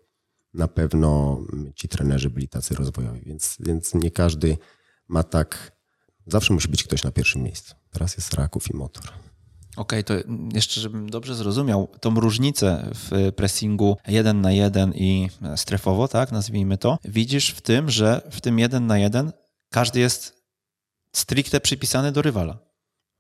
na 0.55 0.68
pewno 0.68 1.41
ci 1.74 1.89
trenerzy 1.89 2.30
byli 2.30 2.49
tacy 2.49 2.74
rozwojowi, 2.74 3.20
więc, 3.26 3.57
więc 3.61 3.95
nie 3.95 4.11
każdy 4.11 4.57
ma 5.09 5.22
tak, 5.22 5.72
zawsze 6.26 6.55
musi 6.55 6.68
być 6.68 6.84
ktoś 6.84 7.05
na 7.05 7.11
pierwszym 7.11 7.42
miejscu. 7.42 7.74
Teraz 7.90 8.16
jest 8.16 8.34
Raków 8.34 8.70
i 8.70 8.76
Motor. 8.76 9.05
Okej, 9.76 10.00
okay, 10.00 10.24
to 10.24 10.28
jeszcze, 10.55 10.80
żebym 10.80 11.11
dobrze 11.11 11.34
zrozumiał, 11.34 11.88
tą 12.00 12.20
różnicę 12.20 12.90
w 12.94 13.32
pressingu 13.36 13.96
jeden 14.09 14.40
na 14.40 14.53
jeden 14.53 14.92
i 14.94 15.30
strefowo, 15.57 16.09
tak, 16.09 16.32
nazwijmy 16.32 16.78
to, 16.78 16.98
widzisz 17.05 17.50
w 17.50 17.61
tym, 17.61 17.90
że 17.90 18.28
w 18.30 18.40
tym 18.40 18.59
jeden 18.59 18.86
na 18.86 18.98
jeden 18.98 19.32
każdy 19.70 20.00
jest 20.00 20.42
stricte 21.12 21.61
przypisany 21.61 22.12
do 22.12 22.22
rywala. 22.22 22.59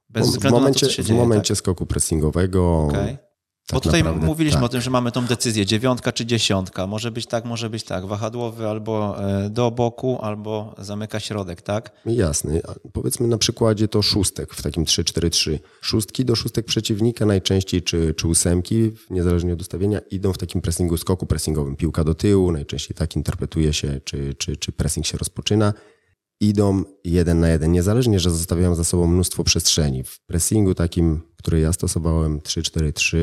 Bez 0.08 0.26
względu 0.26 0.58
w 0.58 0.60
momencie, 0.60 0.86
na 0.86 0.90
to, 0.90 0.94
co 0.94 0.96
się 0.96 1.04
dzieje. 1.04 1.18
W 1.18 1.22
momencie 1.22 1.54
tak? 1.54 1.58
skoku 1.58 1.86
pressingowego 1.86 2.84
okay. 2.86 3.18
Tak 3.66 3.74
Bo 3.76 3.80
tutaj 3.80 4.02
naprawdę, 4.02 4.26
mówiliśmy 4.26 4.60
tak. 4.60 4.64
o 4.64 4.68
tym, 4.68 4.80
że 4.80 4.90
mamy 4.90 5.12
tą 5.12 5.26
decyzję 5.26 5.66
dziewiątka 5.66 6.12
czy 6.12 6.26
dziesiątka. 6.26 6.86
Może 6.86 7.10
być 7.10 7.26
tak, 7.26 7.44
może 7.44 7.70
być 7.70 7.84
tak. 7.84 8.06
Wahadłowy 8.06 8.68
albo 8.68 9.16
e, 9.44 9.50
do 9.50 9.70
boku, 9.70 10.18
albo 10.22 10.74
zamyka 10.78 11.20
środek, 11.20 11.62
tak? 11.62 11.90
Jasne. 12.06 12.60
Powiedzmy 12.92 13.28
na 13.28 13.38
przykładzie 13.38 13.88
to 13.88 14.02
szóstek 14.02 14.54
w 14.54 14.62
takim 14.62 14.84
3-4-3. 14.84 15.58
Szóstki 15.80 16.24
do 16.24 16.36
szóstek 16.36 16.66
przeciwnika 16.66 17.26
najczęściej, 17.26 17.82
czy, 17.82 18.14
czy 18.14 18.28
ósemki, 18.28 18.90
niezależnie 19.10 19.52
od 19.52 19.60
ustawienia, 19.60 20.00
idą 20.10 20.32
w 20.32 20.38
takim 20.38 20.60
pressingu, 20.60 20.96
skoku 20.96 21.26
pressingowym. 21.26 21.76
Piłka 21.76 22.04
do 22.04 22.14
tyłu, 22.14 22.52
najczęściej 22.52 22.96
tak 22.96 23.16
interpretuje 23.16 23.72
się, 23.72 24.00
czy, 24.04 24.34
czy, 24.34 24.56
czy 24.56 24.72
pressing 24.72 25.06
się 25.06 25.18
rozpoczyna 25.18 25.74
idą 26.42 26.84
jeden 27.04 27.40
na 27.40 27.48
jeden, 27.48 27.72
niezależnie, 27.72 28.20
że 28.20 28.30
zostawiają 28.30 28.74
za 28.74 28.84
sobą 28.84 29.06
mnóstwo 29.06 29.44
przestrzeni. 29.44 30.04
W 30.04 30.20
pressingu 30.26 30.74
takim, 30.74 31.20
który 31.36 31.60
ja 31.60 31.72
stosowałem 31.72 32.40
3-4-3, 32.40 33.16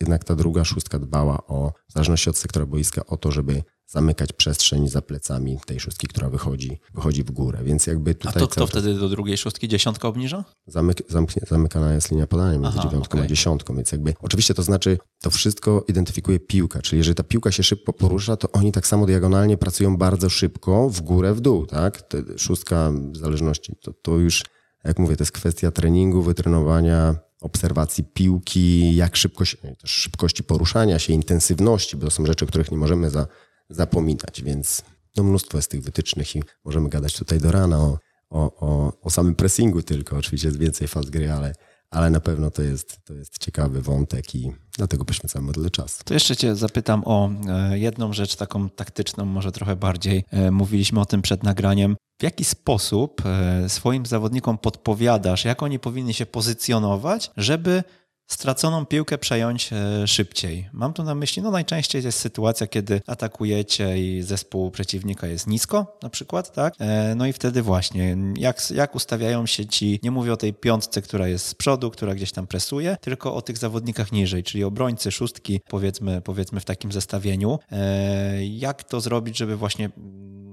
jednak 0.00 0.24
ta 0.24 0.34
druga 0.34 0.64
szóstka 0.64 0.98
dbała 0.98 1.46
o, 1.46 1.72
w 1.88 1.92
zależności 1.92 2.30
od 2.30 2.36
sektora 2.36 2.66
boiska, 2.66 3.06
o 3.06 3.16
to, 3.16 3.32
żeby 3.32 3.62
zamykać 3.86 4.32
przestrzeń 4.32 4.88
za 4.88 5.02
plecami 5.02 5.58
tej 5.66 5.80
szóstki, 5.80 6.06
która 6.06 6.30
wychodzi, 6.30 6.80
wychodzi 6.94 7.24
w 7.24 7.30
górę. 7.30 7.58
Więc 7.64 7.86
jakby 7.86 8.14
tutaj. 8.14 8.32
A 8.36 8.40
to 8.40 8.48
kto 8.48 8.66
wtedy 8.66 8.94
do 8.94 9.08
drugiej 9.08 9.38
szóstki 9.38 9.68
dziesiątka 9.68 10.08
obniża? 10.08 10.44
Zamyk, 10.66 11.02
zamknie, 11.08 11.42
zamykana 11.48 11.94
jest 11.94 12.10
linia 12.10 12.26
podania 12.26 12.58
między 12.58 12.78
Aha, 12.78 12.88
dziewiątką 12.88 13.18
okay. 13.18 13.24
a 13.24 13.28
dziesiątką, 13.28 13.76
więc 13.76 13.92
jakby 13.92 14.14
oczywiście 14.22 14.54
to 14.54 14.62
znaczy, 14.62 14.98
to 15.20 15.30
wszystko 15.30 15.84
identyfikuje 15.88 16.40
piłka, 16.40 16.82
czyli 16.82 16.98
jeżeli 16.98 17.14
ta 17.14 17.22
piłka 17.22 17.52
się 17.52 17.62
szybko 17.62 17.92
porusza, 17.92 18.36
to 18.36 18.52
oni 18.52 18.72
tak 18.72 18.86
samo 18.86 19.06
diagonalnie 19.06 19.56
pracują 19.56 19.96
bardzo 19.96 20.30
szybko 20.30 20.90
w 20.90 21.00
górę, 21.00 21.34
w 21.34 21.40
dół, 21.40 21.66
tak? 21.66 22.02
Te 22.02 22.22
szóstka 22.38 22.92
w 23.12 23.16
zależności, 23.16 23.72
to, 23.82 23.92
to 23.92 24.18
już, 24.18 24.44
jak 24.84 24.98
mówię, 24.98 25.16
to 25.16 25.22
jest 25.22 25.32
kwestia 25.32 25.70
treningu, 25.70 26.22
wytrenowania, 26.22 27.16
obserwacji 27.40 28.04
piłki, 28.04 28.96
jak 28.96 29.16
szybkość, 29.16 29.56
szybkości 29.84 30.44
poruszania 30.44 30.98
się, 30.98 31.12
intensywności, 31.12 31.96
bo 31.96 32.04
to 32.04 32.10
są 32.10 32.26
rzeczy, 32.26 32.46
których 32.46 32.70
nie 32.70 32.78
możemy 32.78 33.10
za, 33.10 33.26
zapominać, 33.68 34.42
więc 34.42 34.82
no 35.16 35.22
mnóstwo 35.22 35.58
jest 35.58 35.70
tych 35.70 35.82
wytycznych 35.82 36.36
i 36.36 36.42
możemy 36.64 36.88
gadać 36.88 37.16
tutaj 37.16 37.38
do 37.38 37.52
rana 37.52 37.78
o, 37.78 37.98
o, 38.30 38.66
o, 38.66 38.92
o 39.02 39.10
samym 39.10 39.34
pressingu 39.34 39.82
tylko. 39.82 40.16
Oczywiście 40.16 40.48
jest 40.48 40.58
więcej 40.58 40.88
faz 40.88 41.10
gry, 41.10 41.32
ale, 41.32 41.52
ale 41.90 42.10
na 42.10 42.20
pewno 42.20 42.50
to 42.50 42.62
jest, 42.62 43.04
to 43.04 43.14
jest 43.14 43.38
ciekawy 43.38 43.82
wątek 43.82 44.34
i 44.34 44.52
dlatego 44.76 45.04
poświęcamy 45.04 45.52
tyle 45.52 45.70
czasu. 45.70 46.04
To 46.04 46.14
jeszcze 46.14 46.36
Cię 46.36 46.56
zapytam 46.56 47.02
o 47.04 47.30
e, 47.48 47.78
jedną 47.78 48.12
rzecz 48.12 48.36
taką 48.36 48.70
taktyczną, 48.70 49.24
może 49.24 49.52
trochę 49.52 49.76
bardziej. 49.76 50.24
E, 50.30 50.50
mówiliśmy 50.50 51.00
o 51.00 51.06
tym 51.06 51.22
przed 51.22 51.42
nagraniem. 51.42 51.96
W 52.20 52.22
jaki 52.22 52.44
sposób 52.44 53.22
e, 53.26 53.68
swoim 53.68 54.06
zawodnikom 54.06 54.58
podpowiadasz, 54.58 55.44
jak 55.44 55.62
oni 55.62 55.78
powinni 55.78 56.14
się 56.14 56.26
pozycjonować, 56.26 57.30
żeby 57.36 57.84
straconą 58.26 58.86
piłkę 58.86 59.18
przejąć 59.18 59.70
e, 59.72 60.06
szybciej. 60.06 60.68
Mam 60.72 60.92
tu 60.92 61.02
na 61.02 61.14
myśli, 61.14 61.42
no 61.42 61.50
najczęściej 61.50 62.04
jest 62.04 62.18
sytuacja, 62.18 62.66
kiedy 62.66 63.00
atakujecie 63.06 63.98
i 63.98 64.22
zespół 64.22 64.70
przeciwnika 64.70 65.26
jest 65.26 65.46
nisko 65.46 65.98
na 66.02 66.10
przykład, 66.10 66.52
tak? 66.52 66.74
E, 66.78 67.14
no 67.14 67.26
i 67.26 67.32
wtedy 67.32 67.62
właśnie, 67.62 68.16
jak, 68.36 68.70
jak 68.70 68.94
ustawiają 68.94 69.46
się 69.46 69.66
ci, 69.66 70.00
nie 70.02 70.10
mówię 70.10 70.32
o 70.32 70.36
tej 70.36 70.54
piątce, 70.54 71.02
która 71.02 71.28
jest 71.28 71.46
z 71.46 71.54
przodu, 71.54 71.90
która 71.90 72.14
gdzieś 72.14 72.32
tam 72.32 72.46
presuje, 72.46 72.96
tylko 73.00 73.34
o 73.34 73.42
tych 73.42 73.58
zawodnikach 73.58 74.12
niżej, 74.12 74.42
czyli 74.42 74.64
obrońcy, 74.64 75.12
szóstki, 75.12 75.60
powiedzmy, 75.68 76.20
powiedzmy 76.20 76.60
w 76.60 76.64
takim 76.64 76.92
zestawieniu. 76.92 77.58
E, 77.72 78.46
jak 78.46 78.84
to 78.84 79.00
zrobić, 79.00 79.36
żeby 79.36 79.56
właśnie 79.56 79.90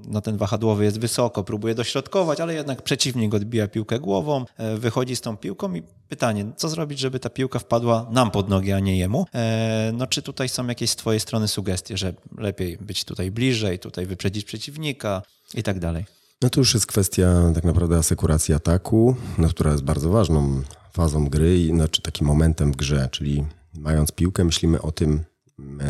no 0.07 0.21
ten 0.21 0.37
wahadłowy 0.37 0.83
jest 0.83 0.99
wysoko, 0.99 1.43
próbuje 1.43 1.75
dośrodkować, 1.75 2.39
ale 2.39 2.53
jednak 2.53 2.81
przeciwnik 2.81 3.33
odbija 3.33 3.67
piłkę 3.67 3.99
głową, 3.99 4.45
e, 4.57 4.77
wychodzi 4.77 5.15
z 5.15 5.21
tą 5.21 5.37
piłką 5.37 5.73
i 5.73 5.83
pytanie, 6.09 6.45
co 6.55 6.69
zrobić, 6.69 6.99
żeby 6.99 7.19
ta 7.19 7.29
piłka 7.29 7.59
wpadła 7.59 8.07
nam 8.11 8.31
pod 8.31 8.49
nogi, 8.49 8.71
a 8.71 8.79
nie 8.79 8.97
jemu? 8.97 9.25
E, 9.35 9.91
no 9.93 10.07
czy 10.07 10.21
tutaj 10.21 10.49
są 10.49 10.67
jakieś 10.67 10.89
z 10.89 10.95
twojej 10.95 11.19
strony 11.19 11.47
sugestie, 11.47 11.97
że 11.97 12.13
lepiej 12.37 12.77
być 12.77 13.05
tutaj 13.05 13.31
bliżej, 13.31 13.79
tutaj 13.79 14.05
wyprzedzić 14.05 14.45
przeciwnika 14.45 15.21
i 15.53 15.63
tak 15.63 15.79
dalej? 15.79 16.05
No 16.41 16.49
to 16.49 16.59
już 16.59 16.73
jest 16.73 16.85
kwestia 16.85 17.51
tak 17.55 17.63
naprawdę 17.63 17.97
asekuracji 17.97 18.53
ataku, 18.53 19.15
no, 19.37 19.49
która 19.49 19.71
jest 19.71 19.83
bardzo 19.83 20.09
ważną 20.09 20.61
fazą 20.93 21.29
gry, 21.29 21.67
znaczy 21.67 22.01
takim 22.01 22.27
momentem 22.27 22.71
w 22.71 22.75
grze, 22.75 23.09
czyli 23.11 23.45
mając 23.73 24.11
piłkę 24.11 24.43
myślimy 24.43 24.81
o 24.81 24.91
tym, 24.91 25.23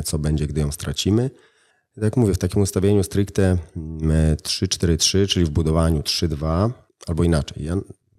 co 0.04 0.20
będzie, 0.20 0.48
gdy 0.48 0.62
ją 0.62 0.72
stracimy. 0.72 1.30
Tak 1.96 2.04
jak 2.04 2.18
mówię, 2.18 2.34
w 2.34 2.38
takim 2.38 2.62
ustawieniu 2.62 3.04
stricte 3.04 3.58
3-4-3, 4.44 5.28
czyli 5.28 5.46
w 5.46 5.50
budowaniu 5.50 6.02
3-2, 6.02 6.70
albo 7.08 7.24
inaczej. 7.24 7.66
Ja 7.66 7.76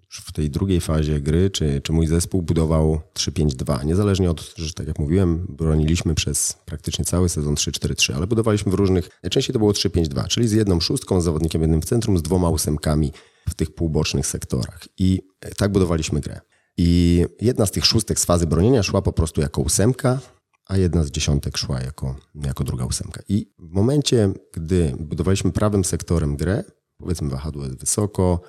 w 0.09 0.31
tej 0.31 0.49
drugiej 0.49 0.81
fazie 0.81 1.21
gry, 1.21 1.49
czy, 1.49 1.81
czy 1.81 1.93
mój 1.93 2.07
zespół 2.07 2.41
budował 2.41 3.01
3-5-2. 3.13 3.85
Niezależnie 3.85 4.31
od, 4.31 4.53
że 4.55 4.73
tak 4.73 4.87
jak 4.87 4.99
mówiłem, 4.99 5.45
broniliśmy 5.49 6.15
przez 6.15 6.57
praktycznie 6.65 7.05
cały 7.05 7.29
sezon 7.29 7.55
3-4-3, 7.55 8.13
ale 8.13 8.27
budowaliśmy 8.27 8.71
w 8.71 8.75
różnych, 8.75 9.09
najczęściej 9.23 9.53
to 9.53 9.59
było 9.59 9.71
3-5-2, 9.71 10.27
czyli 10.27 10.47
z 10.47 10.51
jedną 10.51 10.79
szóstką, 10.79 11.21
z 11.21 11.23
zawodnikiem 11.23 11.61
jednym 11.61 11.81
w 11.81 11.85
centrum, 11.85 12.17
z 12.17 12.21
dwoma 12.21 12.49
ósemkami 12.49 13.11
w 13.49 13.53
tych 13.53 13.75
półbocznych 13.75 14.27
sektorach. 14.27 14.87
I 14.97 15.21
tak 15.57 15.71
budowaliśmy 15.71 16.21
grę. 16.21 16.41
I 16.77 17.21
jedna 17.41 17.65
z 17.65 17.71
tych 17.71 17.85
szóstek 17.85 18.19
z 18.19 18.25
fazy 18.25 18.47
bronienia 18.47 18.83
szła 18.83 19.01
po 19.01 19.13
prostu 19.13 19.41
jako 19.41 19.61
ósemka, 19.61 20.19
a 20.65 20.77
jedna 20.77 21.03
z 21.03 21.11
dziesiątek 21.11 21.57
szła 21.57 21.81
jako, 21.81 22.15
jako 22.35 22.63
druga 22.63 22.85
ósemka. 22.85 23.21
I 23.29 23.53
w 23.59 23.71
momencie, 23.71 24.33
gdy 24.53 24.95
budowaliśmy 24.99 25.51
prawym 25.51 25.85
sektorem 25.85 26.35
grę, 26.35 26.63
powiedzmy 26.97 27.29
wahadło 27.29 27.65
jest 27.65 27.77
wysoko, 27.77 28.41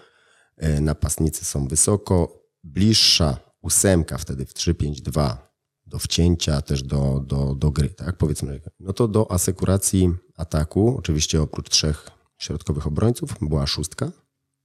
e, 0.56 0.80
napastnicy 0.80 1.44
są 1.44 1.68
wysoko, 1.68 2.42
bliższa 2.64 3.38
ósemka 3.62 4.18
wtedy 4.18 4.46
w 4.46 4.54
3-5-2 4.54 5.36
do 5.86 5.98
wcięcia, 5.98 6.62
też 6.62 6.82
do, 6.82 7.22
do, 7.26 7.54
do 7.54 7.70
gry, 7.70 7.88
tak 7.88 8.16
powiedzmy, 8.16 8.60
no 8.80 8.92
to 8.92 9.08
do 9.08 9.30
asekuracji 9.30 10.14
ataku, 10.36 10.96
oczywiście 10.98 11.42
oprócz 11.42 11.68
trzech 11.68 12.10
środkowych 12.38 12.86
obrońców, 12.86 13.30
była 13.40 13.66
szóstka 13.66 14.12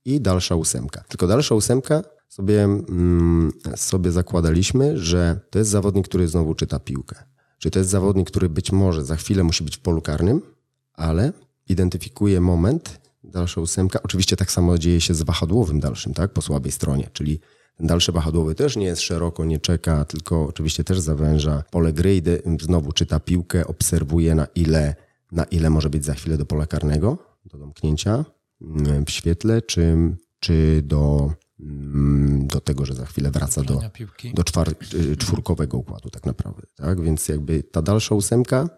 i 0.06 0.22
dalsza 0.22 0.56
ósemka. 0.56 1.04
Tylko 1.08 1.28
dalsza 1.28 1.56
ósemka 1.56 2.04
sobie, 2.28 2.64
mm, 2.64 3.52
sobie 3.76 4.12
zakładaliśmy, 4.12 4.98
że 4.98 5.40
to 5.50 5.60
jest 5.60 5.72
zawodnik, 5.72 6.08
który 6.08 6.28
znowu 6.28 6.56
czyta 6.56 6.80
piłkę. 6.80 7.31
Czy 7.62 7.72
to 7.72 7.80
jest 7.80 7.92
zawodnik, 7.92 8.28
który 8.28 8.50
być 8.50 8.72
może 8.72 9.06
za 9.06 9.16
chwilę 9.16 9.44
musi 9.44 9.64
być 9.64 9.78
w 9.78 9.80
polu 9.80 10.02
karnym, 10.02 10.42
ale 10.94 11.34
identyfikuje 11.70 12.42
moment, 12.42 13.00
dalsza 13.24 13.62
ósemka. 13.62 14.00
Oczywiście 14.04 14.38
tak 14.38 14.52
samo 14.52 14.78
dzieje 14.78 15.02
się 15.02 15.14
z 15.14 15.22
wahadłowym 15.22 15.80
dalszym, 15.80 16.14
tak, 16.14 16.34
po 16.34 16.42
słabej 16.42 16.72
stronie, 16.72 17.10
czyli 17.14 17.40
ten 17.78 17.88
dalszy 17.88 18.12
wahadłowy 18.12 18.56
też 18.56 18.76
nie 18.76 18.86
jest 18.86 19.02
szeroko, 19.02 19.46
nie 19.46 19.60
czeka, 19.60 20.06
tylko 20.06 20.48
oczywiście 20.48 20.84
też 20.84 21.00
zawęża. 21.00 21.64
Pole 21.72 21.94
gry 21.94 22.22
znowu 22.62 22.92
czyta 22.92 23.20
piłkę, 23.20 23.68
obserwuje 23.68 24.36
na 24.36 24.48
ile, 24.56 24.96
na 25.32 25.44
ile 25.44 25.70
może 25.70 25.90
być 25.90 26.06
za 26.06 26.14
chwilę 26.14 26.38
do 26.38 26.46
pola 26.46 26.68
karnego, 26.68 27.18
do 27.46 27.58
domknięcia 27.58 28.26
mm, 28.62 29.06
w 29.06 29.12
świetle, 29.12 29.62
czy, 29.62 29.98
czy 30.40 30.82
do 30.86 31.32
do 32.40 32.62
tego, 32.62 32.86
że 32.86 32.94
za 32.94 33.06
chwilę 33.06 33.32
wraca 33.32 33.64
do, 33.64 33.82
do 34.34 34.44
czwar, 34.44 34.76
y, 34.94 35.18
czwórkowego 35.18 35.78
układu 35.78 36.10
tak 36.10 36.26
naprawdę. 36.26 36.62
Tak? 36.76 37.02
Więc 37.02 37.28
jakby 37.28 37.64
ta 37.64 37.82
dalsza 37.82 38.16
ósemka 38.16 38.70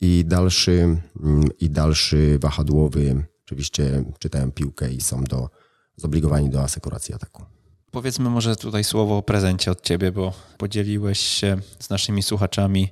i 0.00 0.24
dalszy, 0.26 0.98
mm, 1.22 1.48
i 1.60 1.70
dalszy 1.70 2.38
wahadłowy 2.38 3.26
oczywiście 3.44 4.04
czytają 4.18 4.52
piłkę 4.52 4.92
i 4.92 5.00
są 5.00 5.24
do, 5.24 5.50
zobligowani 5.96 6.50
do 6.50 6.62
asekuracji 6.62 7.14
ataku. 7.14 7.44
Powiedzmy 7.90 8.30
może 8.30 8.56
tutaj 8.56 8.84
słowo 8.84 9.18
o 9.18 9.22
prezencie 9.22 9.70
od 9.70 9.80
ciebie, 9.80 10.12
bo 10.12 10.32
podzieliłeś 10.58 11.18
się 11.18 11.56
z 11.80 11.90
naszymi 11.90 12.22
słuchaczami 12.22 12.88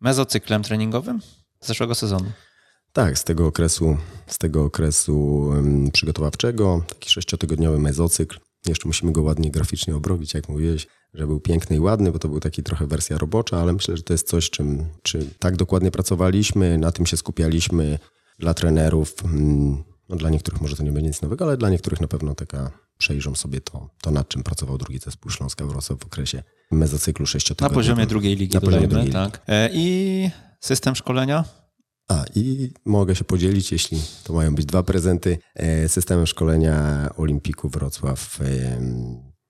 mezocyklem 0.00 0.62
treningowym 0.62 1.20
z 1.60 1.66
zeszłego 1.66 1.94
sezonu. 1.94 2.32
Tak, 2.92 3.18
z 3.18 3.24
tego 3.24 3.46
okresu, 3.46 3.96
z 4.26 4.38
tego 4.38 4.64
okresu 4.64 5.48
przygotowawczego, 5.92 6.82
taki 6.88 7.10
sześciotygodniowy 7.10 7.78
mezocykl, 7.78 8.38
jeszcze 8.70 8.88
musimy 8.88 9.12
go 9.12 9.22
ładnie 9.22 9.50
graficznie 9.50 9.96
obrobić, 9.96 10.34
jak 10.34 10.48
mówiłeś, 10.48 10.86
że 11.14 11.26
był 11.26 11.40
piękny 11.40 11.76
i 11.76 11.80
ładny, 11.80 12.12
bo 12.12 12.18
to 12.18 12.28
był 12.28 12.40
taki 12.40 12.62
trochę 12.62 12.86
wersja 12.86 13.18
robocza, 13.18 13.60
ale 13.60 13.72
myślę, 13.72 13.96
że 13.96 14.02
to 14.02 14.14
jest 14.14 14.28
coś, 14.28 14.50
czym 14.50 14.84
czy 15.02 15.30
tak 15.38 15.56
dokładnie 15.56 15.90
pracowaliśmy, 15.90 16.78
na 16.78 16.92
tym 16.92 17.06
się 17.06 17.16
skupialiśmy 17.16 17.98
dla 18.38 18.54
trenerów. 18.54 19.14
Mm, 19.24 19.84
no, 20.08 20.16
dla 20.16 20.30
niektórych 20.30 20.60
może 20.60 20.76
to 20.76 20.82
nie 20.82 20.92
będzie 20.92 21.08
nic 21.08 21.22
nowego, 21.22 21.44
ale 21.44 21.56
dla 21.56 21.70
niektórych 21.70 22.00
na 22.00 22.08
pewno 22.08 22.34
taka 22.34 22.70
przejrzą 22.98 23.34
sobie 23.34 23.60
to, 23.60 23.90
to 24.02 24.10
nad 24.10 24.28
czym 24.28 24.42
pracował 24.42 24.78
drugi 24.78 24.98
zespół 24.98 25.30
Śląska 25.30 25.66
Wrocław 25.66 25.98
w 25.98 26.06
okresie 26.06 26.42
mezocyklu 26.70 27.26
sześciotygodniowego. 27.26 27.80
Na 27.80 27.82
poziomie 27.82 28.06
drugiej 28.06 28.36
ligi, 28.36 28.54
na 28.54 28.60
poziomie 28.60 28.88
drugiej 28.88 29.12
tak. 29.12 29.42
Ligi. 29.48 29.88
I 29.88 30.30
system 30.60 30.94
szkolenia? 30.94 31.44
A 32.08 32.24
i 32.34 32.70
mogę 32.84 33.16
się 33.16 33.24
podzielić, 33.24 33.72
jeśli 33.72 33.98
to 34.24 34.32
mają 34.32 34.54
być 34.54 34.66
dwa 34.66 34.82
prezenty, 34.82 35.38
e, 35.54 35.88
systemem 35.88 36.26
szkolenia 36.26 37.08
Olimpiku 37.16 37.68
Wrocław. 37.68 38.40
E, 38.40 38.80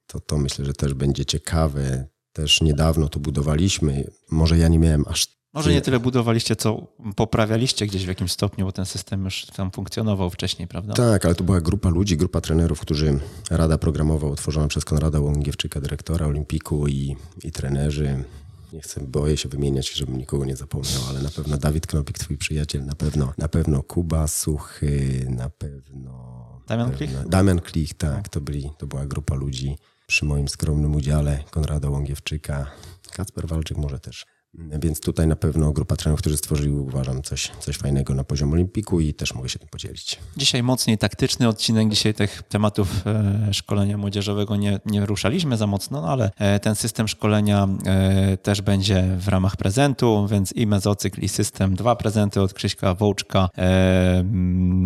to, 0.06 0.20
to 0.20 0.38
myślę, 0.38 0.64
że 0.64 0.72
też 0.72 0.94
będzie 0.94 1.24
ciekawe. 1.24 2.06
Też 2.32 2.60
niedawno 2.60 3.08
to 3.08 3.20
budowaliśmy. 3.20 4.10
Może 4.30 4.58
ja 4.58 4.68
nie 4.68 4.78
miałem 4.78 5.04
aż 5.08 5.36
może 5.56 5.72
nie 5.72 5.80
tyle 5.80 6.00
budowaliście, 6.00 6.56
co 6.56 6.86
poprawialiście 7.16 7.86
gdzieś 7.86 8.04
w 8.04 8.08
jakimś 8.08 8.32
stopniu, 8.32 8.66
bo 8.66 8.72
ten 8.72 8.86
system 8.86 9.24
już 9.24 9.46
tam 9.46 9.70
funkcjonował 9.70 10.30
wcześniej, 10.30 10.68
prawda? 10.68 10.94
Tak, 10.94 11.24
ale 11.24 11.34
to 11.34 11.44
była 11.44 11.60
grupa 11.60 11.88
ludzi, 11.88 12.16
grupa 12.16 12.40
trenerów, 12.40 12.80
którzy 12.80 13.18
Rada 13.50 13.78
Programowa 13.78 14.26
utworzona 14.26 14.68
przez 14.68 14.84
Konrada 14.84 15.20
Łągiewczyka, 15.20 15.80
dyrektora 15.80 16.26
Olimpiku 16.26 16.88
i, 16.88 17.16
i 17.44 17.52
trenerzy 17.52 18.24
nie 18.72 18.80
chcę, 18.80 19.00
boję 19.00 19.36
się 19.36 19.48
wymieniać, 19.48 19.92
żebym 19.92 20.18
nikogo 20.18 20.44
nie 20.44 20.56
zapomniał, 20.56 21.02
ale 21.08 21.22
na 21.22 21.30
pewno 21.30 21.56
Dawid 21.56 21.86
Knopik, 21.86 22.18
twój 22.18 22.38
przyjaciel, 22.38 22.84
na 22.84 22.94
pewno, 22.94 23.32
na 23.38 23.48
pewno 23.48 23.82
Kuba 23.82 24.26
Suchy, 24.26 25.26
na 25.30 25.50
pewno... 25.50 26.46
Damian 26.68 26.92
Klich? 26.92 27.28
Damian 27.28 27.60
Klich, 27.60 27.94
tak, 27.94 28.28
to, 28.28 28.40
byli, 28.40 28.70
to 28.78 28.86
była 28.86 29.06
grupa 29.06 29.34
ludzi 29.34 29.76
przy 30.06 30.24
moim 30.24 30.48
skromnym 30.48 30.94
udziale, 30.94 31.44
Konrada 31.50 31.90
Łągiewczyka, 31.90 32.66
Kacper 33.12 33.46
Walczyk 33.46 33.78
może 33.78 34.00
też 34.00 34.26
więc 34.58 35.00
tutaj 35.00 35.26
na 35.26 35.36
pewno 35.36 35.72
grupa 35.72 35.96
trenerów, 35.96 36.20
którzy 36.20 36.36
stworzyli, 36.36 36.70
uważam, 36.70 37.22
coś, 37.22 37.50
coś 37.60 37.76
fajnego 37.76 38.14
na 38.14 38.24
poziom 38.24 38.52
olimpiku 38.52 39.00
i 39.00 39.14
też 39.14 39.34
mogę 39.34 39.48
się 39.48 39.58
tym 39.58 39.68
podzielić. 39.68 40.18
Dzisiaj 40.36 40.62
mocniej 40.62 40.98
taktyczny 40.98 41.48
odcinek. 41.48 41.88
Dzisiaj 41.88 42.14
tych 42.14 42.42
tematów 42.48 43.06
e, 43.06 43.54
szkolenia 43.54 43.98
młodzieżowego 43.98 44.56
nie, 44.56 44.80
nie 44.86 45.06
ruszaliśmy 45.06 45.56
za 45.56 45.66
mocno, 45.66 46.00
no 46.00 46.08
ale 46.08 46.30
e, 46.38 46.60
ten 46.60 46.74
system 46.74 47.08
szkolenia 47.08 47.68
e, 47.86 48.36
też 48.36 48.62
będzie 48.62 49.04
w 49.18 49.28
ramach 49.28 49.56
prezentu, 49.56 50.26
więc 50.30 50.52
i 50.52 50.66
mezocykl, 50.66 51.20
i 51.20 51.28
system. 51.28 51.74
Dwa 51.74 51.96
prezenty 51.96 52.40
od 52.40 52.54
Krzyśka 52.54 52.94
Wołczka, 52.94 53.48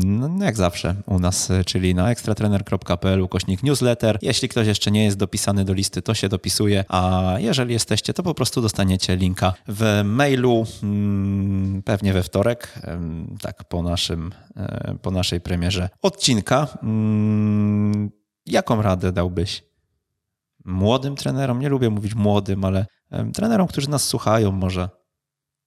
no, 0.04 0.44
jak 0.44 0.56
zawsze 0.56 0.94
u 1.06 1.18
nas, 1.18 1.48
czyli 1.66 1.94
na 1.94 2.10
ekstratrener.pl 2.10 3.20
ukośnik 3.20 3.62
newsletter. 3.62 4.18
Jeśli 4.22 4.48
ktoś 4.48 4.66
jeszcze 4.66 4.90
nie 4.90 5.04
jest 5.04 5.16
dopisany 5.16 5.64
do 5.64 5.72
listy, 5.72 6.02
to 6.02 6.14
się 6.14 6.28
dopisuje, 6.28 6.84
a 6.88 7.34
jeżeli 7.38 7.72
jesteście, 7.72 8.14
to 8.14 8.22
po 8.22 8.34
prostu 8.34 8.62
dostaniecie 8.62 9.16
linka 9.16 9.54
w 9.68 10.02
mailu, 10.04 10.64
mm, 10.82 11.82
pewnie 11.82 12.12
we 12.12 12.22
wtorek, 12.22 12.80
tak 13.40 13.64
po, 13.64 13.82
naszym, 13.82 14.30
e, 14.56 14.94
po 15.02 15.10
naszej 15.10 15.40
premierze 15.40 15.88
odcinka. 16.02 16.66
Mm, 16.82 18.10
jaką 18.46 18.82
radę 18.82 19.12
dałbyś 19.12 19.64
młodym 20.64 21.16
trenerom? 21.16 21.58
Nie 21.58 21.68
lubię 21.68 21.90
mówić 21.90 22.14
młodym, 22.14 22.64
ale 22.64 22.86
trenerom, 23.34 23.68
którzy 23.68 23.90
nas 23.90 24.04
słuchają 24.04 24.52
może. 24.52 24.88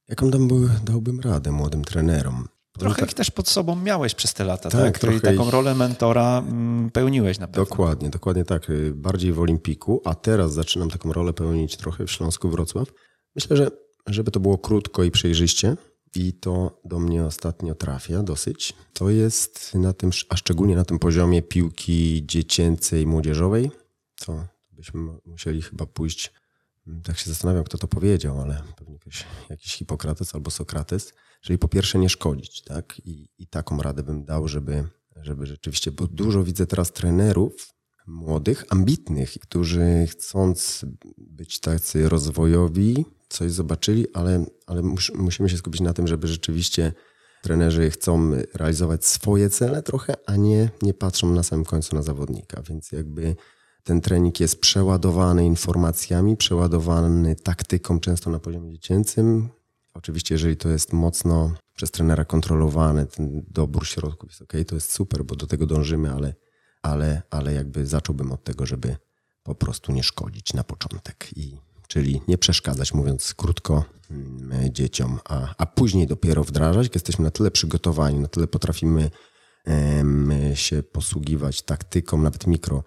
Jaką 0.09 0.29
dałby, 0.29 0.69
dałbym 0.83 1.19
radę 1.19 1.51
młodym 1.51 1.83
trenerom? 1.83 2.47
Trochę 2.79 3.05
ich 3.05 3.13
też 3.13 3.31
pod 3.31 3.49
sobą 3.49 3.75
miałeś 3.75 4.15
przez 4.15 4.33
te 4.33 4.43
lata, 4.43 4.69
tak? 4.69 4.99
tak? 4.99 5.21
taką 5.21 5.45
ich... 5.45 5.49
rolę 5.49 5.75
mentora 5.75 6.37
mm, 6.37 6.91
pełniłeś 6.91 7.39
na 7.39 7.47
pewno. 7.47 7.65
Dokładnie, 7.65 8.09
dokładnie 8.09 8.45
tak. 8.45 8.67
Bardziej 8.93 9.33
w 9.33 9.39
Olimpiku, 9.39 10.01
a 10.05 10.15
teraz 10.15 10.53
zaczynam 10.53 10.89
taką 10.89 11.13
rolę 11.13 11.33
pełnić 11.33 11.77
trochę 11.77 12.05
w 12.05 12.11
Śląsku 12.11 12.49
Wrocław. 12.49 12.87
Myślę, 13.35 13.57
że 13.57 13.71
żeby 14.07 14.31
to 14.31 14.39
było 14.39 14.57
krótko 14.57 15.03
i 15.03 15.11
przejrzyście, 15.11 15.77
i 16.15 16.33
to 16.33 16.81
do 16.85 16.99
mnie 16.99 17.25
ostatnio 17.25 17.75
trafia 17.75 18.23
dosyć, 18.23 18.73
to 18.93 19.09
jest 19.09 19.75
na 19.75 19.93
tym, 19.93 20.09
a 20.29 20.37
szczególnie 20.37 20.75
na 20.75 20.85
tym 20.85 20.99
poziomie 20.99 21.41
piłki 21.41 22.23
dziecięcej, 22.25 23.07
młodzieżowej, 23.07 23.71
to 24.25 24.47
byśmy 24.71 25.01
musieli 25.25 25.61
chyba 25.61 25.85
pójść, 25.85 26.33
tak 27.03 27.17
się 27.17 27.29
zastanawiam, 27.29 27.63
kto 27.63 27.77
to 27.77 27.87
powiedział, 27.87 28.41
ale 28.41 28.63
pewnie 28.75 28.93
jakiś, 28.93 29.25
jakiś 29.49 29.73
Hipokrates 29.73 30.35
albo 30.35 30.51
Sokrates, 30.51 31.13
czyli 31.41 31.59
po 31.59 31.67
pierwsze 31.67 31.99
nie 31.99 32.09
szkodzić, 32.09 32.63
tak? 32.63 33.01
I, 33.05 33.29
i 33.37 33.47
taką 33.47 33.81
radę 33.81 34.03
bym 34.03 34.25
dał, 34.25 34.47
żeby, 34.47 34.87
żeby 35.15 35.45
rzeczywiście, 35.45 35.91
bo 35.91 36.07
dużo 36.07 36.43
widzę 36.43 36.67
teraz 36.67 36.91
trenerów, 36.91 37.73
młodych, 38.07 38.65
ambitnych, 38.69 39.33
którzy 39.41 40.07
chcąc 40.09 40.85
być 41.17 41.59
tacy 41.59 42.09
rozwojowi, 42.09 43.05
coś 43.33 43.51
zobaczyli, 43.51 44.13
ale, 44.13 44.45
ale 44.67 44.81
mus, 44.81 45.11
musimy 45.15 45.49
się 45.49 45.57
skupić 45.57 45.81
na 45.81 45.93
tym, 45.93 46.07
żeby 46.07 46.27
rzeczywiście 46.27 46.93
trenerzy 47.41 47.89
chcą 47.89 48.31
realizować 48.53 49.05
swoje 49.05 49.49
cele 49.49 49.83
trochę, 49.83 50.13
a 50.25 50.35
nie, 50.35 50.69
nie 50.81 50.93
patrzą 50.93 51.31
na 51.31 51.43
samym 51.43 51.65
końcu 51.65 51.95
na 51.95 52.01
zawodnika. 52.01 52.61
Więc 52.69 52.91
jakby 52.91 53.35
ten 53.83 54.01
trening 54.01 54.39
jest 54.39 54.61
przeładowany 54.61 55.45
informacjami, 55.45 56.37
przeładowany 56.37 57.35
taktyką, 57.35 57.99
często 57.99 58.29
na 58.29 58.39
poziomie 58.39 58.71
dziecięcym. 58.71 59.49
Oczywiście, 59.93 60.35
jeżeli 60.35 60.57
to 60.57 60.69
jest 60.69 60.93
mocno 60.93 61.51
przez 61.75 61.91
trenera 61.91 62.25
kontrolowane, 62.25 63.05
ten 63.05 63.45
dobór 63.49 63.87
środków 63.87 64.29
jest 64.29 64.41
ok, 64.41 64.53
to 64.67 64.75
jest 64.75 64.91
super, 64.91 65.25
bo 65.25 65.35
do 65.35 65.47
tego 65.47 65.65
dążymy, 65.65 66.11
ale, 66.11 66.33
ale, 66.81 67.21
ale 67.29 67.53
jakby 67.53 67.85
zacząłbym 67.85 68.31
od 68.31 68.43
tego, 68.43 68.65
żeby 68.65 68.95
po 69.43 69.55
prostu 69.55 69.91
nie 69.91 70.03
szkodzić 70.03 70.53
na 70.53 70.63
początek. 70.63 71.27
I, 71.35 71.57
czyli 71.87 72.21
nie 72.27 72.37
przeszkadzać, 72.37 72.93
mówiąc 72.93 73.33
krótko, 73.33 73.85
mm, 74.11 74.73
dzieciom, 74.73 75.19
a, 75.29 75.55
a 75.57 75.65
później 75.65 76.07
dopiero 76.07 76.43
wdrażać, 76.43 76.89
jesteśmy 76.93 77.25
na 77.25 77.31
tyle 77.31 77.51
przygotowani, 77.51 78.19
na 78.19 78.27
tyle 78.27 78.47
potrafimy 78.47 79.09
się 80.53 80.83
posługiwać 80.83 81.61
taktyką, 81.61 82.17
nawet 82.17 82.47
mikro, 82.47 82.83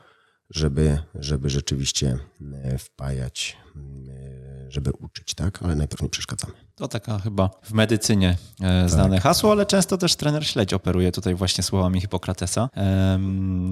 żeby, 0.50 0.98
żeby 1.14 1.50
rzeczywiście 1.50 2.18
e, 2.62 2.78
wpajać, 2.78 3.56
e, 3.76 4.55
żeby 4.68 4.90
uczyć, 4.92 5.34
tak? 5.34 5.62
Ale 5.62 5.74
najpierw 5.74 6.02
nie 6.02 6.08
przeszkadzamy. 6.08 6.52
To 6.74 6.88
taka 6.88 7.18
chyba 7.18 7.50
w 7.62 7.72
medycynie 7.72 8.36
e, 8.62 8.88
znane 8.88 9.20
hasło, 9.20 9.52
ale 9.52 9.66
często 9.66 9.98
też 9.98 10.16
trener 10.16 10.46
śledź 10.46 10.74
operuje 10.74 11.12
tutaj 11.12 11.34
właśnie 11.34 11.64
słowami 11.64 12.00
Hipokratesa. 12.00 12.68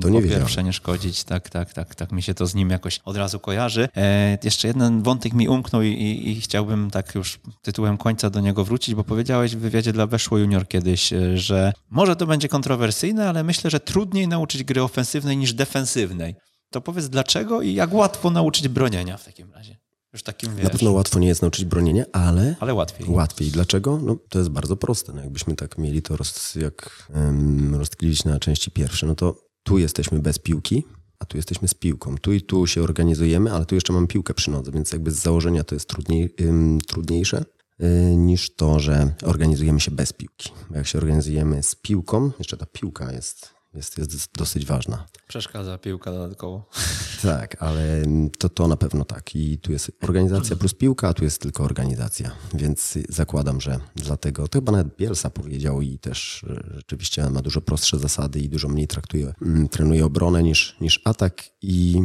To 0.01 0.09
nie 0.09 0.23
po 0.23 0.29
pierwsze 0.29 0.65
nie 0.65 0.73
szkodzić, 0.73 1.25
tak, 1.25 1.51
tak, 1.51 1.73
tak, 1.73 1.95
tak 1.95 2.13
mi 2.13 2.23
się 2.23 2.35
to 2.35 2.47
z 2.47 2.55
nim 2.55 2.71
jakoś 2.71 3.01
od 3.05 3.17
razu 3.17 3.41
kojarzy. 3.41 3.89
E, 3.97 4.39
jeszcze 4.43 4.69
jeden 4.69 5.03
wątek 5.03 5.33
mi 5.33 5.49
umknął 5.49 5.83
i, 5.83 5.89
i, 5.89 6.31
i 6.31 6.41
chciałbym 6.41 6.91
tak 6.91 7.15
już 7.15 7.41
tytułem 7.63 7.97
końca 7.97 8.31
do 8.31 8.41
niego 8.41 8.65
wrócić, 8.65 8.95
bo 8.95 9.05
powiedziałeś 9.05 9.57
w 9.57 9.59
wywiadzie 9.59 9.93
dla 9.93 10.07
Weszło 10.07 10.39
Junior 10.39 10.69
kiedyś, 10.69 11.13
e, 11.13 11.39
że 11.39 11.73
może 11.91 12.17
to 12.17 12.27
będzie 12.27 12.49
kontrowersyjne, 12.49 13.29
ale 13.29 13.45
myślę, 13.45 13.71
że 13.71 13.81
trudniej 13.81 14.29
nauczyć 14.29 14.65
gry 14.65 14.83
ofensywnej 14.83 15.37
niż 15.37 15.53
defensywnej. 15.55 16.35
To 16.71 16.81
powiedz 16.81 17.09
dlaczego 17.09 17.63
i 17.63 17.75
jak 17.75 17.93
łatwo 17.93 18.31
nauczyć 18.31 18.69
bronienia 18.69 19.17
w 19.17 19.25
takim 19.25 19.53
razie? 19.53 19.74
Już 20.15 20.23
takim 20.23 20.55
wiesz, 20.57 20.65
Na 20.65 20.71
pewno 20.71 20.93
łatwo 20.93 21.19
nie 21.19 21.29
jest 21.29 21.43
nauczyć 21.43 21.65
bronienia, 21.65 22.05
ale 22.13 22.57
ale 22.61 22.75
łatwiej. 22.75 23.07
Łatwiej. 23.11 23.51
Dlaczego? 23.51 24.01
No, 24.03 24.17
to 24.29 24.39
jest 24.39 24.51
bardzo 24.51 24.77
proste. 24.77 25.13
No, 25.13 25.21
jakbyśmy 25.21 25.57
tak 25.57 25.79
mieli 25.79 26.03
to 26.03 26.17
roz, 26.17 26.55
jak 26.55 27.09
um, 27.15 27.81
na 28.25 28.39
części 28.39 28.71
pierwsze, 28.71 29.07
no 29.07 29.15
to 29.15 29.37
tu 29.63 29.79
jesteśmy 29.79 30.19
bez 30.21 30.39
piłki, 30.39 30.85
a 31.19 31.25
tu 31.25 31.37
jesteśmy 31.37 31.69
z 31.69 31.75
piłką. 31.75 32.19
Tu 32.19 32.33
i 32.33 32.43
tu 32.43 32.67
się 32.67 32.83
organizujemy, 32.83 33.53
ale 33.53 33.67
tu 33.67 33.75
jeszcze 33.75 33.93
mam 33.93 34.07
piłkę 34.07 34.35
przy 34.35 34.51
nodze, 34.51 34.73
więc 34.73 34.93
jakby 34.93 35.11
z 35.11 35.23
założenia 35.23 35.65
to 35.65 35.75
jest 35.75 35.89
trudniej, 35.89 36.35
ym, 36.41 36.81
trudniejsze 36.87 37.45
y, 37.83 38.17
niż 38.17 38.55
to, 38.55 38.81
że 38.81 39.15
organizujemy 39.25 39.81
się 39.81 39.91
bez 39.91 40.13
piłki. 40.13 40.51
Jak 40.71 40.87
się 40.87 40.99
organizujemy 40.99 41.63
z 41.63 41.75
piłką, 41.75 42.31
jeszcze 42.39 42.57
ta 42.57 42.67
piłka 42.67 43.13
jest, 43.13 43.54
jest, 43.75 43.99
jest 43.99 44.29
dosyć 44.39 44.67
ważna. 44.67 45.07
Przeszkadza 45.29 45.79
piłka 45.79 46.13
dodatkowo. 46.13 46.69
Tak, 47.23 47.63
ale 47.63 48.03
to, 48.39 48.49
to 48.49 48.69
na 48.69 48.77
pewno 48.77 49.05
tak. 49.05 49.37
I 49.37 49.59
tu 49.59 49.73
jest 49.73 49.93
organizacja 50.03 50.57
plus 50.57 50.75
piłka, 50.75 51.09
a 51.09 51.15
tu 51.15 51.25
jest 51.25 51.41
tylko 51.41 51.65
organizacja. 51.65 52.31
Więc 52.55 52.99
zakładam, 53.09 53.61
że 53.61 53.81
dlatego, 53.97 54.49
to 54.49 54.59
chyba 54.59 54.73
nawet 54.73 54.97
Bielsa 54.97 55.31
powiedział 55.31 55.83
i 55.83 55.99
też 55.99 56.45
e, 56.51 56.75
rzeczywiście 56.75 57.31
ma 57.31 57.43
dużo 57.43 57.61
prostsze 57.61 57.99
zasady 57.99 58.41
i 58.41 58.49
dużo 58.49 58.69
mniej 58.69 58.87
traktuje, 58.87 59.35
mm, 59.43 59.69
trenuje 59.69 60.07
obronę 60.07 60.43
niż, 60.43 60.77
niż 60.81 61.01
atak 61.05 61.45
i 61.63 62.03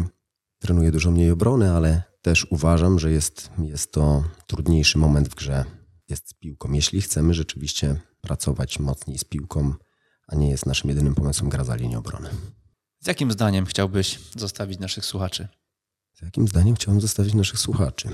trenuje 0.59 0.91
dużo 0.91 1.11
mniej 1.11 1.31
obrony, 1.31 1.71
ale 1.71 2.03
też 2.21 2.47
uważam, 2.49 2.99
że 2.99 3.11
jest, 3.11 3.49
jest 3.63 3.91
to 3.91 4.23
trudniejszy 4.47 4.97
moment 4.97 5.29
w 5.29 5.35
grze, 5.35 5.65
jest 6.09 6.29
z 6.29 6.33
piłką. 6.33 6.71
Jeśli 6.71 7.01
chcemy 7.01 7.33
rzeczywiście 7.33 7.95
pracować 8.21 8.79
mocniej 8.79 9.17
z 9.17 9.23
piłką, 9.23 9.73
a 10.31 10.35
nie 10.35 10.49
jest 10.49 10.65
naszym 10.65 10.89
jedynym 10.89 11.15
pomysłem 11.15 11.49
gra 11.49 11.63
za 11.63 11.75
linię 11.75 11.97
obrony. 11.97 12.29
Z 12.99 13.07
jakim 13.07 13.31
zdaniem 13.31 13.65
chciałbyś 13.65 14.19
zostawić 14.35 14.79
naszych 14.79 15.05
słuchaczy? 15.05 15.47
Z 16.13 16.21
jakim 16.21 16.47
zdaniem 16.47 16.75
chciałem 16.75 17.01
zostawić 17.01 17.33
naszych 17.33 17.59
słuchaczy? 17.59 18.09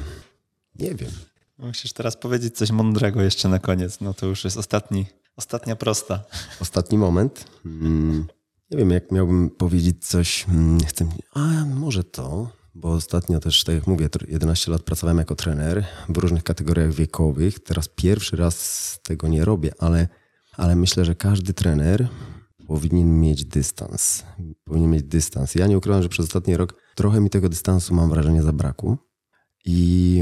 Nie 0.79 0.95
wiem. 0.95 1.11
Musisz 1.57 1.93
teraz 1.93 2.17
powiedzieć 2.17 2.55
coś 2.57 2.71
mądrego 2.71 3.21
jeszcze 3.21 3.49
na 3.49 3.59
koniec. 3.59 4.01
No 4.01 4.13
to 4.13 4.25
już 4.25 4.43
jest 4.43 4.57
ostatni, 4.57 5.05
ostatnia 5.35 5.75
prosta. 5.75 6.23
Ostatni 6.59 6.97
moment. 6.97 7.45
Mm, 7.65 8.27
nie 8.71 8.77
wiem, 8.77 8.91
jak 8.91 9.11
miałbym 9.11 9.49
powiedzieć 9.49 10.05
coś. 10.07 10.45
mm, 10.49 10.79
Chcę, 10.79 11.07
a 11.33 11.65
może 11.65 12.03
to, 12.03 12.49
bo 12.75 12.91
ostatnio 12.91 13.39
też, 13.39 13.63
tak 13.63 13.75
jak 13.75 13.87
mówię, 13.87 14.07
tr- 14.09 14.29
11 14.29 14.71
lat 14.71 14.83
pracowałem 14.83 15.17
jako 15.17 15.35
trener 15.35 15.85
w 16.09 16.17
różnych 16.17 16.43
kategoriach 16.43 16.93
wiekowych. 16.93 17.59
Teraz 17.59 17.87
pierwszy 17.87 18.35
raz 18.35 18.99
tego 19.03 19.27
nie 19.27 19.45
robię, 19.45 19.71
ale, 19.79 20.07
ale 20.57 20.76
myślę, 20.76 21.06
że 21.06 21.15
każdy 21.15 21.53
trener 21.53 22.07
powinien 22.68 23.19
mieć 23.19 23.45
dystans. 23.45 24.23
Powinien 24.64 24.91
mieć 24.91 25.03
dystans. 25.03 25.56
Ja 25.56 25.68
nie 25.68 25.77
ukrywam, 25.77 26.03
że 26.03 26.10
przez 26.10 26.26
ostatni 26.26 26.57
rok 26.57 26.82
trochę 26.95 27.22
mi 27.22 27.30
tego 27.30 27.49
dystansu, 27.49 27.94
mam 27.94 28.10
wrażenie, 28.10 28.44
zabrakło. 28.44 28.98
I 29.65 30.22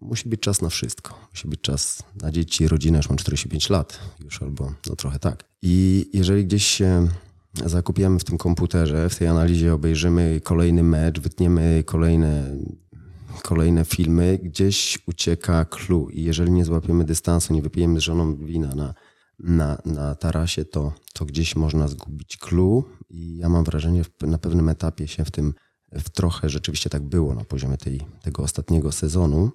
musi 0.00 0.28
być 0.28 0.40
czas 0.40 0.62
na 0.62 0.68
wszystko. 0.68 1.18
Musi 1.30 1.48
być 1.48 1.60
czas 1.60 2.02
na 2.22 2.30
dzieci, 2.30 2.68
rodzinę. 2.68 2.96
Już 2.96 3.08
mam 3.08 3.18
45 3.18 3.70
lat 3.70 4.00
już, 4.24 4.42
albo 4.42 4.72
no 4.88 4.96
trochę 4.96 5.18
tak. 5.18 5.44
I 5.62 6.06
jeżeli 6.12 6.46
gdzieś 6.46 6.66
się 6.66 7.08
zakupiamy 7.66 8.18
w 8.18 8.24
tym 8.24 8.38
komputerze, 8.38 9.08
w 9.08 9.18
tej 9.18 9.28
analizie 9.28 9.74
obejrzymy 9.74 10.40
kolejny 10.44 10.82
mecz, 10.82 11.20
wytniemy 11.20 11.82
kolejne, 11.86 12.56
kolejne 13.42 13.84
filmy, 13.84 14.38
gdzieś 14.42 14.98
ucieka 15.06 15.64
clue. 15.64 16.08
I 16.10 16.22
jeżeli 16.22 16.52
nie 16.52 16.64
złapiemy 16.64 17.04
dystansu, 17.04 17.54
nie 17.54 17.62
wypijemy 17.62 18.00
z 18.00 18.02
żoną 18.02 18.36
wina 18.36 18.74
na, 18.74 18.94
na, 19.38 19.78
na 19.84 20.14
tarasie, 20.14 20.64
to, 20.64 20.92
to 21.12 21.24
gdzieś 21.24 21.56
można 21.56 21.88
zgubić 21.88 22.36
clue. 22.36 22.84
I 23.10 23.36
ja 23.36 23.48
mam 23.48 23.64
wrażenie, 23.64 24.02
na 24.22 24.38
pewnym 24.38 24.68
etapie 24.68 25.08
się 25.08 25.24
w 25.24 25.30
tym 25.30 25.54
w 25.92 26.10
trochę 26.10 26.48
rzeczywiście 26.48 26.90
tak 26.90 27.02
było 27.02 27.34
na 27.34 27.44
poziomie 27.44 27.76
tej, 27.76 28.00
tego 28.22 28.42
ostatniego 28.42 28.92
sezonu. 28.92 29.50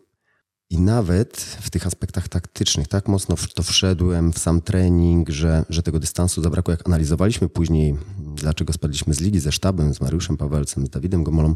I 0.70 0.80
nawet 0.80 1.38
w 1.38 1.70
tych 1.70 1.88
aspektach 1.88 2.28
taktycznych 2.28 2.88
tak 2.88 3.08
mocno 3.08 3.36
w 3.36 3.54
to 3.54 3.64
wszedłem 3.64 4.34
w 4.34 4.40
sam 4.40 4.62
trening, 4.62 5.30
że, 5.30 5.66
że 5.70 5.84
tego 5.84 6.00
dystansu 6.00 6.42
zabrakło. 6.42 6.72
Jak 6.72 6.88
analizowaliśmy 6.88 7.50
później, 7.50 7.96
dlaczego 8.36 8.74
spadliśmy 8.74 9.14
z 9.14 9.22
ligi 9.22 9.40
ze 9.40 9.52
sztabem, 9.52 9.94
z 9.94 10.02
Mariuszem 10.02 10.38
Pawelcem, 10.38 10.86
z 10.86 10.90
Dawidem 10.90 11.24
Gomolą, 11.24 11.56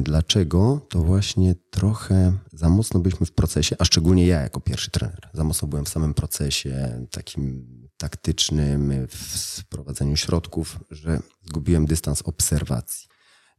dlaczego, 0.00 0.86
to 0.88 1.02
właśnie 1.02 1.54
trochę 1.70 2.38
za 2.52 2.68
mocno 2.68 3.00
byliśmy 3.00 3.26
w 3.26 3.32
procesie, 3.32 3.76
a 3.78 3.84
szczególnie 3.84 4.26
ja 4.26 4.40
jako 4.40 4.60
pierwszy 4.60 4.90
trener. 4.90 5.30
Za 5.34 5.44
mocno 5.44 5.68
byłem 5.68 5.84
w 5.84 5.88
samym 5.88 6.14
procesie 6.14 7.06
takim 7.10 7.66
taktycznym, 7.96 9.06
w 9.10 9.64
prowadzeniu 9.64 10.16
środków, 10.16 10.80
że 10.90 11.20
zgubiłem 11.44 11.86
dystans 11.86 12.22
obserwacji. 12.22 13.08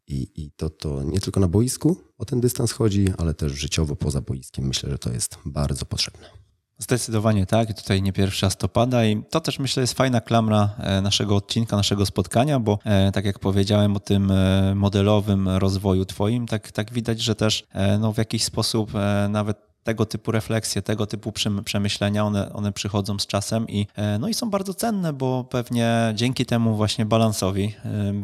I, 0.08 0.44
I 0.44 0.52
to, 0.52 0.70
to 0.70 1.04
nie 1.04 1.20
tylko 1.20 1.40
na 1.40 1.48
boisku 1.48 1.98
o 2.18 2.26
ten 2.26 2.42
dystans 2.42 2.72
chodzi, 2.72 3.14
ale 3.18 3.34
też 3.34 3.52
życiowo 3.52 3.96
poza 3.96 4.22
boiskiem. 4.22 4.68
Myślę, 4.68 4.90
że 4.90 4.98
to 4.98 5.12
jest 5.12 5.38
bardzo 5.46 5.86
potrzebne. 5.86 6.30
Zdecydowanie 6.82 7.46
tak. 7.46 7.74
Tutaj 7.74 8.02
nie 8.02 8.14
pierwszy 8.14 8.46
raz 8.46 8.58
to 8.58 8.70
pada 8.70 9.06
i 9.06 9.24
to 9.30 9.42
też 9.42 9.60
myślę 9.60 9.82
jest 9.82 9.94
fajna 9.94 10.22
klamra 10.22 10.70
e, 10.78 11.02
naszego 11.02 11.36
odcinka, 11.36 11.76
naszego 11.76 12.06
spotkania, 12.06 12.60
bo 12.60 12.80
e, 12.86 13.12
tak 13.12 13.26
jak 13.26 13.40
powiedziałem 13.40 13.96
o 13.96 14.00
tym 14.00 14.32
e, 14.32 14.76
modelowym 14.76 15.50
rozwoju 15.50 16.06
twoim, 16.06 16.48
tak, 16.48 16.72
tak 16.72 16.94
widać, 16.94 17.22
że 17.22 17.36
też 17.36 17.64
no, 18.00 18.14
w 18.14 18.18
jakiś 18.18 18.44
sposób 18.44 18.92
nawet 19.30 19.69
tego 19.84 20.06
typu 20.06 20.32
refleksje, 20.32 20.82
tego 20.82 21.08
typu 21.08 21.32
przem- 21.32 21.64
przemyślenia, 21.64 22.26
one, 22.26 22.54
one 22.54 22.72
przychodzą 22.72 23.20
z 23.20 23.28
czasem 23.28 23.68
i, 23.70 23.88
e, 23.96 24.20
no 24.20 24.28
i 24.28 24.34
są 24.34 24.50
bardzo 24.50 24.74
cenne, 24.74 25.14
bo 25.14 25.44
pewnie 25.44 26.14
dzięki 26.16 26.46
temu 26.46 26.76
właśnie 26.76 27.06
balansowi 27.06 27.76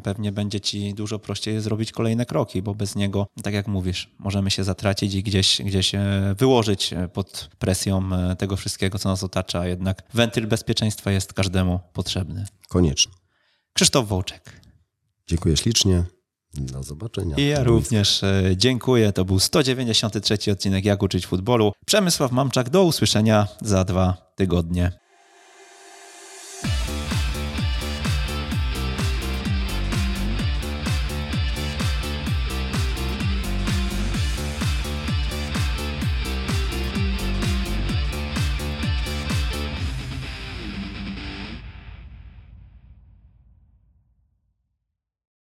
pewnie 0.03 0.31
będzie 0.31 0.61
ci 0.61 0.93
dużo 0.93 1.19
prościej 1.19 1.61
zrobić 1.61 1.91
kolejne 1.91 2.25
kroki, 2.25 2.61
bo 2.61 2.75
bez 2.75 2.95
niego, 2.95 3.27
tak 3.43 3.53
jak 3.53 3.67
mówisz, 3.67 4.09
możemy 4.19 4.51
się 4.51 4.63
zatracić 4.63 5.13
i 5.13 5.23
gdzieś, 5.23 5.61
gdzieś 5.61 5.95
e, 5.95 6.01
wyłożyć 6.37 6.93
e, 6.93 7.07
pod 7.07 7.49
presją 7.59 8.09
tego 8.37 8.55
wszystkiego, 8.55 8.99
co 8.99 9.09
nas 9.09 9.23
otacza, 9.23 9.59
a 9.59 9.67
jednak 9.67 10.03
wentyl 10.13 10.47
bezpieczeństwa 10.47 11.11
jest 11.11 11.33
każdemu 11.33 11.79
potrzebny. 11.93 12.45
Koniecznie. 12.69 13.13
Krzysztof 13.73 14.07
Wołczek. 14.07 14.61
Dziękuję 15.27 15.57
ślicznie. 15.57 16.03
Do 16.57 16.83
zobaczenia. 16.83 17.35
I 17.37 17.47
ja 17.47 17.63
również 17.63 18.23
e, 18.23 18.43
dziękuję. 18.57 19.13
To 19.13 19.25
był 19.25 19.39
193 19.39 20.51
odcinek 20.51 20.85
Jak 20.85 21.03
uczyć 21.03 21.27
futbolu. 21.27 21.73
Przemysław 21.85 22.31
Mamczak, 22.31 22.69
do 22.69 22.83
usłyszenia 22.83 23.47
za 23.61 23.83
dwa 23.83 24.31
tygodnie. 24.35 25.04